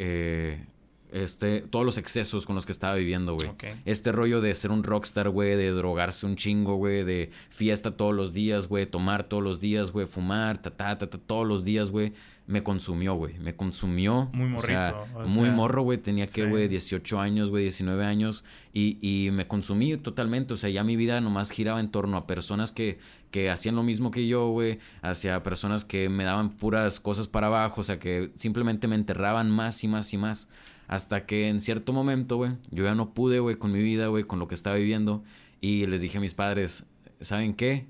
Este, 1.13 1.61
todos 1.61 1.85
los 1.85 1.99
excesos 1.99 2.47
con 2.47 2.55
los 2.55 2.67
que 2.67 2.73
estaba 2.73 2.95
viviendo, 2.95 3.35
güey. 3.35 3.51
Este 3.85 4.13
rollo 4.13 4.41
de 4.41 4.55
ser 4.55 4.71
un 4.71 4.83
rockstar, 4.83 5.31
güey, 5.31 5.57
de 5.57 5.71
drogarse 5.71 6.27
un 6.27 6.37
chingo, 6.37 6.77
güey, 6.77 7.05
de 7.05 7.31
fiesta 7.49 7.97
todos 7.97 8.15
los 8.15 8.33
días, 8.33 8.69
güey, 8.69 8.87
tomar 8.87 9.25
todos 9.25 9.43
los 9.43 9.61
días, 9.61 9.93
güey, 9.93 10.07
fumar, 10.07 10.59
ta, 10.59 10.71
ta, 10.71 10.99
ta, 10.99 11.09
ta, 11.09 11.19
todos 11.19 11.47
los 11.47 11.65
días, 11.65 11.91
güey, 11.91 12.13
me 12.47 12.63
consumió, 12.63 13.15
güey, 13.15 13.39
me 13.39 13.55
consumió. 13.55 14.31
Muy 14.33 14.57
o 14.57 14.61
sea, 14.61 14.95
morrito, 14.95 15.19
o 15.19 15.29
muy 15.29 15.47
sea, 15.47 15.57
morro, 15.57 15.83
güey, 15.83 15.99
tenía 15.99 16.27
sí. 16.29 16.35
que, 16.35 16.49
güey, 16.49 16.69
18 16.69 17.21
años, 17.21 17.51
güey, 17.51 17.65
19 17.65 18.05
años, 18.05 18.45
y, 18.73 18.99
y 19.01 19.31
me 19.31 19.47
consumí 19.47 19.97
totalmente, 19.97 20.55
o 20.55 20.57
sea, 20.57 20.71
ya 20.71 20.85
mi 20.85 20.97
vida 20.97 21.21
nomás 21.21 21.51
giraba 21.51 21.81
en 21.81 21.91
torno 21.91 22.17
a 22.17 22.27
personas 22.27 22.73
que, 22.73 22.99
que 23.31 23.51
hacían 23.51 23.75
lo 23.75 23.83
mismo 23.83 24.11
que 24.11 24.27
yo, 24.27 24.49
güey, 24.49 24.79
hacia 25.03 25.43
personas 25.43 25.85
que 25.85 26.09
me 26.09 26.25
daban 26.25 26.51
puras 26.51 27.01
cosas 27.01 27.29
para 27.29 27.49
abajo, 27.49 27.81
o 27.81 27.85
sea, 27.85 27.99
que 27.99 28.31
simplemente 28.37 28.89
me 28.89 28.97
enterraban 28.97 29.51
más 29.51 29.83
y 29.85 29.89
más 29.89 30.13
y 30.13 30.19
más. 30.19 30.49
Hasta 30.87 31.27
que 31.27 31.49
en 31.49 31.61
cierto 31.61 31.93
momento, 31.93 32.37
güey, 32.37 32.53
yo 32.71 32.85
ya 32.85 32.95
no 32.95 33.13
pude, 33.13 33.41
güey, 33.41 33.57
con 33.57 33.73
mi 33.73 33.83
vida, 33.83 34.07
güey, 34.09 34.25
con 34.25 34.39
lo 34.39 34.49
que 34.49 34.55
estaba 34.55 34.77
viviendo. 34.77 35.25
Y 35.61 35.87
les 35.87 36.01
dije 36.01 36.19
a 36.19 36.21
mis 36.21 36.35
padres, 36.35 36.87
¿saben 37.21 37.55
qué? 37.55 37.87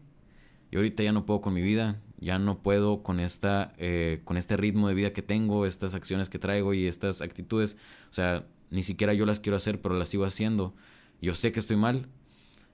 Yo 0.70 0.80
ahorita 0.80 1.03
ya 1.03 1.12
no 1.12 1.26
puedo 1.26 1.40
con 1.40 1.55
mi 1.55 1.62
vida, 1.62 2.01
ya 2.18 2.38
no 2.38 2.59
puedo 2.62 3.03
con 3.03 3.20
esta, 3.20 3.74
eh, 3.78 4.20
con 4.24 4.36
este 4.36 4.57
ritmo 4.57 4.88
de 4.88 4.94
vida 4.94 5.12
que 5.12 5.22
tengo, 5.22 5.66
estas 5.66 5.94
acciones 5.94 6.28
que 6.28 6.38
traigo 6.38 6.74
y 6.74 6.86
estas 6.86 7.22
actitudes. 7.22 7.76
O 8.11 8.14
sea, 8.14 8.47
ni 8.70 8.82
siquiera 8.82 9.14
yo 9.14 9.26
las 9.26 9.40
quiero 9.40 9.57
hacer, 9.57 9.80
pero 9.80 9.97
las 9.97 10.09
sigo 10.09 10.24
haciendo. 10.24 10.74
Yo 11.20 11.34
sé 11.34 11.53
que 11.53 11.61
estoy 11.61 11.76
mal. 11.76 12.09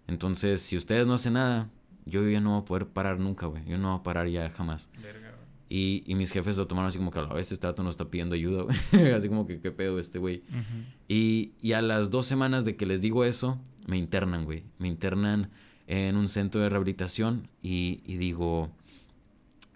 Entonces, 0.07 0.63
si 0.63 0.77
ustedes 0.77 1.07
no 1.07 1.15
hacen 1.15 1.35
nada, 1.35 1.71
yo 2.07 2.29
ya 2.29 2.41
no 2.41 2.51
voy 2.51 2.61
a 2.61 2.65
poder 2.65 2.87
parar 2.87 3.19
nunca, 3.19 3.47
güey. 3.47 3.65
Yo 3.65 3.79
no 3.79 3.91
voy 3.91 4.01
a 4.01 4.03
parar 4.03 4.29
ya 4.29 4.51
jamás. 4.51 4.91
Y, 5.75 6.03
y 6.05 6.17
mis 6.17 6.33
jefes 6.33 6.59
lo 6.59 6.67
tomaron 6.67 6.89
así 6.89 6.99
como 6.99 7.11
que 7.11 7.19
a 7.19 7.23
la 7.23 7.33
vez 7.33 7.51
este 7.51 7.67
dato 7.67 7.83
no 7.83 7.89
está 7.89 8.05
pidiendo 8.11 8.35
ayuda, 8.35 8.65
güey. 8.65 8.77
así 9.17 9.29
como 9.29 9.47
que 9.47 9.59
qué 9.59 9.71
pedo 9.71 9.99
este 9.99 10.19
güey. 10.19 10.43
Y, 11.09 11.53
y 11.63 11.73
a 11.73 11.81
las 11.81 12.11
dos 12.11 12.27
semanas 12.27 12.67
de 12.67 12.77
que 12.77 12.85
les 12.85 13.01
digo 13.01 13.25
eso, 13.25 13.59
me 13.87 13.97
internan, 13.97 14.45
güey. 14.45 14.65
Me 14.79 14.87
internan 14.87 15.49
en 15.87 16.17
un 16.19 16.29
centro 16.29 16.61
de 16.61 16.69
rehabilitación 16.69 17.49
y, 17.63 18.03
y 18.05 18.19
digo, 18.19 18.71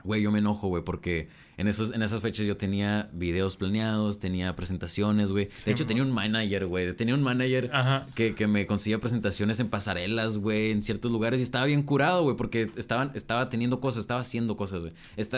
güey, 0.05 0.20
yo 0.20 0.30
me 0.30 0.40
enojo, 0.40 0.68
güey, 0.68 0.84
porque 0.84 1.30
en, 1.59 1.68
esos, 1.68 1.92
en 1.94 2.02
esas 2.02 2.20
fechas 2.20 2.46
yo 2.46 2.57
tenía 2.57 3.09
videos 3.12 3.57
planeados, 3.57 4.18
tenía 4.18 4.54
presentaciones, 4.57 5.32
güey. 5.32 5.48
Sí, 5.54 5.66
de 5.66 5.72
hecho, 5.72 5.86
tenía 5.86 6.02
un 6.02 6.12
manager, 6.12 6.66
güey. 6.66 6.92
Tenía 6.94 7.14
un 7.14 7.22
manager 7.22 7.70
Ajá. 7.72 8.07
que, 8.14 8.34
que 8.34 8.46
me 8.46 8.66
conseguía 8.66 8.98
presentaciones 8.98 9.59
en 9.61 9.68
pasarelas, 9.68 10.36
güey, 10.36 10.70
en 10.70 10.82
ciertos 10.82 11.11
lugares 11.11 11.40
y 11.40 11.42
estaba 11.44 11.64
bien 11.64 11.82
curado, 11.82 12.22
güey, 12.22 12.36
porque 12.36 12.70
estaban, 12.76 13.11
estaba 13.14 13.48
teniendo 13.48 13.80
cosas, 13.80 14.00
estaba 14.00 14.20
haciendo 14.20 14.57
cosas, 14.57 14.82
güey. 14.82 14.92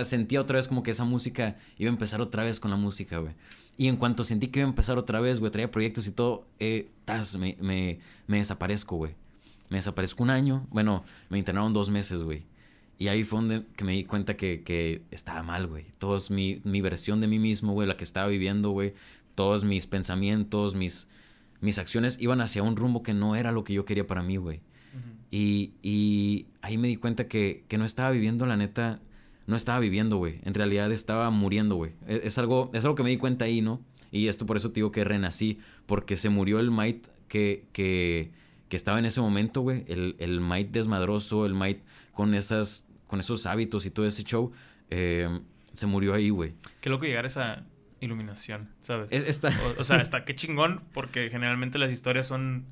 Sentía 0.05 0.41
otra 0.41 0.57
vez 0.57 0.67
como 0.67 0.83
que 0.83 0.91
esa 0.91 1.05
música 1.05 1.57
iba 1.79 1.89
a 1.89 1.93
empezar 1.93 2.21
otra 2.21 2.43
vez 2.43 2.59
con 2.59 2.71
la 2.71 2.77
música, 2.77 3.19
güey. 3.19 3.35
Y 3.77 3.87
en 3.87 3.97
cuanto 3.97 4.25
sentí 4.25 4.49
que 4.49 4.59
iba 4.59 4.67
a 4.67 4.71
empezar 4.71 4.99
otra 4.99 5.21
vez, 5.21 5.39
güey, 5.39 5.53
traía 5.53 5.71
proyectos 5.71 6.09
y 6.09 6.11
todo, 6.11 6.49
eh, 6.59 6.89
tas, 7.05 7.37
me, 7.37 7.57
me, 7.61 8.01
me 8.27 8.39
desaparezco, 8.39 8.97
güey. 8.97 9.15
Me 9.71 9.77
desaparezco 9.77 10.23
un 10.25 10.31
año, 10.31 10.67
bueno, 10.71 11.05
me 11.29 11.39
internaron 11.39 11.73
dos 11.73 11.91
meses, 11.91 12.23
güey. 12.23 12.43
Y 12.99 13.09
ahí 13.09 13.23
fue 13.23 13.41
donde 13.41 13.65
que 13.77 13.85
me 13.85 13.93
di 13.93 14.05
cuenta 14.05 14.37
que, 14.37 14.63
que 14.65 15.03
estaba 15.11 15.43
mal, 15.43 15.69
güey. 15.69 15.87
Todo 15.99 16.17
es 16.17 16.31
mi, 16.31 16.61
mi 16.65 16.81
versión 16.81 17.21
de 17.21 17.29
mí 17.29 17.39
mismo, 17.39 17.73
güey, 17.73 17.87
la 17.87 17.97
que 17.97 18.05
estaba 18.05 18.27
viviendo, 18.27 18.71
güey. 18.71 18.95
Todos 19.37 19.63
mis 19.65 19.87
pensamientos, 19.87 20.75
mis, 20.75 21.07
mis 21.61 21.79
acciones 21.79 22.21
iban 22.21 22.41
hacia 22.41 22.63
un 22.63 22.77
rumbo 22.77 23.05
que 23.05 23.15
no 23.15 23.37
era 23.37 23.53
lo 23.53 23.63
que 23.63 23.73
yo 23.73 23.85
quería 23.85 24.07
para 24.07 24.23
mí, 24.23 24.37
güey. 24.37 24.61
Y, 25.31 25.75
y 25.83 26.47
ahí 26.63 26.79
me 26.79 26.89
di 26.89 26.97
cuenta 26.97 27.29
que, 27.29 27.65
que 27.69 27.79
no 27.79 27.85
estaba 27.85 28.11
viviendo, 28.11 28.47
la 28.47 28.57
neta, 28.57 29.01
no 29.47 29.57
estaba 29.57 29.79
viviendo, 29.79 30.17
güey. 30.17 30.41
En 30.43 30.55
realidad 30.55 30.91
estaba 30.91 31.31
muriendo, 31.31 31.77
güey. 31.77 31.93
Es, 32.07 32.21
es 32.25 32.39
algo, 32.39 32.71
es 32.73 32.85
algo 32.85 32.95
que 32.95 33.03
me 33.03 33.11
di 33.11 33.19
cuenta 33.19 33.45
ahí, 33.45 33.61
¿no? 33.61 33.81
Y 34.11 34.29
esto 34.29 34.47
por 34.47 34.57
eso 34.57 34.71
te 34.71 34.77
digo 34.77 34.91
que 34.91 35.05
renací, 35.05 35.59
porque 35.87 36.17
se 36.17 36.31
murió 36.31 36.61
el 36.61 36.71
Might 36.71 37.07
que, 37.29 37.67
que, 37.73 38.31
que 38.69 38.77
estaba 38.77 38.99
en 38.99 39.05
ese 39.05 39.21
momento, 39.21 39.61
güey. 39.61 39.85
El, 39.87 40.17
el 40.19 40.41
Might 40.41 40.71
desmadroso, 40.71 41.47
el 41.47 41.55
Might 41.55 41.81
con, 42.13 42.35
esas, 42.35 42.85
con 43.09 43.19
esos 43.19 43.45
hábitos 43.47 43.85
y 43.87 43.91
todo 43.91 44.07
ese 44.07 44.23
show, 44.23 44.53
eh, 44.91 45.41
se 45.73 45.87
murió 45.87 46.15
ahí, 46.15 46.31
güey. 46.31 46.55
Qué 46.81 46.89
loco 46.91 47.05
llegar 47.05 47.25
a 47.25 47.29
esa 47.29 47.65
iluminación, 48.01 48.69
¿sabes? 48.81 49.11
Es- 49.11 49.25
Esta... 49.25 49.49
O, 49.49 49.81
o 49.81 49.85
sea, 49.85 49.97
está 50.01 50.25
qué 50.25 50.37
chingón, 50.37 50.83
porque 50.93 51.29
generalmente 51.31 51.79
las 51.79 51.91
historias 51.91 52.29
son 52.29 52.65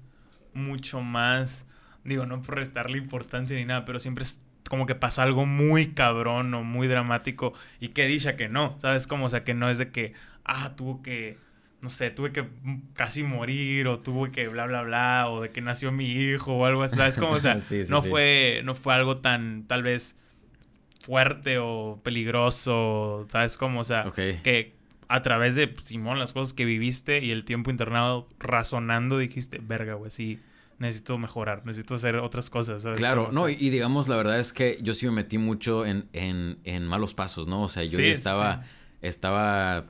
mucho 0.55 1.01
más, 1.01 1.68
digo, 2.05 2.24
no 2.26 2.41
por 2.43 2.55
restarle 2.57 2.99
importancia 2.99 3.57
ni 3.57 3.64
nada, 3.64 3.84
pero 3.84 3.99
siempre 3.99 4.22
es 4.24 4.41
como 4.68 4.87
que 4.87 4.95
pasa 4.95 5.22
algo 5.22 5.47
muy 5.47 5.89
cabrón 5.95 6.53
o 6.55 6.64
muy 6.64 6.89
dramático 6.89 7.53
y 7.80 7.89
que 7.89 8.07
dicha 8.07 8.37
que 8.37 8.49
no, 8.49 8.76
¿sabes? 8.80 9.07
Como, 9.07 9.26
o 9.26 9.30
sea, 9.30 9.45
que 9.45 9.55
no 9.55 9.70
es 9.70 9.78
de 9.78 9.91
que, 9.91 10.12
ah, 10.45 10.74
tuvo 10.76 11.03
que, 11.03 11.39
no 11.82 11.91
sé, 11.91 12.11
tuve 12.11 12.32
que 12.32 12.49
casi 12.95 13.22
morir 13.22 13.87
o 13.87 14.01
tuve 14.01 14.32
que 14.32 14.49
bla, 14.49 14.66
bla, 14.66 14.82
bla, 14.82 15.26
o 15.28 15.43
de 15.43 15.51
que 15.51 15.61
nació 15.61 15.93
mi 15.93 16.11
hijo 16.11 16.55
o 16.57 16.66
algo 16.66 16.82
así, 16.82 16.97
¿sabes? 16.97 17.16
Como, 17.16 17.32
o 17.34 17.41
sea, 17.41 17.61
Sí, 17.61 17.84
sí, 17.84 17.91
no, 17.93 18.01
sí. 18.03 18.09
Fue, 18.09 18.62
no 18.64 18.74
fue 18.74 18.95
algo 18.95 19.18
tan, 19.18 19.64
tal 19.68 19.82
vez, 19.84 20.18
fuerte 21.07 21.59
o 21.59 22.00
peligroso, 22.02 23.26
¿sabes? 23.30 23.57
Como, 23.57 23.80
o 23.80 23.84
sea, 23.84 24.11
que 24.12 24.74
a 25.07 25.22
través 25.22 25.54
de 25.54 25.72
Simón, 25.84 26.18
las 26.18 26.32
cosas 26.32 26.52
que 26.52 26.64
viviste 26.64 27.24
y 27.24 27.30
el 27.30 27.44
tiempo 27.44 27.70
internado 27.70 28.28
razonando, 28.40 29.16
dijiste, 29.16 29.61
verga, 29.62 29.94
güey, 29.94 30.11
sí, 30.11 30.40
necesito 30.80 31.16
mejorar, 31.16 31.64
necesito 31.64 31.94
hacer 31.94 32.16
otras 32.16 32.50
cosas, 32.50 32.82
¿sabes? 32.82 32.98
Claro, 32.98 33.30
no, 33.32 33.48
y, 33.48 33.54
digamos, 33.54 34.09
la 34.09 34.16
verdad 34.16 34.40
es 34.40 34.52
que 34.52 34.78
yo 34.82 34.94
sí 34.94 35.07
me 35.07 35.12
metí 35.12 35.38
mucho 35.38 35.86
en, 35.86 36.09
en, 36.12 36.59
en 36.64 36.84
malos 36.84 37.14
pasos, 37.14 37.46
¿no? 37.46 37.62
O 37.62 37.68
sea, 37.68 37.84
yo 37.84 37.98
Sí, 37.98 38.04
ya 38.04 38.11
estaba, 38.11 38.62
sí. 38.64 38.68
estaba, 39.02 39.84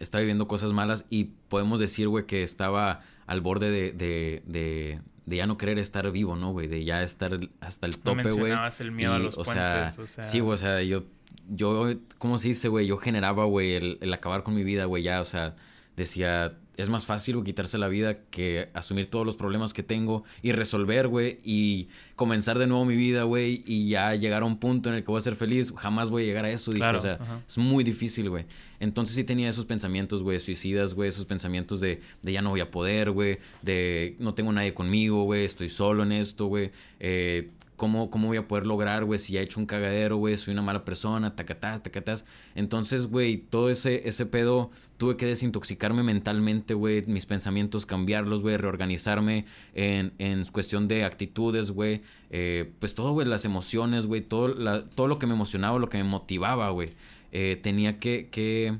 estaba 0.00 0.20
viviendo 0.20 0.48
cosas 0.48 0.72
malas 0.72 1.06
y 1.10 1.30
podemos 1.48 1.78
decir, 1.78 2.08
güey, 2.08 2.26
que 2.26 2.42
estaba 2.42 3.02
al 3.28 3.40
borde 3.40 3.70
de, 3.70 3.92
de, 3.92 4.42
de, 4.46 5.00
de 5.26 5.36
ya 5.36 5.46
no 5.46 5.56
querer 5.56 5.78
estar 5.78 6.10
vivo, 6.10 6.36
¿no, 6.36 6.52
güey? 6.52 6.66
De 6.66 6.84
ya 6.84 7.02
estar 7.02 7.38
hasta 7.60 7.86
el 7.86 7.92
no 7.92 7.98
tope, 7.98 8.22
güey. 8.22 8.34
mencionabas 8.34 8.80
el 8.80 8.92
miedo 8.92 9.14
a 9.14 9.18
Y, 9.18 9.22
los 9.22 9.38
o 9.38 9.44
puentes, 9.44 9.94
sea, 9.94 10.04
o 10.04 10.06
sea... 10.06 10.24
Sí, 10.24 10.40
güey, 10.40 10.54
o 10.54 10.58
sea, 10.58 10.82
yo, 10.82 11.04
yo, 11.48 11.92
¿cómo 12.18 12.38
se 12.38 12.48
dice, 12.48 12.68
güey? 12.68 12.86
Yo 12.86 12.96
generaba, 12.96 13.44
güey, 13.44 13.74
el, 13.74 13.98
el 14.00 14.12
acabar 14.12 14.42
con 14.42 14.54
mi 14.54 14.64
vida, 14.64 14.84
güey, 14.86 15.02
ya, 15.02 15.20
o 15.20 15.24
sea, 15.24 15.54
decía, 15.96 16.58
es 16.82 16.88
más 16.88 17.06
fácil 17.06 17.36
güey, 17.36 17.44
quitarse 17.44 17.78
la 17.78 17.88
vida 17.88 18.18
que 18.30 18.68
asumir 18.74 19.06
todos 19.06 19.26
los 19.26 19.36
problemas 19.36 19.72
que 19.72 19.82
tengo 19.82 20.24
y 20.42 20.52
resolver, 20.52 21.08
güey, 21.08 21.38
y 21.44 21.88
comenzar 22.16 22.58
de 22.58 22.66
nuevo 22.66 22.84
mi 22.84 22.96
vida, 22.96 23.24
güey, 23.24 23.62
y 23.66 23.88
ya 23.88 24.14
llegar 24.14 24.42
a 24.42 24.46
un 24.46 24.58
punto 24.58 24.88
en 24.88 24.96
el 24.96 25.04
que 25.04 25.10
voy 25.10 25.18
a 25.18 25.22
ser 25.22 25.34
feliz. 25.34 25.72
Jamás 25.76 26.10
voy 26.10 26.24
a 26.24 26.26
llegar 26.26 26.44
a 26.44 26.50
eso, 26.50 26.72
dije. 26.72 26.86
o 26.86 27.00
sea, 27.00 27.18
es 27.46 27.58
muy 27.58 27.84
difícil, 27.84 28.30
güey. 28.30 28.46
Entonces 28.78 29.14
sí 29.14 29.24
tenía 29.24 29.48
esos 29.48 29.66
pensamientos, 29.66 30.22
güey, 30.22 30.40
suicidas, 30.40 30.94
güey, 30.94 31.08
esos 31.08 31.26
pensamientos 31.26 31.80
de, 31.80 32.00
de 32.22 32.32
ya 32.32 32.40
no 32.42 32.50
voy 32.50 32.60
a 32.60 32.70
poder, 32.70 33.10
güey, 33.10 33.38
de 33.62 34.16
no 34.18 34.34
tengo 34.34 34.52
nadie 34.52 34.72
conmigo, 34.72 35.24
güey, 35.24 35.44
estoy 35.44 35.68
solo 35.68 36.02
en 36.02 36.12
esto, 36.12 36.46
güey. 36.46 36.70
Eh, 36.98 37.50
¿Cómo, 37.80 38.10
¿Cómo 38.10 38.26
voy 38.26 38.36
a 38.36 38.46
poder 38.46 38.66
lograr, 38.66 39.06
güey, 39.06 39.18
si 39.18 39.32
ya 39.32 39.40
he 39.40 39.42
hecho 39.42 39.58
un 39.58 39.64
cagadero, 39.64 40.18
güey, 40.18 40.36
soy 40.36 40.52
una 40.52 40.60
mala 40.60 40.84
persona, 40.84 41.34
tacatás, 41.34 41.82
tacatás? 41.82 42.26
Entonces, 42.54 43.06
güey, 43.06 43.38
todo 43.38 43.70
ese, 43.70 44.06
ese 44.06 44.26
pedo, 44.26 44.70
tuve 44.98 45.16
que 45.16 45.24
desintoxicarme 45.24 46.02
mentalmente, 46.02 46.74
güey, 46.74 47.06
mis 47.06 47.24
pensamientos, 47.24 47.86
cambiarlos, 47.86 48.42
güey, 48.42 48.58
reorganizarme 48.58 49.46
en, 49.72 50.12
en 50.18 50.44
cuestión 50.44 50.88
de 50.88 51.04
actitudes, 51.04 51.70
güey, 51.70 52.02
eh, 52.28 52.70
pues 52.80 52.94
todo, 52.94 53.12
güey, 53.12 53.26
las 53.26 53.46
emociones, 53.46 54.04
güey, 54.04 54.20
todo, 54.20 54.48
la, 54.48 54.84
todo 54.84 55.06
lo 55.06 55.18
que 55.18 55.26
me 55.26 55.32
emocionaba, 55.32 55.78
lo 55.78 55.88
que 55.88 55.96
me 55.96 56.04
motivaba, 56.04 56.68
güey, 56.68 56.92
eh, 57.32 57.58
tenía 57.62 57.98
que, 57.98 58.28
que, 58.30 58.76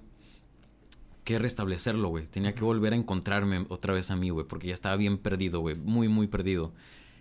que 1.25 1.39
restablecerlo, 1.39 2.11
güey, 2.11 2.27
tenía 2.27 2.55
que 2.55 2.65
volver 2.65 2.93
a 2.93 2.97
encontrarme 2.97 3.65
otra 3.71 3.95
vez 3.95 4.11
a 4.11 4.17
mí, 4.17 4.29
güey, 4.29 4.47
porque 4.47 4.67
ya 4.67 4.75
estaba 4.75 4.97
bien 4.97 5.17
perdido, 5.17 5.61
güey, 5.61 5.75
muy, 5.75 6.09
muy 6.09 6.27
perdido. 6.27 6.75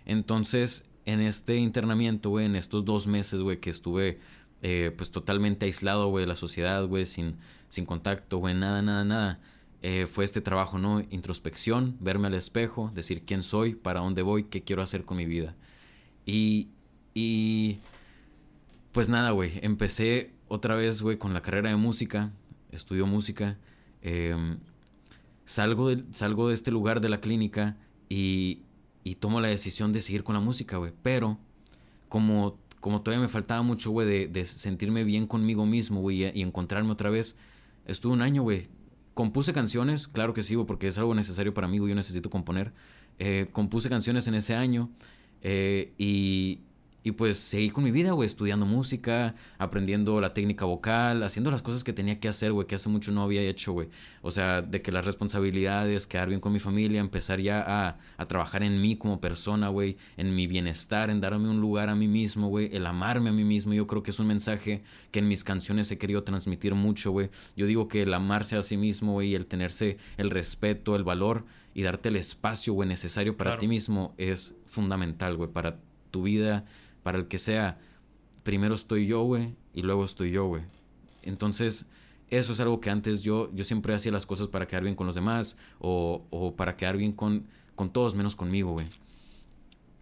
Entonces, 0.04 0.84
en 1.04 1.20
este 1.20 1.56
internamiento, 1.56 2.30
güey, 2.30 2.46
en 2.46 2.56
estos 2.56 2.84
dos 2.84 3.06
meses, 3.06 3.40
güey, 3.40 3.58
que 3.58 3.70
estuve 3.70 4.20
eh, 4.62 4.92
pues 4.96 5.10
totalmente 5.10 5.66
aislado, 5.66 6.08
güey, 6.08 6.24
de 6.24 6.28
la 6.28 6.36
sociedad, 6.36 6.86
güey, 6.86 7.06
sin, 7.06 7.36
sin 7.68 7.86
contacto, 7.86 8.38
güey, 8.38 8.54
nada, 8.54 8.82
nada, 8.82 9.04
nada. 9.04 9.40
Eh, 9.82 10.06
fue 10.06 10.24
este 10.24 10.42
trabajo, 10.42 10.78
¿no? 10.78 11.00
Introspección, 11.10 11.96
verme 12.00 12.26
al 12.26 12.34
espejo, 12.34 12.90
decir 12.94 13.24
quién 13.24 13.42
soy, 13.42 13.74
para 13.74 14.00
dónde 14.00 14.22
voy, 14.22 14.44
qué 14.44 14.62
quiero 14.62 14.82
hacer 14.82 15.04
con 15.04 15.16
mi 15.16 15.24
vida. 15.24 15.54
Y, 16.26 16.68
y 17.14 17.78
pues 18.92 19.08
nada, 19.08 19.30
güey, 19.30 19.52
empecé 19.62 20.32
otra 20.48 20.74
vez, 20.74 21.00
güey, 21.00 21.16
con 21.16 21.32
la 21.32 21.40
carrera 21.40 21.70
de 21.70 21.76
música, 21.76 22.32
estudio 22.70 23.06
música, 23.06 23.56
em, 24.02 24.58
salgo, 25.44 25.88
de, 25.88 26.04
salgo 26.12 26.48
de 26.48 26.54
este 26.54 26.70
lugar 26.70 27.00
de 27.00 27.08
la 27.08 27.20
clínica 27.20 27.76
y, 28.08 28.62
y 29.04 29.16
tomo 29.16 29.40
la 29.40 29.48
decisión 29.48 29.92
de 29.92 30.00
seguir 30.00 30.24
con 30.24 30.34
la 30.34 30.40
música, 30.40 30.76
güey. 30.76 30.92
Pero 31.02 31.38
como, 32.08 32.58
como 32.80 33.02
todavía 33.02 33.22
me 33.22 33.28
faltaba 33.28 33.62
mucho, 33.62 33.90
güey, 33.90 34.26
de, 34.26 34.44
sentirme 34.44 35.04
bien 35.04 35.26
conmigo 35.26 35.66
mismo, 35.66 36.00
güey, 36.00 36.24
y, 36.24 36.42
encontrarme 36.42 36.90
otra 36.90 37.10
vez, 37.10 37.36
estuve 37.86 38.12
un 38.12 38.22
año, 38.22 38.42
güey. 38.42 38.68
Compuse 39.14 39.52
canciones, 39.52 40.08
claro 40.08 40.34
que 40.34 40.42
sí, 40.42 40.56
porque 40.66 40.88
es 40.88 40.98
algo 40.98 41.14
necesario 41.14 41.52
para 41.52 41.68
mí, 41.68 41.78
güey, 41.78 41.90
yo 41.90 41.96
necesito 41.96 42.30
componer. 42.30 42.72
Eh, 43.18 43.48
compuse 43.52 43.90
canciones 43.90 44.26
en 44.28 44.34
ese 44.34 44.54
año 44.54 44.88
eh, 45.42 45.92
y, 45.98 46.60
y 47.02 47.12
pues 47.12 47.38
seguí 47.38 47.70
con 47.70 47.82
mi 47.82 47.90
vida, 47.90 48.12
güey, 48.12 48.26
estudiando 48.26 48.66
música, 48.66 49.34
aprendiendo 49.56 50.20
la 50.20 50.34
técnica 50.34 50.66
vocal, 50.66 51.22
haciendo 51.22 51.50
las 51.50 51.62
cosas 51.62 51.82
que 51.82 51.94
tenía 51.94 52.20
que 52.20 52.28
hacer, 52.28 52.52
güey, 52.52 52.66
que 52.66 52.74
hace 52.74 52.90
mucho 52.90 53.10
no 53.10 53.22
había 53.22 53.40
hecho, 53.40 53.72
güey. 53.72 53.88
O 54.20 54.30
sea, 54.30 54.60
de 54.60 54.82
que 54.82 54.92
las 54.92 55.06
responsabilidades, 55.06 56.06
quedar 56.06 56.28
bien 56.28 56.40
con 56.40 56.52
mi 56.52 56.58
familia, 56.58 57.00
empezar 57.00 57.40
ya 57.40 57.64
a, 57.66 57.98
a 58.18 58.28
trabajar 58.28 58.62
en 58.62 58.82
mí 58.82 58.96
como 58.96 59.18
persona, 59.18 59.68
güey, 59.68 59.96
en 60.18 60.34
mi 60.34 60.46
bienestar, 60.46 61.08
en 61.08 61.22
darme 61.22 61.48
un 61.48 61.60
lugar 61.60 61.88
a 61.88 61.94
mí 61.94 62.06
mismo, 62.06 62.48
güey, 62.48 62.68
el 62.76 62.84
amarme 62.84 63.30
a 63.30 63.32
mí 63.32 63.44
mismo. 63.44 63.72
Yo 63.72 63.86
creo 63.86 64.02
que 64.02 64.10
es 64.10 64.18
un 64.18 64.26
mensaje 64.26 64.82
que 65.10 65.20
en 65.20 65.28
mis 65.28 65.42
canciones 65.42 65.90
he 65.90 65.96
querido 65.96 66.22
transmitir 66.22 66.74
mucho, 66.74 67.12
güey. 67.12 67.30
Yo 67.56 67.64
digo 67.64 67.88
que 67.88 68.02
el 68.02 68.12
amarse 68.12 68.56
a 68.56 68.62
sí 68.62 68.76
mismo, 68.76 69.12
güey, 69.12 69.34
el 69.34 69.46
tenerse 69.46 69.96
el 70.18 70.28
respeto, 70.28 70.96
el 70.96 71.04
valor 71.04 71.46
y 71.72 71.82
darte 71.82 72.10
el 72.10 72.16
espacio, 72.16 72.74
güey, 72.74 72.86
necesario 72.88 73.38
para 73.38 73.52
claro. 73.52 73.60
ti 73.60 73.68
mismo 73.68 74.14
es 74.18 74.56
fundamental, 74.66 75.36
güey, 75.36 75.50
para 75.50 75.78
tu 76.10 76.24
vida 76.24 76.66
para 77.02 77.18
el 77.18 77.28
que 77.28 77.38
sea, 77.38 77.78
primero 78.42 78.74
estoy 78.74 79.06
yo, 79.06 79.22
güey, 79.22 79.54
y 79.74 79.82
luego 79.82 80.04
estoy 80.04 80.30
yo, 80.30 80.46
güey. 80.46 80.62
Entonces, 81.22 81.86
eso 82.30 82.52
es 82.52 82.60
algo 82.60 82.80
que 82.80 82.90
antes 82.90 83.22
yo, 83.22 83.50
yo 83.54 83.64
siempre 83.64 83.94
hacía 83.94 84.12
las 84.12 84.26
cosas 84.26 84.48
para 84.48 84.66
quedar 84.66 84.84
bien 84.84 84.94
con 84.94 85.06
los 85.06 85.14
demás 85.14 85.58
o, 85.78 86.26
o 86.30 86.54
para 86.54 86.76
quedar 86.76 86.96
bien 86.96 87.12
con, 87.12 87.46
con 87.74 87.92
todos 87.92 88.14
menos 88.14 88.36
conmigo, 88.36 88.72
güey. 88.72 88.86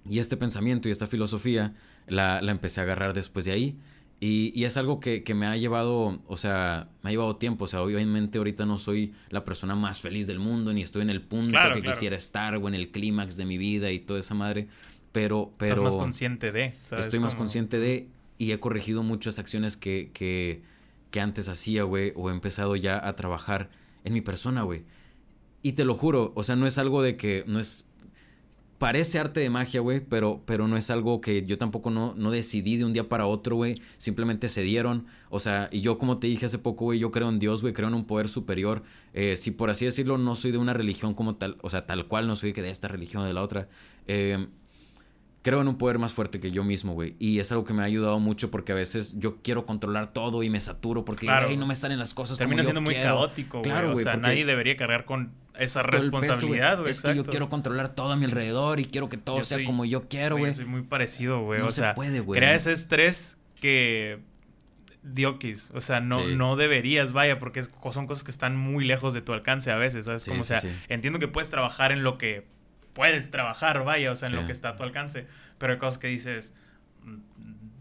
Y 0.09 0.18
este 0.18 0.36
pensamiento 0.36 0.88
y 0.88 0.92
esta 0.92 1.07
filosofía 1.07 1.74
la, 2.07 2.40
la 2.42 2.53
empecé 2.53 2.80
a 2.80 2.84
agarrar 2.84 3.14
después 3.14 3.44
de 3.44 3.53
ahí. 3.53 3.78
Y, 4.20 4.53
y, 4.53 4.64
es 4.64 4.76
algo 4.76 4.99
que, 4.99 5.22
que, 5.22 5.32
me 5.32 5.46
ha 5.46 5.57
llevado, 5.57 6.20
o 6.26 6.36
sea, 6.36 6.88
me 7.03 7.11
ha 7.11 7.12
llevado 7.12 7.36
tiempo. 7.36 7.66
O 7.66 7.68
sea, 7.68 7.82
obviamente 7.82 8.38
ahorita 8.38 8.66
no 8.66 8.76
soy 8.76 9.14
la 9.30 9.44
persona 9.44 9.76
más 9.76 10.01
feliz 10.01 10.26
del 10.26 10.40
mundo, 10.40 10.72
ni 10.72 10.82
estoy 10.82 11.03
en 11.03 11.11
el 11.11 11.22
punto 11.22 11.51
claro, 11.51 11.74
que 11.74 11.82
claro. 11.82 11.94
quisiera 11.94 12.16
estar, 12.16 12.57
o 12.57 12.66
en 12.66 12.74
el 12.74 12.90
clímax 12.90 13.36
de 13.36 13.44
mi 13.44 13.59
vida 13.59 13.92
y 13.92 14.01
toda 14.01 14.18
esa 14.18 14.34
madre. 14.34 14.66
Pero, 15.13 15.53
pero... 15.57 15.75
Estás 15.75 15.95
más 15.95 15.97
consciente 15.97 16.53
de, 16.53 16.75
¿sabes? 16.85 17.07
Estoy 17.07 17.21
más 17.21 17.35
consciente 17.35 17.79
de 17.79 18.09
y 18.39 18.53
he 18.53 18.61
corregido 18.61 19.03
muchas 19.03 19.39
acciones 19.39 19.77
que, 19.77 20.11
que, 20.15 20.63
que 21.11 21.21
antes 21.21 21.49
hacía, 21.49 21.83
güey, 21.83 22.13
o 22.15 22.31
he 22.31 22.33
empezado 22.33 22.77
ya 22.77 23.07
a 23.07 23.17
trabajar 23.17 23.69
en 24.05 24.13
mi 24.13 24.21
persona, 24.21 24.63
güey. 24.63 24.85
Y 25.61 25.73
te 25.73 25.85
lo 25.85 25.95
juro, 25.95 26.33
o 26.37 26.43
sea, 26.45 26.57
no 26.57 26.67
es 26.67 26.79
algo 26.79 27.03
de 27.03 27.17
que, 27.17 27.45
no 27.47 27.59
es... 27.59 27.85
Parece 28.79 29.19
arte 29.19 29.41
de 29.41 29.51
magia, 29.51 29.81
güey, 29.81 29.99
pero, 29.99 30.41
pero 30.47 30.69
no 30.69 30.77
es 30.77 30.89
algo 30.89 31.21
que 31.21 31.45
yo 31.45 31.59
tampoco 31.59 31.91
no, 31.91 32.15
no 32.17 32.31
decidí 32.31 32.77
de 32.77 32.85
un 32.85 32.93
día 32.93 33.09
para 33.09 33.27
otro, 33.27 33.57
güey. 33.57 33.83
Simplemente 33.97 34.49
se 34.49 34.63
dieron. 34.63 35.07
O 35.31 35.41
sea, 35.41 35.69
y 35.73 35.81
yo 35.81 35.99
como 35.99 36.19
te 36.19 36.29
dije 36.29 36.47
hace 36.47 36.61
poco, 36.61 36.85
güey, 36.85 37.01
yo 37.01 37.11
creo 37.11 37.29
en 37.29 37.41
Dios, 37.41 37.61
güey, 37.61 37.75
creo 37.75 37.89
en 37.89 37.95
un 37.95 38.05
poder 38.05 38.29
superior. 38.29 38.85
Eh, 39.15 39.35
si 39.35 39.51
por 39.51 39.71
así 39.71 39.85
decirlo, 39.85 40.17
no 40.17 40.37
soy 40.37 40.53
de 40.53 40.59
una 40.59 40.75
religión 40.75 41.15
como 41.15 41.35
tal, 41.35 41.57
o 41.63 41.71
sea, 41.71 41.87
tal 41.87 42.07
cual, 42.07 42.29
no 42.29 42.37
soy 42.37 42.53
que 42.53 42.63
de 42.63 42.71
esta 42.71 42.87
religión 42.87 43.25
o 43.25 43.27
de 43.27 43.33
la 43.33 43.43
otra. 43.43 43.69
Eh, 44.07 44.47
creo 45.43 45.61
en 45.61 45.68
un 45.68 45.78
poder 45.78 45.99
más 45.99 46.12
fuerte 46.12 46.41
que 46.41 46.51
yo 46.51 46.64
mismo, 46.64 46.95
güey. 46.95 47.14
Y 47.18 47.39
es 47.39 47.51
algo 47.53 47.64
que 47.64 47.72
me 47.72 47.82
ha 47.82 47.86
ayudado 47.86 48.18
mucho 48.18 48.51
porque 48.51 48.72
a 48.72 48.74
veces 48.74 49.14
yo 49.18 49.39
quiero 49.43 49.66
controlar 49.66 50.12
todo 50.12 50.43
y 50.43 50.51
me 50.51 50.61
saturo 50.61 51.05
porque 51.05 51.26
claro. 51.26 51.49
no 51.57 51.66
me 51.66 51.76
salen 51.76 51.99
las 51.99 52.14
cosas 52.14 52.39
Termina 52.39 52.62
como 52.62 52.72
siendo 52.72 52.80
yo 52.80 52.84
muy 52.84 52.95
quiero. 52.95 53.16
caótico, 53.16 53.62
claro, 53.62 53.93
güey. 53.93 54.01
O 54.01 54.03
sea, 54.03 54.16
nadie 54.16 54.45
debería 54.45 54.76
cargar 54.76 55.05
con 55.05 55.32
esa 55.59 55.82
responsabilidad, 55.82 56.78
güey. 56.78 56.91
Es 56.91 57.01
que 57.01 57.14
yo 57.14 57.24
quiero 57.24 57.49
controlar 57.49 57.95
todo 57.95 58.12
a 58.12 58.16
mi 58.16 58.24
alrededor 58.24 58.80
y 58.80 58.86
quiero 58.86 59.09
que 59.09 59.16
todo 59.16 59.39
yo 59.39 59.45
sea 59.45 59.59
soy, 59.59 59.64
como 59.64 59.84
yo 59.84 60.09
quiero, 60.09 60.36
güey. 60.39 60.53
Soy 60.55 60.64
muy 60.64 60.82
parecido, 60.82 61.43
güey. 61.43 61.61
No 61.61 61.66
o 61.66 61.70
se 61.70 61.82
sea, 61.82 61.95
puede, 61.95 62.20
güey. 62.20 62.39
crea 62.39 62.55
ese 62.55 62.72
estrés 62.72 63.39
que 63.61 64.20
diokis, 65.03 65.70
o 65.74 65.80
sea, 65.80 66.01
no, 66.01 66.20
sí. 66.20 66.36
no 66.36 66.57
deberías, 66.57 67.12
vaya, 67.12 67.39
porque 67.39 67.61
es, 67.61 67.70
son 67.93 68.07
cosas 68.07 68.24
que 68.24 68.30
están 68.30 68.57
muy 68.57 68.84
lejos 68.84 69.14
de 69.14 69.22
tu 69.22 69.32
alcance 69.32 69.70
a 69.70 69.76
veces, 69.76 70.07
¿sabes? 70.07 70.22
Sí, 70.22 70.30
como, 70.30 70.43
sí, 70.43 70.53
o 70.53 70.61
sea, 70.61 70.70
entiendo 70.89 71.18
que 71.18 71.28
puedes 71.28 71.49
trabajar 71.51 71.93
en 71.93 72.03
lo 72.03 72.18
que 72.18 72.47
puedes 72.99 73.30
trabajar, 73.30 73.84
vaya, 73.84 74.11
o 74.11 74.16
sea, 74.16 74.26
en 74.28 74.34
sí. 74.34 74.40
lo 74.40 74.46
que 74.46 74.51
está 74.51 74.70
a 74.70 74.76
tu 74.76 74.82
alcance. 74.82 75.28
Pero 75.59 75.72
hay 75.72 75.78
cosas 75.78 75.99
que 75.99 76.09
dices, 76.09 76.57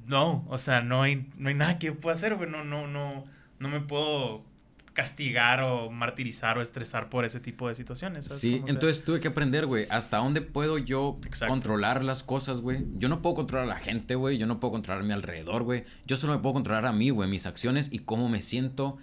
no, 0.05 0.45
o 0.47 0.59
sea, 0.59 0.81
no 0.81 1.01
hay, 1.01 1.27
no 1.37 1.49
hay 1.49 1.55
nada 1.55 1.79
que 1.79 1.87
yo 1.87 1.95
pueda 1.95 2.13
hacer, 2.13 2.35
güey, 2.35 2.47
no, 2.47 2.63
no, 2.63 2.85
no, 2.85 3.25
no 3.57 3.67
me 3.67 3.79
puedo 3.79 4.45
castigar 4.93 5.63
o 5.63 5.89
martirizar 5.89 6.59
o 6.59 6.61
estresar 6.61 7.09
por 7.09 7.25
ese 7.25 7.39
tipo 7.39 7.67
de 7.67 7.73
situaciones. 7.73 8.25
¿sabes? 8.25 8.41
Sí, 8.41 8.61
entonces 8.67 9.03
tuve 9.03 9.19
que 9.19 9.29
aprender, 9.29 9.65
güey, 9.65 9.87
hasta 9.89 10.17
dónde 10.17 10.41
puedo 10.41 10.77
yo 10.77 11.17
Exacto. 11.25 11.51
controlar 11.51 12.03
las 12.03 12.21
cosas, 12.21 12.61
güey. 12.61 12.85
Yo 12.99 13.09
no 13.09 13.23
puedo 13.23 13.33
controlar 13.33 13.65
a 13.65 13.73
la 13.73 13.79
gente, 13.79 14.13
güey, 14.13 14.37
yo 14.37 14.45
no 14.45 14.59
puedo 14.59 14.73
controlar 14.73 15.01
a 15.01 15.05
mi 15.05 15.13
alrededor, 15.13 15.63
güey. 15.63 15.83
Yo 16.05 16.15
solo 16.15 16.33
me 16.33 16.39
puedo 16.43 16.53
controlar 16.53 16.85
a 16.85 16.93
mí, 16.93 17.09
güey, 17.09 17.27
mis 17.27 17.47
acciones 17.47 17.89
y 17.91 17.97
cómo 17.97 18.29
me 18.29 18.43
siento 18.43 18.99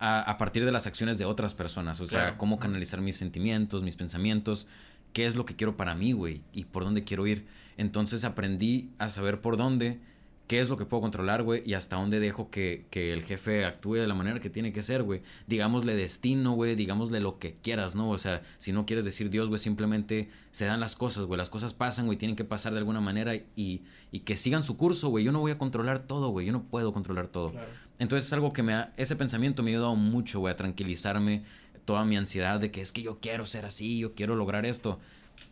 a, 0.00 0.22
a, 0.22 0.38
partir 0.38 0.64
de 0.64 0.72
las 0.72 0.88
acciones 0.88 1.18
de 1.18 1.24
otras 1.24 1.54
personas. 1.54 2.00
O 2.00 2.06
sea, 2.06 2.20
claro. 2.20 2.38
cómo 2.38 2.58
canalizar 2.58 3.00
mis 3.00 3.16
sentimientos, 3.16 3.84
mis 3.84 3.94
pensamientos, 3.94 4.66
qué 5.12 5.26
es 5.26 5.36
lo 5.36 5.44
que 5.44 5.56
quiero 5.56 5.76
para 5.76 5.94
mí, 5.94 6.12
güey, 6.12 6.42
y 6.52 6.64
por 6.64 6.84
dónde 6.84 7.04
quiero 7.04 7.26
ir. 7.26 7.46
Entonces 7.76 8.24
aprendí 8.24 8.90
a 8.98 9.08
saber 9.08 9.40
por 9.40 9.56
dónde, 9.56 10.00
qué 10.46 10.60
es 10.60 10.68
lo 10.68 10.76
que 10.76 10.84
puedo 10.84 11.00
controlar, 11.00 11.42
güey, 11.44 11.62
y 11.64 11.74
hasta 11.74 11.96
dónde 11.96 12.18
dejo 12.20 12.50
que, 12.50 12.84
que, 12.90 13.12
el 13.12 13.22
jefe 13.22 13.64
actúe 13.64 13.94
de 13.94 14.06
la 14.06 14.14
manera 14.14 14.40
que 14.40 14.50
tiene 14.50 14.72
que 14.72 14.82
ser, 14.82 15.02
güey. 15.02 15.22
Digámosle 15.46 15.94
destino, 15.94 16.52
güey, 16.52 16.74
digámosle 16.74 17.20
lo 17.20 17.38
que 17.38 17.54
quieras, 17.62 17.94
¿no? 17.94 18.10
O 18.10 18.18
sea, 18.18 18.42
si 18.58 18.72
no 18.72 18.84
quieres 18.84 19.04
decir 19.04 19.30
Dios, 19.30 19.48
güey, 19.48 19.60
simplemente 19.60 20.28
se 20.50 20.64
dan 20.64 20.80
las 20.80 20.96
cosas, 20.96 21.24
güey. 21.24 21.38
Las 21.38 21.50
cosas 21.50 21.72
pasan, 21.72 22.06
güey, 22.06 22.18
tienen 22.18 22.34
que 22.34 22.44
pasar 22.44 22.72
de 22.72 22.78
alguna 22.78 23.00
manera 23.00 23.34
y, 23.34 23.82
y 24.10 24.20
que 24.20 24.36
sigan 24.36 24.64
su 24.64 24.76
curso, 24.76 25.08
güey. 25.08 25.24
Yo 25.24 25.30
no 25.30 25.38
voy 25.38 25.52
a 25.52 25.58
controlar 25.58 26.06
todo, 26.06 26.30
güey. 26.30 26.46
Yo 26.46 26.52
no 26.52 26.64
puedo 26.64 26.92
controlar 26.92 27.28
todo. 27.28 27.52
Claro. 27.52 27.68
Entonces 28.00 28.26
es 28.26 28.32
algo 28.32 28.52
que 28.52 28.62
me 28.62 28.72
ha, 28.72 28.92
ese 28.96 29.14
pensamiento 29.14 29.62
me 29.62 29.70
ha 29.70 29.74
ayudado 29.74 29.94
mucho, 29.94 30.40
güey, 30.40 30.52
a 30.52 30.56
tranquilizarme 30.56 31.44
toda 31.90 32.04
mi 32.04 32.16
ansiedad 32.16 32.60
de 32.60 32.70
que 32.70 32.80
es 32.80 32.92
que 32.92 33.02
yo 33.02 33.18
quiero 33.18 33.46
ser 33.46 33.64
así, 33.64 33.98
yo 33.98 34.14
quiero 34.14 34.36
lograr 34.36 34.64
esto 34.64 35.00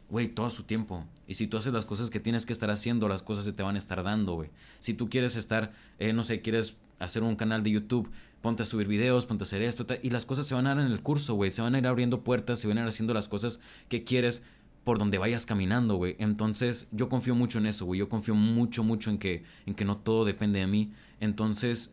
güey, 0.09 0.29
todo 0.29 0.51
su 0.51 0.63
tiempo. 0.63 1.05
Y 1.27 1.35
si 1.35 1.49
tú 1.49 1.57
haces 1.57 1.73
las 1.73 1.85
cosas 1.85 2.11
que 2.11 2.21
tienes 2.21 2.47
que 2.47 2.53
estar 2.53 2.71
haciendo, 2.71 3.09
las 3.09 3.23
cosas 3.23 3.45
se 3.45 3.53
te 3.53 3.65
van 3.65 3.75
a 3.75 3.79
estar 3.79 4.05
dando, 4.05 4.35
güey. 4.35 4.51
Si 4.79 4.95
tú 4.95 5.11
quieres 5.11 5.35
estar, 5.35 5.73
eh, 5.99 6.13
no 6.13 6.23
sé, 6.23 6.43
quieres 6.43 6.77
hacer 7.01 7.25
un 7.25 7.35
canal 7.35 7.65
de 7.65 7.73
YouTube, 7.73 8.09
ponte 8.41 8.63
a 8.63 8.67
subir 8.67 8.87
videos, 8.87 9.27
ponte 9.27 9.43
a 9.43 9.47
hacer 9.47 9.63
esto, 9.63 9.85
y 10.01 10.11
las 10.11 10.25
cosas 10.25 10.47
se 10.47 10.55
van 10.55 10.69
a 10.69 10.77
dar 10.77 10.87
en 10.87 10.93
el 10.93 11.03
curso, 11.03 11.35
güey. 11.35 11.51
Se 11.51 11.61
van 11.61 11.75
a 11.75 11.79
ir 11.79 11.89
abriendo 11.89 12.23
puertas, 12.23 12.61
se 12.61 12.69
van 12.69 12.79
a 12.79 12.83
ir 12.83 12.87
haciendo 12.87 13.15
las 13.15 13.27
cosas 13.27 13.59
que 13.89 14.05
quieres 14.05 14.45
por 14.85 15.01
donde 15.01 15.19
vayas 15.19 15.45
caminando, 15.45 15.97
güey. 15.97 16.15
Entonces, 16.21 16.87
yo 16.93 17.09
confío 17.09 17.35
mucho 17.35 17.59
en 17.59 17.67
eso, 17.67 17.85
güey. 17.85 17.99
Yo 17.99 18.09
confío 18.09 18.37
mucho, 18.37 18.85
mucho 18.85 19.11
en 19.11 19.19
que, 19.19 19.43
en 19.67 19.75
que 19.75 19.85
no 19.85 19.97
todo 19.97 20.25
depende 20.25 20.61
de 20.61 20.69
mí. 20.69 20.93
Entonces, 21.19 21.93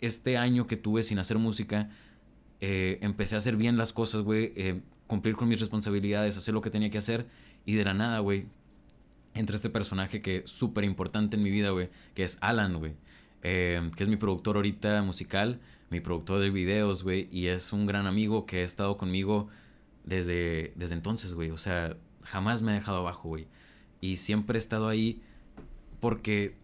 este 0.00 0.36
año 0.36 0.66
que 0.66 0.76
tuve 0.76 1.04
sin 1.04 1.20
hacer 1.20 1.38
música, 1.38 1.88
eh, 2.60 2.98
empecé 3.00 3.34
a 3.34 3.38
hacer 3.38 3.56
bien 3.56 3.76
las 3.76 3.92
cosas, 3.92 4.22
güey, 4.22 4.52
eh, 4.56 4.80
cumplir 5.06 5.34
con 5.34 5.48
mis 5.48 5.58
responsabilidades, 5.60 6.36
hacer 6.36 6.54
lo 6.54 6.60
que 6.60 6.70
tenía 6.70 6.90
que 6.90 6.98
hacer 6.98 7.26
y 7.64 7.74
de 7.74 7.84
la 7.84 7.94
nada, 7.94 8.18
güey, 8.20 8.46
entra 9.34 9.56
este 9.56 9.70
personaje 9.70 10.20
que 10.20 10.38
es 10.38 10.50
súper 10.50 10.84
importante 10.84 11.36
en 11.36 11.42
mi 11.42 11.50
vida, 11.50 11.70
güey, 11.70 11.88
que 12.14 12.22
es 12.22 12.38
Alan, 12.40 12.78
güey, 12.78 12.94
eh, 13.42 13.90
que 13.96 14.02
es 14.02 14.08
mi 14.08 14.16
productor 14.16 14.56
ahorita 14.56 15.02
musical, 15.02 15.60
mi 15.88 16.00
productor 16.00 16.40
de 16.40 16.50
videos, 16.50 17.02
güey, 17.02 17.28
y 17.32 17.46
es 17.46 17.72
un 17.72 17.86
gran 17.86 18.06
amigo 18.06 18.46
que 18.46 18.58
ha 18.60 18.64
estado 18.64 18.96
conmigo 18.96 19.48
desde, 20.04 20.72
desde 20.76 20.94
entonces, 20.94 21.34
güey, 21.34 21.50
o 21.50 21.58
sea, 21.58 21.96
jamás 22.22 22.62
me 22.62 22.72
ha 22.72 22.74
dejado 22.74 22.98
abajo, 22.98 23.28
güey, 23.30 23.46
y 24.00 24.18
siempre 24.18 24.58
he 24.58 24.60
estado 24.60 24.88
ahí 24.88 25.22
porque 25.98 26.56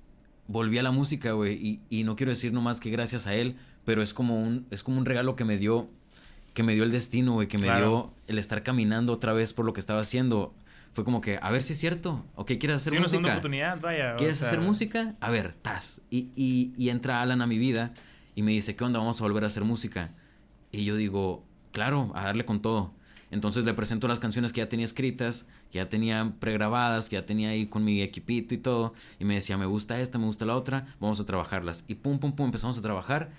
volví 0.46 0.78
a 0.78 0.82
la 0.82 0.90
música, 0.90 1.32
güey, 1.32 1.54
y, 1.54 1.80
y 1.88 2.04
no 2.04 2.16
quiero 2.16 2.30
decir 2.30 2.52
nomás 2.52 2.80
que 2.80 2.90
gracias 2.90 3.26
a 3.26 3.34
él, 3.34 3.56
pero 3.86 4.02
es 4.02 4.12
como 4.12 4.38
un, 4.42 4.66
es 4.70 4.82
como 4.82 4.98
un 4.98 5.06
regalo 5.06 5.34
que 5.36 5.44
me 5.46 5.56
dio, 5.56 5.88
que 6.52 6.62
me 6.62 6.74
dio 6.74 6.84
el 6.84 6.90
destino, 6.90 7.32
güey, 7.32 7.48
que 7.48 7.56
me 7.56 7.74
dio 7.78 8.12
el 8.26 8.38
estar 8.38 8.62
caminando 8.62 9.14
otra 9.14 9.32
vez 9.32 9.54
por 9.54 9.64
lo 9.64 9.72
que 9.72 9.80
estaba 9.80 10.00
haciendo. 10.00 10.54
Fue 10.92 11.04
como 11.04 11.20
que, 11.20 11.38
a 11.42 11.50
ver 11.50 11.62
si 11.62 11.72
es 11.74 11.78
cierto. 11.78 12.24
Ok, 12.34 12.52
¿quieres 12.58 12.76
hacer 12.76 12.90
Sí, 12.92 12.96
una 12.96 13.02
música? 13.04 13.10
segunda 13.16 13.32
oportunidad, 13.32 13.80
vaya. 13.80 14.14
o 14.14 14.16
¿Quieres 14.16 14.38
sea, 14.38 14.48
hacer 14.48 14.60
música? 14.60 15.14
A 15.20 15.30
ver, 15.30 15.54
tas. 15.62 16.00
Y, 16.10 16.30
y, 16.36 16.72
y 16.76 16.88
entra 16.90 17.20
Alan 17.22 17.42
a 17.42 17.46
mi 17.46 17.58
vida 17.58 17.92
y 18.34 18.42
me 18.42 18.52
dice, 18.52 18.76
¿qué 18.76 18.84
onda? 18.84 18.98
Vamos 18.98 19.20
a 19.20 19.24
volver 19.24 19.44
a 19.44 19.46
hacer 19.48 19.62
música. 19.64 20.12
Y 20.72 20.84
yo 20.84 20.96
digo, 20.96 21.44
claro, 21.72 22.12
a 22.14 22.24
darle 22.24 22.44
con 22.46 22.60
todo. 22.62 22.92
Entonces 23.30 23.64
le 23.64 23.74
presento 23.74 24.08
las 24.08 24.20
canciones 24.20 24.52
que 24.54 24.60
ya 24.62 24.68
tenía 24.70 24.84
escritas, 24.86 25.46
que 25.70 25.78
ya 25.78 25.88
tenía 25.90 26.32
pregrabadas, 26.40 27.08
que 27.10 27.16
ya 27.16 27.26
tenía 27.26 27.50
ahí 27.50 27.66
con 27.66 27.84
mi 27.84 28.00
equipito 28.00 28.54
y 28.54 28.58
todo. 28.58 28.94
Y 29.18 29.24
me 29.26 29.34
decía, 29.34 29.58
me 29.58 29.66
gusta 29.66 30.00
esta, 30.00 30.16
me 30.18 30.24
gusta 30.26 30.46
la 30.46 30.56
otra, 30.56 30.86
vamos 31.00 31.20
a 31.20 31.26
trabajarlas. 31.26 31.84
Y 31.88 31.96
pum, 31.96 32.18
pum, 32.18 32.32
pum, 32.32 32.46
empezamos 32.46 32.78
a 32.78 32.82
trabajar. 32.82 33.30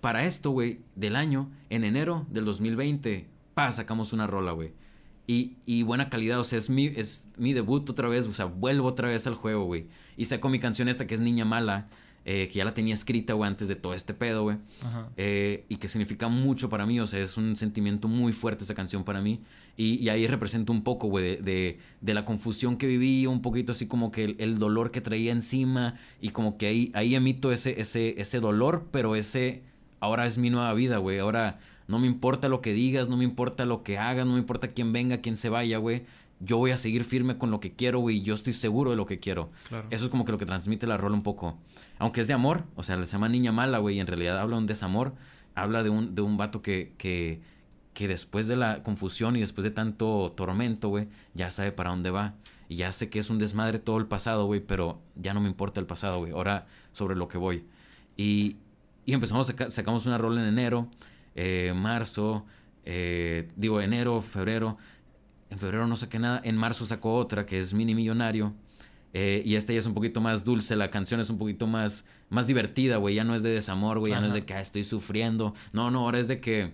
Para 0.00 0.24
esto, 0.24 0.50
güey, 0.50 0.80
del 0.96 1.16
año, 1.16 1.50
en 1.68 1.84
enero 1.84 2.26
del 2.30 2.44
2020, 2.44 3.26
pa, 3.54 3.70
sacamos 3.70 4.12
una 4.12 4.26
rola, 4.26 4.52
güey. 4.52 4.72
Y, 5.26 5.56
y 5.66 5.82
buena 5.82 6.08
calidad, 6.08 6.40
o 6.40 6.44
sea, 6.44 6.58
es 6.58 6.70
mi, 6.70 6.86
es 6.86 7.28
mi 7.36 7.52
debut 7.52 7.88
otra 7.88 8.08
vez, 8.08 8.26
o 8.26 8.32
sea, 8.32 8.46
vuelvo 8.46 8.88
otra 8.88 9.08
vez 9.08 9.26
al 9.26 9.34
juego, 9.34 9.64
güey. 9.64 9.86
Y 10.16 10.24
saco 10.24 10.48
mi 10.48 10.58
canción 10.58 10.88
esta 10.88 11.06
que 11.06 11.14
es 11.14 11.20
Niña 11.20 11.44
Mala, 11.44 11.88
eh, 12.24 12.48
que 12.48 12.58
ya 12.58 12.64
la 12.64 12.74
tenía 12.74 12.94
escrita, 12.94 13.34
güey, 13.34 13.48
antes 13.48 13.68
de 13.68 13.76
todo 13.76 13.94
este 13.94 14.12
pedo, 14.12 14.42
güey. 14.42 14.56
Eh, 15.16 15.66
y 15.68 15.76
que 15.76 15.86
significa 15.88 16.28
mucho 16.28 16.68
para 16.68 16.84
mí, 16.84 16.98
o 16.98 17.06
sea, 17.06 17.20
es 17.20 17.36
un 17.36 17.54
sentimiento 17.56 18.08
muy 18.08 18.32
fuerte 18.32 18.64
esa 18.64 18.74
canción 18.74 19.04
para 19.04 19.20
mí. 19.20 19.40
Y, 19.76 20.02
y 20.02 20.08
ahí 20.08 20.26
represento 20.26 20.72
un 20.72 20.82
poco, 20.82 21.08
güey, 21.08 21.24
de, 21.24 21.42
de, 21.42 21.78
de 22.00 22.14
la 22.14 22.24
confusión 22.24 22.76
que 22.76 22.86
viví, 22.86 23.26
un 23.26 23.40
poquito 23.40 23.72
así 23.72 23.86
como 23.86 24.10
que 24.10 24.24
el, 24.24 24.36
el 24.38 24.58
dolor 24.58 24.90
que 24.90 25.00
traía 25.00 25.32
encima, 25.32 25.94
y 26.20 26.30
como 26.30 26.58
que 26.58 26.66
ahí, 26.66 26.90
ahí 26.94 27.14
emito 27.14 27.52
ese, 27.52 27.80
ese, 27.80 28.20
ese 28.20 28.40
dolor, 28.40 28.88
pero 28.90 29.14
ese 29.14 29.62
ahora 30.00 30.26
es 30.26 30.38
mi 30.38 30.50
nueva 30.50 30.72
vida, 30.74 30.98
güey. 30.98 31.18
Ahora 31.18 31.60
no 31.86 31.98
me 31.98 32.06
importa 32.06 32.48
lo 32.48 32.60
que 32.60 32.72
digas, 32.72 33.08
no 33.08 33.16
me 33.16 33.24
importa 33.24 33.64
lo 33.66 33.82
que 33.82 33.98
hagas, 33.98 34.26
no 34.26 34.34
me 34.34 34.38
importa 34.38 34.68
quién 34.68 34.92
venga, 34.92 35.20
quién 35.20 35.36
se 35.36 35.48
vaya, 35.48 35.78
güey. 35.78 36.04
Yo 36.40 36.56
voy 36.56 36.70
a 36.70 36.78
seguir 36.78 37.04
firme 37.04 37.36
con 37.36 37.50
lo 37.50 37.60
que 37.60 37.72
quiero, 37.72 37.98
güey, 37.98 38.18
y 38.18 38.22
yo 38.22 38.32
estoy 38.32 38.54
seguro 38.54 38.90
de 38.90 38.96
lo 38.96 39.04
que 39.06 39.18
quiero. 39.18 39.50
Claro. 39.68 39.86
Eso 39.90 40.04
es 40.06 40.10
como 40.10 40.24
que 40.24 40.32
lo 40.32 40.38
que 40.38 40.46
transmite 40.46 40.86
la 40.86 40.96
rola 40.96 41.14
un 41.14 41.22
poco. 41.22 41.58
Aunque 41.98 42.22
es 42.22 42.28
de 42.28 42.32
amor, 42.32 42.64
o 42.76 42.82
sea, 42.82 42.96
se 43.04 43.12
llama 43.12 43.28
Niña 43.28 43.52
Mala, 43.52 43.78
güey, 43.78 43.96
y 43.96 44.00
en 44.00 44.06
realidad 44.06 44.38
habla 44.38 44.56
de 44.56 44.62
un 44.62 44.66
desamor. 44.66 45.14
Habla 45.54 45.82
de 45.82 45.90
un, 45.90 46.14
de 46.14 46.22
un 46.22 46.36
vato 46.36 46.62
que, 46.62 46.94
que, 46.96 47.42
que 47.92 48.08
después 48.08 48.48
de 48.48 48.56
la 48.56 48.82
confusión 48.82 49.36
y 49.36 49.40
después 49.40 49.64
de 49.64 49.70
tanto 49.70 50.32
tormento, 50.34 50.88
güey, 50.88 51.08
ya 51.34 51.50
sabe 51.50 51.72
para 51.72 51.90
dónde 51.90 52.10
va. 52.10 52.34
Y 52.68 52.76
ya 52.76 52.92
sé 52.92 53.10
que 53.10 53.18
es 53.18 53.28
un 53.28 53.38
desmadre 53.38 53.80
todo 53.80 53.98
el 53.98 54.06
pasado, 54.06 54.46
güey, 54.46 54.60
pero 54.60 55.02
ya 55.16 55.34
no 55.34 55.40
me 55.40 55.48
importa 55.48 55.80
el 55.80 55.86
pasado, 55.86 56.20
güey. 56.20 56.32
Ahora 56.32 56.66
sobre 56.92 57.16
lo 57.16 57.26
que 57.26 57.36
voy. 57.36 57.64
Y, 58.16 58.56
y 59.06 59.12
empezamos, 59.14 59.48
a 59.48 59.52
saca- 59.52 59.70
sacamos 59.70 60.06
una 60.06 60.18
rola 60.18 60.42
en 60.42 60.48
enero, 60.48 60.88
eh, 61.34 61.72
marzo, 61.74 62.44
eh, 62.84 63.48
digo 63.56 63.80
enero, 63.80 64.20
febrero. 64.20 64.78
En 65.50 65.58
febrero 65.58 65.86
no 65.86 65.96
saqué 65.96 66.18
nada. 66.18 66.40
En 66.44 66.56
marzo 66.56 66.86
sacó 66.86 67.14
otra 67.16 67.44
que 67.46 67.58
es 67.58 67.74
Mini 67.74 67.94
Millonario. 67.94 68.54
Eh, 69.12 69.42
y 69.44 69.56
esta 69.56 69.72
ya 69.72 69.80
es 69.80 69.86
un 69.86 69.94
poquito 69.94 70.20
más 70.20 70.44
dulce, 70.44 70.76
la 70.76 70.90
canción 70.90 71.18
es 71.20 71.30
un 71.30 71.38
poquito 71.38 71.66
más, 71.66 72.06
más 72.28 72.46
divertida, 72.46 72.96
güey. 72.98 73.16
Ya 73.16 73.24
no 73.24 73.34
es 73.34 73.42
de 73.42 73.50
desamor, 73.50 73.98
güey. 73.98 74.12
Ya 74.12 74.20
no 74.20 74.28
es 74.28 74.32
de 74.34 74.44
que 74.44 74.54
"Ah, 74.54 74.60
estoy 74.60 74.84
sufriendo. 74.84 75.52
No, 75.72 75.90
no, 75.90 76.00
ahora 76.00 76.20
es 76.20 76.28
de 76.28 76.40
que 76.40 76.72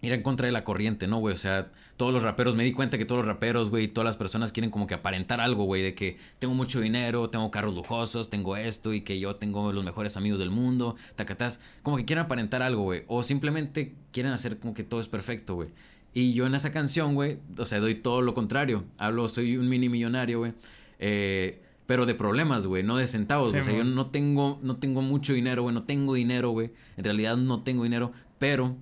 ir 0.00 0.12
en 0.12 0.22
contra 0.22 0.46
de 0.46 0.52
la 0.52 0.64
corriente, 0.64 1.06
¿no, 1.06 1.18
güey? 1.18 1.34
O 1.34 1.38
sea, 1.38 1.70
todos 1.96 2.12
los 2.12 2.22
raperos, 2.22 2.54
me 2.54 2.64
di 2.64 2.72
cuenta 2.72 2.98
que 2.98 3.04
todos 3.04 3.20
los 3.20 3.26
raperos, 3.26 3.70
güey, 3.70 3.88
todas 3.88 4.04
las 4.04 4.16
personas 4.16 4.52
quieren 4.52 4.70
como 4.70 4.86
que 4.86 4.94
aparentar 4.94 5.40
algo, 5.40 5.64
güey, 5.64 5.82
de 5.82 5.94
que 5.94 6.16
tengo 6.38 6.54
mucho 6.54 6.80
dinero, 6.80 7.30
tengo 7.30 7.50
carros 7.50 7.74
lujosos, 7.74 8.30
tengo 8.30 8.56
esto 8.56 8.92
y 8.92 9.02
que 9.02 9.20
yo 9.20 9.36
tengo 9.36 9.72
los 9.72 9.84
mejores 9.84 10.16
amigos 10.16 10.38
del 10.38 10.50
mundo, 10.50 10.96
tacatás, 11.16 11.60
como 11.82 11.96
que 11.96 12.04
quieren 12.04 12.24
aparentar 12.24 12.62
algo, 12.62 12.82
güey, 12.82 13.04
o 13.06 13.22
simplemente 13.22 13.94
quieren 14.10 14.32
hacer 14.32 14.58
como 14.58 14.74
que 14.74 14.84
todo 14.84 15.00
es 15.00 15.08
perfecto, 15.08 15.54
güey. 15.54 15.68
Y 16.14 16.34
yo 16.34 16.46
en 16.46 16.54
esa 16.54 16.72
canción, 16.72 17.14
güey, 17.14 17.38
o 17.56 17.64
sea, 17.64 17.80
doy 17.80 17.94
todo 17.94 18.20
lo 18.20 18.34
contrario. 18.34 18.84
Hablo, 18.98 19.28
soy 19.28 19.56
un 19.56 19.68
mini 19.68 19.88
millonario, 19.88 20.40
güey. 20.40 20.52
Eh, 20.98 21.62
pero 21.86 22.06
de 22.06 22.14
problemas, 22.14 22.66
güey, 22.66 22.82
no 22.82 22.96
de 22.96 23.06
centavos. 23.06 23.50
Sí, 23.50 23.58
o 23.58 23.64
sea, 23.64 23.74
yo 23.74 23.84
no 23.84 24.06
tengo, 24.06 24.58
no 24.62 24.76
tengo 24.76 25.02
mucho 25.02 25.32
dinero, 25.32 25.62
güey, 25.62 25.74
no 25.74 25.84
tengo 25.84 26.14
dinero, 26.14 26.50
güey. 26.50 26.70
En 26.96 27.04
realidad 27.04 27.36
no 27.36 27.62
tengo 27.62 27.84
dinero, 27.84 28.12
pero 28.38 28.76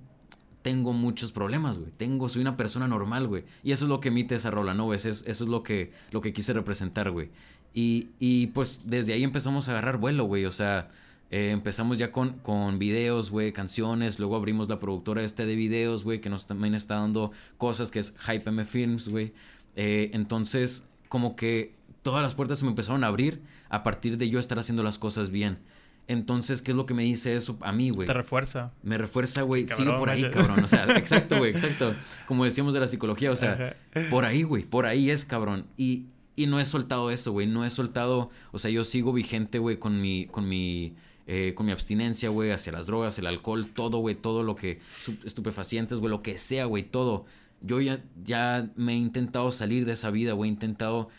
tengo 0.61 0.93
muchos 0.93 1.31
problemas, 1.31 1.77
güey. 1.77 1.91
Tengo, 1.97 2.29
soy 2.29 2.41
una 2.41 2.57
persona 2.57 2.87
normal, 2.87 3.27
güey. 3.27 3.43
Y 3.63 3.71
eso 3.71 3.85
es 3.85 3.89
lo 3.89 3.99
que 3.99 4.09
emite 4.09 4.35
esa 4.35 4.51
rola, 4.51 4.73
¿no? 4.73 4.93
es, 4.93 5.05
eso 5.05 5.25
es 5.25 5.41
lo 5.41 5.63
que, 5.63 5.91
lo 6.11 6.21
que 6.21 6.33
quise 6.33 6.53
representar, 6.53 7.11
güey. 7.11 7.29
Y, 7.73 8.09
y 8.19 8.47
pues 8.47 8.81
desde 8.85 9.13
ahí 9.13 9.23
empezamos 9.23 9.67
a 9.67 9.71
agarrar 9.71 9.97
vuelo, 9.97 10.25
güey. 10.25 10.45
O 10.45 10.51
sea, 10.51 10.89
eh, 11.31 11.51
empezamos 11.51 11.97
ya 11.97 12.11
con, 12.11 12.39
con 12.39 12.77
videos, 12.77 13.31
güey, 13.31 13.53
canciones. 13.53 14.19
Luego 14.19 14.35
abrimos 14.35 14.69
la 14.69 14.79
productora 14.79 15.23
este 15.23 15.45
de 15.45 15.55
videos, 15.55 16.03
güey, 16.03 16.19
que 16.19 16.29
nos 16.29 16.45
también 16.47 16.75
está 16.75 16.95
dando 16.95 17.31
cosas, 17.57 17.89
que 17.89 17.99
es 17.99 18.13
Hype 18.19 18.49
M 18.49 18.63
Films, 18.65 19.07
güey. 19.07 19.33
Eh, 19.75 20.11
entonces, 20.13 20.85
como 21.07 21.35
que 21.35 21.73
todas 22.01 22.21
las 22.21 22.35
puertas 22.35 22.59
se 22.59 22.65
me 22.65 22.71
empezaron 22.71 23.03
a 23.03 23.07
abrir 23.07 23.41
a 23.69 23.83
partir 23.83 24.17
de 24.17 24.29
yo 24.29 24.39
estar 24.39 24.59
haciendo 24.59 24.83
las 24.83 24.97
cosas 24.97 25.29
bien. 25.31 25.59
Entonces, 26.07 26.61
¿qué 26.61 26.71
es 26.71 26.77
lo 26.77 26.85
que 26.85 26.93
me 26.93 27.03
dice 27.03 27.35
eso 27.35 27.57
a 27.61 27.71
mí, 27.71 27.89
güey? 27.89 28.05
Te 28.05 28.13
refuerza. 28.13 28.71
Me 28.83 28.97
refuerza, 28.97 29.43
güey. 29.43 29.65
Sigue 29.67 29.91
por 29.93 30.09
ahí, 30.09 30.29
cabrón. 30.29 30.63
O 30.63 30.67
sea, 30.67 30.85
exacto, 30.97 31.37
güey, 31.37 31.51
exacto. 31.51 31.95
Como 32.27 32.43
decíamos 32.43 32.73
de 32.73 32.79
la 32.81 32.87
psicología, 32.87 33.31
o 33.31 33.35
sea, 33.35 33.53
Ajá. 33.53 34.09
por 34.09 34.25
ahí, 34.25 34.43
güey. 34.43 34.63
Por 34.63 34.85
ahí 34.85 35.09
es, 35.09 35.23
cabrón. 35.23 35.65
Y, 35.77 36.05
y 36.35 36.47
no 36.47 36.59
he 36.59 36.65
soltado 36.65 37.11
eso, 37.11 37.31
güey. 37.31 37.47
No 37.47 37.63
he 37.63 37.69
soltado. 37.69 38.29
O 38.51 38.59
sea, 38.59 38.71
yo 38.71 38.83
sigo 38.83 39.13
vigente, 39.13 39.57
güey, 39.59 39.77
con 39.77 40.01
mi. 40.01 40.25
con 40.25 40.49
mi. 40.49 40.95
eh, 41.27 41.53
con 41.55 41.65
mi 41.65 41.71
abstinencia, 41.71 42.29
güey, 42.29 42.51
hacia 42.51 42.73
las 42.73 42.87
drogas, 42.87 43.17
el 43.19 43.27
alcohol, 43.27 43.67
todo, 43.73 43.99
güey, 43.99 44.15
todo 44.15 44.43
lo 44.43 44.55
que. 44.55 44.79
estupefacientes, 45.23 45.99
güey, 45.99 46.09
lo 46.09 46.21
que 46.21 46.37
sea, 46.37 46.65
güey, 46.65 46.83
todo. 46.83 47.25
Yo 47.61 47.79
ya, 47.79 48.03
ya 48.23 48.69
me 48.75 48.93
he 48.93 48.97
intentado 48.97 49.51
salir 49.51 49.85
de 49.85 49.93
esa 49.93 50.09
vida, 50.09 50.33
güey. 50.33 50.49
He 50.49 50.53
intentado 50.53 51.09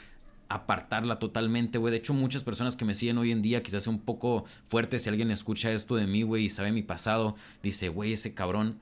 apartarla 0.54 1.18
totalmente, 1.18 1.78
güey. 1.78 1.90
De 1.92 1.98
hecho, 1.98 2.14
muchas 2.14 2.44
personas 2.44 2.76
que 2.76 2.84
me 2.84 2.94
siguen 2.94 3.18
hoy 3.18 3.30
en 3.30 3.42
día, 3.42 3.62
quizás 3.62 3.84
sea 3.84 3.92
un 3.92 4.00
poco 4.00 4.44
fuerte 4.64 4.98
si 4.98 5.08
alguien 5.08 5.30
escucha 5.30 5.72
esto 5.72 5.96
de 5.96 6.06
mí, 6.06 6.22
güey, 6.22 6.44
y 6.44 6.50
sabe 6.50 6.72
mi 6.72 6.82
pasado, 6.82 7.36
dice, 7.62 7.88
güey, 7.88 8.12
ese 8.12 8.34
cabrón, 8.34 8.78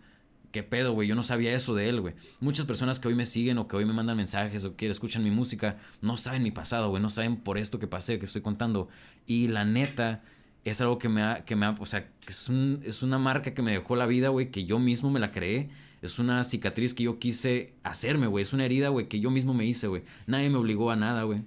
qué 0.53 0.63
pedo, 0.63 0.93
güey, 0.93 1.09
yo 1.09 1.15
no 1.15 1.23
sabía 1.23 1.53
eso 1.53 1.75
de 1.75 1.89
él, 1.89 2.01
güey. 2.01 2.15
Muchas 2.41 2.67
personas 2.67 2.99
que 2.99 3.09
hoy 3.09 3.15
me 3.15 3.27
siguen 3.27 3.59
o 3.59 3.69
que 3.69 3.77
hoy 3.77 3.85
me 3.85 3.93
mandan 3.93 4.17
mensajes 4.17 4.65
o 4.65 4.77
que 4.77 4.89
escuchan 4.89 5.23
mi 5.23 5.31
música, 5.31 5.77
no 6.03 6.17
saben 6.17 6.43
mi 6.43 6.51
pasado, 6.51 6.91
güey, 6.91 7.03
no 7.03 7.11
saben 7.11 7.37
por 7.37 7.59
esto 7.59 7.79
que 7.79 7.87
pasé, 7.87 8.19
que 8.19 8.27
estoy 8.27 8.43
contando. 8.43 8.89
Y 9.27 9.49
la 9.49 9.65
neta, 9.65 10.23
es 10.65 10.81
algo 10.81 10.99
que 10.99 11.09
me 11.09 11.23
ha, 11.23 11.45
que 11.45 11.57
me 11.57 11.67
ha, 11.67 11.75
o 11.79 11.87
sea, 11.87 12.09
es, 12.27 12.49
un, 12.49 12.83
es 12.85 13.03
una 13.03 13.19
marca 13.19 13.55
que 13.55 13.63
me 13.63 13.73
dejó 13.73 13.97
la 13.97 14.07
vida, 14.07 14.29
güey, 14.29 14.51
que 14.51 14.65
yo 14.65 14.79
mismo 14.79 15.11
me 15.11 15.21
la 15.21 15.33
creé. 15.33 15.71
Es 16.03 16.19
una 16.19 16.43
cicatriz 16.45 16.95
que 16.95 17.05
yo 17.05 17.19
quise 17.19 17.75
hacerme, 17.83 18.27
güey. 18.27 18.43
Es 18.43 18.53
una 18.53 18.65
herida, 18.65 18.89
güey, 18.89 19.09
que 19.09 19.21
yo 19.21 19.31
mismo 19.31 19.53
me 19.53 19.67
hice, 19.67 19.87
güey. 19.87 20.03
Nadie 20.27 20.49
me 20.49 20.57
obligó 20.57 20.91
a 20.91 20.97
nada, 20.97 21.25
güey. 21.25 21.43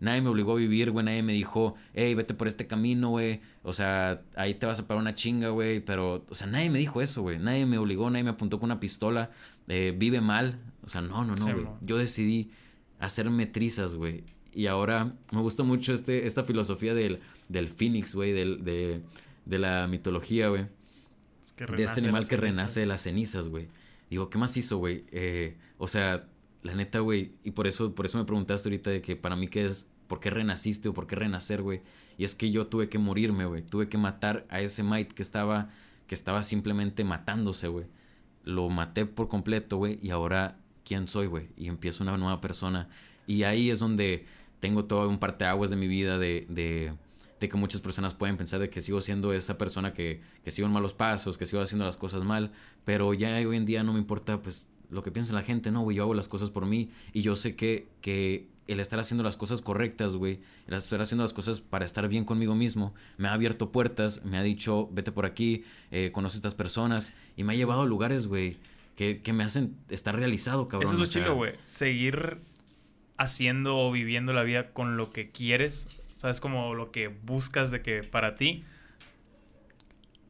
Nadie 0.00 0.20
me 0.20 0.28
obligó 0.28 0.52
a 0.52 0.56
vivir, 0.56 0.90
güey. 0.90 1.04
Nadie 1.04 1.22
me 1.22 1.32
dijo, 1.32 1.74
hey, 1.94 2.14
vete 2.14 2.34
por 2.34 2.46
este 2.46 2.66
camino, 2.66 3.10
güey. 3.10 3.40
O 3.62 3.72
sea, 3.72 4.22
ahí 4.36 4.54
te 4.54 4.66
vas 4.66 4.78
a 4.78 4.86
parar 4.86 5.00
una 5.00 5.14
chinga, 5.14 5.48
güey. 5.48 5.80
Pero, 5.80 6.26
o 6.28 6.34
sea, 6.34 6.46
nadie 6.46 6.68
me 6.68 6.78
dijo 6.78 7.00
eso, 7.00 7.22
güey. 7.22 7.38
Nadie 7.38 7.64
me 7.64 7.78
obligó, 7.78 8.10
nadie 8.10 8.24
me 8.24 8.30
apuntó 8.30 8.60
con 8.60 8.66
una 8.68 8.80
pistola. 8.80 9.30
Eh, 9.68 9.94
vive 9.96 10.20
mal. 10.20 10.60
O 10.82 10.88
sea, 10.88 11.00
no, 11.00 11.24
no, 11.24 11.34
no, 11.34 11.52
güey. 11.52 11.66
Yo 11.80 11.96
decidí 11.96 12.50
hacerme 12.98 13.46
trizas, 13.46 13.94
güey. 13.94 14.24
Y 14.52 14.66
ahora 14.66 15.16
me 15.32 15.40
gusta 15.40 15.62
mucho 15.62 15.94
este, 15.94 16.26
esta 16.26 16.44
filosofía 16.44 16.94
del, 16.94 17.20
del 17.48 17.68
Phoenix, 17.68 18.14
güey. 18.14 18.32
Del, 18.32 18.64
de, 18.64 19.00
de 19.46 19.58
la 19.58 19.86
mitología, 19.86 20.48
güey 20.48 20.66
Es 21.42 21.52
que 21.52 21.66
de 21.66 21.82
este 21.82 22.00
animal 22.00 22.28
que 22.28 22.36
renace 22.36 22.80
de 22.80 22.86
las 22.86 23.02
cenizas, 23.02 23.48
güey. 23.48 23.68
Digo, 24.10 24.30
¿qué 24.30 24.38
más 24.38 24.56
hizo, 24.56 24.78
güey? 24.78 25.04
Eh, 25.10 25.56
o 25.78 25.88
sea, 25.88 26.28
la 26.62 26.74
neta, 26.74 27.00
güey, 27.00 27.32
y 27.44 27.52
por 27.52 27.66
eso, 27.66 27.94
por 27.94 28.06
eso 28.06 28.18
me 28.18 28.24
preguntaste 28.24 28.68
ahorita 28.68 28.90
de 28.90 29.02
que 29.02 29.16
para 29.16 29.36
mí 29.36 29.48
qué 29.48 29.66
es, 29.66 29.86
¿por 30.06 30.20
qué 30.20 30.30
renaciste 30.30 30.88
o 30.88 30.94
por 30.94 31.06
qué 31.06 31.16
renacer, 31.16 31.62
güey? 31.62 31.82
Y 32.16 32.24
es 32.24 32.34
que 32.34 32.50
yo 32.50 32.66
tuve 32.68 32.88
que 32.88 32.98
morirme, 32.98 33.44
güey. 33.44 33.62
Tuve 33.62 33.88
que 33.88 33.98
matar 33.98 34.46
a 34.48 34.60
ese 34.60 34.82
Might 34.82 35.12
que 35.12 35.22
estaba, 35.22 35.70
que 36.06 36.14
estaba 36.14 36.42
simplemente 36.42 37.04
matándose, 37.04 37.68
güey. 37.68 37.86
Lo 38.44 38.68
maté 38.68 39.06
por 39.06 39.28
completo, 39.28 39.78
güey, 39.78 39.98
y 40.02 40.10
ahora, 40.10 40.58
¿quién 40.84 41.08
soy, 41.08 41.26
güey? 41.26 41.48
Y 41.56 41.68
empiezo 41.68 42.02
una 42.02 42.16
nueva 42.16 42.40
persona. 42.40 42.88
Y 43.26 43.42
ahí 43.44 43.70
es 43.70 43.78
donde 43.78 44.26
tengo 44.60 44.84
todo 44.84 45.08
un 45.08 45.18
parteaguas 45.18 45.70
de 45.70 45.76
mi 45.76 45.88
vida 45.88 46.18
de, 46.18 46.46
de, 46.48 46.94
de 47.40 47.48
que 47.48 47.56
muchas 47.56 47.80
personas 47.80 48.14
pueden 48.14 48.36
pensar 48.36 48.60
de 48.60 48.70
que 48.70 48.80
sigo 48.80 49.00
siendo 49.00 49.32
esa 49.32 49.58
persona 49.58 49.92
que, 49.92 50.20
que 50.44 50.50
sigo 50.50 50.66
en 50.66 50.72
malos 50.72 50.94
pasos, 50.94 51.36
que 51.36 51.46
sigo 51.46 51.60
haciendo 51.60 51.84
las 51.84 51.96
cosas 51.96 52.22
mal, 52.22 52.52
pero 52.84 53.12
ya 53.14 53.36
hoy 53.36 53.56
en 53.56 53.64
día 53.64 53.82
no 53.82 53.92
me 53.92 53.98
importa 53.98 54.40
pues 54.40 54.68
lo 54.90 55.02
que 55.02 55.10
piensa 55.10 55.32
la 55.32 55.42
gente, 55.42 55.70
no, 55.70 55.82
güey, 55.82 55.96
yo 55.96 56.04
hago 56.04 56.14
las 56.14 56.28
cosas 56.28 56.50
por 56.50 56.66
mí 56.66 56.90
y 57.12 57.22
yo 57.22 57.36
sé 57.36 57.56
que, 57.56 57.88
que 58.00 58.46
el 58.66 58.80
estar 58.80 58.98
haciendo 58.98 59.24
las 59.24 59.36
cosas 59.36 59.60
correctas, 59.60 60.16
güey, 60.16 60.40
el 60.66 60.74
estar 60.74 61.00
haciendo 61.00 61.24
las 61.24 61.32
cosas 61.32 61.60
para 61.60 61.84
estar 61.84 62.08
bien 62.08 62.24
conmigo 62.24 62.54
mismo, 62.54 62.94
me 63.18 63.28
ha 63.28 63.32
abierto 63.32 63.72
puertas, 63.72 64.24
me 64.24 64.38
ha 64.38 64.42
dicho, 64.42 64.88
vete 64.92 65.12
por 65.12 65.26
aquí, 65.26 65.64
eh, 65.90 66.10
conoce 66.12 66.36
a 66.36 66.38
estas 66.38 66.54
personas 66.54 67.12
y 67.36 67.44
me 67.44 67.52
ha 67.52 67.56
llevado 67.56 67.82
a 67.82 67.86
lugares, 67.86 68.26
güey, 68.26 68.56
que, 68.96 69.20
que, 69.20 69.32
me 69.32 69.42
hacen 69.44 69.76
estar 69.90 70.16
realizado, 70.16 70.68
cabrón. 70.68 70.92
Eso 70.92 71.02
es 71.02 71.08
lo 71.08 71.20
chido, 71.20 71.34
güey. 71.34 71.54
Seguir 71.66 72.38
haciendo 73.16 73.76
o 73.76 73.90
viviendo 73.90 74.32
la 74.32 74.44
vida 74.44 74.72
con 74.72 74.96
lo 74.96 75.10
que 75.10 75.30
quieres, 75.30 75.88
¿sabes? 76.24 76.40
Como 76.40 76.72
lo 76.72 76.90
que 76.90 77.08
buscas 77.08 77.70
de 77.70 77.82
que 77.82 78.02
para 78.02 78.34
ti 78.34 78.64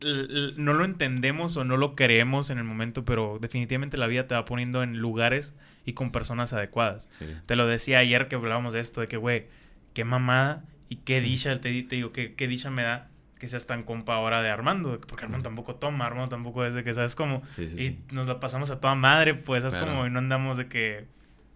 no 0.00 0.72
lo 0.72 0.84
entendemos 0.84 1.56
o 1.56 1.62
no 1.62 1.76
lo 1.76 1.94
creemos 1.94 2.50
en 2.50 2.58
el 2.58 2.64
momento, 2.64 3.04
pero 3.04 3.38
definitivamente 3.40 3.96
la 3.96 4.08
vida 4.08 4.26
te 4.26 4.34
va 4.34 4.44
poniendo 4.44 4.82
en 4.82 4.98
lugares 4.98 5.54
y 5.86 5.92
con 5.92 6.10
personas 6.10 6.52
adecuadas. 6.52 7.08
Te 7.46 7.54
lo 7.54 7.68
decía 7.68 8.00
ayer 8.00 8.26
que 8.26 8.34
hablábamos 8.34 8.74
de 8.74 8.80
esto, 8.80 9.02
de 9.02 9.06
que, 9.06 9.16
güey, 9.16 9.46
qué 9.92 10.04
mamada 10.04 10.64
y 10.88 10.96
qué 10.96 11.20
dicha, 11.20 11.60
te, 11.60 11.68
digo, 11.68 12.10
qué, 12.10 12.34
qué 12.34 12.48
dicha 12.48 12.70
me 12.70 12.82
da 12.82 13.08
que 13.38 13.46
seas 13.46 13.68
tan 13.68 13.84
compa 13.84 14.16
ahora 14.16 14.42
de 14.42 14.50
Armando, 14.50 15.00
porque 15.06 15.26
Armando 15.26 15.44
tampoco 15.44 15.76
toma, 15.76 16.06
Armando 16.06 16.28
tampoco 16.28 16.64
desde 16.64 16.82
que, 16.82 16.92
¿sabes 16.92 17.14
cómo? 17.14 17.44
y 17.56 17.98
nos 18.10 18.26
lo 18.26 18.40
pasamos 18.40 18.72
a 18.72 18.80
toda 18.80 18.96
madre, 18.96 19.34
pues, 19.34 19.62
¿sabes 19.62 19.78
como 19.78 20.08
Y 20.08 20.10
no 20.10 20.18
andamos 20.18 20.56
de 20.56 20.66
que 20.66 21.06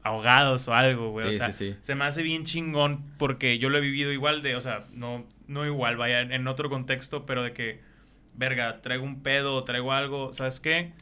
ahogados 0.03 0.69
o 0.69 0.75
algo, 0.75 1.11
güey. 1.11 1.29
o 1.29 1.33
sea, 1.33 1.53
se 1.53 1.95
me 1.95 2.05
hace 2.05 2.23
bien 2.23 2.45
chingón 2.45 3.03
porque 3.19 3.59
yo 3.59 3.69
lo 3.69 3.79
he 3.79 3.81
vivido 3.81 4.13
igual 4.13 4.43
de, 4.43 4.57
o 4.57 4.61
sea, 4.61 4.83
no, 4.95 5.25
no 5.47 5.67
igual, 5.67 5.97
vaya, 5.97 6.21
en 6.21 6.47
otro 6.49 6.71
contexto, 6.71 7.27
pero 7.27 7.43
de 7.43 7.53
que 7.53 7.81
verga, 8.39 8.81
traigo 8.83 9.05
un 9.05 9.23
pedo, 9.23 9.63
traigo 9.65 9.93
algo, 9.93 10.33
¿sabes 10.33 10.61
qué? 10.61 10.93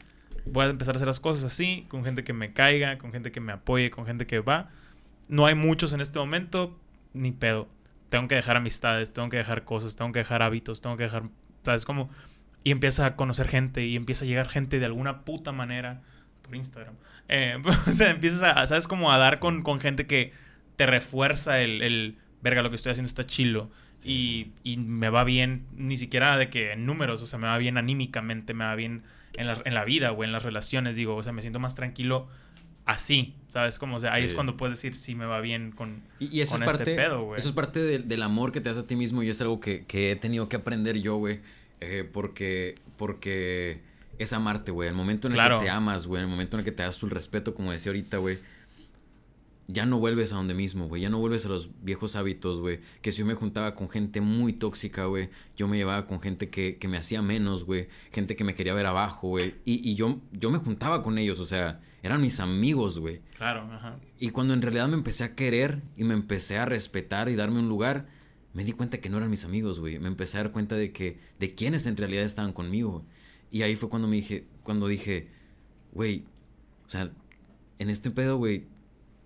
Voy 0.47 0.64
a 0.64 0.68
empezar 0.68 0.94
a 0.94 0.97
hacer 0.97 1.06
las 1.06 1.20
cosas 1.20 1.44
así, 1.44 1.85
con 1.89 2.05
gente 2.05 2.24
que 2.24 2.32
me 2.32 2.52
caiga, 2.52 2.98
con 2.98 3.12
gente 3.12 3.31
que 3.31 3.40
me 3.40 3.52
apoye, 3.52 3.90
con 3.90 4.06
gente 4.06 4.27
que 4.27 4.40
va. 4.40 4.70
No 5.28 5.44
hay 5.47 5.55
muchos 5.55 5.93
en 5.93 6.01
este 6.01 6.18
momento, 6.18 6.78
ni 7.12 7.32
pedo. 7.32 7.68
Tengo 8.09 8.28
que 8.28 8.36
dejar 8.36 8.56
amistades, 8.56 9.12
tengo 9.12 9.28
que 9.28 9.36
dejar 9.36 9.64
cosas, 9.64 9.97
tengo 9.97 10.12
que 10.12 10.20
dejar 10.20 10.43
hábitos, 10.43 10.81
tengo 10.81 10.97
que 10.97 11.05
dejar, 11.05 11.24
¿sabes 11.62 11.85
cómo? 11.85 12.09
Y 12.64 12.70
empieza 12.70 13.05
a 13.05 13.16
conocer 13.16 13.48
gente 13.48 13.85
y 13.85 13.97
empieza 13.97 14.24
a 14.24 14.28
llegar 14.28 14.48
gente 14.48 14.78
de 14.78 14.86
alguna 14.86 15.24
puta 15.24 15.52
manera 15.52 16.02
por 16.47 16.56
Instagram. 16.56 16.94
Eh, 17.28 17.56
o 17.86 17.90
sea, 17.90 18.10
empiezas 18.10 18.43
a, 18.43 18.66
¿sabes? 18.66 18.89
Como 18.89 19.12
a 19.12 19.18
dar 19.18 19.39
con, 19.39 19.62
con 19.62 19.81
gente 19.81 20.06
que 20.06 20.32
te 20.77 20.86
refuerza 20.86 21.60
el, 21.60 21.82
el, 21.82 22.16
verga, 22.43 22.62
lo 22.62 22.70
que 22.70 22.77
estoy 22.77 22.93
haciendo 22.93 23.09
está 23.09 23.27
chilo 23.27 23.70
y, 24.05 24.52
y, 24.62 24.77
me 24.77 25.10
va 25.10 25.24
bien, 25.24 25.66
ni 25.74 25.97
siquiera 25.97 26.36
de 26.36 26.48
que 26.48 26.73
en 26.73 26.86
números, 26.86 27.23
o 27.23 27.27
sea, 27.27 27.39
me 27.39 27.48
va 27.48 27.59
bien 27.59 27.77
anímicamente, 27.77 28.55
me 28.55 28.64
va 28.64 28.74
bien 28.77 29.02
en 29.35 29.47
la, 29.48 29.60
en 29.64 29.74
la 29.74 29.85
vida 29.85 30.12
o 30.12 30.23
en 30.23 30.32
las 30.32 30.44
relaciones, 30.44 30.97
digo, 30.97 31.16
o 31.16 31.23
sea, 31.23 31.32
me 31.32 31.40
siento 31.40 31.59
más 31.59 31.74
tranquilo 31.74 32.28
así, 32.85 33.35
¿sabes? 33.48 33.78
Como, 33.78 33.97
o 33.97 33.98
sea, 33.98 34.12
ahí 34.12 34.24
es 34.24 34.32
cuando 34.32 34.56
puedes 34.56 34.77
decir 34.77 34.94
si 34.94 35.14
me 35.14 35.27
va 35.27 35.40
bien 35.40 35.73
con, 35.73 36.02
y, 36.20 36.40
eso 36.40 36.55
es 36.55 36.62
este 36.62 36.64
parte, 36.64 36.94
pedo, 36.94 37.24
güey. 37.24 37.39
Eso 37.39 37.48
es 37.48 37.55
parte 37.55 37.98
del 37.98 38.23
amor 38.23 38.52
que 38.52 38.60
te 38.60 38.68
das 38.68 38.78
a 38.78 38.86
ti 38.86 38.94
mismo 38.94 39.23
y 39.23 39.28
es 39.28 39.40
algo 39.40 39.59
que, 39.59 39.85
que 39.86 40.12
he 40.12 40.16
tenido 40.16 40.48
que 40.48 40.56
aprender 40.56 41.01
yo, 41.01 41.16
güey, 41.16 41.40
eh, 41.81 42.09
porque, 42.10 42.77
porque 42.97 43.81
es 44.18 44.32
amarte, 44.32 44.70
güey. 44.70 44.88
El 44.88 44.94
momento 44.94 45.28
en 45.28 45.34
el 45.34 45.40
que 45.40 45.64
te 45.64 45.70
amas, 45.70 46.06
güey, 46.06 46.22
el 46.22 46.28
momento 46.28 46.56
en 46.56 46.60
el 46.60 46.64
que 46.64 46.72
te 46.72 46.82
das 46.82 46.98
tu 46.98 47.06
respeto, 47.06 47.55
como 47.55 47.72
decía 47.72 47.90
ahorita, 47.90 48.18
güey, 48.18 48.38
ya 49.68 49.84
no 49.84 49.98
vuelves 49.98 50.32
a 50.32 50.36
donde 50.36 50.55
mismo, 50.55 50.86
güey. 50.88 51.02
Ya 51.02 51.09
no 51.09 51.18
vuelves 51.18 51.44
a 51.47 51.48
los 51.48 51.70
viejos 51.82 52.14
hábitos, 52.16 52.60
güey. 52.60 52.80
Que 53.02 53.10
si 53.10 53.20
yo 53.20 53.26
me 53.26 53.34
juntaba 53.34 53.74
con 53.74 53.90
gente 53.90 54.20
muy 54.20 54.52
tóxica, 54.52 55.06
güey, 55.06 55.28
yo 55.56 55.66
me 55.66 55.76
llevaba 55.76 56.06
con 56.06 56.20
gente 56.20 56.51
que, 56.51 56.76
que 56.76 56.88
me 56.88 56.97
hacía 56.97 57.20
menos, 57.20 57.64
güey. 57.64 57.88
Gente 58.12 58.36
que 58.36 58.44
me 58.44 58.55
quería 58.55 58.74
ver 58.74 58.86
abajo, 58.86 59.28
güey. 59.28 59.56
Y, 59.64 59.88
y 59.88 59.94
yo, 59.97 60.20
yo 60.32 60.51
me 60.51 60.59
juntaba 60.59 61.02
con 61.02 61.18
ellos, 61.18 61.40
o 61.40 61.47
sea, 61.47 61.80
eran 62.02 62.20
mis 62.20 62.38
amigos, 62.38 62.98
güey. 63.01 63.20
Claro, 63.36 63.68
ajá. 63.72 63.97
Y 64.20 64.30
cuando 64.30 64.55
en 64.55 64.62
realidad 64.62 64.88
me 64.88 64.94
empecé 64.94 65.24
a 65.24 65.34
querer 65.34 65.82
y 65.97 66.05
me 66.05 66.14
empecé 66.14 66.59
a 66.59 66.64
respetar 66.64 67.28
y 67.28 67.34
darme 67.34 67.59
un 67.59 67.68
lugar, 67.68 68.06
me 68.55 68.64
di 68.64 68.72
cuenta 68.72 68.98
que 68.98 69.10
no 69.10 69.18
eran 69.18 69.30
mis 69.30 69.44
amigos, 69.44 69.80
güey. 69.80 69.98
Me 69.98 70.09
empecé 70.09 70.38
a 70.38 70.44
dar 70.44 70.52
cuenta 70.52 70.76
de 70.76 70.93
que, 70.93 71.18
de 71.40 71.55
quiénes 71.55 71.86
en 71.86 71.97
realidad 71.97 72.24
estaban 72.24 72.52
conmigo. 72.52 73.05
Y 73.56 73.62
ahí 73.62 73.74
fue 73.74 73.88
cuando 73.88 74.06
me 74.06 74.16
dije, 74.16 74.44
cuando 74.64 74.86
dije, 74.86 75.28
güey, 75.92 76.24
o 76.86 76.90
sea, 76.90 77.10
en 77.78 77.88
este 77.88 78.10
pedo, 78.10 78.36
güey, 78.36 78.66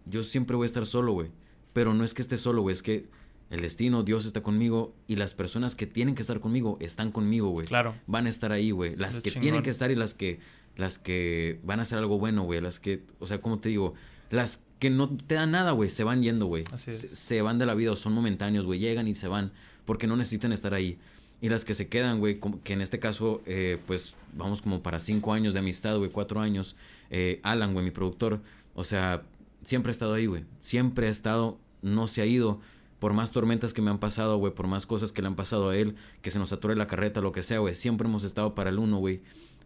yo 0.07 0.23
siempre 0.23 0.55
voy 0.55 0.67
a 0.67 0.67
estar 0.67 0.87
solo, 0.87 1.13
güey. 1.15 1.33
Pero 1.73 1.95
no 1.95 2.05
es 2.05 2.15
que 2.15 2.23
esté 2.23 2.37
solo, 2.37 2.63
güey, 2.63 2.73
es 2.73 2.81
que 2.81 3.09
el 3.51 3.61
destino, 3.61 4.05
Dios 4.05 4.27
está 4.27 4.41
conmigo 4.41 4.95
y 5.09 5.17
las 5.17 5.35
personas 5.35 5.75
que 5.75 5.89
tienen 5.89 6.15
que 6.15 6.23
estar 6.23 6.39
conmigo 6.39 6.79
están 6.81 7.11
conmigo, 7.11 7.49
güey. 7.49 7.67
Claro. 7.67 7.97
Van 8.07 8.27
a 8.27 8.29
estar 8.29 8.53
ahí, 8.53 8.71
güey. 8.71 8.95
Las 8.95 9.19
que 9.19 9.33
tienen 9.33 9.65
que 9.65 9.71
estar 9.71 9.91
y 9.91 9.97
las 9.97 10.15
que 10.15 10.39
las 10.77 11.01
que 11.01 11.59
van 11.65 11.81
a 11.81 11.83
hacer 11.83 11.99
algo 11.99 12.21
bueno, 12.21 12.45
güey. 12.45 12.61
Las 12.61 12.79
que, 12.79 13.03
o 13.19 13.27
sea, 13.27 13.41
como 13.41 13.59
te 13.59 13.71
digo, 13.71 13.95
las 14.31 14.63
que 14.79 14.91
no 14.91 15.09
te 15.11 15.35
dan 15.35 15.51
nada, 15.51 15.73
güey, 15.73 15.91
se 15.91 16.05
van 16.05 16.23
yendo, 16.23 16.47
güey. 16.47 16.63
Se, 16.77 16.93
se, 16.93 17.43
van 17.43 17.59
de 17.59 17.67
la 17.67 17.75
vida 17.75 17.91
o 17.91 17.97
son 17.97 18.13
momentáneos, 18.13 18.65
güey. 18.65 18.79
Llegan 18.79 19.09
y 19.09 19.17
se 19.17 19.27
van 19.27 19.51
porque 19.87 20.07
no 20.07 20.15
necesitan 20.15 20.53
estar 20.53 20.73
ahí. 20.73 21.01
Y 21.41 21.49
las 21.49 21.65
que 21.65 21.75
se 21.75 21.89
quedan, 21.89 22.19
güey, 22.19 22.39
que 22.65 22.75
en 22.75 22.83
este 22.83 22.99
caso, 22.99 23.41
eh, 23.47 23.79
pues 23.87 24.15
vamos 24.35 24.61
como 24.61 24.83
para 24.83 25.01
cinco 25.01 25.33
años 25.33 25.55
de 25.55 25.61
amistad, 25.61 25.97
güey, 25.97 26.11
cuatro 26.11 26.41
años. 26.41 26.77
Eh, 27.11 27.41
Alan, 27.43 27.73
güey, 27.73 27.85
mi 27.85 27.91
productor. 27.91 28.41
O 28.75 28.85
sea, 28.85 29.23
siempre 29.65 29.91
ha 29.91 29.93
estado 29.93 30.15
ahí, 30.15 30.27
güey. 30.27 30.45
Siempre 30.59 31.07
ha 31.07 31.11
estado, 31.11 31.59
no 31.83 32.07
se 32.07 32.21
ha 32.21 32.27
ido. 32.27 32.61
Por 32.99 33.15
más 33.15 33.31
tormentas 33.31 33.73
que 33.73 33.81
me 33.81 33.91
han 33.91 33.99
pasado, 33.99 34.37
güey, 34.37 34.53
por 34.53 34.67
más 34.67 34.85
cosas 34.85 35.13
que 35.13 35.23
le 35.23 35.29
han 35.29 35.35
pasado 35.35 35.71
a 35.71 35.77
él, 35.77 35.95
que 36.21 36.31
se 36.31 36.39
nos 36.39 36.53
atore 36.53 36.77
la 36.77 36.87
carreta, 36.87 37.23
lo 37.23 37.33
que 37.33 37.43
sea, 37.43 37.59
güey, 37.59 37.75
siempre 37.75 38.07
hemos 38.07 38.25
estado 38.25 38.55
para 38.55 38.69
el 38.69 38.79
uno, 38.79 38.99
güey. 38.99 39.23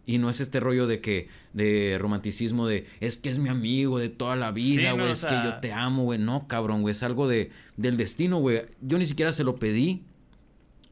Y 0.07 0.19
no 0.19 0.31
es 0.31 0.41
este 0.41 0.61
rollo 0.61 0.87
de 0.87 1.01
que, 1.01 1.29
de 1.53 1.97
romanticismo 1.99 2.69
de, 2.69 2.87
es 3.01 3.17
que 3.17 3.31
es 3.31 3.39
mi 3.39 3.49
amigo 3.49 3.99
de 3.99 4.11
toda 4.11 4.37
la 4.37 4.53
vida, 4.53 4.93
güey, 4.93 5.11
es 5.11 5.25
que 5.25 5.35
yo 5.35 5.59
te 5.61 5.73
amo, 5.73 6.05
güey. 6.05 6.21
No, 6.21 6.47
cabrón, 6.47 6.83
güey, 6.83 6.93
es 6.93 7.03
algo 7.03 7.27
de, 7.27 7.51
del 7.77 7.97
destino, 7.97 8.39
güey. 8.39 8.63
Yo 8.81 8.99
ni 8.99 9.07
siquiera 9.07 9.33
se 9.33 9.43
lo 9.43 9.57
pedí. 9.57 10.05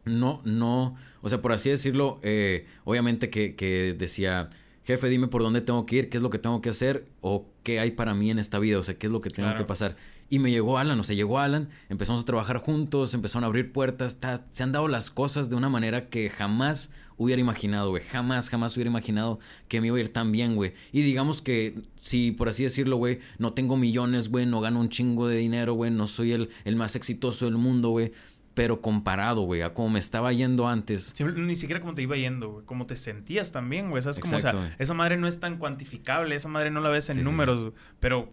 No, 0.05 0.43
no, 0.45 0.97
o 1.21 1.29
sea, 1.29 1.41
por 1.41 1.53
así 1.53 1.71
decirlo, 1.71 2.19
eh, 2.23 2.67
obviamente 2.85 3.31
que, 3.31 3.55
que 3.55 3.95
decía, 3.97 4.51
jefe, 4.85 5.09
dime 5.09 5.29
por 5.29 5.43
dónde 5.43 5.61
tengo 5.61 5.87
que 5.87 5.97
ir, 5.97 6.09
qué 6.09 6.17
es 6.17 6.23
lo 6.23 6.31
que 6.31 6.39
tengo 6.39 6.61
que 6.61 6.71
hacer 6.71 7.07
o 7.21 7.47
qué 7.63 7.79
hay 7.79 7.93
para 7.93 8.15
mí 8.15 8.31
en 8.31 8.39
esta 8.39 8.59
vida, 8.59 8.79
o 8.79 8.83
sea, 8.83 8.99
qué 8.99 9.07
es 9.07 9.13
lo 9.13 9.21
que 9.21 9.31
tengo 9.31 9.55
que 9.55 9.65
pasar. 9.65 9.97
Y 10.29 10.39
me 10.39 10.51
llegó 10.51 10.79
Alan, 10.79 10.99
o 10.99 11.05
sea, 11.05 11.15
llegó 11.15 11.39
Alan, 11.39 11.69
empezamos 11.89 12.23
a 12.23 12.25
trabajar 12.25 12.57
juntos, 12.57 13.15
empezaron 13.15 13.45
a 13.45 13.47
abrir 13.47 13.71
puertas, 13.71 14.19
se 14.51 14.63
han 14.63 14.73
dado 14.73 14.89
las 14.89 15.11
cosas 15.11 15.51
de 15.51 15.57
una 15.57 15.69
manera 15.69 16.09
que 16.09 16.29
jamás 16.31 16.91
hubiera 17.19 17.41
imaginado, 17.41 17.91
güey, 17.91 18.03
jamás, 18.03 18.49
jamás 18.49 18.75
hubiera 18.75 18.91
imaginado 18.91 19.39
que 19.69 19.81
me 19.81 19.89
iba 19.89 19.99
a 19.99 20.01
ir 20.01 20.13
tan 20.13 20.33
bien, 20.33 20.57
güey. 20.57 20.73
Y 20.91 21.03
digamos 21.03 21.43
que, 21.43 21.83
si 22.01 22.33
por 22.33 22.49
así 22.49 22.65
decirlo, 22.65 22.97
güey, 22.97 23.21
no 23.39 23.53
tengo 23.53 23.77
millones, 23.77 24.31
güey, 24.31 24.47
no 24.47 24.61
gano 24.61 24.81
un 24.81 24.89
chingo 24.89 25.29
de 25.29 25.37
dinero, 25.37 25.75
güey, 25.75 25.93
no 25.93 26.09
soy 26.09 26.33
el, 26.33 26.49
el 26.65 26.75
más 26.75 26.97
exitoso 26.97 27.45
del 27.45 27.59
mundo, 27.59 27.91
güey 27.91 28.13
pero 28.55 28.81
comparado, 28.81 29.43
güey, 29.43 29.63
a 29.63 29.73
cómo 29.73 29.91
me 29.91 29.99
estaba 29.99 30.33
yendo 30.33 30.69
antes. 30.69 31.15
ni 31.37 31.57
siquiera 31.57 31.81
como 31.81 31.95
te 31.95 32.03
iba 32.03 32.17
yendo, 32.17 32.51
güey, 32.51 32.67
cómo 32.67 32.87
te 32.87 32.97
sentías 32.97 33.53
también, 33.53 33.91
güey. 33.91 34.03
¿Sabes? 34.03 34.21
Como, 34.21 34.37
o 34.37 34.41
sea, 34.41 34.75
esa 34.79 34.95
madre 34.95 35.17
no 35.17 35.27
es 35.27 35.41
tan 35.41 35.57
cuantificable, 35.59 36.35
esa 36.35 36.49
madre 36.49 36.71
no 36.71 36.81
la 36.81 36.91
ves 36.91 37.09
en 37.11 37.23
números, 37.25 37.73
pero 38.01 38.33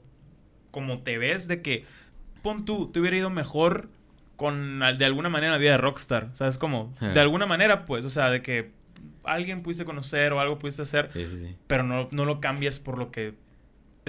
como 0.71 1.01
te 1.01 1.17
ves 1.17 1.47
de 1.47 1.61
que, 1.61 1.85
pon 2.41 2.65
tú, 2.65 2.91
te 2.91 2.99
hubiera 2.99 3.17
ido 3.17 3.29
mejor 3.29 3.89
con, 4.35 4.79
de 4.79 5.05
alguna 5.05 5.29
manera, 5.29 5.53
la 5.53 5.57
vida 5.57 5.71
de 5.71 5.77
Rockstar, 5.77 6.29
¿sabes? 6.33 6.57
Como, 6.57 6.93
de 6.99 7.19
alguna 7.19 7.45
manera, 7.45 7.85
pues, 7.85 8.05
o 8.05 8.09
sea, 8.09 8.29
de 8.29 8.41
que 8.41 8.71
alguien 9.23 9.63
pudiste 9.63 9.85
conocer 9.85 10.33
o 10.33 10.39
algo 10.39 10.59
pudiste 10.59 10.81
hacer, 10.81 11.09
sí, 11.09 11.25
sí, 11.27 11.37
sí. 11.37 11.55
pero 11.67 11.83
no, 11.83 12.07
no 12.11 12.25
lo 12.25 12.39
cambias 12.39 12.79
por 12.79 12.97
lo 12.97 13.11
que 13.11 13.35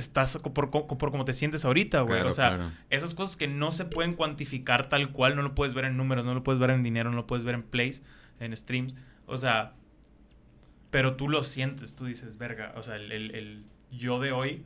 estás 0.01 0.39
por, 0.39 0.71
por, 0.71 1.11
cómo 1.11 1.25
te 1.25 1.33
sientes 1.33 1.65
ahorita, 1.65 2.01
güey. 2.03 2.23
o 2.23 2.33
sea, 2.33 2.73
esas 2.91 3.15
cosas 3.15 3.37
que 3.37 3.49
no 3.49 3.73
se 3.73 3.85
pueden 3.85 4.15
cuantificar 4.15 4.89
tal 4.89 5.13
cual, 5.13 5.37
no 5.37 5.43
lo 5.43 5.55
puedes 5.55 5.75
ver 5.75 5.85
en 5.85 5.97
números, 5.97 6.27
no 6.27 6.35
lo 6.35 6.43
puedes 6.43 6.59
ver 6.59 6.71
en 6.71 6.83
dinero, 6.83 7.11
no 7.11 7.17
lo 7.17 7.27
puedes 7.27 7.45
ver 7.45 7.55
en 7.55 7.63
plays, 7.63 8.03
en 8.41 8.57
streams. 8.57 8.97
O 9.27 9.37
sea, 9.37 9.75
pero 10.91 11.17
tú 11.17 11.29
lo 11.29 11.45
sientes, 11.45 11.95
tú 11.95 12.05
dices, 12.05 12.37
verga, 12.37 12.73
o 12.77 12.83
sea, 12.83 12.97
el, 12.97 13.13
el, 13.13 13.65
yo 13.91 14.21
de 14.21 14.33
hoy 14.33 14.65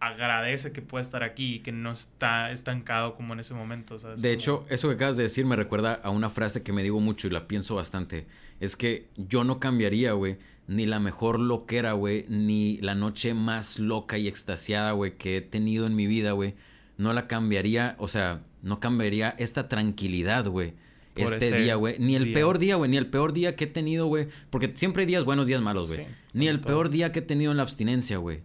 agradece 0.00 0.72
que 0.72 0.82
pueda 0.82 1.00
estar 1.00 1.22
aquí 1.22 1.54
y 1.54 1.58
que 1.60 1.70
no 1.70 1.92
está 1.92 2.50
estancado 2.50 3.14
como 3.14 3.34
en 3.34 3.40
ese 3.40 3.54
momento, 3.54 3.98
¿sabes? 3.98 4.20
De 4.20 4.32
hecho, 4.32 4.66
eso 4.68 4.88
que 4.88 4.96
acabas 4.96 5.16
de 5.16 5.22
decir 5.22 5.46
me 5.46 5.54
recuerda 5.54 5.94
a 6.02 6.10
una 6.10 6.28
frase 6.28 6.62
que 6.62 6.72
me 6.72 6.82
digo 6.82 7.00
mucho 7.00 7.28
y 7.28 7.30
la 7.30 7.46
pienso 7.46 7.76
bastante. 7.76 8.26
Es 8.58 8.76
que 8.76 9.08
yo 9.16 9.44
no 9.44 9.60
cambiaría, 9.60 10.12
güey, 10.12 10.38
ni 10.66 10.86
la 10.86 11.00
mejor 11.00 11.40
loquera, 11.40 11.92
güey, 11.92 12.24
ni 12.28 12.78
la 12.78 12.94
noche 12.94 13.34
más 13.34 13.78
loca 13.78 14.18
y 14.18 14.28
extasiada, 14.28 14.92
güey, 14.92 15.16
que 15.16 15.36
he 15.36 15.40
tenido 15.40 15.86
en 15.86 15.96
mi 15.96 16.06
vida, 16.06 16.32
güey. 16.32 16.54
No 16.96 17.12
la 17.12 17.26
cambiaría, 17.26 17.96
o 17.98 18.08
sea, 18.08 18.42
no 18.62 18.80
cambiaría 18.80 19.34
esta 19.38 19.68
tranquilidad, 19.68 20.46
güey. 20.46 20.74
Este 21.14 21.54
día, 21.54 21.74
güey. 21.74 21.98
Ni 21.98 22.16
el 22.16 22.32
peor 22.32 22.58
día, 22.58 22.76
güey. 22.76 22.90
Ni 22.90 22.96
el 22.96 23.08
peor 23.08 23.32
día 23.32 23.54
que 23.54 23.64
he 23.64 23.66
tenido, 23.66 24.06
güey. 24.06 24.28
Porque 24.50 24.72
siempre 24.74 25.02
hay 25.02 25.06
días 25.06 25.24
buenos, 25.24 25.46
días 25.46 25.60
malos, 25.60 25.88
güey. 25.88 26.06
ni 26.32 26.48
el 26.48 26.60
peor 26.60 26.88
día 26.88 27.12
que 27.12 27.18
he 27.18 27.22
tenido 27.22 27.50
en 27.50 27.58
la 27.58 27.64
abstinencia, 27.64 28.16
güey. 28.16 28.42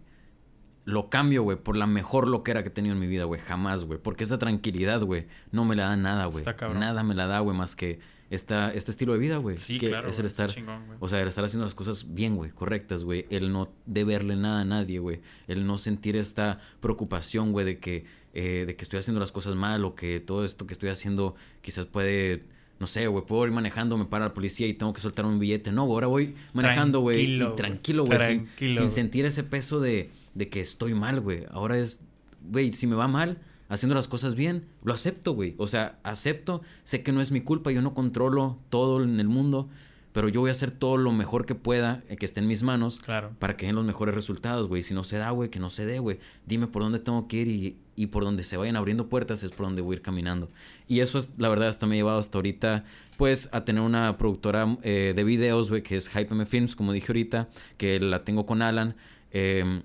Lo 0.84 1.10
cambio, 1.10 1.42
güey, 1.42 1.58
por 1.58 1.76
la 1.76 1.86
mejor 1.86 2.28
loquera 2.28 2.62
que 2.62 2.68
he 2.68 2.72
tenido 2.72 2.94
en 2.94 3.00
mi 3.00 3.06
vida, 3.06 3.24
güey. 3.24 3.40
Jamás, 3.40 3.84
güey. 3.84 3.98
Porque 3.98 4.24
esa 4.24 4.38
tranquilidad, 4.38 5.02
güey, 5.02 5.26
no 5.50 5.64
me 5.64 5.76
la 5.76 5.84
da 5.84 5.96
nada, 5.96 6.26
güey. 6.26 6.44
Nada 6.74 7.02
me 7.02 7.14
la 7.14 7.26
da, 7.26 7.40
güey, 7.40 7.56
más 7.56 7.76
que 7.76 8.00
esta, 8.30 8.72
este 8.72 8.90
estilo 8.90 9.14
de 9.14 9.18
vida, 9.18 9.38
güey. 9.38 9.56
Sí, 9.58 9.78
que 9.78 9.88
claro, 9.88 10.08
es 10.08 10.18
el 10.18 10.26
estar, 10.26 10.50
chingón, 10.50 10.82
o 11.00 11.08
sea, 11.08 11.20
el 11.20 11.28
estar 11.28 11.44
haciendo 11.44 11.64
las 11.64 11.74
cosas 11.74 12.14
bien, 12.14 12.36
güey, 12.36 12.50
correctas, 12.50 13.04
güey. 13.04 13.26
El 13.30 13.52
no 13.52 13.72
deberle 13.86 14.36
nada 14.36 14.60
a 14.60 14.64
nadie, 14.64 14.98
güey. 14.98 15.20
El 15.46 15.66
no 15.66 15.78
sentir 15.78 16.16
esta 16.16 16.60
preocupación, 16.80 17.52
güey, 17.52 17.64
de 17.64 17.78
que, 17.78 18.04
eh, 18.34 18.64
de 18.66 18.76
que 18.76 18.82
estoy 18.82 18.98
haciendo 18.98 19.20
las 19.20 19.32
cosas 19.32 19.54
mal 19.54 19.84
o 19.84 19.94
que 19.94 20.20
todo 20.20 20.44
esto 20.44 20.66
que 20.66 20.74
estoy 20.74 20.90
haciendo 20.90 21.36
quizás 21.62 21.86
puede, 21.86 22.44
no 22.78 22.86
sé, 22.86 23.06
güey, 23.06 23.24
puedo 23.24 23.46
ir 23.46 23.52
manejando, 23.52 23.96
me 23.96 24.04
para 24.04 24.26
la 24.26 24.34
policía 24.34 24.66
y 24.66 24.74
tengo 24.74 24.92
que 24.92 25.00
soltar 25.00 25.24
un 25.24 25.38
billete. 25.38 25.72
No, 25.72 25.84
güey, 25.84 25.94
ahora 25.94 26.06
voy 26.08 26.34
manejando, 26.52 27.00
güey, 27.00 27.40
y 27.40 27.56
Tranquilo, 27.56 28.04
güey. 28.04 28.18
sin, 28.18 28.44
Tranquilo, 28.44 28.74
sin 28.74 28.90
sentir 28.90 29.24
ese 29.24 29.42
peso 29.42 29.80
de, 29.80 30.10
de 30.34 30.48
que 30.50 30.60
estoy 30.60 30.92
mal, 30.92 31.20
güey. 31.20 31.44
Ahora 31.50 31.78
es, 31.78 32.00
güey, 32.42 32.74
si 32.74 32.86
me 32.86 32.94
va 32.94 33.08
mal, 33.08 33.38
haciendo 33.68 33.94
las 33.94 34.08
cosas 34.08 34.34
bien, 34.34 34.66
lo 34.82 34.92
acepto, 34.94 35.32
güey. 35.34 35.54
O 35.58 35.66
sea, 35.66 35.98
acepto, 36.02 36.62
sé 36.84 37.02
que 37.02 37.12
no 37.12 37.20
es 37.20 37.30
mi 37.30 37.40
culpa, 37.40 37.70
yo 37.70 37.82
no 37.82 37.94
controlo 37.94 38.58
todo 38.70 39.02
en 39.02 39.20
el 39.20 39.28
mundo, 39.28 39.68
pero 40.12 40.28
yo 40.28 40.40
voy 40.40 40.48
a 40.48 40.52
hacer 40.52 40.70
todo 40.70 40.96
lo 40.96 41.12
mejor 41.12 41.44
que 41.46 41.54
pueda, 41.54 42.02
eh, 42.08 42.16
que 42.16 42.24
esté 42.26 42.40
en 42.40 42.46
mis 42.48 42.62
manos, 42.62 42.98
Claro. 42.98 43.30
para 43.38 43.56
que 43.56 43.66
den 43.66 43.76
los 43.76 43.84
mejores 43.84 44.14
resultados, 44.14 44.66
güey. 44.66 44.82
Si 44.82 44.94
no 44.94 45.04
se 45.04 45.18
da, 45.18 45.30
güey, 45.30 45.50
que 45.50 45.60
no 45.60 45.70
se 45.70 45.86
dé, 45.86 45.98
güey. 45.98 46.18
Dime 46.46 46.66
por 46.66 46.82
dónde 46.82 46.98
tengo 46.98 47.28
que 47.28 47.36
ir 47.36 47.48
y, 47.48 47.76
y 47.94 48.06
por 48.06 48.24
donde 48.24 48.42
se 48.42 48.56
vayan 48.56 48.74
abriendo 48.76 49.08
puertas 49.08 49.42
es 49.42 49.52
por 49.52 49.66
donde 49.66 49.82
voy 49.82 49.94
a 49.94 49.96
ir 49.98 50.02
caminando. 50.02 50.48
Y 50.88 51.00
eso 51.00 51.18
es, 51.18 51.30
la 51.36 51.48
verdad, 51.48 51.68
hasta 51.68 51.86
me 51.86 51.94
ha 51.94 51.98
llevado 51.98 52.18
hasta 52.18 52.38
ahorita, 52.38 52.84
pues, 53.18 53.48
a 53.52 53.64
tener 53.64 53.82
una 53.82 54.16
productora 54.16 54.78
eh, 54.82 55.12
de 55.14 55.24
videos, 55.24 55.68
güey, 55.68 55.82
que 55.82 55.96
es 55.96 56.08
Hype 56.08 56.32
M 56.32 56.46
Films, 56.46 56.74
como 56.74 56.92
dije 56.92 57.06
ahorita, 57.12 57.48
que 57.76 58.00
la 58.00 58.24
tengo 58.24 58.46
con 58.46 58.62
Alan. 58.62 58.96
Eh, 59.30 59.82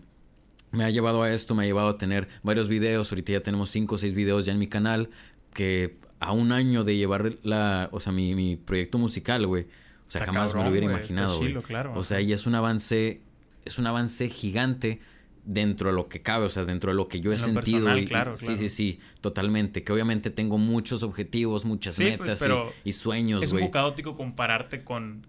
me 0.74 0.84
ha 0.84 0.90
llevado 0.90 1.24
a 1.24 1.32
esto, 1.34 1.56
me 1.56 1.64
ha 1.64 1.66
llevado 1.66 1.88
a 1.90 1.98
tener 1.98 2.28
varios 2.44 2.68
videos. 2.68 3.12
Ahorita 3.12 3.32
ya 3.32 3.40
tenemos 3.41 3.70
cinco 3.70 3.95
o 3.95 3.98
seis 3.98 4.14
videos 4.14 4.45
ya 4.45 4.52
en 4.52 4.60
mi 4.60 4.68
canal. 4.68 5.10
Que 5.54 5.98
a 6.20 6.32
un 6.32 6.52
año 6.52 6.84
de 6.84 6.98
llevar 6.98 7.36
la, 7.44 7.90
o 7.91 8.00
sea, 8.00 8.12
mi, 8.12 8.34
mi 8.36 8.56
proyecto 8.56 8.98
musical, 8.98 9.45
güey. 9.48 9.64
O 10.08 10.12
sea, 10.14 10.22
Está 10.22 10.34
jamás 10.34 10.54
me 10.56 10.64
lo 10.64 10.70
hubiera 10.70 10.88
güey, 10.88 10.98
imaginado, 10.98 11.38
güey. 11.38 11.54
claro, 11.56 11.94
O 11.95 12.04
sea, 12.04 12.22
y 12.22 12.34
es 12.34 12.45
un 12.45 12.56
avance, 12.56 13.22
es 13.66 13.78
un 13.78 13.88
avance 13.88 14.30
gigante 14.30 15.00
dentro 15.45 15.90
de 15.90 15.95
lo 15.95 16.08
que 16.08 16.22
cabe, 16.22 16.45
o 16.45 16.50
sea, 16.50 16.64
dentro 16.66 16.91
de 16.91 16.95
lo 16.95 17.08
que 17.08 17.20
yo 17.20 17.34
he 17.34 17.38
sentido. 17.38 17.80
personal, 17.80 18.00
y- 18.00 18.06
claro, 18.06 18.36
sí, 18.36 18.45
claro. 18.45 18.62
sí, 18.62 18.70
sí, 18.70 19.00
totalmente. 19.22 19.84
Que 19.84 19.91
obviamente 19.91 20.30
tengo 20.30 20.58
muchos 20.58 21.04
objetivos, 21.04 21.66
muchas 21.66 21.95
Sí, 21.95 22.04
pues, 22.04 22.20
metas 22.20 22.40
y- 22.40 22.44
pero 22.44 22.72
y, 22.84 22.91
sueños, 22.94 23.44
Es 23.44 23.52
un 23.52 23.56
güey. 23.58 23.66
poco 23.66 23.74
caótico 23.74 24.16
compararte 24.16 24.84
con, 24.84 25.22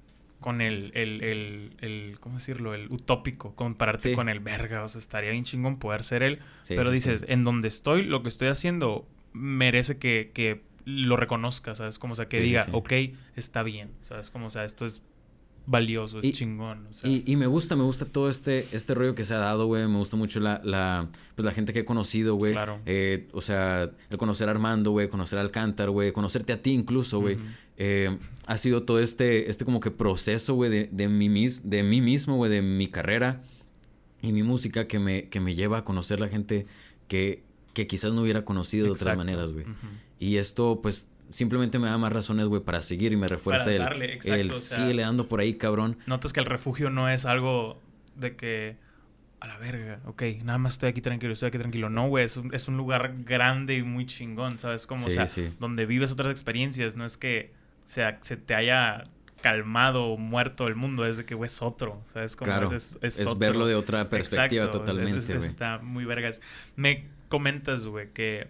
con 0.45 0.61
el, 0.61 0.91
el, 0.95 1.23
el, 1.25 1.71
el- 1.81 2.16
¿cómo 2.21 2.35
decirlo? 2.35 2.75
El 2.75 2.93
utópico, 2.93 3.55
compararte 3.55 4.11
Sí. 4.11 4.15
con 4.15 4.29
el 4.29 4.41
verga, 4.41 4.85
o 4.85 4.89
sea, 4.91 4.99
estaría 4.99 5.31
bien 5.31 5.45
chingón 5.45 5.79
poder 5.79 6.05
ser 6.05 6.23
él, 6.23 6.41
Sí, 6.61 6.75
pero 6.77 6.91
sí, 6.91 6.97
dices, 6.97 7.25
en 7.29 7.45
donde 7.45 7.69
estoy, 7.69 8.03
lo 8.05 8.23
que 8.23 8.29
estoy 8.29 8.49
haciendo 8.49 9.09
merece 9.33 9.97
que, 9.97 10.33
que 10.35 10.61
lo 10.85 11.16
reconozcas, 11.16 11.79
¿sabes? 11.79 11.99
Como, 11.99 12.12
o 12.12 12.16
sea, 12.16 12.29
que 12.29 12.41
diga, 12.41 12.66
ok, 12.73 12.93
está 13.37 13.62
bien, 13.62 13.89
¿sabes? 14.03 14.31
Como, 14.31 14.49
o 14.49 14.51
sea, 14.51 14.66
esto 14.66 14.85
es 14.85 15.03
valioso, 15.66 16.19
es 16.19 16.24
Y- 16.27 16.32
chingón, 16.32 16.86
o 16.89 16.93
sea, 16.93 17.09
Y, 17.11 17.23
y 17.27 17.36
me 17.36 17.47
gusta, 17.47 17.74
me 17.77 17.85
gusta 17.85 18.05
todo 18.05 18.28
este, 18.28 18.66
este 18.73 18.95
rollo 18.95 19.15
que 19.15 19.24
se 19.24 19.35
ha 19.35 19.39
dado, 19.39 19.66
güey. 19.66 19.86
Me 19.86 19.97
gusta 19.97 20.16
mucho 20.16 20.41
la, 20.41 20.61
la, 20.65 21.09
pues 21.35 21.45
la 21.45 21.53
gente 21.53 21.73
que 21.73 21.81
he 21.81 21.85
conocido, 21.85 22.35
güey. 22.36 22.53
Claro. 22.53 22.81
Eh, 22.86 23.28
o 23.32 23.41
sea, 23.41 23.91
el 24.11 24.19
conocer 24.19 24.49
a 24.49 24.51
Armando, 24.53 24.91
güey, 24.91 25.09
conocer 25.09 25.39
a 25.39 25.43
Alcántar, 25.43 25.91
güey, 25.91 26.12
conocerte 26.12 26.53
a 26.53 26.61
ti 26.62 26.70
incluso, 26.73 27.20
güey. 27.20 27.39
Eh, 27.77 28.19
ha 28.47 28.57
sido 28.59 28.82
todo 28.85 29.01
este, 29.01 29.51
este 29.51 29.65
como 29.65 29.81
que 29.81 29.91
proceso, 29.91 30.55
güey, 30.55 30.70
de, 30.70 30.89
de, 30.93 31.09
mí, 31.09 31.28
mis, 31.28 31.69
de 31.69 31.82
mí 31.82 32.01
mismo, 32.01 32.36
güey, 32.36 32.51
de 32.51 32.62
mi 32.62 32.86
carrera 32.89 33.41
y 34.23 34.32
mi 34.32 34.43
música 34.43 34.86
que 34.86 34.99
me, 34.99 35.28
que 35.28 35.41
me 35.41 35.55
lleva 35.55 35.78
a 35.78 35.85
conocer 35.85 36.20
la 36.20 36.28
gente 36.28 36.66
que, 37.09 37.43
que 37.73 37.86
quizás 37.86 38.12
no 38.12 38.23
hubiera 38.23 38.45
conocido 38.45 38.85
de 38.86 38.93
otras 38.93 39.16
maneras, 39.16 39.53
güey. 39.53 39.65
Y 40.20 40.36
esto, 40.36 40.81
pues, 40.82 41.09
simplemente 41.31 41.79
me 41.79 41.89
da 41.89 41.99
más 41.99 42.13
razones, 42.13 42.47
güey, 42.47 42.63
para 42.63 42.81
seguir 42.81 43.13
y 43.13 43.17
me 43.17 43.27
refuerza 43.29 43.65
Para 43.65 43.77
el, 43.77 43.83
darle, 43.83 44.13
exacto, 44.15 44.41
el 44.41 44.51
o 44.53 44.57
sea- 44.57 44.79
síguele 44.79 45.03
dando 45.03 45.29
por 45.29 45.41
ahí, 45.41 45.55
cabrón. 45.55 45.97
Notas 46.07 46.33
que 46.33 46.41
el 46.41 46.47
refugio 46.47 46.91
no 46.91 47.09
es 47.09 47.25
algo 47.25 47.81
de 48.17 48.37
que 48.37 48.77
a 49.41 49.47
la 49.47 49.59
verga, 49.59 50.01
ok, 50.07 50.23
nada 50.43 50.59
más 50.59 50.75
estoy 50.75 50.89
aquí 50.89 51.01
tranquilo, 51.03 51.33
estoy 51.35 51.49
aquí 51.49 51.59
tranquilo. 51.59 51.91
No, 51.91 52.09
güey, 52.09 52.25
es 52.25 52.37
un, 52.37 52.55
es 52.55 52.67
un 52.69 52.77
lugar 52.79 53.15
grande 53.25 53.75
y 53.75 53.83
muy 53.83 54.07
chingón, 54.07 54.59
¿sabes? 54.59 54.87
Como, 54.87 55.07
o 55.07 55.11
sea, 55.11 55.27
sí. 55.27 55.51
donde 55.61 55.85
vives 55.85 56.11
otras 56.13 56.31
experiencias, 56.31 56.97
no 56.97 57.05
es 57.05 57.19
que 57.19 57.53
sea, 57.85 58.19
se 58.23 58.37
te 58.39 58.55
haya 58.55 59.03
calmado 59.43 60.07
o 60.07 60.17
muerto 60.17 60.67
el 60.67 60.75
mundo, 60.77 61.05
es 61.05 61.19
de 61.19 61.27
que, 61.27 61.35
güey, 61.35 61.47
es 61.47 61.61
otro, 61.61 62.01
¿sabes? 62.07 62.37
Como 62.37 62.51
Claro, 62.51 62.75
es, 62.75 62.99
es, 63.03 63.21
otro. 63.21 63.37
verlo 63.37 63.67
de 63.67 63.75
otra 63.75 64.09
perspectiva 64.09 64.65
Exacto, 64.65 64.79
totalmente, 64.79 65.35
güey. 65.35 65.47
está 65.47 65.77
muy 65.79 66.07
vergas. 66.07 66.41
Me 66.77 67.05
comentas, 67.29 67.85
güey, 67.85 68.11
que 68.15 68.49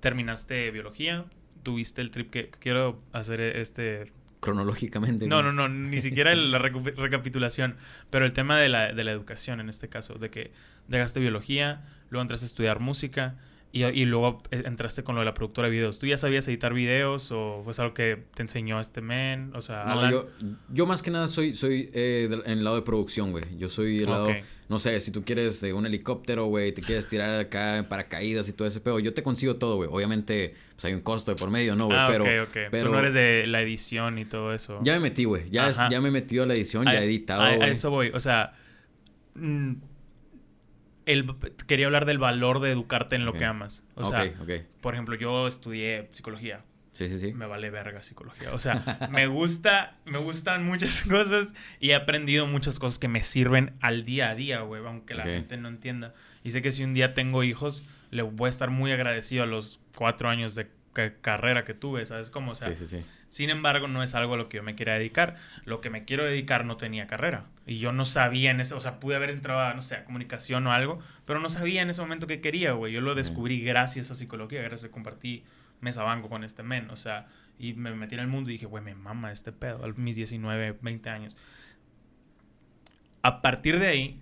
terminaste 0.00 0.70
biología, 0.70 1.24
tuviste 1.62 2.00
el 2.00 2.10
trip 2.10 2.30
que 2.30 2.50
quiero 2.50 3.00
hacer 3.12 3.40
este 3.40 4.12
Cronológicamente. 4.40 5.28
no, 5.28 5.40
no, 5.40 5.52
no, 5.52 5.68
ni 5.68 6.00
siquiera 6.00 6.34
la 6.34 6.58
recapitulación, 6.58 7.76
pero 8.10 8.24
el 8.24 8.32
tema 8.32 8.58
de 8.58 8.68
la, 8.68 8.92
de 8.92 9.04
la 9.04 9.12
educación 9.12 9.60
en 9.60 9.68
este 9.68 9.88
caso, 9.88 10.14
de 10.14 10.30
que 10.30 10.50
dejaste 10.88 11.20
biología, 11.20 11.84
luego 12.10 12.22
entraste 12.22 12.46
a 12.46 12.48
estudiar 12.48 12.80
música 12.80 13.36
y, 13.74 13.84
y 13.84 14.04
luego 14.04 14.42
eh, 14.50 14.62
entraste 14.66 15.02
con 15.02 15.14
lo 15.14 15.22
de 15.22 15.24
la 15.24 15.34
productora 15.34 15.68
de 15.68 15.72
videos. 15.72 15.98
¿Tú 15.98 16.06
ya 16.06 16.18
sabías 16.18 16.46
editar 16.48 16.74
videos 16.74 17.30
o 17.32 17.62
fue 17.64 17.72
algo 17.78 17.94
que 17.94 18.22
te 18.34 18.42
enseñó 18.42 18.78
este 18.78 19.00
men? 19.00 19.50
O 19.54 19.62
sea, 19.62 19.84
No, 19.84 19.92
Alan? 20.00 20.10
yo, 20.12 20.28
yo 20.70 20.84
más 20.86 21.00
que 21.02 21.10
nada 21.10 21.26
soy, 21.26 21.54
soy 21.54 21.90
eh, 21.94 22.26
del- 22.28 22.42
en 22.44 22.58
el 22.58 22.64
lado 22.64 22.76
de 22.76 22.82
producción, 22.82 23.30
güey. 23.30 23.44
Yo 23.56 23.68
soy 23.70 24.00
el 24.00 24.10
lado, 24.10 24.28
no 24.68 24.78
sé, 24.78 25.00
si 25.00 25.10
tú 25.10 25.24
quieres 25.24 25.62
eh, 25.62 25.72
un 25.72 25.86
helicóptero, 25.86 26.46
güey, 26.46 26.72
te 26.72 26.82
quieres 26.82 27.08
tirar 27.08 27.38
acá 27.40 27.78
en 27.78 27.86
paracaídas 27.86 28.46
y 28.48 28.52
todo 28.52 28.68
ese 28.68 28.80
pedo, 28.80 28.98
yo 29.00 29.14
te 29.14 29.22
consigo 29.22 29.56
todo, 29.56 29.76
güey. 29.76 29.88
Obviamente, 29.90 30.54
pues 30.74 30.84
hay 30.84 30.92
un 30.94 31.00
costo 31.00 31.30
de 31.30 31.36
por 31.38 31.50
medio, 31.50 31.74
¿no, 31.74 31.86
güey? 31.86 31.98
ah, 31.98 32.08
pero, 32.10 32.24
ok, 32.24 32.48
ok. 32.48 32.56
pero 32.70 32.86
Tú 32.88 32.92
no 32.92 32.98
eres 32.98 33.14
de 33.14 33.46
la 33.46 33.62
edición 33.62 34.18
y 34.18 34.26
todo 34.26 34.52
eso. 34.52 34.80
ya 34.82 34.92
me 34.94 35.00
metí, 35.00 35.24
güey. 35.24 35.48
Ya, 35.50 35.68
es- 35.70 35.80
ya 35.90 35.98
me 36.02 36.08
he 36.08 36.12
metido 36.12 36.42
a 36.44 36.46
la 36.46 36.52
edición, 36.54 36.86
A- 36.88 36.92
ya 36.92 37.00
he 37.00 37.04
editado, 37.06 37.42
a, 37.42 37.54
eso 37.68 37.90
voy. 37.90 38.10
O 38.14 38.20
sea, 38.20 38.52
mm, 39.34 39.72
el, 41.06 41.30
quería 41.66 41.86
hablar 41.86 42.06
del 42.06 42.18
valor 42.18 42.60
de 42.60 42.70
educarte 42.72 43.16
en 43.16 43.24
lo 43.24 43.32
Ok. 43.32 43.38
que 43.38 43.44
amas. 43.44 43.84
O 43.94 44.04
sea, 44.04 44.24
ok. 44.40 44.50
por 44.80 44.94
ejemplo, 44.94 45.14
yo 45.14 45.46
estudié 45.46 46.08
psicología. 46.12 46.64
Sí, 46.92 47.08
sí, 47.08 47.18
sí. 47.18 47.32
Me 47.32 47.46
vale 47.46 47.70
verga 47.70 48.02
psicología. 48.02 48.52
O 48.52 48.60
sea, 48.60 49.08
me 49.10 49.26
gusta, 49.26 49.96
me 50.04 50.18
gustan 50.18 50.66
muchas 50.66 51.04
cosas 51.04 51.54
y 51.80 51.90
he 51.90 51.94
aprendido 51.94 52.46
muchas 52.46 52.78
cosas 52.78 52.98
que 52.98 53.08
me 53.08 53.22
sirven 53.22 53.72
al 53.80 54.04
día 54.04 54.28
a 54.28 54.34
día, 54.34 54.60
güey, 54.60 54.84
aunque 54.84 55.14
la 55.14 55.24
gente 55.24 55.56
no 55.56 55.68
entienda. 55.68 56.12
Y 56.44 56.50
sé 56.50 56.60
que 56.60 56.70
si 56.70 56.84
un 56.84 56.92
día 56.92 57.14
tengo 57.14 57.44
hijos, 57.44 57.88
le 58.10 58.20
voy 58.22 58.48
a 58.48 58.50
estar 58.50 58.68
muy 58.70 58.92
agradecido 58.92 59.42
a 59.44 59.46
los 59.46 59.80
cuatro 59.96 60.28
años 60.28 60.54
de 60.54 60.68
ca- 60.92 61.14
carrera 61.22 61.64
que 61.64 61.72
tuve, 61.72 62.04
¿sabes 62.04 62.28
cómo? 62.28 62.52
O 62.52 62.54
sea, 62.54 62.68
sí, 62.74 62.84
sí, 62.84 62.98
sí. 62.98 63.04
Sin 63.32 63.48
embargo, 63.48 63.88
no 63.88 64.02
es 64.02 64.14
algo 64.14 64.34
a 64.34 64.36
lo 64.36 64.50
que 64.50 64.58
yo 64.58 64.62
me 64.62 64.74
quiera 64.74 64.92
dedicar. 64.92 65.36
Lo 65.64 65.80
que 65.80 65.88
me 65.88 66.04
quiero 66.04 66.26
dedicar 66.26 66.66
no 66.66 66.76
tenía 66.76 67.06
carrera. 67.06 67.46
Y 67.66 67.78
yo 67.78 67.90
no 67.90 68.04
sabía 68.04 68.50
en 68.50 68.60
ese... 68.60 68.74
O 68.74 68.80
sea, 68.82 69.00
pude 69.00 69.16
haber 69.16 69.30
entrado 69.30 69.60
a, 69.60 69.72
no 69.72 69.80
sé, 69.80 69.94
a 69.94 70.04
comunicación 70.04 70.66
o 70.66 70.72
algo, 70.72 70.98
pero 71.24 71.40
no 71.40 71.48
sabía 71.48 71.80
en 71.80 71.88
ese 71.88 72.02
momento 72.02 72.26
qué 72.26 72.42
quería, 72.42 72.72
güey. 72.72 72.92
Yo 72.92 73.00
lo 73.00 73.14
descubrí 73.14 73.62
gracias 73.62 74.10
a 74.10 74.16
psicología, 74.16 74.60
gracias 74.60 74.84
a 74.84 74.88
que 74.88 74.92
compartí 74.92 75.44
mesa 75.80 76.02
banco 76.02 76.28
con 76.28 76.44
este 76.44 76.62
men. 76.62 76.90
O 76.90 76.96
sea, 76.98 77.26
y 77.58 77.72
me 77.72 77.94
metí 77.94 78.16
en 78.16 78.20
el 78.20 78.26
mundo 78.26 78.50
y 78.50 78.52
dije, 78.52 78.66
güey, 78.66 78.84
me 78.84 78.94
mama 78.94 79.32
este 79.32 79.50
pedo. 79.50 79.82
A 79.82 79.88
mis 79.96 80.14
19, 80.16 80.76
20 80.82 81.08
años. 81.08 81.34
A 83.22 83.40
partir 83.40 83.78
de 83.78 83.86
ahí, 83.86 84.20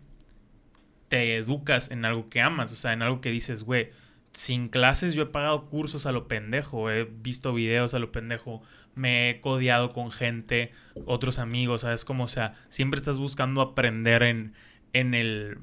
te 1.09 1.35
educas 1.35 1.91
en 1.91 2.05
algo 2.05 2.31
que 2.31 2.43
amas. 2.43 2.71
O 2.71 2.77
sea, 2.77 2.93
en 2.93 3.03
algo 3.03 3.21
que 3.21 3.31
dices, 3.33 3.65
güey, 3.65 3.91
sin 4.33 4.69
clases 4.69 5.15
yo 5.15 5.25
he 5.25 5.27
pagado 5.27 5.67
cursos 5.67 6.07
a 6.07 6.13
lo 6.13 6.29
pendejo, 6.29 6.91
he 6.91 7.05
visto 7.05 7.53
videos 7.53 7.95
a 7.95 7.99
lo 7.99 8.13
pendejo, 8.13 8.63
me 8.95 9.31
he 9.31 9.41
codeado 9.41 9.91
con 9.91 10.11
gente, 10.11 10.73
otros 11.07 11.39
amigos, 11.39 11.83
¿sabes? 11.83 12.05
Como, 12.05 12.25
o 12.25 12.29
sea, 12.29 12.55
siempre 12.69 12.99
estás 12.99 13.19
buscando 13.19 13.61
aprender 13.61 14.23
en, 14.23 14.55
en 14.93 15.15
el 15.15 15.59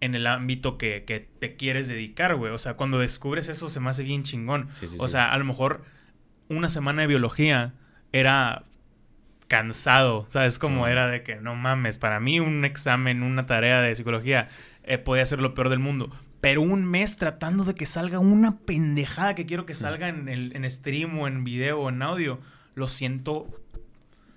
en 0.00 0.14
el 0.14 0.26
ámbito 0.26 0.78
que, 0.78 1.04
que 1.04 1.20
te 1.20 1.56
quieres 1.56 1.88
dedicar, 1.88 2.36
güey. 2.36 2.52
O 2.52 2.58
sea, 2.58 2.74
cuando 2.74 3.00
descubres 3.00 3.48
eso 3.48 3.68
se 3.68 3.80
me 3.80 3.90
hace 3.90 4.04
bien 4.04 4.22
chingón. 4.22 4.68
Sí, 4.72 4.86
sí, 4.86 4.96
o 4.98 5.08
sí. 5.08 5.12
sea, 5.12 5.32
a 5.32 5.38
lo 5.38 5.44
mejor 5.44 5.84
una 6.48 6.70
semana 6.70 7.02
de 7.02 7.08
biología 7.08 7.74
era 8.12 8.64
cansado, 9.48 10.26
¿sabes? 10.30 10.58
Como 10.58 10.86
era 10.86 11.08
de 11.08 11.22
que 11.22 11.36
no 11.36 11.54
mames, 11.54 11.98
para 11.98 12.20
mí 12.20 12.38
un 12.38 12.64
examen, 12.64 13.22
una 13.22 13.46
tarea 13.46 13.80
de 13.80 13.94
psicología 13.94 14.46
eh, 14.84 14.98
podía 14.98 15.26
ser 15.26 15.40
lo 15.40 15.54
peor 15.54 15.68
del 15.70 15.78
mundo. 15.78 16.10
Pero 16.40 16.62
un 16.62 16.84
mes 16.84 17.16
tratando 17.16 17.64
de 17.64 17.74
que 17.74 17.84
salga 17.86 18.18
una 18.20 18.58
pendejada 18.58 19.34
que 19.34 19.44
quiero 19.46 19.66
que 19.66 19.74
salga 19.74 20.08
en, 20.08 20.28
el, 20.28 20.54
en 20.54 20.68
stream 20.70 21.18
o 21.18 21.26
en 21.26 21.42
video 21.44 21.80
o 21.80 21.88
en 21.88 22.00
audio, 22.02 22.38
lo 22.74 22.86
siento, 22.88 23.48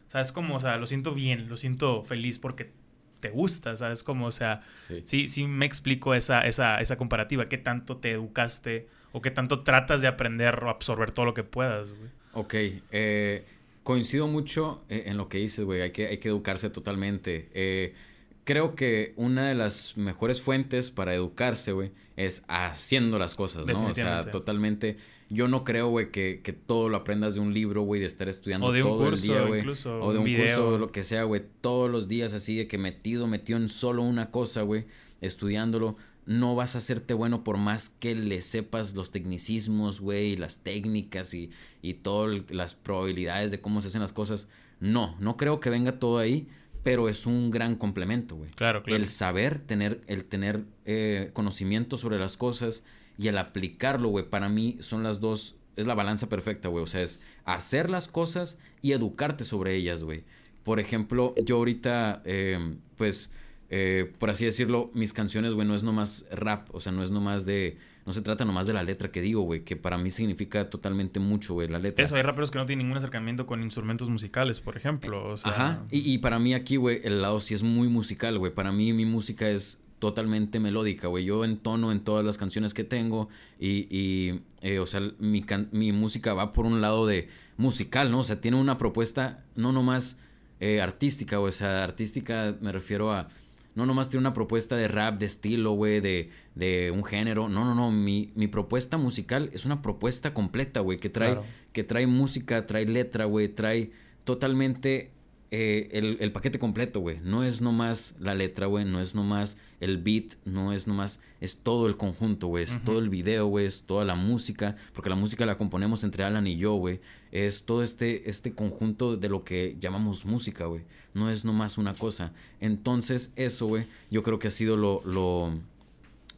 ¿sabes? 0.08 0.32
Como, 0.32 0.56
o 0.56 0.60
sea, 0.60 0.78
lo 0.78 0.88
siento 0.88 1.14
bien, 1.14 1.48
lo 1.48 1.58
siento 1.58 2.04
feliz 2.04 2.40
porque 2.40 2.72
te 3.20 3.30
gusta, 3.30 3.76
¿sabes? 3.78 4.02
Como, 4.04 4.26
o 4.26 4.32
sea, 4.32 4.62
Sí. 4.88 5.02
sí, 5.06 5.28
sí 5.28 5.46
me 5.46 5.68
explico 5.68 6.16
esa, 6.16 6.42
esa, 6.42 6.82
esa 6.82 6.98
comparativa, 6.98 7.46
qué 7.46 7.60
tanto 7.60 7.98
te 7.98 8.12
educaste 8.12 8.88
o 9.12 9.22
qué 9.22 9.30
tanto 9.30 9.62
tratas 9.62 10.02
de 10.02 10.08
aprender 10.08 10.64
o 10.64 10.70
absorber 10.72 11.12
todo 11.12 11.28
lo 11.28 11.34
que 11.36 11.44
puedas, 11.44 11.92
güey. 11.92 12.10
Ok, 12.34 12.56
eh, 12.92 13.46
coincido 13.84 14.28
mucho 14.28 14.84
eh, 14.90 15.04
en 15.06 15.18
lo 15.18 15.30
que 15.30 15.38
dices, 15.38 15.66
güey. 15.66 15.82
Hay 15.82 15.92
que, 15.92 16.08
hay 16.08 16.18
que 16.18 16.30
educarse 16.30 16.72
totalmente. 16.72 17.50
Eh, 17.54 17.94
creo 18.44 18.76
que 18.76 19.14
una 19.16 19.48
de 19.48 19.56
las 19.56 19.98
mejores 19.98 20.42
fuentes 20.42 20.92
para 20.92 21.14
educarse, 21.14 21.72
güey, 21.72 21.92
es 22.18 22.44
haciendo 22.48 23.20
las 23.20 23.36
cosas, 23.36 23.66
¿no? 23.68 23.88
O 23.88 23.94
sea, 23.94 24.30
totalmente. 24.32 24.98
Yo 25.30 25.48
no 25.48 25.64
creo, 25.64 25.88
güey, 25.88 26.12
que, 26.12 26.42
que, 26.44 26.52
todo 26.52 26.90
lo 26.90 26.98
aprendas 26.98 27.36
de 27.36 27.40
un 27.40 27.54
libro, 27.54 27.84
güey, 27.84 28.02
de 28.02 28.08
estar 28.08 28.28
estudiando 28.28 28.68
o 28.68 28.72
de 28.74 28.82
todo 28.82 28.98
un 28.98 29.06
curso, 29.06 29.14
el 29.16 29.22
día, 29.22 29.42
güey. 29.48 29.62
O 29.62 30.12
de 30.12 30.20
un, 30.20 30.36
curso, 30.36 30.78
lo 30.78 30.92
que 30.92 31.04
sea, 31.04 31.24
güey. 31.24 31.42
Todos 31.62 31.90
los 31.90 32.10
días 32.10 32.34
así 32.34 32.58
de 32.58 32.68
que 32.68 32.78
metido, 32.78 33.28
metido 33.28 33.58
en 33.58 33.70
solo 33.70 34.04
una 34.04 34.30
cosa, 34.30 34.64
güey, 34.64 34.86
estudiándolo. 35.22 35.96
No 36.26 36.54
vas 36.56 36.76
a 36.76 36.80
hacerte 36.80 37.14
bueno 37.14 37.44
por 37.44 37.58
más 37.58 37.90
que 37.90 38.14
le 38.14 38.42
sepas 38.42 38.94
los 38.94 39.12
tecnicismos, 39.12 40.02
güey, 40.02 40.34
y 40.34 40.36
las 40.36 40.58
técnicas 40.60 41.34
y, 41.34 41.50
y 41.82 41.96
todas 41.96 42.42
las 42.50 42.76
probabilidades 42.76 43.52
de 43.52 43.62
cómo 43.62 43.82
se 43.82 43.88
hacen 43.88 44.02
las 44.02 44.14
cosas. 44.14 44.50
No, 44.82 45.16
no 45.20 45.38
creo 45.38 45.60
que 45.60 45.70
venga 45.70 45.98
todo 45.98 46.20
ahí 46.20 46.48
pero 46.84 47.10
es 47.10 47.26
un 47.26 47.52
gran 47.52 47.76
complemento, 47.76 48.36
güey. 48.36 48.50
Claro, 48.52 48.84
claro. 48.84 49.02
El 49.02 49.08
saber, 49.08 49.60
tener, 49.60 50.02
el 50.08 50.26
tener 50.26 50.64
eh, 50.86 51.30
conocimiento 51.34 51.98
sobre 51.98 52.18
las 52.18 52.38
cosas 52.38 52.84
y 53.18 53.28
el 53.28 53.38
aplicarlo, 53.38 54.10
güey, 54.10 54.30
para 54.30 54.50
mí 54.50 54.78
son 54.80 55.04
las 55.04 55.20
dos, 55.20 55.56
es 55.76 55.86
la 55.86 55.94
balanza 55.94 56.28
perfecta, 56.28 56.70
güey. 56.70 56.84
O 56.84 56.88
sea, 56.88 57.02
es 57.02 57.20
hacer 57.46 57.90
las 57.90 58.08
cosas 58.08 58.58
y 58.82 58.94
educarte 58.94 59.44
sobre 59.44 59.76
ellas, 59.76 60.04
güey. 60.04 60.24
Por 60.64 60.80
ejemplo, 60.80 61.36
yo 61.44 61.58
ahorita, 61.58 62.22
eh, 62.26 62.76
pues, 62.98 63.32
eh, 63.70 64.12
por 64.20 64.30
así 64.30 64.46
decirlo, 64.46 64.92
mis 64.94 65.14
canciones, 65.14 65.54
güey, 65.54 65.68
no 65.68 65.76
es 65.76 65.84
nomás 65.84 66.26
rap, 66.32 66.74
o 66.74 66.82
sea, 66.82 66.92
no 66.92 67.04
es 67.04 67.12
nomás 67.12 67.46
de 67.46 67.78
no 68.06 68.14
se 68.14 68.22
trata 68.22 68.46
nomás 68.46 68.68
de 68.68 68.74
la 68.74 68.84
letra 68.84 69.12
que 69.12 69.22
digo, 69.22 69.42
güey, 69.42 69.64
que 69.64 69.76
para 69.76 69.98
mí 69.98 70.10
significa 70.10 70.70
totalmente 70.70 71.20
mucho, 71.20 71.54
güey, 71.54 71.68
la 71.68 71.80
letra. 71.80 72.04
Eso, 72.04 72.16
hay 72.16 72.24
raperos 72.24 72.52
que 72.52 72.58
no 72.58 72.66
tienen 72.66 72.86
ningún 72.86 72.98
acercamiento 72.98 73.46
con 73.46 73.62
instrumentos 73.62 74.10
musicales, 74.10 74.60
por 74.60 74.78
ejemplo. 74.78 75.36
Ajá, 75.44 75.84
y, 75.92 76.18
para 76.20 76.40
mí 76.40 76.54
aquí, 76.54 76.78
güey, 76.78 77.02
el 77.04 77.22
lado 77.22 77.40
sí 77.40 77.54
es 77.54 77.64
muy 77.64 77.88
musical, 77.88 78.38
güey. 78.40 78.54
Para 78.54 78.72
mí 78.72 78.94
mi 78.94 79.06
música 79.06 79.50
es 79.50 79.82
totalmente 80.00 80.60
melódica, 80.60 81.08
güey. 81.08 81.26
Yo 81.26 81.46
entono 81.46 81.92
en 81.92 82.00
todas 82.00 82.26
las 82.26 82.38
canciones 82.40 82.74
que 82.74 82.84
tengo 82.84 83.30
y, 83.60 83.88
y 83.96 84.42
eh, 84.62 84.80
o 84.80 84.88
sea, 84.88 85.02
mi, 85.20 85.46
mi 85.72 85.92
música 85.92 86.34
va 86.34 86.54
por 86.54 86.66
un 86.66 86.82
lado 86.82 87.06
de 87.06 87.30
musical, 87.58 88.10
¿no? 88.10 88.20
O 88.20 88.24
sea, 88.24 88.42
tiene 88.42 88.58
una 88.58 88.80
propuesta 88.80 89.44
no 89.56 89.72
nomás 89.72 90.18
eh, 90.60 90.82
artística, 90.82 91.40
o 91.40 91.52
sea, 91.52 91.84
artística 91.84 92.56
me 92.62 92.72
refiero 92.72 93.12
a 93.12 93.28
no 93.76 93.86
nomás 93.86 94.10
tiene 94.10 94.22
una 94.22 94.34
propuesta 94.34 94.76
de 94.76 94.88
rap, 94.88 95.18
de 95.18 95.26
estilo, 95.26 95.72
güey, 95.72 96.02
de, 96.02 96.30
de 96.56 96.92
un 96.92 97.04
género. 97.04 97.48
No, 97.48 97.64
no, 97.64 97.74
no. 97.74 97.92
Mi, 97.92 98.32
mi 98.36 98.48
propuesta 98.48 98.98
musical 98.98 99.50
es 99.54 99.66
una 99.66 99.82
propuesta 99.82 100.34
completa, 100.34 100.82
güey, 100.82 100.98
que 100.98 101.10
trae, 101.10 101.40
que 101.72 101.84
trae 101.84 102.08
música, 102.08 102.68
trae 102.68 102.86
letra, 102.86 103.26
güey, 103.26 103.48
trae 103.48 103.92
totalmente 104.26 105.12
eh, 105.52 105.90
el, 105.94 106.18
el, 106.20 106.32
paquete 106.32 106.60
completo, 106.60 107.00
güey. 107.00 107.20
No 107.24 107.44
es 107.44 107.62
nomás 107.62 108.16
la 108.20 108.36
letra, 108.36 108.68
güey. 108.68 108.84
No 108.86 109.00
es 109.00 109.16
nomás 109.16 109.58
el 109.82 109.98
beat. 109.98 110.36
No 110.46 110.72
es 110.72 110.88
nomás. 110.88 111.20
Es 111.42 111.58
todo 111.58 111.88
el 111.88 111.98
conjunto, 111.98 112.48
güey. 112.48 112.64
Es 112.64 112.82
todo 112.86 113.00
el 113.00 113.10
video, 113.10 113.48
güey. 113.48 113.66
Es 113.66 113.84
toda 113.84 114.06
la 114.06 114.16
música. 114.16 114.78
Porque 114.94 115.10
la 115.10 115.18
música 115.18 115.46
la 115.46 115.58
componemos 115.58 116.06
entre 116.06 116.24
Alan 116.24 116.48
y 116.48 116.56
yo, 116.56 116.76
güey. 116.76 117.02
Es 117.34 117.64
todo 117.64 117.84
este, 117.84 118.30
este 118.30 118.54
conjunto 118.54 119.18
de 119.18 119.28
lo 119.28 119.44
que 119.44 119.76
llamamos 119.80 120.24
música, 120.26 120.66
güey. 120.66 120.84
No 121.14 121.30
es 121.30 121.44
nomás 121.44 121.78
una 121.78 121.94
cosa. 121.94 122.32
Entonces, 122.62 123.34
eso, 123.36 123.68
güey, 123.68 123.88
yo 124.10 124.24
creo 124.24 124.40
que 124.40 124.48
ha 124.48 124.52
sido 124.52 124.78
lo, 124.78 125.02
lo, 125.04 125.52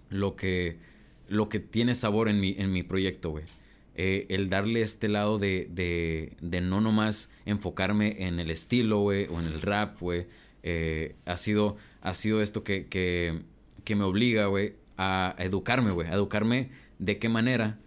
lo 0.09 0.35
que, 0.35 0.77
lo 1.27 1.49
que 1.49 1.59
tiene 1.59 1.93
sabor 1.93 2.29
en 2.29 2.39
mi, 2.39 2.55
en 2.57 2.71
mi 2.71 2.81
proyecto, 2.81 3.29
güey. 3.29 3.43
Eh, 3.95 4.25
el 4.29 4.49
darle 4.49 4.81
este 4.81 5.07
lado 5.07 5.37
de, 5.37 5.67
de, 5.69 6.33
de, 6.41 6.61
no 6.61 6.81
nomás 6.81 7.29
enfocarme 7.45 8.25
en 8.25 8.39
el 8.39 8.49
estilo, 8.49 9.01
güey, 9.01 9.27
o 9.29 9.39
en 9.39 9.45
el 9.45 9.61
rap, 9.61 9.99
güey, 9.99 10.25
eh, 10.63 11.15
ha, 11.25 11.37
sido, 11.37 11.77
ha 12.03 12.13
sido 12.13 12.41
esto 12.41 12.63
que, 12.63 12.85
que, 12.85 13.41
que 13.83 13.95
me 13.95 14.03
obliga, 14.03 14.45
güey, 14.45 14.75
a, 14.97 15.35
educarme, 15.39 15.89
güey, 15.89 16.07
a 16.07 16.13
educarme 16.13 16.69
de 16.99 17.17
qué 17.17 17.29
manera, 17.29 17.79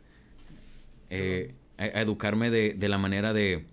eh, 1.11 1.55
a, 1.79 2.01
educarme 2.01 2.51
de, 2.51 2.75
de, 2.77 2.89
la 2.89 2.99
manera 2.99 3.33
de... 3.33 3.65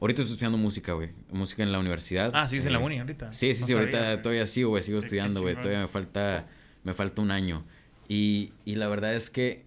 Ahorita 0.00 0.22
estoy 0.22 0.32
estudiando 0.34 0.58
música, 0.58 0.94
güey, 0.94 1.10
música 1.30 1.62
en 1.62 1.70
la 1.70 1.78
universidad. 1.78 2.32
Ah, 2.34 2.48
sí, 2.48 2.56
es 2.56 2.66
en 2.66 2.72
la 2.72 2.80
uni 2.80 2.98
ahorita. 2.98 3.32
Sí, 3.32 3.54
sí, 3.54 3.62
sí, 3.62 3.72
ahorita 3.72 4.20
todavía 4.20 4.46
sigo, 4.46 4.70
güey, 4.70 4.82
sigo 4.82 4.98
estudiando, 4.98 5.42
güey, 5.42 5.54
todavía 5.54 5.80
me 5.80 5.88
falta, 5.88 6.48
me 6.82 6.92
falta 6.92 7.22
un 7.22 7.30
año. 7.30 7.64
Y, 8.08 8.52
y 8.64 8.74
la 8.74 8.88
verdad 8.88 9.14
es 9.14 9.30
que 9.30 9.64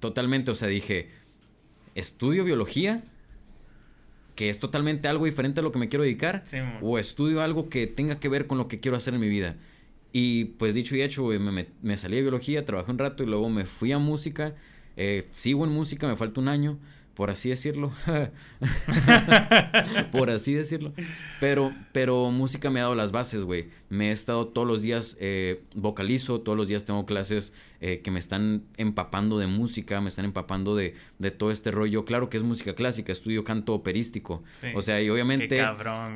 Totalmente, 0.00 0.50
o 0.50 0.54
sea, 0.54 0.68
dije, 0.68 1.08
estudio 1.94 2.44
biología, 2.44 3.02
que 4.36 4.50
es 4.50 4.60
totalmente 4.60 5.08
algo 5.08 5.24
diferente 5.24 5.60
a 5.60 5.62
lo 5.62 5.72
que 5.72 5.80
me 5.80 5.88
quiero 5.88 6.04
dedicar, 6.04 6.44
o 6.80 6.98
estudio 6.98 7.42
algo 7.42 7.68
que 7.68 7.88
tenga 7.88 8.20
que 8.20 8.28
ver 8.28 8.46
con 8.46 8.58
lo 8.58 8.68
que 8.68 8.78
quiero 8.78 8.96
hacer 8.96 9.14
en 9.14 9.20
mi 9.20 9.28
vida. 9.28 9.56
Y 10.12 10.44
pues 10.44 10.74
dicho 10.74 10.94
y 10.94 11.02
hecho, 11.02 11.24
me, 11.24 11.66
me, 11.82 11.96
salí 11.96 12.16
de 12.16 12.22
biología, 12.22 12.64
trabajé 12.64 12.92
un 12.92 12.98
rato 12.98 13.22
y 13.22 13.26
luego 13.26 13.50
me 13.50 13.64
fui 13.64 13.92
a 13.92 13.98
música. 13.98 14.54
Eh, 14.96 15.26
sigo 15.32 15.64
en 15.64 15.72
música, 15.72 16.06
me 16.06 16.16
falta 16.16 16.40
un 16.40 16.48
año 16.48 16.78
por 17.16 17.30
así 17.30 17.48
decirlo. 17.48 17.92
por 20.12 20.28
así 20.28 20.52
decirlo. 20.52 20.92
Pero, 21.40 21.74
pero 21.92 22.30
música 22.30 22.68
me 22.68 22.80
ha 22.80 22.84
dado 22.84 22.94
las 22.94 23.10
bases, 23.10 23.42
güey. 23.42 23.70
Me 23.88 24.10
he 24.10 24.12
estado 24.12 24.48
todos 24.48 24.68
los 24.68 24.82
días, 24.82 25.16
eh, 25.18 25.62
vocalizo, 25.74 26.42
todos 26.42 26.58
los 26.58 26.68
días 26.68 26.84
tengo 26.84 27.06
clases 27.06 27.54
eh, 27.86 28.00
que 28.00 28.10
me 28.10 28.18
están 28.18 28.64
empapando 28.78 29.38
de 29.38 29.46
música, 29.46 30.00
me 30.00 30.08
están 30.08 30.24
empapando 30.24 30.74
de, 30.74 30.96
de, 31.20 31.30
todo 31.30 31.52
este 31.52 31.70
rollo. 31.70 32.04
Claro 32.04 32.28
que 32.28 32.36
es 32.36 32.42
música 32.42 32.74
clásica, 32.74 33.12
estudio 33.12 33.44
canto 33.44 33.74
operístico. 33.74 34.42
O 34.74 34.82
sea, 34.82 35.00
y 35.00 35.08
obviamente, 35.08 35.64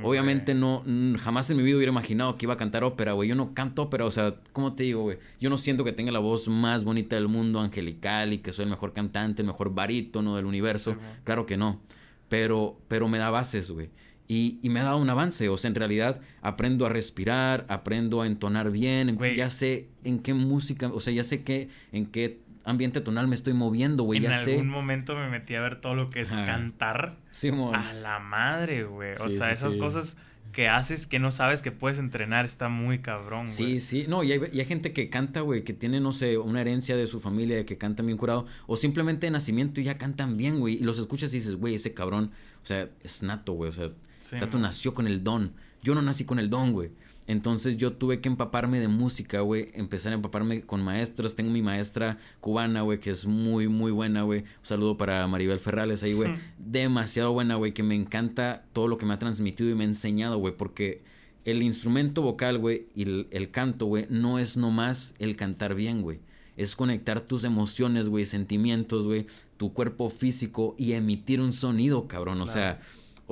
obviamente 0.03 0.53
no, 0.53 0.83
jamás 1.21 1.49
en 1.49 1.59
mi 1.59 1.63
vida 1.63 1.77
hubiera 1.77 1.93
imaginado 1.93 2.35
que 2.35 2.47
iba 2.47 2.55
a 2.55 2.57
cantar 2.57 2.83
ópera, 2.83 3.13
güey. 3.13 3.29
Yo 3.29 3.37
no 3.37 3.55
canto 3.55 3.83
ópera, 3.83 4.05
o 4.05 4.11
sea, 4.11 4.35
¿cómo 4.53 4.75
te 4.75 4.83
digo, 4.83 5.03
güey? 5.03 5.19
Yo 5.41 5.49
no 5.49 5.59
siento 5.59 5.85
que 5.85 5.93
tenga 5.93 6.11
la 6.11 6.19
voz 6.19 6.49
más 6.49 6.83
bonita 6.83 7.15
del 7.15 7.29
mundo, 7.29 7.61
angelical, 7.61 8.33
y 8.33 8.39
que 8.39 8.51
soy 8.51 8.65
el 8.65 8.71
mejor 8.71 8.93
cantante, 8.93 9.43
el 9.43 9.47
mejor 9.47 9.73
barítono 9.73 10.35
del 10.35 10.47
universo. 10.47 10.97
Claro 11.23 11.47
que 11.47 11.57
no. 11.57 11.81
Pero, 12.29 12.81
pero 12.89 13.07
me 13.07 13.19
da 13.19 13.31
bases, 13.31 13.71
güey. 13.71 13.91
Y, 14.33 14.61
me 14.63 14.79
ha 14.79 14.85
dado 14.85 14.99
un 14.99 15.11
avance. 15.11 15.49
O 15.49 15.59
sea, 15.59 15.69
en 15.71 15.75
realidad 15.75 16.21
aprendo 16.41 16.87
a 16.87 16.89
respirar, 16.89 17.67
aprendo 17.69 18.23
a 18.23 18.29
entonar 18.29 18.71
bien. 18.71 19.19
Ya 19.35 19.51
sé 19.51 19.89
en 20.05 20.21
qué 20.21 20.35
música, 20.35 20.87
o 20.87 21.01
sea, 21.01 21.13
ya 21.13 21.25
sé 21.25 21.43
qué, 21.43 21.69
en 21.91 22.07
qué 22.07 22.39
ambiente 22.65 23.01
tonal 23.01 23.27
me 23.27 23.35
estoy 23.35 23.55
moviendo, 23.55 24.05
güey. 24.05 24.25
En 24.25 24.31
algún 24.31 24.69
momento 24.69 25.17
me 25.17 25.29
metí 25.29 25.57
a 25.57 25.61
ver 25.61 25.81
todo 25.81 25.97
lo 25.97 26.11
que 26.11 26.21
es 26.21 26.31
cantar. 26.31 27.17
Sí, 27.33 27.51
A 27.75 27.93
la 27.93 28.21
madre, 28.21 28.85
güey. 28.85 29.15
O 29.15 29.31
sea, 29.31 29.51
esas 29.51 29.77
cosas 29.77 30.17
que 30.53 30.69
haces 30.69 31.09
que 31.09 31.19
no 31.19 31.33
sabes 31.33 31.61
que 31.61 31.73
puedes 31.73 31.99
entrenar 31.99 32.45
está 32.45 32.69
muy 32.69 33.01
cabrón, 33.01 33.47
güey. 33.47 33.57
Sí, 33.57 33.81
sí. 33.81 34.05
No, 34.07 34.23
y 34.23 34.31
hay, 34.31 34.43
y 34.53 34.61
hay 34.61 34.65
gente 34.65 34.93
que 34.93 35.11
canta, 35.11 35.41
güey, 35.41 35.65
que 35.65 35.73
tiene, 35.73 35.99
no 35.99 36.13
sé, 36.13 36.39
una 36.39 36.61
herencia 36.61 36.97
de 36.97 37.09
su 37.09 37.19
familia, 37.19 37.67
que 37.67 37.79
cantan 37.79 38.07
bien 38.07 38.17
curado, 38.17 38.47
o 38.69 38.77
simplemente 38.77 39.27
de 39.27 39.33
nacimiento 39.33 39.81
y 39.81 39.85
ya 39.85 39.99
cantan 39.99 40.37
bien, 40.37 40.61
güey. 40.61 40.75
Y 40.75 40.85
los 40.85 41.01
escuchas 41.01 41.35
y 41.35 41.39
dices, 41.39 41.57
güey, 41.57 41.75
ese 41.75 41.95
cabrón, 41.95 42.31
o 42.63 42.67
sea, 42.67 42.89
es 43.03 43.25
nato, 43.25 43.55
güey. 43.55 43.71
O 43.71 43.73
sea, 43.73 43.91
Tato 44.39 44.59
nació 44.59 44.95
con 44.95 45.07
el 45.07 45.25
don. 45.25 45.53
Yo 45.83 45.95
no 45.95 46.03
nací 46.03 46.25
con 46.25 46.39
el 46.39 46.51
don, 46.51 46.73
güey. 46.73 46.91
Entonces 47.27 47.77
yo 47.77 47.93
tuve 47.93 48.21
que 48.21 48.29
empaparme 48.29 48.81
de 48.81 48.89
música, 48.89 49.41
güey. 49.41 49.71
Empezar 49.75 50.13
a 50.13 50.17
empaparme 50.17 50.63
con 50.63 50.83
maestros. 50.83 51.37
Tengo 51.37 51.53
mi 51.53 51.63
maestra 51.63 52.19
cubana, 52.41 52.83
güey, 52.83 52.99
que 52.99 53.11
es 53.11 53.25
muy, 53.25 53.69
muy 53.69 53.93
buena, 53.93 54.23
güey. 54.23 54.41
Un 54.41 54.47
saludo 54.65 54.97
para 54.97 55.25
Maribel 55.29 55.61
Ferrales 55.61 56.03
ahí, 56.03 56.13
güey. 56.13 56.35
Demasiado 56.59 57.33
buena, 57.33 57.55
güey, 57.55 57.73
que 57.73 57.85
me 57.85 57.95
encanta 57.95 58.65
todo 58.73 58.89
lo 58.89 58.99
que 58.99 59.07
me 59.07 59.15
ha 59.15 59.19
transmitido 59.21 59.71
y 59.71 59.77
me 59.77 59.85
ha 59.85 59.87
enseñado, 59.87 60.39
güey. 60.39 60.57
Porque 60.57 61.03
el 61.45 61.63
instrumento 61.63 62.23
vocal, 62.23 62.59
güey, 62.59 62.89
y 62.95 63.03
el, 63.03 63.51
canto, 63.53 63.87
güey, 63.87 64.07
no 64.11 64.39
es 64.39 64.57
nomás 64.57 65.15
el 65.19 65.37
cantar 65.37 65.75
bien, 65.75 66.03
güey. 66.03 66.19
Es 66.57 66.75
conectar 66.77 67.21
tus 67.21 67.45
emociones, 67.45 68.09
güey, 68.09 68.27
sentimientos, 68.27 69.07
güey, 69.07 69.27
tu 69.57 69.71
cuerpo 69.71 70.11
físico 70.11 70.75
y 70.77 70.93
emitir 70.93 71.41
un 71.41 71.53
sonido, 71.53 72.09
cabrón. 72.09 72.41
O 72.43 72.47
sea, 72.47 72.81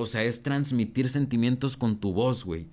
o 0.00 0.06
sea, 0.06 0.22
es 0.22 0.44
transmitir 0.44 1.08
sentimientos 1.08 1.76
con 1.76 1.98
tu 1.98 2.12
voz, 2.12 2.44
güey. 2.44 2.68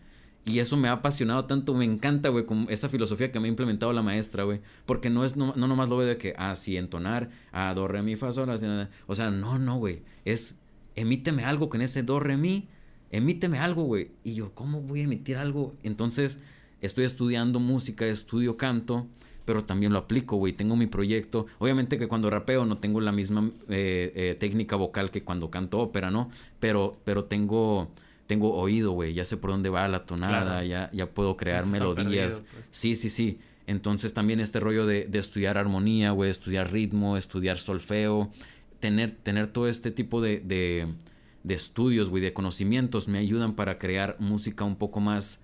Y 0.45 0.59
eso 0.59 0.77
me 0.77 0.89
ha 0.89 0.91
apasionado 0.91 1.45
tanto, 1.45 1.73
me 1.73 1.83
encanta, 1.83 2.29
güey, 2.29 2.45
con 2.45 2.67
esa 2.69 2.87
filosofía 2.87 3.31
que 3.31 3.39
me 3.39 3.47
ha 3.47 3.49
implementado 3.49 3.91
la 3.93 4.03
maestra, 4.03 4.43
güey. 4.43 4.61
Porque 4.85 5.09
no 5.09 5.25
es, 5.25 5.35
no, 5.35 5.51
no 5.55 5.67
nomás 5.67 5.89
lo 5.89 5.97
veo 5.97 6.07
de 6.07 6.19
que, 6.19 6.35
ah, 6.37 6.53
sí, 6.53 6.77
entonar, 6.77 7.31
ah, 7.51 7.73
do, 7.73 7.87
re, 7.87 8.03
mi, 8.03 8.15
fa, 8.15 8.31
sol, 8.31 8.51
así, 8.51 8.67
nada. 8.67 8.91
O 9.07 9.15
sea, 9.15 9.31
no, 9.31 9.57
no, 9.57 9.79
güey. 9.79 10.03
Es, 10.23 10.59
emíteme 10.95 11.45
algo 11.45 11.67
con 11.67 11.81
ese 11.81 12.03
do, 12.03 12.19
re, 12.19 12.37
mi, 12.37 12.67
emíteme 13.09 13.57
algo, 13.57 13.85
güey. 13.85 14.11
Y 14.23 14.35
yo, 14.35 14.53
¿cómo 14.53 14.81
voy 14.81 14.99
a 14.99 15.03
emitir 15.05 15.37
algo? 15.37 15.75
Entonces, 15.81 16.39
estoy 16.79 17.05
estudiando 17.05 17.59
música, 17.59 18.05
estudio 18.05 18.55
canto, 18.55 19.07
pero 19.45 19.63
también 19.63 19.93
lo 19.93 19.99
aplico, 19.99 20.37
güey. 20.37 20.53
Tengo 20.53 20.75
mi 20.75 20.87
proyecto. 20.87 21.45
Obviamente 21.59 21.97
que 21.97 22.07
cuando 22.07 22.29
rapeo 22.29 22.65
no 22.65 22.79
tengo 22.79 22.99
la 22.99 23.11
misma 23.11 23.51
eh, 23.69 24.11
eh, 24.15 24.37
técnica 24.39 24.75
vocal 24.75 25.11
que 25.11 25.23
cuando 25.23 25.49
canto 25.49 25.79
ópera, 25.79 26.11
¿no? 26.11 26.29
Pero, 26.59 26.93
pero 27.03 27.25
tengo 27.25 27.89
tengo 28.27 28.55
oído, 28.55 28.91
güey, 28.91 29.13
ya 29.13 29.23
sé 29.23 29.37
por 29.37 29.51
dónde 29.51 29.69
va 29.69 29.87
la 29.87 30.05
tonada, 30.05 30.63
ya, 30.63 30.89
ya 30.91 31.05
puedo 31.05 31.37
crear 31.37 31.65
melodías. 31.67 32.41
Pues. 32.51 32.67
Sí, 32.71 32.95
sí, 32.95 33.09
sí. 33.09 33.39
Entonces 33.67 34.13
también 34.13 34.39
este 34.39 34.59
rollo 34.59 34.85
de, 34.85 35.05
de 35.05 35.19
estudiar 35.19 35.57
armonía, 35.57 36.11
güey, 36.11 36.29
estudiar 36.29 36.71
ritmo, 36.71 37.17
estudiar 37.17 37.57
solfeo, 37.57 38.31
tener, 38.79 39.11
tener 39.11 39.47
todo 39.47 39.67
este 39.67 39.91
tipo 39.91 40.21
de, 40.21 40.39
de, 40.39 41.53
estudios, 41.53 42.09
güey, 42.09 42.21
de 42.21 42.33
conocimientos 42.33 43.07
me 43.07 43.17
ayudan 43.17 43.53
para 43.53 43.77
crear 43.79 44.15
música 44.19 44.63
un 44.63 44.75
poco 44.75 44.99
más, 44.99 45.41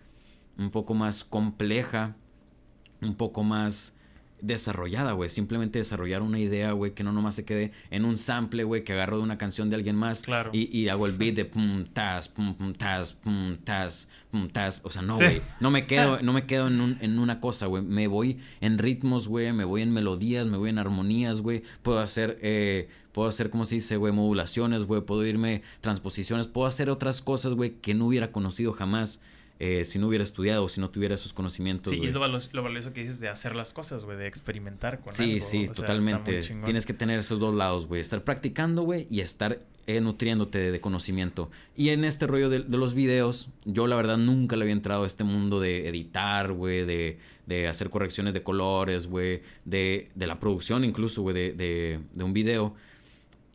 un 0.58 0.70
poco 0.70 0.94
más 0.94 1.24
compleja, 1.24 2.16
un 3.02 3.16
poco 3.16 3.44
más 3.44 3.94
desarrollada, 4.42 5.14
güey. 5.14 5.30
Simplemente 5.30 5.80
desarrollar 5.80 6.22
una 6.22 6.40
idea, 6.40 6.72
güey, 6.72 6.94
que 6.94 7.04
no 7.04 7.12
nomás 7.12 7.36
se 7.36 7.46
quede 7.46 7.72
en 7.90 8.06
un 8.06 8.18
sample, 8.18 8.64
güey, 8.64 8.84
que 8.84 8.94
agarro 8.94 9.18
de 9.18 9.24
una 9.24 9.38
canción 9.38 9.70
de 9.70 9.76
alguien 9.76 9.96
más. 9.96 10.24
Claro. 10.24 10.50
Y, 10.54 10.76
y 10.78 10.90
hago 10.90 11.06
el 11.06 11.14
beat 11.14 11.36
de 11.36 11.46
pum, 11.46 11.86
tas, 11.86 12.28
pum, 12.28 12.56
pum, 12.56 12.74
tas, 12.74 13.14
pum, 13.14 13.58
tas, 13.64 14.08
pum, 14.32 14.50
tas. 14.50 14.82
O 14.84 14.90
sea, 14.90 15.02
no, 15.02 15.16
güey. 15.16 15.42
No 15.60 15.72
me 15.72 15.86
quedo, 15.86 16.20
no 16.24 16.34
me 16.34 16.46
quedo 16.46 16.68
en, 16.68 16.82
un, 16.82 16.98
en 17.02 17.20
una 17.20 17.40
cosa, 17.40 17.68
güey. 17.68 17.84
Me 17.84 18.08
voy 18.08 18.40
en 18.60 18.78
ritmos, 18.78 19.28
güey. 19.28 19.52
Me 19.54 19.64
voy 19.64 19.84
en 19.84 19.94
melodías, 19.94 20.48
me 20.48 20.58
voy 20.58 20.72
en 20.72 20.80
armonías, 20.80 21.42
güey. 21.42 21.64
Puedo 21.84 22.00
hacer, 22.00 22.40
eh, 22.42 22.90
puedo 23.12 23.28
hacer, 23.28 23.50
¿cómo 23.50 23.66
se 23.66 23.76
dice, 23.76 23.98
güey? 23.98 24.12
Modulaciones, 24.12 24.86
güey. 24.86 25.02
Puedo 25.02 25.26
irme 25.26 25.62
transposiciones. 25.82 26.48
Puedo 26.48 26.68
hacer 26.68 26.90
otras 26.90 27.22
cosas, 27.22 27.54
güey, 27.54 27.76
que 27.82 27.94
no 27.94 28.08
hubiera 28.08 28.32
conocido 28.32 28.74
jamás. 28.74 29.22
Eh, 29.64 29.86
si 29.86 30.00
no 30.00 30.08
hubiera 30.08 30.24
estudiado 30.24 30.64
o 30.64 30.70
si 30.70 30.82
no 30.82 30.90
tuviera 30.90 31.14
esos 31.14 31.34
conocimientos. 31.34 31.94
Sí, 31.94 32.00
y 32.02 32.08
es 32.08 32.16
lo 32.16 32.20
valioso, 32.20 32.50
lo 32.54 32.64
valioso 32.64 32.94
que 32.94 33.02
dices 33.02 33.20
de 33.20 33.30
hacer 33.30 33.54
las 33.56 33.74
cosas, 33.74 34.06
güey, 34.06 34.18
de 34.18 34.26
experimentar 34.26 35.02
con 35.02 35.14
Sí, 35.14 35.34
algo. 35.34 35.46
sí, 35.46 35.64
sea, 35.66 35.74
totalmente. 35.74 36.42
Tienes 36.66 36.88
que 36.88 36.94
tener 36.94 37.20
esos 37.20 37.40
dos 37.40 37.54
lados, 37.54 37.86
güey. 37.86 38.02
Estar 38.02 38.24
practicando, 38.24 38.82
güey, 38.82 39.06
y 39.12 39.20
estar 39.20 39.60
eh, 39.86 40.02
nutriéndote 40.02 40.58
de, 40.58 40.72
de 40.72 40.82
conocimiento. 40.82 41.52
Y 41.78 41.90
en 41.90 42.06
este 42.06 42.26
rollo 42.26 42.50
de, 42.50 42.62
de 42.62 42.76
los 42.76 42.96
videos, 42.96 43.50
yo 43.66 43.86
la 43.86 43.96
verdad 43.98 44.18
nunca 44.18 44.56
le 44.56 44.64
había 44.64 44.74
entrado 44.74 45.04
a 45.04 45.06
este 45.06 45.24
mundo 45.24 45.60
de 45.60 45.88
editar, 45.88 46.54
güey, 46.54 46.84
de, 46.84 47.20
de 47.46 47.68
hacer 47.68 47.92
correcciones 47.92 48.34
de 48.34 48.42
colores, 48.42 49.06
güey, 49.06 49.44
de, 49.66 50.10
de 50.16 50.26
la 50.26 50.40
producción 50.40 50.84
incluso, 50.84 51.22
güey, 51.22 51.36
de, 51.36 51.54
de, 51.54 52.00
de 52.16 52.24
un 52.24 52.34
video. 52.34 52.74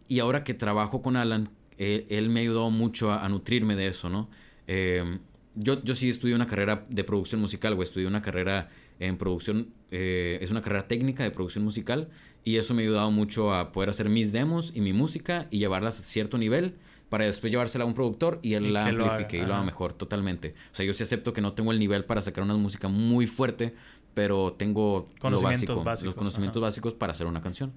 Y 0.07 0.21
ahora 0.21 0.45
que 0.45 0.55
trabajo 0.55 1.03
con 1.03 1.17
Alan, 1.17 1.49
él, 1.79 2.07
él 2.11 2.29
me 2.29 2.39
ha 2.39 2.43
ayudado 2.45 2.71
mucho 2.71 3.11
a, 3.11 3.25
a 3.25 3.29
nutrirme 3.29 3.75
de 3.75 3.89
eso, 3.89 4.09
¿no? 4.09 4.31
Eh, 4.69 5.19
yo, 5.57 5.83
yo 5.83 5.95
sí 5.95 6.09
estudié 6.09 6.35
una 6.35 6.47
carrera 6.47 6.87
de 6.89 7.05
producción 7.05 7.41
musical, 7.41 7.75
güey. 7.75 7.87
Estudié 7.87 8.07
una 8.07 8.23
carrera 8.23 8.69
en 8.99 9.17
producción, 9.19 9.73
eh, 9.91 10.39
es 10.41 10.51
una 10.51 10.63
carrera 10.63 10.87
técnica 10.87 11.25
de 11.25 11.31
producción 11.31 11.65
musical. 11.65 12.09
Y 12.45 12.57
eso 12.57 12.75
me 12.75 12.83
ha 12.83 12.85
ayudado 12.85 13.11
mucho 13.11 13.53
a 13.53 13.73
poder 13.73 13.91
hacer 13.91 14.09
mis 14.09 14.31
demos 14.31 14.73
y 14.75 14.81
mi 14.81 14.93
música 14.93 15.49
y 15.51 15.59
llevarlas 15.59 16.01
a 16.01 16.05
cierto 16.05 16.39
nivel 16.39 16.77
para 17.09 17.25
después 17.25 17.51
llevársela 17.51 17.85
a 17.85 17.87
un 17.87 17.95
productor 17.95 18.39
y 18.43 18.55
él 18.55 18.67
Y 18.67 18.71
la 18.71 18.91
lo 18.93 19.05
amplifique 19.05 19.39
y 19.39 19.47
lo 19.47 19.55
haga 19.55 19.65
mejor, 19.65 19.93
totalmente. 19.93 20.55
O 20.73 20.75
sea, 20.75 20.85
yo 20.85 20.93
sí 20.93 21.03
acepto 21.03 21.33
que 21.33 21.41
no 21.41 21.53
tengo 21.55 21.73
el 21.73 21.79
nivel 21.79 22.05
para 22.05 22.21
sacar 22.21 22.45
una 22.45 22.55
música 22.55 22.89
muy 22.89 23.27
fuerte, 23.27 23.75
pero 24.15 24.55
tengo 24.55 25.09
lo 25.23 25.41
básico, 25.41 25.83
básicos, 25.83 26.07
los 26.07 26.15
conocimientos 26.15 26.61
ajá. 26.61 26.69
básicos 26.69 26.95
para 26.95 27.13
hacer 27.13 27.27
una 27.27 27.43
canción 27.43 27.73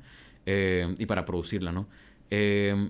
eh, 0.45 0.93
y 0.97 1.05
para 1.05 1.25
producirla, 1.25 1.71
¿no? 1.71 1.87
Eh, 2.31 2.89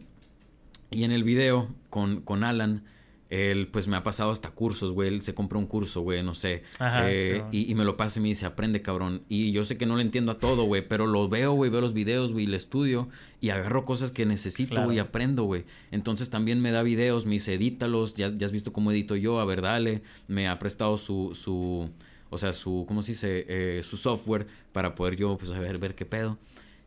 y 0.92 1.04
en 1.04 1.12
el 1.12 1.24
video 1.24 1.68
con, 1.90 2.22
con 2.22 2.44
Alan, 2.44 2.84
él 3.30 3.68
pues 3.68 3.88
me 3.88 3.96
ha 3.96 4.04
pasado 4.04 4.32
hasta 4.32 4.50
cursos, 4.52 4.92
güey. 4.92 5.08
Él 5.10 5.22
se 5.22 5.34
compra 5.36 5.60
un 5.60 5.68
curso, 5.68 6.02
güey, 6.02 6.24
no 6.24 6.34
sé. 6.34 6.64
Ajá, 6.80 7.12
Eh, 7.12 7.44
sí, 7.52 7.58
y, 7.68 7.72
y 7.72 7.76
me 7.76 7.86
lo 7.86 7.96
pasa 7.96 8.20
y 8.20 8.24
me 8.24 8.30
dice, 8.30 8.46
aprende, 8.48 8.82
cabrón. 8.82 9.22
Y 9.30 9.52
yo 9.52 9.64
sé 9.64 9.78
que 9.78 9.86
no 9.86 9.96
le 9.98 10.02
entiendo 10.02 10.32
a 10.32 10.40
todo, 10.40 10.64
güey, 10.64 10.88
pero 10.88 11.06
lo 11.06 11.30
veo, 11.30 11.54
güey, 11.54 11.70
veo 11.70 11.82
los 11.82 11.94
videos, 11.94 12.34
güey, 12.34 12.46
y 12.46 12.48
le 12.48 12.58
estudio 12.58 13.08
y 13.40 13.50
agarro 13.50 13.86
cosas 13.86 14.12
que 14.12 14.26
necesito, 14.26 14.72
Claro. 14.72 14.86
güey, 14.86 14.98
y 14.98 15.00
aprendo, 15.00 15.44
güey. 15.44 15.66
Entonces 15.92 16.30
también 16.32 16.60
me 16.62 16.72
da 16.72 16.82
videos, 16.82 17.26
me 17.28 17.34
dice, 17.34 17.54
edítalos, 17.54 18.16
ya, 18.16 18.32
ya 18.36 18.46
has 18.46 18.52
visto 18.52 18.74
cómo 18.74 18.92
edito 18.92 19.16
yo, 19.16 19.40
a 19.40 19.46
ver, 19.46 19.62
dale. 19.62 20.02
Me 20.28 20.48
ha 20.48 20.58
prestado 20.58 20.98
su, 20.98 21.32
su 21.36 21.90
o 22.32 22.38
sea, 22.38 22.52
su, 22.54 22.86
¿cómo 22.88 23.02
se 23.02 23.12
dice? 23.14 23.46
Eh, 23.48 23.82
su 23.84 23.98
software 23.98 24.48
para 24.72 24.96
poder 24.96 25.16
yo, 25.16 25.38
pues, 25.38 25.52
a 25.52 25.60
ver, 25.60 25.78
ver 25.78 25.94
qué 25.96 26.06
pedo. 26.06 26.38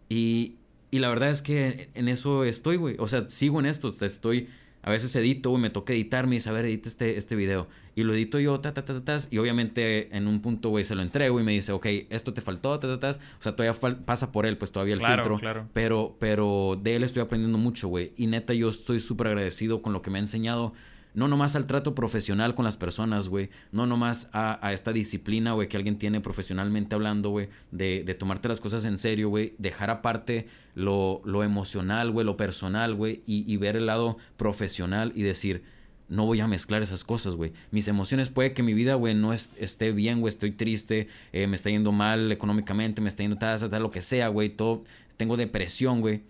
Y, 0.09 0.57
y 0.91 0.99
la 0.99 1.09
verdad 1.09 1.31
es 1.31 1.43
que 1.43 1.89
en 1.95 2.09
eso 2.09 2.45
estoy, 2.45 2.77
güey. 2.77 2.97
O 2.99 3.07
sea, 3.07 3.29
sigo 3.29 3.59
en 3.61 3.67
esto. 3.67 3.93
Estoy, 4.01 4.49
a 4.83 4.91
veces 4.91 5.15
edito, 5.15 5.51
güey, 5.51 5.63
me 5.63 5.71
toca 5.71 5.93
editar, 5.93 6.27
me 6.27 6.37
dice, 6.37 6.51
a 6.51 6.53
ver, 6.53 6.65
edita 6.65 6.89
este, 6.89 7.17
este 7.17 7.37
video. 7.37 7.69
Y 7.95 8.03
lo 8.03 8.15
edito 8.15 8.41
yo, 8.41 8.59
ta, 8.59 8.75
ta, 8.75 8.85
ta, 8.85 9.05
ta, 9.05 9.17
y 9.31 9.39
obviamente 9.39 10.17
en 10.17 10.27
un 10.27 10.41
punto, 10.41 10.71
güey, 10.71 10.85
se 10.85 10.95
lo 10.95 11.03
entrego 11.03 11.39
y 11.39 11.45
me 11.45 11.53
dice, 11.53 11.73
ok, 11.73 11.87
esto 12.11 12.35
te 12.35 12.41
faltó, 12.41 12.79
ta, 12.81 12.89
ta, 12.89 12.99
tas. 12.99 13.19
O 13.39 13.43
sea, 13.43 13.55
todavía 13.55 13.79
pasa 14.05 14.33
por 14.33 14.45
él, 14.45 14.59
pues 14.59 14.73
todavía 14.73 14.95
el 14.95 15.01
filtro. 15.01 15.37
claro. 15.37 15.69
Pero, 15.73 16.17
pero 16.19 16.81
de 16.83 16.97
él 16.97 17.05
estoy 17.05 17.23
aprendiendo 17.23 17.59
mucho, 17.59 17.89
güey. 17.89 18.13
Y 18.17 18.27
neta, 18.27 18.55
yo 18.55 18.69
estoy 18.69 19.01
súper 19.01 19.29
agradecido 19.29 19.83
con 19.83 19.93
lo 19.93 20.03
que 20.03 20.11
me 20.11 20.19
ha 20.19 20.21
enseñado. 20.21 20.73
No 21.15 21.29
nomás 21.29 21.57
al 21.57 21.67
trato 21.67 21.95
profesional 21.95 22.55
con 22.55 22.65
las 22.65 22.77
personas, 22.79 23.29
güey. 23.29 23.51
No 23.71 23.87
nomás 23.87 24.31
a, 24.33 24.67
a 24.67 24.73
esta 24.73 24.93
disciplina, 24.93 25.53
güey, 25.53 25.69
que 25.69 25.77
alguien 25.77 25.99
tiene 25.99 26.21
profesionalmente 26.21 26.95
hablando, 26.95 27.29
güey. 27.31 27.49
De, 27.71 28.03
de 28.05 28.15
tomarte 28.15 28.49
las 28.49 28.61
cosas 28.61 28.85
en 28.87 28.97
serio, 28.97 29.29
güey. 29.29 29.55
Dejar 29.59 29.91
aparte 29.91 30.47
lo, 30.75 31.21
lo 31.25 31.45
emocional, 31.45 32.11
güey, 32.11 32.25
lo 32.25 32.37
personal, 32.39 32.95
güey. 32.95 33.23
Y, 33.27 33.45
y 33.53 33.57
ver 33.59 33.77
el 33.77 33.87
lado 33.87 34.17
profesional 34.39 35.13
y 35.15 35.23
decir, 35.23 35.63
no 36.09 36.27
voy 36.27 36.41
a 36.41 36.49
mezclar 36.49 36.83
esas 36.83 37.05
cosas, 37.05 37.35
güey. 37.35 37.53
Mis 37.71 37.89
emociones 37.89 38.29
puede 38.29 38.53
que 38.55 38.63
mi 38.63 38.75
vida, 38.75 38.95
güey, 38.95 39.15
no 39.15 39.33
es- 39.33 39.51
esté 39.59 39.93
bien, 39.93 40.21
güey. 40.21 40.31
Estoy 40.31 40.53
triste, 40.53 41.09
eh, 41.33 41.47
me 41.47 41.57
está 41.57 41.71
yendo 41.71 41.93
mal 41.93 42.33
económicamente, 42.33 43.01
me 43.03 43.09
está 43.09 43.23
yendo 43.23 43.37
tal, 43.39 43.59
tal, 43.61 43.71
tal, 43.71 43.83
lo 43.83 43.91
que 43.91 44.01
sea, 44.01 44.29
güey. 44.29 44.49
Todo, 44.51 44.85
tengo 45.17 45.37
depresión, 45.37 46.01
güey 46.01 46.23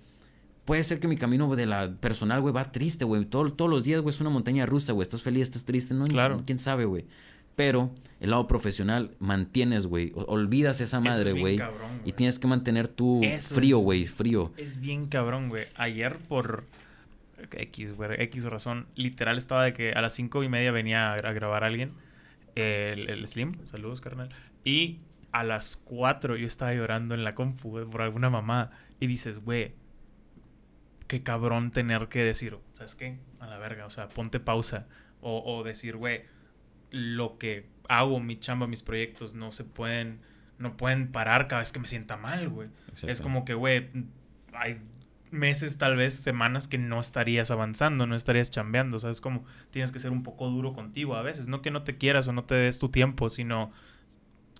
puede 0.64 0.84
ser 0.84 1.01
que 1.01 1.09
mi 1.09 1.16
camino 1.16 1.55
de 1.56 1.66
la 1.66 1.93
personal, 1.97 2.40
güey, 2.40 2.55
va 2.55 2.70
triste, 2.72 3.05
güey. 3.05 3.24
Todo- 3.24 3.52
todos 3.52 3.70
los 3.70 3.84
días, 3.84 4.01
güey, 4.01 4.14
es 4.14 4.20
una 4.20 4.30
montaña 4.30 4.66
rusa, 4.66 4.93
güey. 4.93 5.02
Estás 5.02 5.22
feliz, 5.22 5.43
estás 5.43 5.64
triste, 5.64 5.94
no, 5.94 6.05
Claro. 6.05 6.43
quién 6.47 6.59
sabe, 6.59 6.84
güey. 6.84 7.05
Pero 7.56 7.90
el 8.20 8.30
lado 8.30 8.47
profesional 8.47 9.10
mantienes, 9.18 9.86
güey. 9.86 10.12
Olvidas 10.14 10.80
esa 10.80 11.01
madre, 11.01 11.32
bien 11.34 11.40
güey. 11.43 11.56
cabrón, 11.59 12.01
Y 12.05 12.12
tienes 12.12 12.39
que 12.39 12.47
mantener 12.47 12.89
tu 12.89 13.22
Eso 13.22 13.55
frío, 13.55 13.78
es- 13.80 13.84
güey, 13.84 14.06
frío. 14.06 14.52
Es 14.56 14.80
bien 14.80 15.06
cabrón, 15.06 15.48
güey. 15.51 15.64
Ayer 15.74 16.16
por 16.16 16.64
X, 17.51 17.94
güey, 17.94 18.22
X 18.22 18.44
razón, 18.44 18.86
literal 18.94 19.36
estaba 19.36 19.64
de 19.64 19.72
que 19.72 19.93
a 19.93 20.01
las 20.01 20.14
cinco 20.14 20.43
y 20.44 20.48
media 20.48 20.70
venía 20.70 21.12
a, 21.12 21.14
a 21.16 21.32
grabar 21.32 21.64
a 21.64 21.66
alguien, 21.66 21.93
el, 22.55 23.10
el 23.10 23.26
Slim, 23.26 23.56
saludos, 23.66 24.01
carnal, 24.01 24.30
y 24.64 24.98
a 25.32 25.43
las 25.44 25.76
4 25.76 26.36
yo 26.36 26.47
estaba 26.47 26.72
llorando 26.74 27.14
en 27.14 27.24
la 27.24 27.34
compu, 27.34 27.70
güey, 27.70 27.84
por 27.84 28.02
alguna 28.02 28.30
mamá, 28.30 28.70
y 29.01 29.06
dices, 29.09 29.40
güey, 29.40 29.72
qué 31.12 31.22
cabrón 31.22 31.72
tener 31.72 32.09
que 32.09 32.24
decir, 32.24 32.56
¿sabes 32.72 32.94
qué? 32.94 33.18
A 33.39 33.47
la 33.47 33.59
verga, 33.59 33.84
o 33.84 33.90
sea, 33.90 34.09
ponte 34.09 34.40
pausa, 34.40 34.86
o, 35.20 35.43
o 35.44 35.62
decir, 35.62 35.94
güey, 35.97 36.22
lo 36.90 37.36
que 37.36 37.68
hago, 37.86 38.18
mi 38.18 38.40
chamba, 38.40 38.66
mis 38.66 38.82
proyectos, 38.82 39.34
no 39.34 39.51
se 39.51 39.64
pueden, 39.64 40.20
no 40.56 40.78
pueden 40.78 41.12
parar 41.12 41.48
cada 41.48 41.60
vez 41.60 41.70
que 41.70 41.80
me 41.80 41.86
sienta 41.86 42.16
mal, 42.16 42.48
güey. 42.48 42.68
Es 43.06 43.20
como 43.20 43.44
que, 43.44 43.52
güey, 43.52 43.90
hay 44.55 44.80
meses, 45.30 45.76
tal 45.76 45.97
vez 45.97 46.14
semanas 46.14 46.66
que 46.66 46.78
no 46.78 46.98
estarías 46.98 47.51
avanzando, 47.51 48.06
no 48.06 48.16
estarías 48.16 48.51
chambeando, 48.51 48.98
¿sabes? 48.98 49.20
Como 49.20 49.44
tienes 49.70 49.93
que 49.93 49.98
ser 49.98 50.12
un 50.12 50.22
poco 50.22 50.48
duro 50.48 50.72
contigo 50.72 51.14
a 51.14 51.20
veces. 51.22 51.47
No 51.47 51.60
que 51.60 51.70
no 51.70 51.82
te 51.82 51.98
quieras 51.98 52.26
o 52.28 52.32
no 52.32 52.44
te 52.44 52.55
des 52.55 52.78
tu 52.78 52.89
tiempo, 52.89 53.28
sino, 53.28 53.70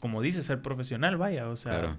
como 0.01 0.20
dices, 0.20 0.45
ser 0.45 0.61
profesional, 0.61 1.16
vaya. 1.16 1.49
O 1.49 1.57
sea, 1.57 1.73
Claro. 1.73 1.97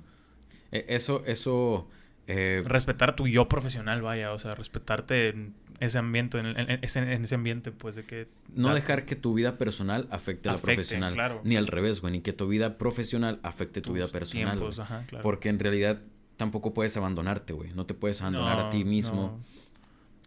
E- 0.72 0.86
Eso, 0.90 1.24
eso... 1.26 1.90
eh, 2.28 2.64
respetar 2.66 3.16
tu 3.16 3.28
yo 3.28 3.50
profesional, 3.50 4.02
vaya. 4.02 4.34
O 4.34 4.40
sea, 4.40 4.56
respetarte 4.56 5.30
en 5.30 5.54
ese 5.80 5.98
ambiente, 5.98 6.40
en, 6.40 6.80
ese, 6.82 7.00
en 7.00 7.24
ese 7.24 7.36
ambiente, 7.36 7.72
pues, 7.72 7.95
de 7.95 8.04
que... 8.06 8.28
no 8.56 8.74
dejar 8.74 9.06
que 9.06 9.16
tu 9.16 9.34
vida 9.34 9.58
personal 9.58 10.08
afecte, 10.12 10.50
a 10.50 10.54
la 10.54 10.58
profesional. 10.60 11.14
claro. 11.14 11.41
Ni 11.44 11.58
al 11.58 11.68
revés, 11.68 12.02
güey. 12.02 12.14
Ni 12.14 12.22
que 12.22 12.34
tu 12.34 12.48
vida 12.48 12.78
profesional 12.78 13.40
afecte 13.44 13.82
tu 13.82 13.94
vida 13.94 14.08
personal. 14.08 14.58
tiempos, 14.58 14.80
ajá, 14.80 15.04
claro. 15.08 15.24
Porque 15.24 15.50
en 15.50 15.60
realidad 15.60 16.02
tampoco 16.38 16.74
puedes 16.74 16.95
abandonarte, 16.95 17.54
güey. 17.54 17.72
No 17.74 17.86
te 17.86 17.94
puedes 17.94 18.22
abandonar 18.22 18.60
a 18.60 18.70
ti 18.70 18.84
mismo. 18.84 19.38
no. 19.38 19.64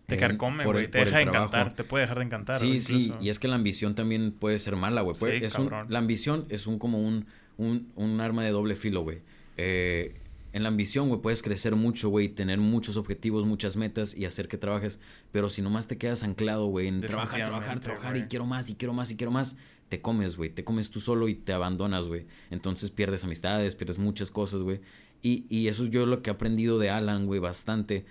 Te 0.06 0.18
carcome, 0.18 0.64
güey. 0.64 0.89
Te 0.89 0.98
deja 0.98 1.16
de 1.16 1.23
encantar. 1.24 1.74
Te 1.74 1.82
puede 1.82 2.02
dejar 2.02 2.18
de 2.18 2.24
encantar. 2.24 2.56
Sí, 2.56 2.81
sí, 2.81 3.12
y 3.20 3.28
es 3.28 3.39
que 3.39 3.48
la 3.48 3.56
ambición 3.56 3.94
también 3.94 4.32
puede 4.32 4.59
ser 4.59 4.77
mala, 4.77 5.01
güey. 5.01 5.16
Sí, 5.16 5.48
la 5.89 5.98
ambición 5.98 6.47
es 6.48 6.66
un 6.66 6.78
como 6.78 7.01
un, 7.01 7.27
un, 7.56 7.90
un 7.97 8.20
arma 8.20 8.44
de 8.44 8.51
doble 8.51 8.74
filo, 8.74 9.02
güey. 9.02 9.23
Eh, 9.56 10.14
en 10.57 10.62
la 10.62 10.70
ambición, 10.70 11.09
güey, 11.09 11.20
puedes 11.20 11.43
crecer 11.43 11.77
mucho, 11.77 12.09
güey, 12.09 12.31
tener 12.31 12.59
muchos 12.59 12.97
objetivos, 12.97 13.45
muchas 13.45 13.77
metas 13.77 14.16
y 14.16 14.24
hacer 14.24 14.49
que 14.49 14.57
trabajes. 14.57 15.01
Pero 15.31 15.51
si 15.51 15.61
nomás 15.61 15.87
te 15.87 15.99
quedas 15.99 16.23
anclado, 16.24 16.65
güey, 16.69 16.87
en 16.87 17.03
trabajar, 17.03 17.45
trabajar, 17.45 17.81
trabajar 17.81 18.16
y 18.16 18.23
quiero 18.23 18.47
más 18.47 18.70
y 18.70 18.74
quiero 18.74 18.95
más 18.95 19.11
y 19.11 19.16
quiero 19.16 19.31
más, 19.31 19.59
te 19.91 20.01
comes, 20.01 20.35
güey. 20.39 20.49
Te 20.49 20.65
comes 20.65 20.89
tú 20.89 21.01
solo 21.01 21.28
y 21.28 21.35
te 21.35 21.53
abandonas, 21.53 22.07
güey. 22.07 22.24
Entonces 22.51 22.91
pierdes 22.91 23.23
amistades, 23.23 23.77
pierdes 23.77 23.99
muchas 23.99 24.31
cosas, 24.31 24.62
güey. 24.62 24.81
Y, 25.20 25.45
y 25.51 25.69
eso 25.69 25.85
es 25.85 25.91
yo 25.91 26.07
lo 26.07 26.23
que 26.23 26.31
he 26.31 26.33
aprendido 26.33 26.78
de 26.78 26.89
Alan, 26.89 27.27
güey, 27.27 27.39
bastante. 27.39 28.07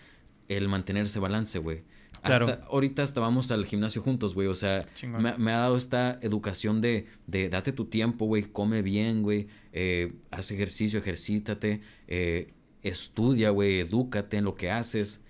El 0.47 0.69
mantenerse 0.69 1.17
balance, 1.17 1.57
güey. 1.57 1.81
Claro. 2.25 2.45
Hasta, 2.47 2.65
ahorita 2.65 3.03
hasta 3.03 3.21
vamos 3.21 3.51
al 3.51 3.65
gimnasio 3.65 4.01
juntos, 4.01 4.33
güey. 4.33 4.47
O 4.47 4.55
sea, 4.55 4.85
me, 5.19 5.37
me 5.37 5.51
ha 5.51 5.57
dado 5.57 5.77
esta 5.77 6.19
educación 6.21 6.81
de, 6.81 7.05
de 7.27 7.49
date 7.49 7.71
tu 7.71 7.85
tiempo, 7.85 8.25
güey. 8.25 8.43
Come 8.43 8.81
bien, 8.81 9.21
güey. 9.23 9.47
Eh, 9.73 10.13
haz 10.31 10.51
ejercicio, 10.51 10.99
ejercítate. 10.99 11.81
Eh, 12.07 12.47
estudia, 12.83 13.49
güey. 13.51 13.79
Edúcate 13.79 14.37
en 14.37 14.45
lo 14.45 14.55
que 14.55 14.71
haces. 14.71 15.21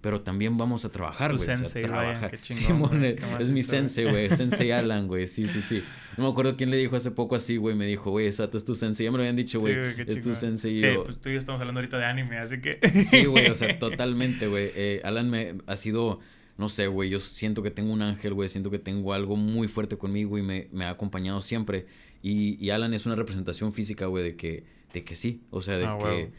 Pero 0.00 0.20
también 0.20 0.58
vamos 0.58 0.84
a 0.84 0.90
trabajar, 0.90 1.30
Tu 1.30 1.38
güey. 1.38 1.48
o 1.62 1.66
sea, 1.66 1.80
trabajar. 1.82 2.36
Simón, 2.42 2.98
güey, 2.98 3.12
es- 3.14 3.20
qué 3.22 3.42
es 3.42 3.50
mi 3.50 3.62
sensei, 3.62 4.04
güey. 4.04 4.28
Sensei 4.28 4.70
Alan, 4.70 5.06
güey. 5.08 5.26
Sí, 5.26 5.46
sí, 5.46 5.62
sí. 5.62 5.82
No 6.18 6.24
me 6.24 6.30
acuerdo 6.30 6.56
quién 6.58 6.70
le 6.70 6.76
dijo 6.76 6.94
hace 6.94 7.10
poco 7.10 7.34
así, 7.36 7.56
güey. 7.56 7.74
Me 7.74 7.86
dijo, 7.86 8.10
güey, 8.10 8.30
Sato 8.30 8.58
es 8.58 8.66
tu 8.66 8.74
sensei. 8.74 9.04
Ya 9.06 9.10
me 9.10 9.16
lo 9.16 9.22
habían 9.22 9.36
dicho, 9.36 9.60
güey. 9.60 9.74
qué 9.96 10.04
es 10.06 10.20
tu 10.20 10.34
sensei. 10.34 10.76
Sí, 10.76 10.82
yo, 10.82 11.04
pues 11.04 11.18
tú 11.22 11.30
y 11.30 11.32
yo 11.32 11.38
estamos 11.38 11.58
hablando 11.58 11.80
ahorita 11.80 11.96
de 11.96 12.04
anime, 12.04 12.36
así 12.36 12.60
que... 12.60 12.78
Sí, 13.04 13.24
güey, 13.24 13.46
o 13.48 13.54
sea, 13.54 13.78
totalmente, 13.78 14.46
güey. 14.46 14.70
Eh, 14.76 15.00
Alan 15.04 15.30
me 15.30 15.54
ha 15.66 15.74
sido, 15.74 16.20
no 16.56 16.68
sé, 16.68 16.86
güey, 16.86 17.10
yo 17.10 17.18
siento 17.18 17.62
que 17.62 17.70
tengo 17.70 17.92
un 17.92 18.02
ángel, 18.02 18.34
güey, 18.34 18.48
siento 18.48 18.70
que 18.70 18.78
tengo 18.78 19.12
algo 19.12 19.36
muy 19.36 19.66
fuerte 19.68 19.98
conmigo 19.98 20.38
y 20.38 20.42
me, 20.42 20.68
me 20.72 20.84
ha 20.84 20.90
acompañado 20.90 21.40
siempre. 21.40 21.86
Y, 22.22 22.64
y 22.64 22.70
Alan 22.70 22.94
es 22.94 23.06
una 23.06 23.16
representación 23.16 23.72
física, 23.72 24.06
güey, 24.06 24.24
de 24.24 24.36
que, 24.36 24.64
de 24.92 25.04
que 25.04 25.14
sí. 25.14 25.42
O 25.50 25.62
sea, 25.62 25.76
de 25.76 25.86
Ah, 25.86 25.98
que 26.00 26.30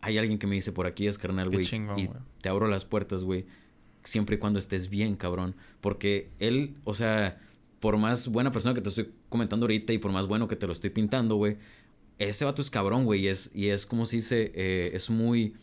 hay 0.00 0.18
alguien 0.18 0.38
que 0.38 0.46
me 0.46 0.54
dice 0.54 0.72
por 0.72 0.86
aquí 0.86 1.06
es 1.08 1.18
carnal, 1.18 1.50
güey. 1.50 1.64
Y 1.96 2.08
te 2.40 2.48
abro 2.48 2.68
las 2.68 2.84
puertas, 2.84 3.24
güey. 3.24 3.44
Siempre 4.04 4.36
y 4.36 4.38
cuando 4.38 4.60
estés 4.60 4.88
bien, 4.88 5.16
cabrón. 5.16 5.56
Porque 5.80 6.30
él, 6.38 6.76
o 6.84 6.94
sea, 6.94 7.40
por 7.80 7.96
más 7.98 8.28
buena 8.28 8.52
persona 8.52 8.74
que 8.74 8.80
te 8.80 8.88
estoy 8.88 9.10
comentando 9.28 9.64
ahorita 9.64 9.92
y 9.92 9.98
por 9.98 10.12
más 10.12 10.28
bueno 10.28 10.46
que 10.46 10.54
te 10.56 10.66
lo 10.66 10.72
estoy 10.72 10.90
pintando, 10.90 11.34
güey. 11.34 11.56
Ese 12.18 12.44
vato 12.44 12.62
es 12.62 12.70
cabrón, 12.70 13.04
güey. 13.04 13.24
Y 13.24 13.28
es, 13.28 13.50
y 13.52 13.68
es 13.68 13.84
como 13.84 14.06
se 14.06 14.16
dice, 14.16 14.52
eh, 14.54 14.92
es 14.94 15.10
muy, 15.10 15.54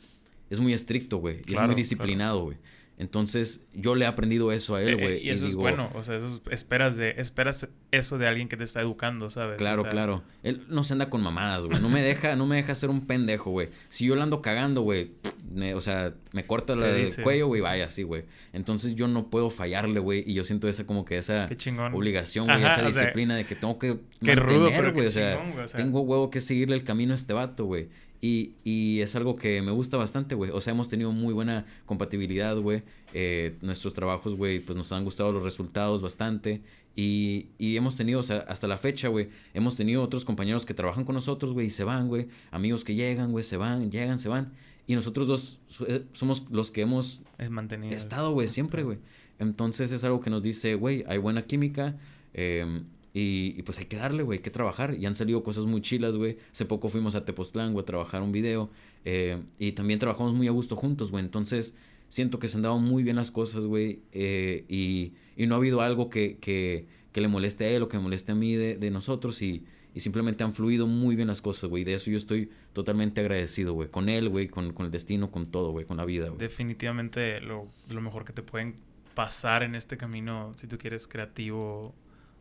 es 0.50 0.60
muy 0.60 0.74
estricto, 0.74 1.18
güey. 1.18 1.42
Y 1.48 1.54
es 1.54 1.62
muy 1.62 1.74
disciplinado, 1.74 2.44
güey. 2.44 2.58
Entonces, 2.98 3.66
yo 3.74 3.96
le 3.96 4.06
he 4.06 4.08
aprendido 4.08 4.52
eso 4.52 4.76
a 4.76 4.82
él, 4.82 4.90
Eh, 4.90 4.96
güey. 4.96 5.26
y 5.26 5.30
eso 5.32 5.46
es 5.46 5.52
digo, 5.52 5.62
bueno, 5.62 5.90
o 5.96 6.04
sea, 6.04 6.16
eso 6.18 6.28
es- 6.28 6.42
esperas 6.52 6.96
de 6.96 7.16
esperas 7.18 7.68
eso 7.92 8.18
de 8.20 8.28
alguien 8.28 8.48
que 8.48 8.56
te 8.56 8.64
está 8.64 8.82
educando, 8.82 9.30
¿sabes? 9.32 9.56
O 9.56 9.58
Claro, 9.58 9.82
sea, 9.82 9.90
claro. 9.90 10.24
Él 10.44 10.64
no 10.70 10.84
se 10.84 10.94
anda 10.94 11.10
con 11.10 11.22
mamadas, 11.24 11.66
güey. 11.66 11.82
No 11.82 11.90
me 11.90 12.02
deja, 12.02 12.36
no 12.36 12.46
me 12.46 12.56
deja 12.58 12.76
ser 12.76 12.90
un 12.92 13.06
pendejo, 13.08 13.50
güey. 13.52 13.70
Si 13.90 14.06
yo 14.06 14.16
la 14.16 14.24
ando 14.24 14.42
cagando, 14.42 14.82
güey, 14.82 15.12
me- 15.52 15.74
o 15.74 15.82
sea, 15.82 16.14
me 16.34 16.46
corta 16.46 16.76
la, 16.76 16.90
el 16.90 17.10
cuello, 17.24 17.48
güey, 17.48 17.62
vaya 17.62 17.86
así, 17.86 18.04
güey. 18.04 18.26
Entonces 18.54 18.96
yo 18.96 19.08
no 19.08 19.28
puedo 19.30 19.50
fallarle, 19.50 20.00
güey. 20.00 20.24
Y 20.26 20.34
yo 20.36 20.44
siento 20.44 20.68
esa 20.68 20.86
como 20.86 21.04
que 21.04 21.18
esa 21.18 21.48
obligación, 21.94 22.46
güey, 22.46 22.60
esa 22.64 22.76
sea, 22.76 22.86
disciplina 22.88 23.36
de 23.36 23.46
que 23.46 23.56
tengo 23.56 23.78
que 23.80 24.00
mantener, 24.22 24.92
güey. 24.94 25.08
O 25.08 25.10
sea, 25.10 25.40
chingón, 25.44 25.60
o 25.64 25.68
sea. 25.68 25.80
tengo 25.80 26.02
huevo 26.02 26.30
que 26.30 26.42
seguirle 26.42 26.76
el 26.76 26.84
camino 26.84 27.14
a 27.14 27.16
este 27.16 27.34
vato, 27.34 27.66
güey. 27.66 27.90
Y, 28.24 28.54
y 28.64 29.02
es 29.02 29.18
algo 29.18 29.36
que 29.36 29.62
me 29.62 29.72
gusta 29.72 29.98
bastante, 29.98 30.34
güey. 30.34 30.50
O 30.52 30.62
sea, 30.62 30.72
hemos 30.72 30.88
tenido 30.88 31.12
muy 31.12 31.34
buena 31.34 31.66
compatibilidad, 31.86 32.56
güey. 32.58 32.82
Eh, 33.14 33.58
nuestros 33.62 33.94
trabajos, 33.94 34.36
güey, 34.36 34.62
pues 34.62 34.78
nos 34.78 34.94
han 34.94 35.04
gustado 35.04 35.34
los 35.34 35.44
resultados 35.44 36.02
bastante. 36.02 36.62
Y, 36.96 37.48
y 37.58 37.76
hemos 37.76 37.98
tenido, 37.98 38.22
o 38.22 38.24
sea, 38.24 38.38
hasta 38.48 38.66
la 38.66 38.78
fecha, 38.78 39.10
güey, 39.10 39.28
hemos 39.54 39.76
tenido 39.76 40.02
otros 40.02 40.24
compañeros 40.24 40.66
que 40.66 40.74
trabajan 40.74 41.04
con 41.04 41.16
nosotros, 41.16 41.52
güey, 41.52 41.68
y 41.68 41.70
se 41.70 41.84
van, 41.84 42.08
güey. 42.08 42.28
Amigos 42.52 42.86
que 42.86 42.96
llegan, 42.96 43.34
güey, 43.34 43.44
se 43.44 43.58
van, 43.58 43.92
llegan, 43.92 44.18
se 44.20 44.30
van. 44.30 44.54
Y 44.88 44.96
nosotros 44.96 45.28
dos 45.28 45.60
eh, 45.86 46.06
somos 46.14 46.46
los 46.50 46.72
que 46.72 46.80
hemos 46.82 47.22
Es 47.38 47.50
mantenido. 47.50 47.94
estado, 47.94 48.32
güey, 48.32 48.48
siempre, 48.48 48.84
güey. 48.84 49.00
Entonces 49.38 49.92
es 49.92 50.02
algo 50.06 50.22
que 50.22 50.30
nos 50.30 50.44
dice, 50.44 50.76
güey, 50.76 51.04
hay 51.10 51.18
buena 51.18 51.42
química 51.42 51.98
eh, 52.34 52.84
y, 53.14 53.54
y 53.58 53.62
pues 53.62 53.78
hay 53.78 53.86
que 53.86 53.98
darle, 53.98 54.24
güey, 54.24 54.40
hay 54.40 54.44
que 54.44 54.50
trabajar. 54.50 54.96
Y 55.00 55.06
han 55.06 55.16
salido 55.16 55.44
cosas 55.44 55.66
muy 55.66 55.82
chilas, 55.82 56.18
güey. 56.18 56.38
Hace 56.52 56.66
poco 56.66 56.90
fuimos 56.90 57.16
a 57.16 57.26
Tepoztlán, 57.26 57.74
güey, 57.74 57.84
a 57.84 57.86
trabajar 57.86 58.22
un 58.22 58.32
video 58.32 58.72
eh, 59.06 59.42
y 59.60 59.74
también 59.74 60.00
trabajamos 60.00 60.34
muy 60.34 60.48
a 60.48 60.52
gusto 60.52 60.76
juntos, 60.76 61.12
güey. 61.12 61.24
Entonces 61.24 61.76
siento 62.10 62.40
que 62.40 62.48
se 62.48 62.58
han 62.58 62.64
dado 62.64 62.80
muy 62.80 63.04
bien 63.04 63.16
las 63.16 63.32
cosas, 63.32 63.66
güey, 63.66 64.00
eh, 64.12 64.66
y, 64.68 65.14
y 65.36 65.48
no 65.48 65.56
ha 65.56 65.58
habido 65.58 65.82
algo 65.82 66.10
que, 66.10 66.38
que, 66.38 66.88
que 67.12 67.22
le 67.22 67.28
moleste 67.28 67.66
a 67.66 67.70
él 67.70 67.84
o 67.84 67.88
que 67.88 68.00
moleste 68.00 68.32
a 68.32 68.36
mí 68.36 68.56
de, 68.56 68.78
de 68.78 68.92
nosotros 68.92 69.42
y, 69.42 69.64
y 69.96 70.00
simplemente 70.00 70.44
han 70.44 70.54
fluido 70.54 70.88
muy 70.88 71.16
bien 71.16 71.28
las 71.28 71.42
cosas, 71.42 71.70
güey. 71.70 71.84
De 71.84 71.94
eso 71.94 72.10
yo 72.10 72.18
estoy 72.18 72.50
totalmente 72.74 73.22
agradecido, 73.22 73.74
güey, 73.74 73.90
con 73.90 74.10
él, 74.10 74.30
güey, 74.30 74.48
con, 74.48 74.74
con 74.74 74.86
el 74.88 74.92
destino, 74.92 75.32
con 75.32 75.48
todo, 75.48 75.72
güey, 75.72 75.86
con 75.86 75.98
la 75.98 76.06
vida, 76.06 76.28
güey. 76.30 76.40
Definitivamente 76.40 77.42
lo, 77.42 77.68
lo 77.90 78.02
mejor 78.02 78.26
que 78.26 78.34
te 78.34 78.42
pueden 78.42 78.76
pasar 79.14 79.62
en 79.62 79.76
este 79.76 79.98
camino, 79.98 80.52
si 80.56 80.68
tú 80.68 80.78
quieres 80.78 81.08
creativo 81.08 81.94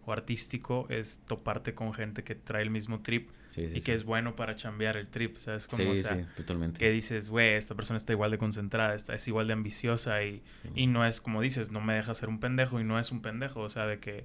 o 0.04 0.12
artístico, 0.12 0.86
es 0.88 1.20
toparte 1.26 1.74
con 1.74 1.94
gente 1.94 2.24
que 2.24 2.34
trae 2.34 2.62
el 2.62 2.70
mismo 2.70 3.00
trip 3.02 3.28
Sí, 3.48 3.66
sí, 3.68 3.72
y 3.76 3.80
sí. 3.80 3.80
que 3.82 3.92
es 3.94 4.04
bueno 4.04 4.34
para 4.34 4.56
chambear 4.56 4.96
el 4.96 5.06
trip, 5.08 5.36
¿sabes? 5.36 5.66
Como, 5.68 5.90
o 5.90 5.96
sea, 5.96 6.26
totalmente. 6.36 6.78
que 6.78 6.90
dices, 6.90 7.28
güey, 7.30 7.50
esta 7.54 7.74
persona 7.74 7.98
está 7.98 8.12
igual 8.12 8.30
de 8.30 8.38
concentrada, 8.38 8.94
está, 8.94 9.14
es 9.14 9.28
igual 9.28 9.46
de 9.46 9.52
ambiciosa 9.52 10.24
y, 10.24 10.42
y 10.74 10.86
no 10.86 11.04
es 11.06 11.20
como 11.20 11.40
dices, 11.42 11.70
no 11.70 11.80
me 11.80 11.94
deja 11.94 12.14
ser 12.14 12.28
un 12.30 12.40
pendejo 12.40 12.80
y 12.80 12.84
no 12.84 12.98
es 12.98 13.12
un 13.12 13.20
pendejo, 13.22 13.60
o 13.60 13.68
sea, 13.70 13.86
de 13.86 13.98
que 14.00 14.24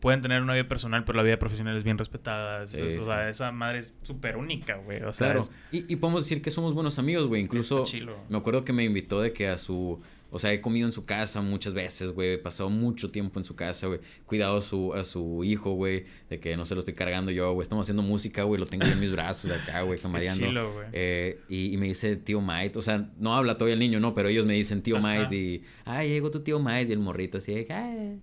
pueden 0.00 0.20
tener 0.20 0.42
una 0.42 0.54
vida 0.54 0.66
personal, 0.66 1.04
pero 1.04 1.16
la 1.18 1.22
vida 1.22 1.38
profesional 1.38 1.76
es 1.76 1.84
bien 1.84 1.96
respetada, 1.96 2.66
Sí, 2.66 2.82
o 2.82 2.90
sí. 2.90 3.00
sea, 3.02 3.28
esa 3.28 3.52
madre 3.52 3.78
es 3.78 3.94
súper 4.02 4.36
única, 4.36 4.74
güey, 4.76 5.00
o 5.02 5.12
sea, 5.12 5.28
Claro. 5.28 5.40
es- 5.40 5.52
Y, 5.70 5.92
y 5.92 5.96
podemos 5.96 6.24
decir 6.24 6.42
que 6.42 6.50
somos 6.50 6.74
buenos 6.74 6.98
amigos, 6.98 7.28
güey. 7.28 7.40
Incluso 7.42 7.84
me 8.28 8.38
acuerdo 8.38 8.64
que 8.64 8.72
me 8.72 8.82
invitó 8.84 9.20
de 9.20 9.32
que 9.32 9.48
a 9.48 9.56
su... 9.58 10.00
O 10.30 10.38
sea, 10.38 10.52
he 10.52 10.60
comido 10.60 10.86
en 10.86 10.92
su 10.92 11.04
casa 11.04 11.40
muchas 11.40 11.74
veces, 11.74 12.12
güey. 12.12 12.34
He 12.34 12.38
pasado 12.38 12.70
mucho 12.70 13.10
tiempo 13.10 13.38
en 13.40 13.44
su 13.44 13.56
casa, 13.56 13.88
güey. 13.88 14.00
Cuidado 14.26 14.58
a 14.58 14.60
su, 14.60 14.94
a 14.94 15.02
su 15.04 15.42
hijo, 15.44 15.72
güey. 15.72 16.04
De 16.28 16.38
que 16.38 16.56
no 16.56 16.66
se 16.66 16.74
lo 16.74 16.78
estoy 16.80 16.94
cargando 16.94 17.30
yo, 17.30 17.52
güey. 17.52 17.62
Estamos 17.64 17.84
haciendo 17.84 18.02
música, 18.02 18.44
güey. 18.44 18.60
Lo 18.60 18.66
tengo 18.66 18.84
en 18.86 19.00
mis 19.00 19.10
brazos 19.12 19.50
acá, 19.50 19.82
güey, 19.82 19.98
camareando. 20.02 20.46
chilo, 20.46 20.72
güey. 20.72 20.86
Eh, 20.92 21.40
y, 21.48 21.72
y 21.74 21.76
me 21.76 21.86
dice 21.86 22.16
tío 22.16 22.40
Mike. 22.40 22.78
O 22.78 22.82
sea, 22.82 23.10
no 23.18 23.34
habla 23.34 23.54
todavía 23.54 23.74
el 23.74 23.80
niño, 23.80 23.98
¿no? 24.00 24.14
Pero 24.14 24.28
ellos 24.28 24.46
me 24.46 24.54
dicen 24.54 24.82
tío 24.82 24.98
Ajá. 24.98 25.18
Mike 25.20 25.36
y... 25.36 25.62
Ay, 25.84 26.08
llegó 26.10 26.30
tu 26.30 26.40
tío 26.40 26.60
Mike 26.60 26.86
y 26.90 26.92
el 26.92 27.00
morrito 27.00 27.38
así. 27.38 27.66
"Ay". 27.68 28.20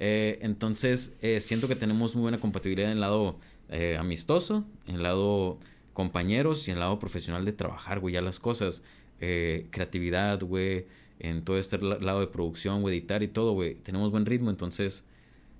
Eh, 0.00 0.38
entonces, 0.42 1.16
eh, 1.22 1.40
siento 1.40 1.66
que 1.66 1.74
tenemos 1.74 2.14
muy 2.14 2.22
buena 2.22 2.38
compatibilidad 2.38 2.88
en 2.90 2.98
el 2.98 3.00
lado 3.00 3.38
eh, 3.68 3.96
amistoso, 3.98 4.64
en 4.86 4.94
el 4.96 5.02
lado 5.02 5.58
compañeros 5.92 6.68
y 6.68 6.70
en 6.70 6.76
el 6.76 6.80
lado 6.80 6.98
profesional 7.00 7.44
de 7.44 7.52
trabajar, 7.52 7.98
güey, 7.98 8.14
ya 8.14 8.20
las 8.22 8.38
cosas. 8.38 8.82
Eh, 9.20 9.66
creatividad, 9.70 10.40
güey, 10.44 10.86
en 11.20 11.42
todo 11.42 11.58
este 11.58 11.78
la- 11.78 11.98
lado 11.98 12.20
de 12.20 12.26
producción, 12.28 12.80
güey, 12.82 12.98
editar 12.98 13.22
y 13.22 13.28
todo, 13.28 13.52
güey. 13.52 13.74
Tenemos 13.76 14.10
buen 14.10 14.26
ritmo, 14.26 14.50
entonces 14.50 15.04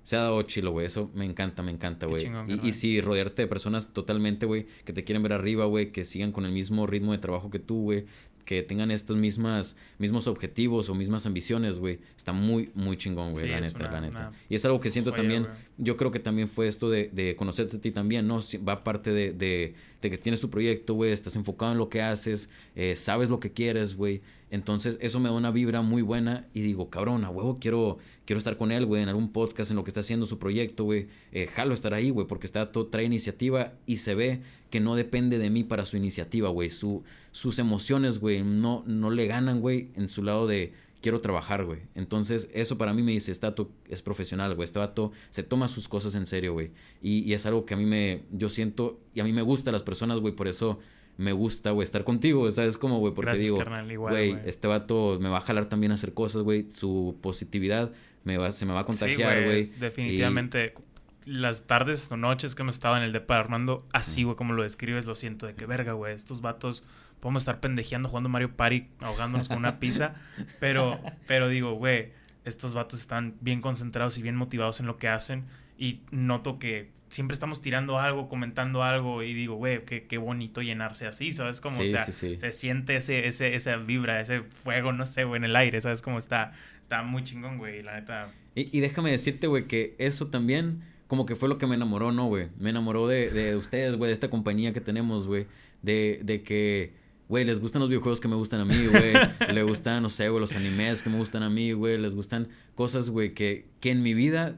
se 0.03 0.15
ha 0.15 0.21
dado 0.21 0.41
chilo, 0.43 0.71
güey. 0.71 0.85
Eso 0.87 1.11
me 1.13 1.25
encanta, 1.25 1.61
me 1.63 1.71
encanta, 1.71 2.07
güey. 2.07 2.23
Y, 2.47 2.67
y 2.69 2.71
sí, 2.71 3.01
rodearte 3.01 3.43
de 3.43 3.47
personas 3.47 3.93
totalmente, 3.93 4.45
güey, 4.45 4.65
que 4.85 4.93
te 4.93 5.03
quieren 5.03 5.21
ver 5.23 5.33
arriba, 5.33 5.65
güey, 5.65 5.91
que 5.91 6.05
sigan 6.05 6.31
con 6.31 6.45
el 6.45 6.51
mismo 6.51 6.87
ritmo 6.87 7.11
de 7.11 7.17
trabajo 7.19 7.49
que 7.49 7.59
tú, 7.59 7.83
güey. 7.83 8.05
Que 8.45 8.63
tengan 8.63 8.89
estos 8.89 9.15
mismas, 9.15 9.77
mismos 9.99 10.25
objetivos 10.25 10.89
o 10.89 10.95
mismas 10.95 11.27
ambiciones, 11.27 11.77
güey. 11.77 11.99
Está 12.17 12.33
muy, 12.33 12.71
muy 12.73 12.97
chingón, 12.97 13.33
güey, 13.33 13.45
Sí, 13.45 13.51
la 13.51 13.59
neta, 13.59 13.77
una- 13.77 13.91
la 13.91 14.01
neta. 14.01 14.31
Y 14.49 14.55
es 14.55 14.65
algo 14.65 14.79
que 14.79 14.89
siento 14.89 15.11
joya, 15.11 15.21
también, 15.21 15.47
yo 15.77 15.95
creo 15.97 16.09
que 16.09 16.19
también 16.19 16.47
fue 16.47 16.67
esto 16.67 16.89
de, 16.89 17.09
de 17.13 17.35
conocerte 17.35 17.77
a 17.77 17.81
ti 17.81 17.91
también, 17.91 18.25
¿no? 18.27 18.39
Va 18.67 18.83
parte 18.83 19.11
de, 19.13 19.33
de, 19.33 19.75
de 20.01 20.09
que 20.09 20.17
tienes 20.17 20.41
tu 20.41 20.49
proyecto, 20.49 20.95
güey, 20.95 21.11
estás 21.11 21.35
enfocado 21.35 21.73
en 21.73 21.77
lo 21.77 21.89
que 21.89 22.01
haces, 22.01 22.49
eh, 22.75 22.95
sabes 22.95 23.29
lo 23.29 23.39
que 23.39 23.51
quieres, 23.51 23.95
güey. 23.95 24.21
Entonces, 24.51 24.97
eso 25.01 25.19
me 25.19 25.29
da 25.29 25.35
una 25.35 25.51
vibra 25.51 25.81
muy 25.81 26.01
buena 26.01 26.47
y 26.53 26.61
digo, 26.61 26.89
cabrón, 26.89 27.23
a 27.23 27.29
huevo 27.29 27.59
quiero, 27.59 27.97
quiero 28.25 28.37
estar 28.37 28.57
con 28.57 28.71
él, 28.71 28.85
güey, 28.85 29.03
en 29.03 29.09
algún 29.09 29.31
podcast, 29.31 29.69
en 29.69 29.77
lo 29.77 29.83
que 29.83 29.89
está 29.89 29.99
haciendo 29.99 30.25
su 30.25 30.39
proyecto, 30.39 30.83
güey. 30.83 31.07
Eh, 31.31 31.47
jalo 31.47 31.73
estar 31.73 31.93
ahí, 31.93 32.09
güey, 32.09 32.25
porque 32.27 32.47
está 32.47 32.71
todo, 32.71 32.87
trae 32.87 33.05
iniciativa 33.05 33.73
y 33.85 33.97
se 33.97 34.15
ve 34.15 34.41
que 34.69 34.79
no 34.79 34.95
depende 34.95 35.37
de 35.37 35.49
mí 35.49 35.63
para 35.63 35.85
su 35.85 35.97
iniciativa, 35.97 36.49
güey. 36.49 36.69
Su, 36.69 37.03
sus 37.31 37.59
emociones, 37.59 38.19
güey, 38.19 38.43
no, 38.43 38.83
no 38.87 39.11
le 39.11 39.27
ganan, 39.27 39.61
güey, 39.61 39.91
en 39.95 40.09
su 40.09 40.23
lado 40.23 40.47
de 40.47 40.73
quiero 41.01 41.21
trabajar, 41.21 41.65
güey. 41.65 41.81
Entonces, 41.95 42.49
eso 42.53 42.77
para 42.77 42.93
mí 42.93 43.01
me 43.01 43.11
dice, 43.11 43.31
este 43.31 43.45
vato 43.45 43.71
es 43.87 44.01
profesional, 44.01 44.55
güey. 44.55 44.65
Este 44.65 44.79
vato 44.79 45.11
se 45.29 45.43
toma 45.43 45.67
sus 45.67 45.87
cosas 45.87 46.15
en 46.15 46.25
serio, 46.25 46.53
güey. 46.53 46.71
Y, 47.01 47.31
es 47.33 47.45
algo 47.45 47.65
que 47.65 47.73
a 47.73 47.77
mí 47.77 47.85
me, 47.85 48.23
yo 48.31 48.49
siento, 48.49 48.99
y 49.13 49.19
a 49.19 49.23
mí 49.23 49.33
me 49.33 49.41
gusta 49.41 49.71
las 49.71 49.83
personas, 49.83 50.19
güey, 50.19 50.35
por 50.35 50.47
eso 50.47 50.79
me 51.19 51.33
gusta, 51.33 51.71
güey, 51.71 51.83
estar 51.83 52.03
contigo, 52.03 52.49
¿sabes 52.49 52.77
cómo, 52.77 52.99
güey? 52.99 53.13
Porque 53.13 53.31
Gracias, 53.31 53.43
digo, 53.45 53.57
carnal, 53.57 53.91
igual, 53.91 54.13
güey, 54.13 54.31
güey. 54.31 54.41
este 54.45 54.67
vato 54.67 55.17
me 55.19 55.27
va 55.29 55.39
a 55.39 55.41
jalar 55.41 55.65
también 55.67 55.91
a 55.91 55.95
hacer 55.95 56.13
cosas, 56.13 56.43
güey. 56.43 56.71
Su 56.71 57.17
positividad 57.21 57.91
me 58.23 58.37
va, 58.37 58.51
se 58.51 58.65
me 58.65 58.73
va 58.73 58.79
a 58.79 58.83
Sí, 58.83 58.87
contagiar, 58.87 59.43
güey. 59.43 59.59
es 59.61 59.79
Definitivamente. 59.79 60.73
Las 61.25 61.67
tardes 61.67 62.11
o 62.11 62.17
noches 62.17 62.55
que 62.55 62.61
hemos 62.63 62.75
estado 62.75 62.97
en 62.97 63.03
el 63.03 63.11
depa 63.11 63.35
de 63.35 63.39
Armando, 63.41 63.85
así, 63.93 64.23
güey, 64.23 64.35
como 64.35 64.53
lo 64.53 64.63
describes, 64.63 65.05
lo 65.05 65.13
siento 65.15 65.45
de 65.45 65.53
que 65.55 65.65
verga, 65.65 65.91
güey. 65.93 66.15
Estos 66.15 66.41
vatos 66.41 66.83
podemos 67.19 67.43
estar 67.43 67.59
pendejeando 67.59 68.07
jugando 68.09 68.29
Mario 68.29 68.55
Party, 68.55 68.87
ahogándonos 69.01 69.49
con 69.49 69.57
una 69.57 69.79
pizza. 69.79 70.15
Pero, 70.61 70.99
pero 71.27 71.49
digo, 71.49 71.73
güey, 71.73 72.13
estos 72.45 72.73
vatos 72.73 73.01
están 73.01 73.35
bien 73.41 73.59
concentrados 73.61 74.17
y 74.17 74.21
bien 74.23 74.37
motivados 74.37 74.79
en 74.79 74.87
lo 74.87 74.97
que 74.97 75.09
hacen. 75.09 75.45
Y 75.77 75.99
noto 76.11 76.57
que 76.59 76.91
siempre 77.09 77.33
estamos 77.33 77.61
tirando 77.61 77.99
algo, 77.99 78.27
comentando 78.27 78.83
algo. 78.83 79.23
Y 79.23 79.33
digo, 79.33 79.55
güey, 79.55 79.83
qué, 79.85 80.07
qué 80.07 80.17
bonito 80.17 80.61
llenarse 80.61 81.07
así, 81.07 81.31
¿sabes? 81.31 81.61
Como, 81.61 81.77
Sí, 81.77 81.83
o 81.83 81.85
sea, 81.87 82.05
sí, 82.05 82.11
sí. 82.11 82.39
se 82.39 82.51
siente 82.51 82.95
ese, 82.95 83.27
ese, 83.27 83.55
esa 83.55 83.75
vibra, 83.77 84.21
ese 84.21 84.41
fuego, 84.43 84.91
no 84.93 85.05
sé, 85.05 85.23
güey, 85.23 85.37
en 85.39 85.45
el 85.45 85.55
aire, 85.55 85.81
¿sabes? 85.81 86.01
Cómo 86.01 86.17
está, 86.17 86.51
está 86.81 87.01
muy 87.03 87.23
chingón, 87.23 87.57
güey. 87.57 87.83
La 87.83 87.99
neta, 87.99 88.31
Y, 88.55 88.75
y 88.77 88.81
déjame 88.81 89.11
decirte, 89.11 89.47
güey, 89.47 89.67
que 89.67 89.95
eso 89.99 90.27
también 90.27 90.81
como 91.07 91.25
que 91.25 91.35
fue 91.35 91.49
lo 91.49 91.57
que 91.57 91.65
me 91.65 91.73
enamoró, 91.73 92.11
¿no, 92.11 92.27
güey? 92.27 92.49
Me 92.59 92.69
enamoró 92.69 93.07
de, 93.07 93.31
de 93.31 93.55
ustedes, 93.55 93.95
güey, 93.95 94.09
de 94.09 94.13
esta 94.13 94.29
compañía 94.29 94.73
que 94.73 94.79
tenemos, 94.81 95.25
güey. 95.25 95.47
De, 95.81 96.19
de 96.23 96.43
que, 96.43 96.93
güey, 97.27 97.45
les 97.45 97.59
gustan 97.59 97.79
los 97.79 97.89
videojuegos 97.89 98.19
que 98.19 98.27
me 98.27 98.35
gustan 98.35 98.59
a 98.61 98.65
mí, 98.65 98.75
güey. 98.85 99.13
Le 99.53 99.63
gustan, 99.63 100.03
no 100.03 100.09
sé, 100.09 100.29
güey, 100.29 100.39
los 100.39 100.55
animes 100.55 101.01
que 101.01 101.09
me 101.09 101.17
gustan 101.17 101.41
a 101.41 101.49
mí, 101.49 101.71
güey. 101.71 101.97
Les 101.97 102.13
gustan 102.13 102.49
cosas, 102.75 103.09
güey, 103.09 103.33
que, 103.33 103.65
que 103.79 103.89
en 103.89 104.03
mi 104.03 104.13
vida, 104.13 104.57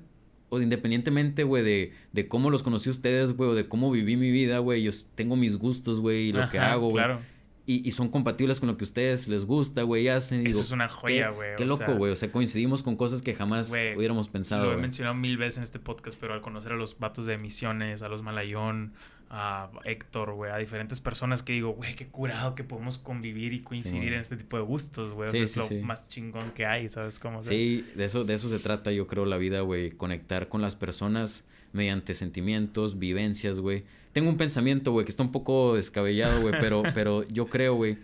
o 0.53 0.59
independientemente, 0.61 1.43
güey, 1.43 1.63
de, 1.63 1.93
de 2.11 2.27
cómo 2.27 2.49
los 2.49 2.61
conocí 2.61 2.89
a 2.89 2.91
ustedes, 2.91 3.37
güey, 3.37 3.49
o 3.49 3.55
de 3.55 3.69
cómo 3.69 3.89
viví 3.89 4.17
mi 4.17 4.31
vida, 4.31 4.59
güey. 4.59 4.83
Yo 4.83 4.91
tengo 5.15 5.37
mis 5.37 5.55
gustos, 5.55 6.01
güey, 6.01 6.27
y 6.27 6.33
lo 6.33 6.49
que 6.49 6.59
hago, 6.59 6.89
güey. 6.89 7.05
Claro. 7.05 7.21
Y, 7.65 7.87
y 7.87 7.91
son 7.91 8.09
compatibles 8.09 8.59
con 8.59 8.67
lo 8.67 8.75
que 8.75 8.83
a 8.83 8.87
ustedes 8.87 9.29
les 9.29 9.45
gusta, 9.45 9.83
güey, 9.83 10.03
y 10.03 10.07
hacen. 10.09 10.41
y 10.41 10.49
Eso 10.49 10.49
digo, 10.49 10.61
es 10.61 10.71
una 10.71 10.89
joya, 10.89 11.29
güey, 11.29 11.55
Qué 11.55 11.63
loco, 11.63 11.95
güey. 11.95 12.11
O 12.11 12.17
sea, 12.17 12.33
coincidimos 12.33 12.83
con 12.83 12.97
cosas 12.97 13.21
que 13.21 13.33
jamás 13.33 13.71
hubiéramos 13.71 14.27
pensado, 14.27 14.65
Lo 14.65 14.73
he 14.73 14.77
mencionado 14.77 15.15
mil 15.15 15.37
veces 15.37 15.59
en 15.59 15.63
este 15.63 15.79
podcast, 15.79 16.17
pero 16.19 16.33
al 16.33 16.41
conocer 16.41 16.73
a 16.73 16.75
los 16.75 16.99
vatos 16.99 17.25
de 17.25 17.37
Misiones, 17.37 18.01
a 18.01 18.09
los 18.09 18.21
Malayón, 18.21 18.91
a 19.33 19.71
Héctor, 19.85 20.33
güey, 20.33 20.51
a 20.51 20.57
diferentes 20.57 20.99
personas 20.99 21.41
que 21.41 21.53
digo, 21.53 21.69
güey, 21.69 21.95
qué 21.95 22.05
curado 22.07 22.53
que 22.53 22.65
podemos 22.65 22.97
convivir 22.97 23.53
y 23.53 23.61
coincidir 23.61 24.11
en 24.11 24.19
este 24.19 24.35
tipo 24.35 24.57
de 24.57 24.63
gustos, 24.63 25.13
güey. 25.13 25.29
o 25.29 25.31
sea, 25.31 25.43
es 25.43 25.55
lo 25.71 25.81
más 25.85 26.09
chingón 26.09 26.51
que 26.51 26.65
hay, 26.65 26.89
¿sabes 26.89 27.17
cómo? 27.17 27.41
Sí, 27.41 27.85
de 27.95 28.03
eso, 28.03 28.25
de 28.25 28.33
eso 28.33 28.49
se 28.49 28.59
trata, 28.59 28.91
yo 28.91 29.07
creo, 29.07 29.25
la 29.25 29.37
vida, 29.37 29.61
güey. 29.61 29.91
Conectar 29.91 30.49
con 30.49 30.61
las 30.61 30.75
personas 30.75 31.47
mediante 31.71 32.13
sentimientos, 32.13 32.99
vivencias, 32.99 33.61
güey. 33.61 33.85
Tengo 34.11 34.29
un 34.29 34.35
pensamiento, 34.35 34.91
güey, 34.91 35.05
que 35.05 35.11
está 35.11 35.23
un 35.23 35.31
poco 35.31 35.75
descabellado, 35.75 36.41
güey, 36.41 36.53
pero, 36.59 36.83
pero 36.93 37.25
yo 37.29 37.47
creo, 37.47 37.75
güey, 37.75 37.99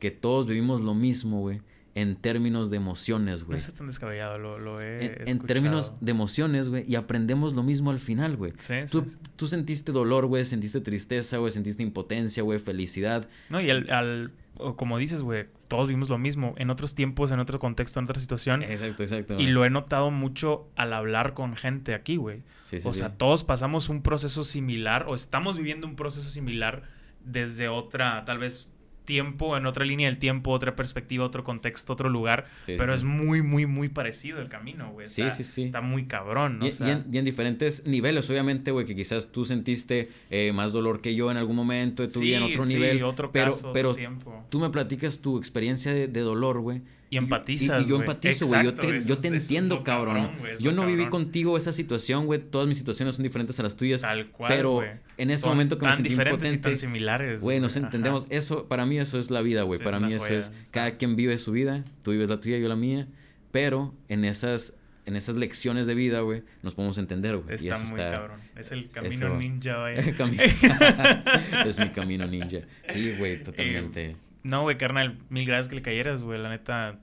que 0.00 0.10
todos 0.10 0.48
vivimos 0.48 0.80
lo 0.80 0.94
mismo, 0.94 1.40
güey 1.40 1.60
en 1.94 2.16
términos 2.16 2.70
de 2.70 2.76
emociones, 2.76 3.44
güey. 3.44 3.58
No 3.58 3.58
es 3.58 3.74
tan 3.74 3.86
descabellado, 3.86 4.38
lo, 4.38 4.58
lo 4.58 4.80
he 4.80 5.22
en, 5.22 5.28
en, 5.28 5.38
términos 5.40 5.94
de 6.00 6.10
emociones, 6.10 6.68
güey, 6.68 6.84
y 6.88 6.96
aprendemos 6.96 7.54
lo 7.54 7.62
mismo 7.62 7.90
al 7.90 8.00
final, 8.00 8.36
güey. 8.36 8.52
Sí, 8.58 8.74
tú, 8.90 9.04
sí, 9.06 9.16
tú 9.36 9.46
sentiste 9.46 9.92
dolor, 9.92 10.26
güey, 10.26 10.44
sentiste 10.44 10.80
tristeza, 10.80 11.38
güey, 11.38 11.52
sentiste 11.52 11.82
impotencia, 11.82 12.42
güey, 12.42 12.58
felicidad. 12.58 13.28
No, 13.48 13.60
y 13.60 13.70
al, 13.70 13.90
al 13.90 14.32
como 14.76 14.98
dices, 14.98 15.22
güey, 15.22 15.46
todos 15.68 15.88
vimos 15.88 16.08
lo 16.08 16.18
mismo 16.18 16.54
en 16.58 16.70
otros 16.70 16.94
tiempos, 16.94 17.30
en 17.32 17.40
otro 17.40 17.58
contexto, 17.58 17.98
en 17.98 18.04
otra 18.04 18.20
situación. 18.20 18.62
Exacto, 18.62 19.02
exacto. 19.02 19.40
Y 19.40 19.46
lo 19.46 19.64
he 19.64 19.70
notado 19.70 20.10
mucho 20.10 20.68
al 20.76 20.92
hablar 20.92 21.34
con 21.34 21.56
gente 21.56 21.94
aquí, 21.94 22.16
güey. 22.16 22.42
Sí, 22.62 22.80
sí, 22.80 22.88
o 22.88 22.94
sea, 22.94 23.10
todos 23.10 23.44
pasamos 23.44 23.88
un 23.88 24.02
proceso 24.02 24.44
similar 24.44 25.06
o 25.08 25.14
estamos 25.14 25.56
viviendo 25.56 25.86
un 25.86 25.96
proceso 25.96 26.28
similar 26.28 26.82
desde 27.24 27.68
otra, 27.68 28.24
tal 28.24 28.38
vez 28.38 28.68
tiempo, 29.04 29.56
en 29.56 29.66
otra 29.66 29.84
línea 29.84 30.08
del 30.08 30.18
tiempo, 30.18 30.50
otra 30.50 30.76
perspectiva, 30.76 31.24
otro 31.24 31.44
contexto, 31.44 31.92
otro 31.92 32.08
lugar. 32.08 32.46
pero 32.66 32.94
es 32.94 33.04
muy, 33.04 33.42
muy, 33.42 33.66
muy 33.66 33.88
parecido 33.88 34.40
el 34.40 34.48
camino, 34.48 34.90
güey. 34.92 35.06
Sí, 35.06 35.22
sí, 35.30 35.44
sí. 35.44 35.64
Está 35.64 35.80
muy 35.80 36.06
cabrón, 36.06 36.58
¿no? 36.58 36.66
Y, 36.66 36.72
en, 37.18 37.24
diferentes 37.24 37.86
niveles, 37.86 38.28
obviamente, 38.30 38.70
güey, 38.70 38.86
que 38.86 38.94
quizás 38.94 39.30
tú 39.30 39.44
sentiste 39.44 40.10
eh, 40.30 40.52
más 40.52 40.72
dolor 40.72 41.00
que 41.00 41.14
yo 41.14 41.30
en 41.30 41.36
algún 41.36 41.56
momento 41.56 42.02
de 42.02 42.12
tu 42.12 42.20
vida 42.20 42.38
en 42.38 42.44
otro 42.44 42.66
nivel. 42.66 43.02
otro 43.02 43.30
pero, 43.30 43.50
caso, 43.52 43.72
pero 43.72 43.90
otro 43.90 43.98
tiempo. 43.98 44.44
tú 44.50 44.60
me 44.60 44.70
platicas 44.70 45.18
tu 45.20 45.38
experiencia 45.38 45.92
de, 45.92 46.08
de 46.08 46.20
dolor, 46.20 46.60
güey. 46.60 46.82
Y 47.14 47.16
empatizas, 47.16 47.86
Y, 47.86 47.90
yo 47.90 48.00
empatizo, 48.00 48.44
güey. 48.48 48.64
Yo 48.64 48.74
te, 48.74 49.00
yo 49.02 49.16
te 49.16 49.28
entiendo, 49.28 49.84
cabrón. 49.84 50.32
yo 50.58 50.72
no 50.72 50.84
viví 50.84 51.06
contigo 51.06 51.56
esa 51.56 51.70
situación, 51.70 52.26
güey. 52.26 52.40
Todas 52.40 52.66
mis 52.66 52.76
situaciones 52.76 53.14
son 53.14 53.22
diferentes 53.22 53.60
a 53.60 53.62
las 53.62 53.76
tuyas. 53.76 54.00
Tal 54.00 54.32
cual, 54.32 54.52
Pero 54.52 54.82
en 55.16 55.30
ese 55.30 55.46
momento 55.46 55.78
que 55.78 55.86
me 55.86 55.92
sentí 55.92 56.08
diferentes 56.08 56.52
y 56.52 56.58
tan 56.58 56.76
similares. 56.76 57.40
Güey, 57.40 57.60
nos 57.60 57.76
entendemos. 57.76 58.26
Eso, 58.30 58.66
para 58.66 58.84
mí 58.84 58.98
eso 58.98 59.16
es 59.16 59.30
la 59.30 59.42
vida, 59.42 59.62
güey. 59.62 59.78
para 59.78 60.00
mí 60.00 60.12
eso 60.12 60.26
es... 60.26 60.52
Cada 60.72 60.96
quien 60.96 61.14
vive 61.14 61.38
su 61.38 61.52
vida. 61.52 61.84
Tú 62.02 62.10
vives 62.10 62.28
la 62.28 62.40
tuya, 62.40 62.58
yo 62.58 62.68
la 62.68 62.74
mía. 62.74 63.06
Pero 63.52 63.94
en 64.08 64.24
esas 64.24 64.76
en 65.06 65.14
esas 65.14 65.36
lecciones 65.36 65.86
de 65.86 65.94
vida, 65.94 66.20
güey, 66.20 66.42
nos 66.62 66.74
podemos 66.74 66.98
entender, 66.98 67.36
güey. 67.36 67.54
Está 67.54 67.78
muy 67.78 67.96
cabrón. 67.96 68.40
Es 68.56 68.72
el 68.72 68.90
camino 68.90 69.36
ninja, 69.38 69.80
güey. 69.82 69.98
es 71.68 71.78
mi 71.78 71.90
camino 71.90 72.26
ninja. 72.26 72.62
Sí, 72.88 73.14
güey, 73.16 73.40
totalmente. 73.40 74.16
No, 74.44 74.62
güey, 74.62 74.76
carnal, 74.76 75.16
mil 75.30 75.46
gracias 75.46 75.68
que 75.68 75.76
le 75.76 75.82
cayeras, 75.82 76.22
güey. 76.22 76.38
La 76.38 76.50
neta, 76.50 76.98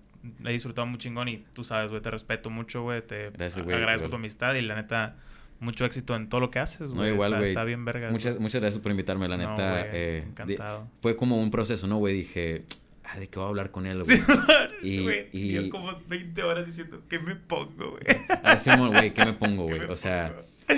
he 0.45 0.51
disfrutado 0.51 0.85
muy 0.87 0.97
chingón 0.97 1.27
y 1.27 1.43
tú 1.53 1.63
sabes, 1.63 1.89
güey, 1.89 2.01
te 2.01 2.11
respeto 2.11 2.49
mucho, 2.49 2.83
güey. 2.83 3.01
Te 3.01 3.27
agradezco 3.27 4.09
tu 4.09 4.15
amistad 4.15 4.53
y 4.55 4.61
la 4.61 4.75
neta, 4.75 5.15
mucho 5.59 5.85
éxito 5.85 6.15
en 6.15 6.29
todo 6.29 6.41
lo 6.41 6.51
que 6.51 6.59
haces, 6.59 6.91
güey. 6.91 7.09
No, 7.09 7.15
igual, 7.15 7.35
güey. 7.35 7.49
Está, 7.49 7.63
bien 7.63 7.85
verga. 7.85 8.09
Muchas, 8.11 8.39
muchas 8.39 8.61
gracias 8.61 8.81
por 8.81 8.91
invitarme, 8.91 9.27
la 9.27 9.37
neta. 9.37 9.85
eh, 9.87 10.25
encantado. 10.27 10.87
fue 11.01 11.15
como 11.15 11.41
un 11.41 11.51
proceso, 11.51 11.87
¿no, 11.87 11.97
güey? 11.97 12.15
Dije, 12.15 12.65
ah, 13.03 13.19
¿de 13.19 13.27
qué 13.27 13.39
voy 13.39 13.45
a 13.45 13.49
hablar 13.49 13.71
con 13.71 13.85
él, 13.85 14.03
güey? 14.03 14.19
y, 14.83 15.03
güey, 15.03 15.29
y... 15.31 15.69
como 15.69 15.99
20 16.07 16.43
horas 16.43 16.65
diciendo, 16.65 17.01
¿qué 17.09 17.19
me 17.19 17.35
pongo, 17.35 17.91
güey? 17.91 18.17
Así, 18.43 18.69
güey, 18.75 19.13
¿qué 19.13 19.25
me 19.25 19.33
pongo, 19.33 19.63
güey? 19.67 19.81
O 19.81 19.95
sea... 19.95 20.33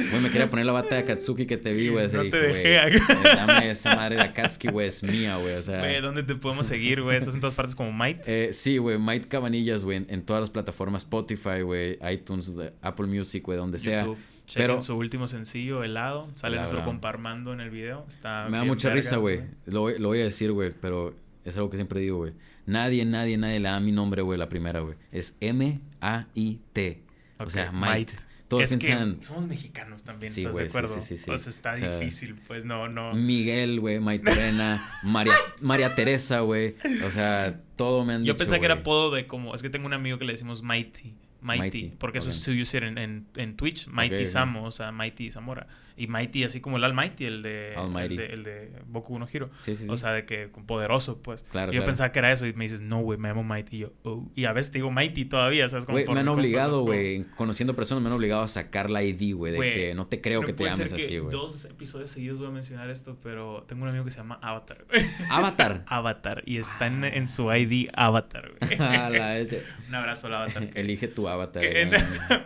Güey, 0.09 0.21
me 0.21 0.29
quería 0.29 0.49
poner 0.49 0.65
la 0.65 0.71
bata 0.71 0.95
de 0.95 1.01
Akatsuki 1.01 1.45
que 1.45 1.57
te 1.57 1.73
vi, 1.73 1.89
güey. 1.89 2.07
No 2.07 2.29
te 2.29 2.39
dejé. 2.39 2.99
Dame 3.23 3.69
esa 3.69 3.95
madre 3.95 4.15
de 4.15 4.21
Akatsuki, 4.21 4.69
güey, 4.69 4.87
es 4.87 5.03
mía, 5.03 5.37
güey. 5.37 5.55
O 5.55 5.61
sea... 5.61 5.79
Güey, 5.79 6.01
¿dónde 6.01 6.23
te 6.23 6.35
podemos 6.35 6.67
seguir, 6.67 7.01
güey? 7.01 7.17
¿Estás 7.17 7.35
en 7.35 7.41
todas 7.41 7.55
partes 7.55 7.75
como 7.75 7.91
Might? 7.91 8.21
Eh, 8.25 8.49
sí, 8.53 8.77
güey, 8.77 8.97
Might 8.97 9.27
Cabanillas, 9.27 9.83
güey, 9.83 10.05
en, 10.07 10.23
todas 10.23 10.41
las 10.41 10.49
plataformas, 10.49 11.03
Spotify, 11.03 11.61
güey, 11.61 11.97
iTunes, 12.11 12.53
Apple 12.81 13.07
Music, 13.07 13.43
güey, 13.43 13.57
donde 13.57 13.79
sea. 13.79 14.07
Pero 14.53 14.81
su 14.81 14.95
último 14.95 15.27
sencillo, 15.27 15.83
Helado. 15.83 16.29
Sale 16.35 16.57
nuestro 16.57 16.83
comparmando 16.83 17.53
en 17.53 17.61
el 17.61 17.69
video. 17.69 18.05
Está 18.07 18.47
me 18.49 18.57
da 18.57 18.63
mucha 18.63 18.89
risa, 18.89 19.17
güey. 19.17 19.41
Lo, 19.65 19.89
lo 19.89 20.09
voy 20.09 20.19
a 20.19 20.23
decir, 20.23 20.51
güey, 20.51 20.71
pero 20.79 21.15
es 21.45 21.55
algo 21.55 21.69
que 21.69 21.77
siempre 21.77 21.99
digo, 21.99 22.17
güey. 22.17 22.33
Nadie, 22.65 23.03
nadie, 23.05 23.37
nadie 23.37 23.59
le 23.59 23.69
da 23.69 23.79
mi 23.79 23.91
nombre, 23.91 24.21
güey, 24.21 24.39
la 24.39 24.47
primera, 24.47 24.79
güey. 24.79 24.95
Es 25.11 25.35
M-A-I-T. 25.41 27.03
o 27.39 27.49
sea, 27.49 27.71
Might 27.71 28.11
es 28.59 28.77
que 28.77 29.15
somos 29.21 29.47
mexicanos 29.47 30.03
también, 30.03 30.31
sí, 30.31 30.41
¿estás 30.41 30.55
de 30.55 30.63
acuerdo? 30.65 30.87
Sí, 30.95 31.01
sí, 31.01 31.17
sí, 31.17 31.25
Pues 31.25 31.47
está 31.47 31.75
difícil, 31.75 32.35
pues 32.47 32.65
no, 32.65 32.87
no. 32.87 33.13
Miguel, 33.13 33.79
güey, 33.79 33.99
Maitorena, 33.99 34.83
María, 35.03 35.35
María 35.61 35.95
Teresa, 35.95 36.41
güey. 36.41 36.75
O 37.05 37.11
sea, 37.11 37.59
todo 37.75 38.05
me 38.05 38.13
han 38.13 38.23
Yo 38.23 38.33
dicho, 38.33 38.37
pensé 38.45 38.59
que 38.59 38.65
era 38.65 38.75
apodo 38.75 39.11
de 39.11 39.27
como, 39.27 39.55
es 39.55 39.61
que 39.61 39.69
tengo 39.69 39.85
un 39.85 39.93
amigo 39.93 40.17
que 40.17 40.25
le 40.25 40.33
decimos 40.33 40.61
Mighty. 40.63 41.13
Mighty, 41.41 41.93
porque 41.97 42.19
eso 42.19 42.29
es 42.29 42.35
su 42.39 42.51
user 42.51 42.85
en, 42.85 42.97
en, 42.97 43.25
en 43.35 43.55
Twitch, 43.57 43.87
Mighty 43.87 44.25
Samo, 44.25 44.63
o 44.63 44.71
sea, 44.71 44.91
Mighty 44.91 45.29
Zamora. 45.29 45.67
Y 45.95 46.07
Mighty, 46.07 46.43
así 46.43 46.61
como 46.61 46.77
el 46.77 46.83
Almighty, 46.83 47.25
el 47.25 47.41
de, 47.41 47.73
el 47.73 48.15
de, 48.15 48.25
el 48.27 48.43
de 48.43 48.71
Boku 48.87 49.17
no 49.19 49.27
Hero. 49.31 49.49
Sí, 49.57 49.75
sí, 49.75 49.85
sí. 49.85 49.91
O 49.91 49.97
sea, 49.97 50.11
de 50.11 50.25
que 50.25 50.47
poderoso, 50.47 51.21
pues. 51.21 51.43
Claro, 51.43 51.71
y 51.71 51.75
yo 51.75 51.83
pensaba 51.83 52.11
que 52.11 52.19
era 52.19 52.31
eso 52.31 52.45
y 52.45 52.53
me 52.53 52.65
dices, 52.65 52.81
no, 52.81 53.01
güey, 53.01 53.17
me 53.19 53.29
llamo 53.29 53.43
Mighty. 53.43 53.77
Y 53.77 53.79
yo, 53.79 53.93
oh. 54.03 54.29
Y 54.35 54.45
a 54.45 54.53
veces 54.53 54.71
te 54.71 54.79
digo 54.79 54.91
Mighty 54.91 55.25
todavía, 55.25 55.67
¿sabes? 55.69 55.85
Como 55.85 55.97
me 55.97 56.19
han 56.19 56.27
obligado, 56.27 56.81
güey, 56.81 57.25
conociendo 57.35 57.75
personas, 57.75 58.01
me 58.01 58.09
han 58.09 58.15
obligado 58.15 58.41
a 58.41 58.47
sacar 58.47 58.89
la 58.89 59.03
ID, 59.03 59.35
güey, 59.35 59.53
de 59.53 59.71
que 59.71 59.95
no 59.95 60.07
te 60.07 60.21
creo 60.21 60.41
que 60.41 60.53
te 60.53 60.63
llames 60.63 60.93
así, 60.93 61.17
güey. 61.17 61.31
Dos 61.31 61.65
episodios 61.65 62.09
seguidos 62.09 62.39
voy 62.39 62.47
a 62.47 62.51
mencionar 62.51 62.89
esto, 62.89 63.17
pero 63.21 63.63
tengo 63.67 63.83
un 63.83 63.89
amigo 63.89 64.05
que 64.05 64.11
se 64.11 64.17
llama 64.17 64.39
Avatar. 64.41 64.85
¿Avatar? 65.29 65.83
Avatar. 65.87 66.43
Y 66.45 66.57
está 66.57 66.87
en, 66.87 67.03
en, 67.03 67.27
su 67.27 67.51
ID 67.51 67.89
Avatar, 67.93 68.51
güey. 68.59 68.73
un 69.89 69.95
abrazo 69.95 70.27
al 70.27 70.35
Avatar. 70.35 70.69
Elige 70.73 71.07
tu 71.07 71.27
Avatar. 71.27 71.63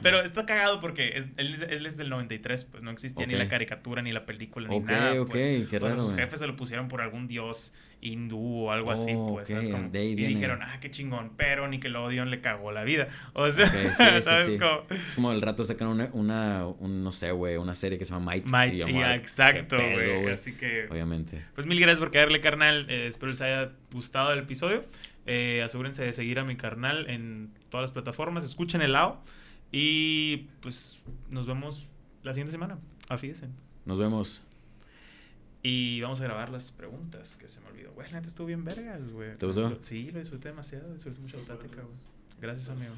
pero 0.02 0.22
está 0.22 0.46
cagado 0.46 0.80
porque 0.80 1.18
es, 1.18 1.30
él, 1.38 1.64
él, 1.70 1.86
es 1.86 1.98
del 1.98 2.10
93, 2.10 2.66
pues 2.66 2.84
no 2.84 2.92
existía 2.92 3.26
ni 3.26 3.36
la 3.38 3.50
caricatura 3.50 4.02
ni 4.02 4.12
la 4.12 4.26
película 4.26 4.68
ni 4.68 4.80
nada. 4.80 5.22
Ok, 5.22 5.32
pues. 5.32 5.68
qué 5.68 5.80
raro. 5.80 5.96
sus 5.96 6.16
jefes 6.16 6.40
se 6.40 6.48
lo 6.48 6.56
pusieron 6.56 6.88
por 6.88 7.02
algún 7.02 7.28
dios 7.28 7.74
hindú 8.00 8.66
o 8.66 8.72
algo 8.72 8.92
así, 8.92 9.14
pues. 9.28 9.50
y 9.50 10.16
dijeron, 10.16 10.60
ah, 10.62 10.80
qué 10.80 10.92
chingón, 10.92 11.32
pero 11.36 11.68
Nickelodeon 11.68 12.30
le 12.30 12.42
cagó 12.42 12.72
la 12.72 12.84
vida. 12.84 13.08
O 13.34 13.50
sea, 13.50 13.68
¿sabes? 14.22 14.60
Como... 14.60 14.84
Es 14.90 15.16
como 15.16 15.32
el 15.32 15.42
rato 15.42 15.64
sacan 15.64 15.88
una, 15.88 16.10
una 16.14 16.68
un, 16.68 17.04
no 17.04 17.12
sé, 17.12 17.32
güey, 17.32 17.58
una 17.58 17.76
serie 17.76 17.98
que 17.98 18.06
se 18.06 18.14
llama 18.14 18.32
Might. 18.32 18.50
Might, 18.50 19.16
exacto, 19.16 19.78
güey. 19.78 20.30
Así 20.30 20.54
que. 20.54 20.88
Obviamente. 20.90 21.44
Pues 21.56 21.66
mil 21.66 21.80
gracias 21.80 22.00
por 22.00 22.12
caerle, 22.12 22.42
carnal. 22.42 22.86
Eh, 22.90 23.08
espero 23.08 23.32
les 23.32 23.42
haya 23.42 23.72
gustado 23.92 24.32
el 24.32 24.40
episodio. 24.40 24.86
Eh, 25.26 25.62
asegúrense 25.64 26.04
de 26.04 26.14
seguir 26.14 26.40
a 26.40 26.44
mi 26.44 26.56
carnal 26.56 27.10
en 27.10 27.52
todas 27.70 27.84
las 27.84 27.92
plataformas. 27.92 28.44
Escuchen 28.44 28.82
el 28.82 28.94
lado. 28.94 29.22
Y 29.72 30.48
pues 30.62 31.02
nos 31.30 31.48
vemos 31.48 31.88
la 32.24 32.34
siguiente 32.34 32.52
semana. 32.52 32.78
Afídense. 33.10 33.48
Nos 33.86 34.00
vemos. 34.00 34.44
Y 35.64 36.02
vamos 36.02 36.22
a 36.22 36.26
grabar 36.26 36.50
las 36.50 36.72
preguntas 36.72 37.36
que 37.36 37.48
se 37.48 37.62
me 37.62 37.68
olvidó. 37.68 37.92
Güey, 37.94 38.10
la 38.12 38.18
neta 38.18 38.30
estuvo 38.30 38.48
bien 38.48 38.64
vergas, 38.64 39.10
güey. 39.10 39.38
¿Te 39.38 39.46
gustó? 39.46 39.78
Sí, 39.82 40.12
lo 40.12 40.20
disfruté 40.20 40.50
demasiado. 40.50 40.94
Disfruté 40.94 41.20
mucho 41.20 41.38
la 41.38 41.44
plática, 41.44 41.82
güey. 41.82 41.98
Gracias, 42.40 42.70
amigo. 42.70 42.94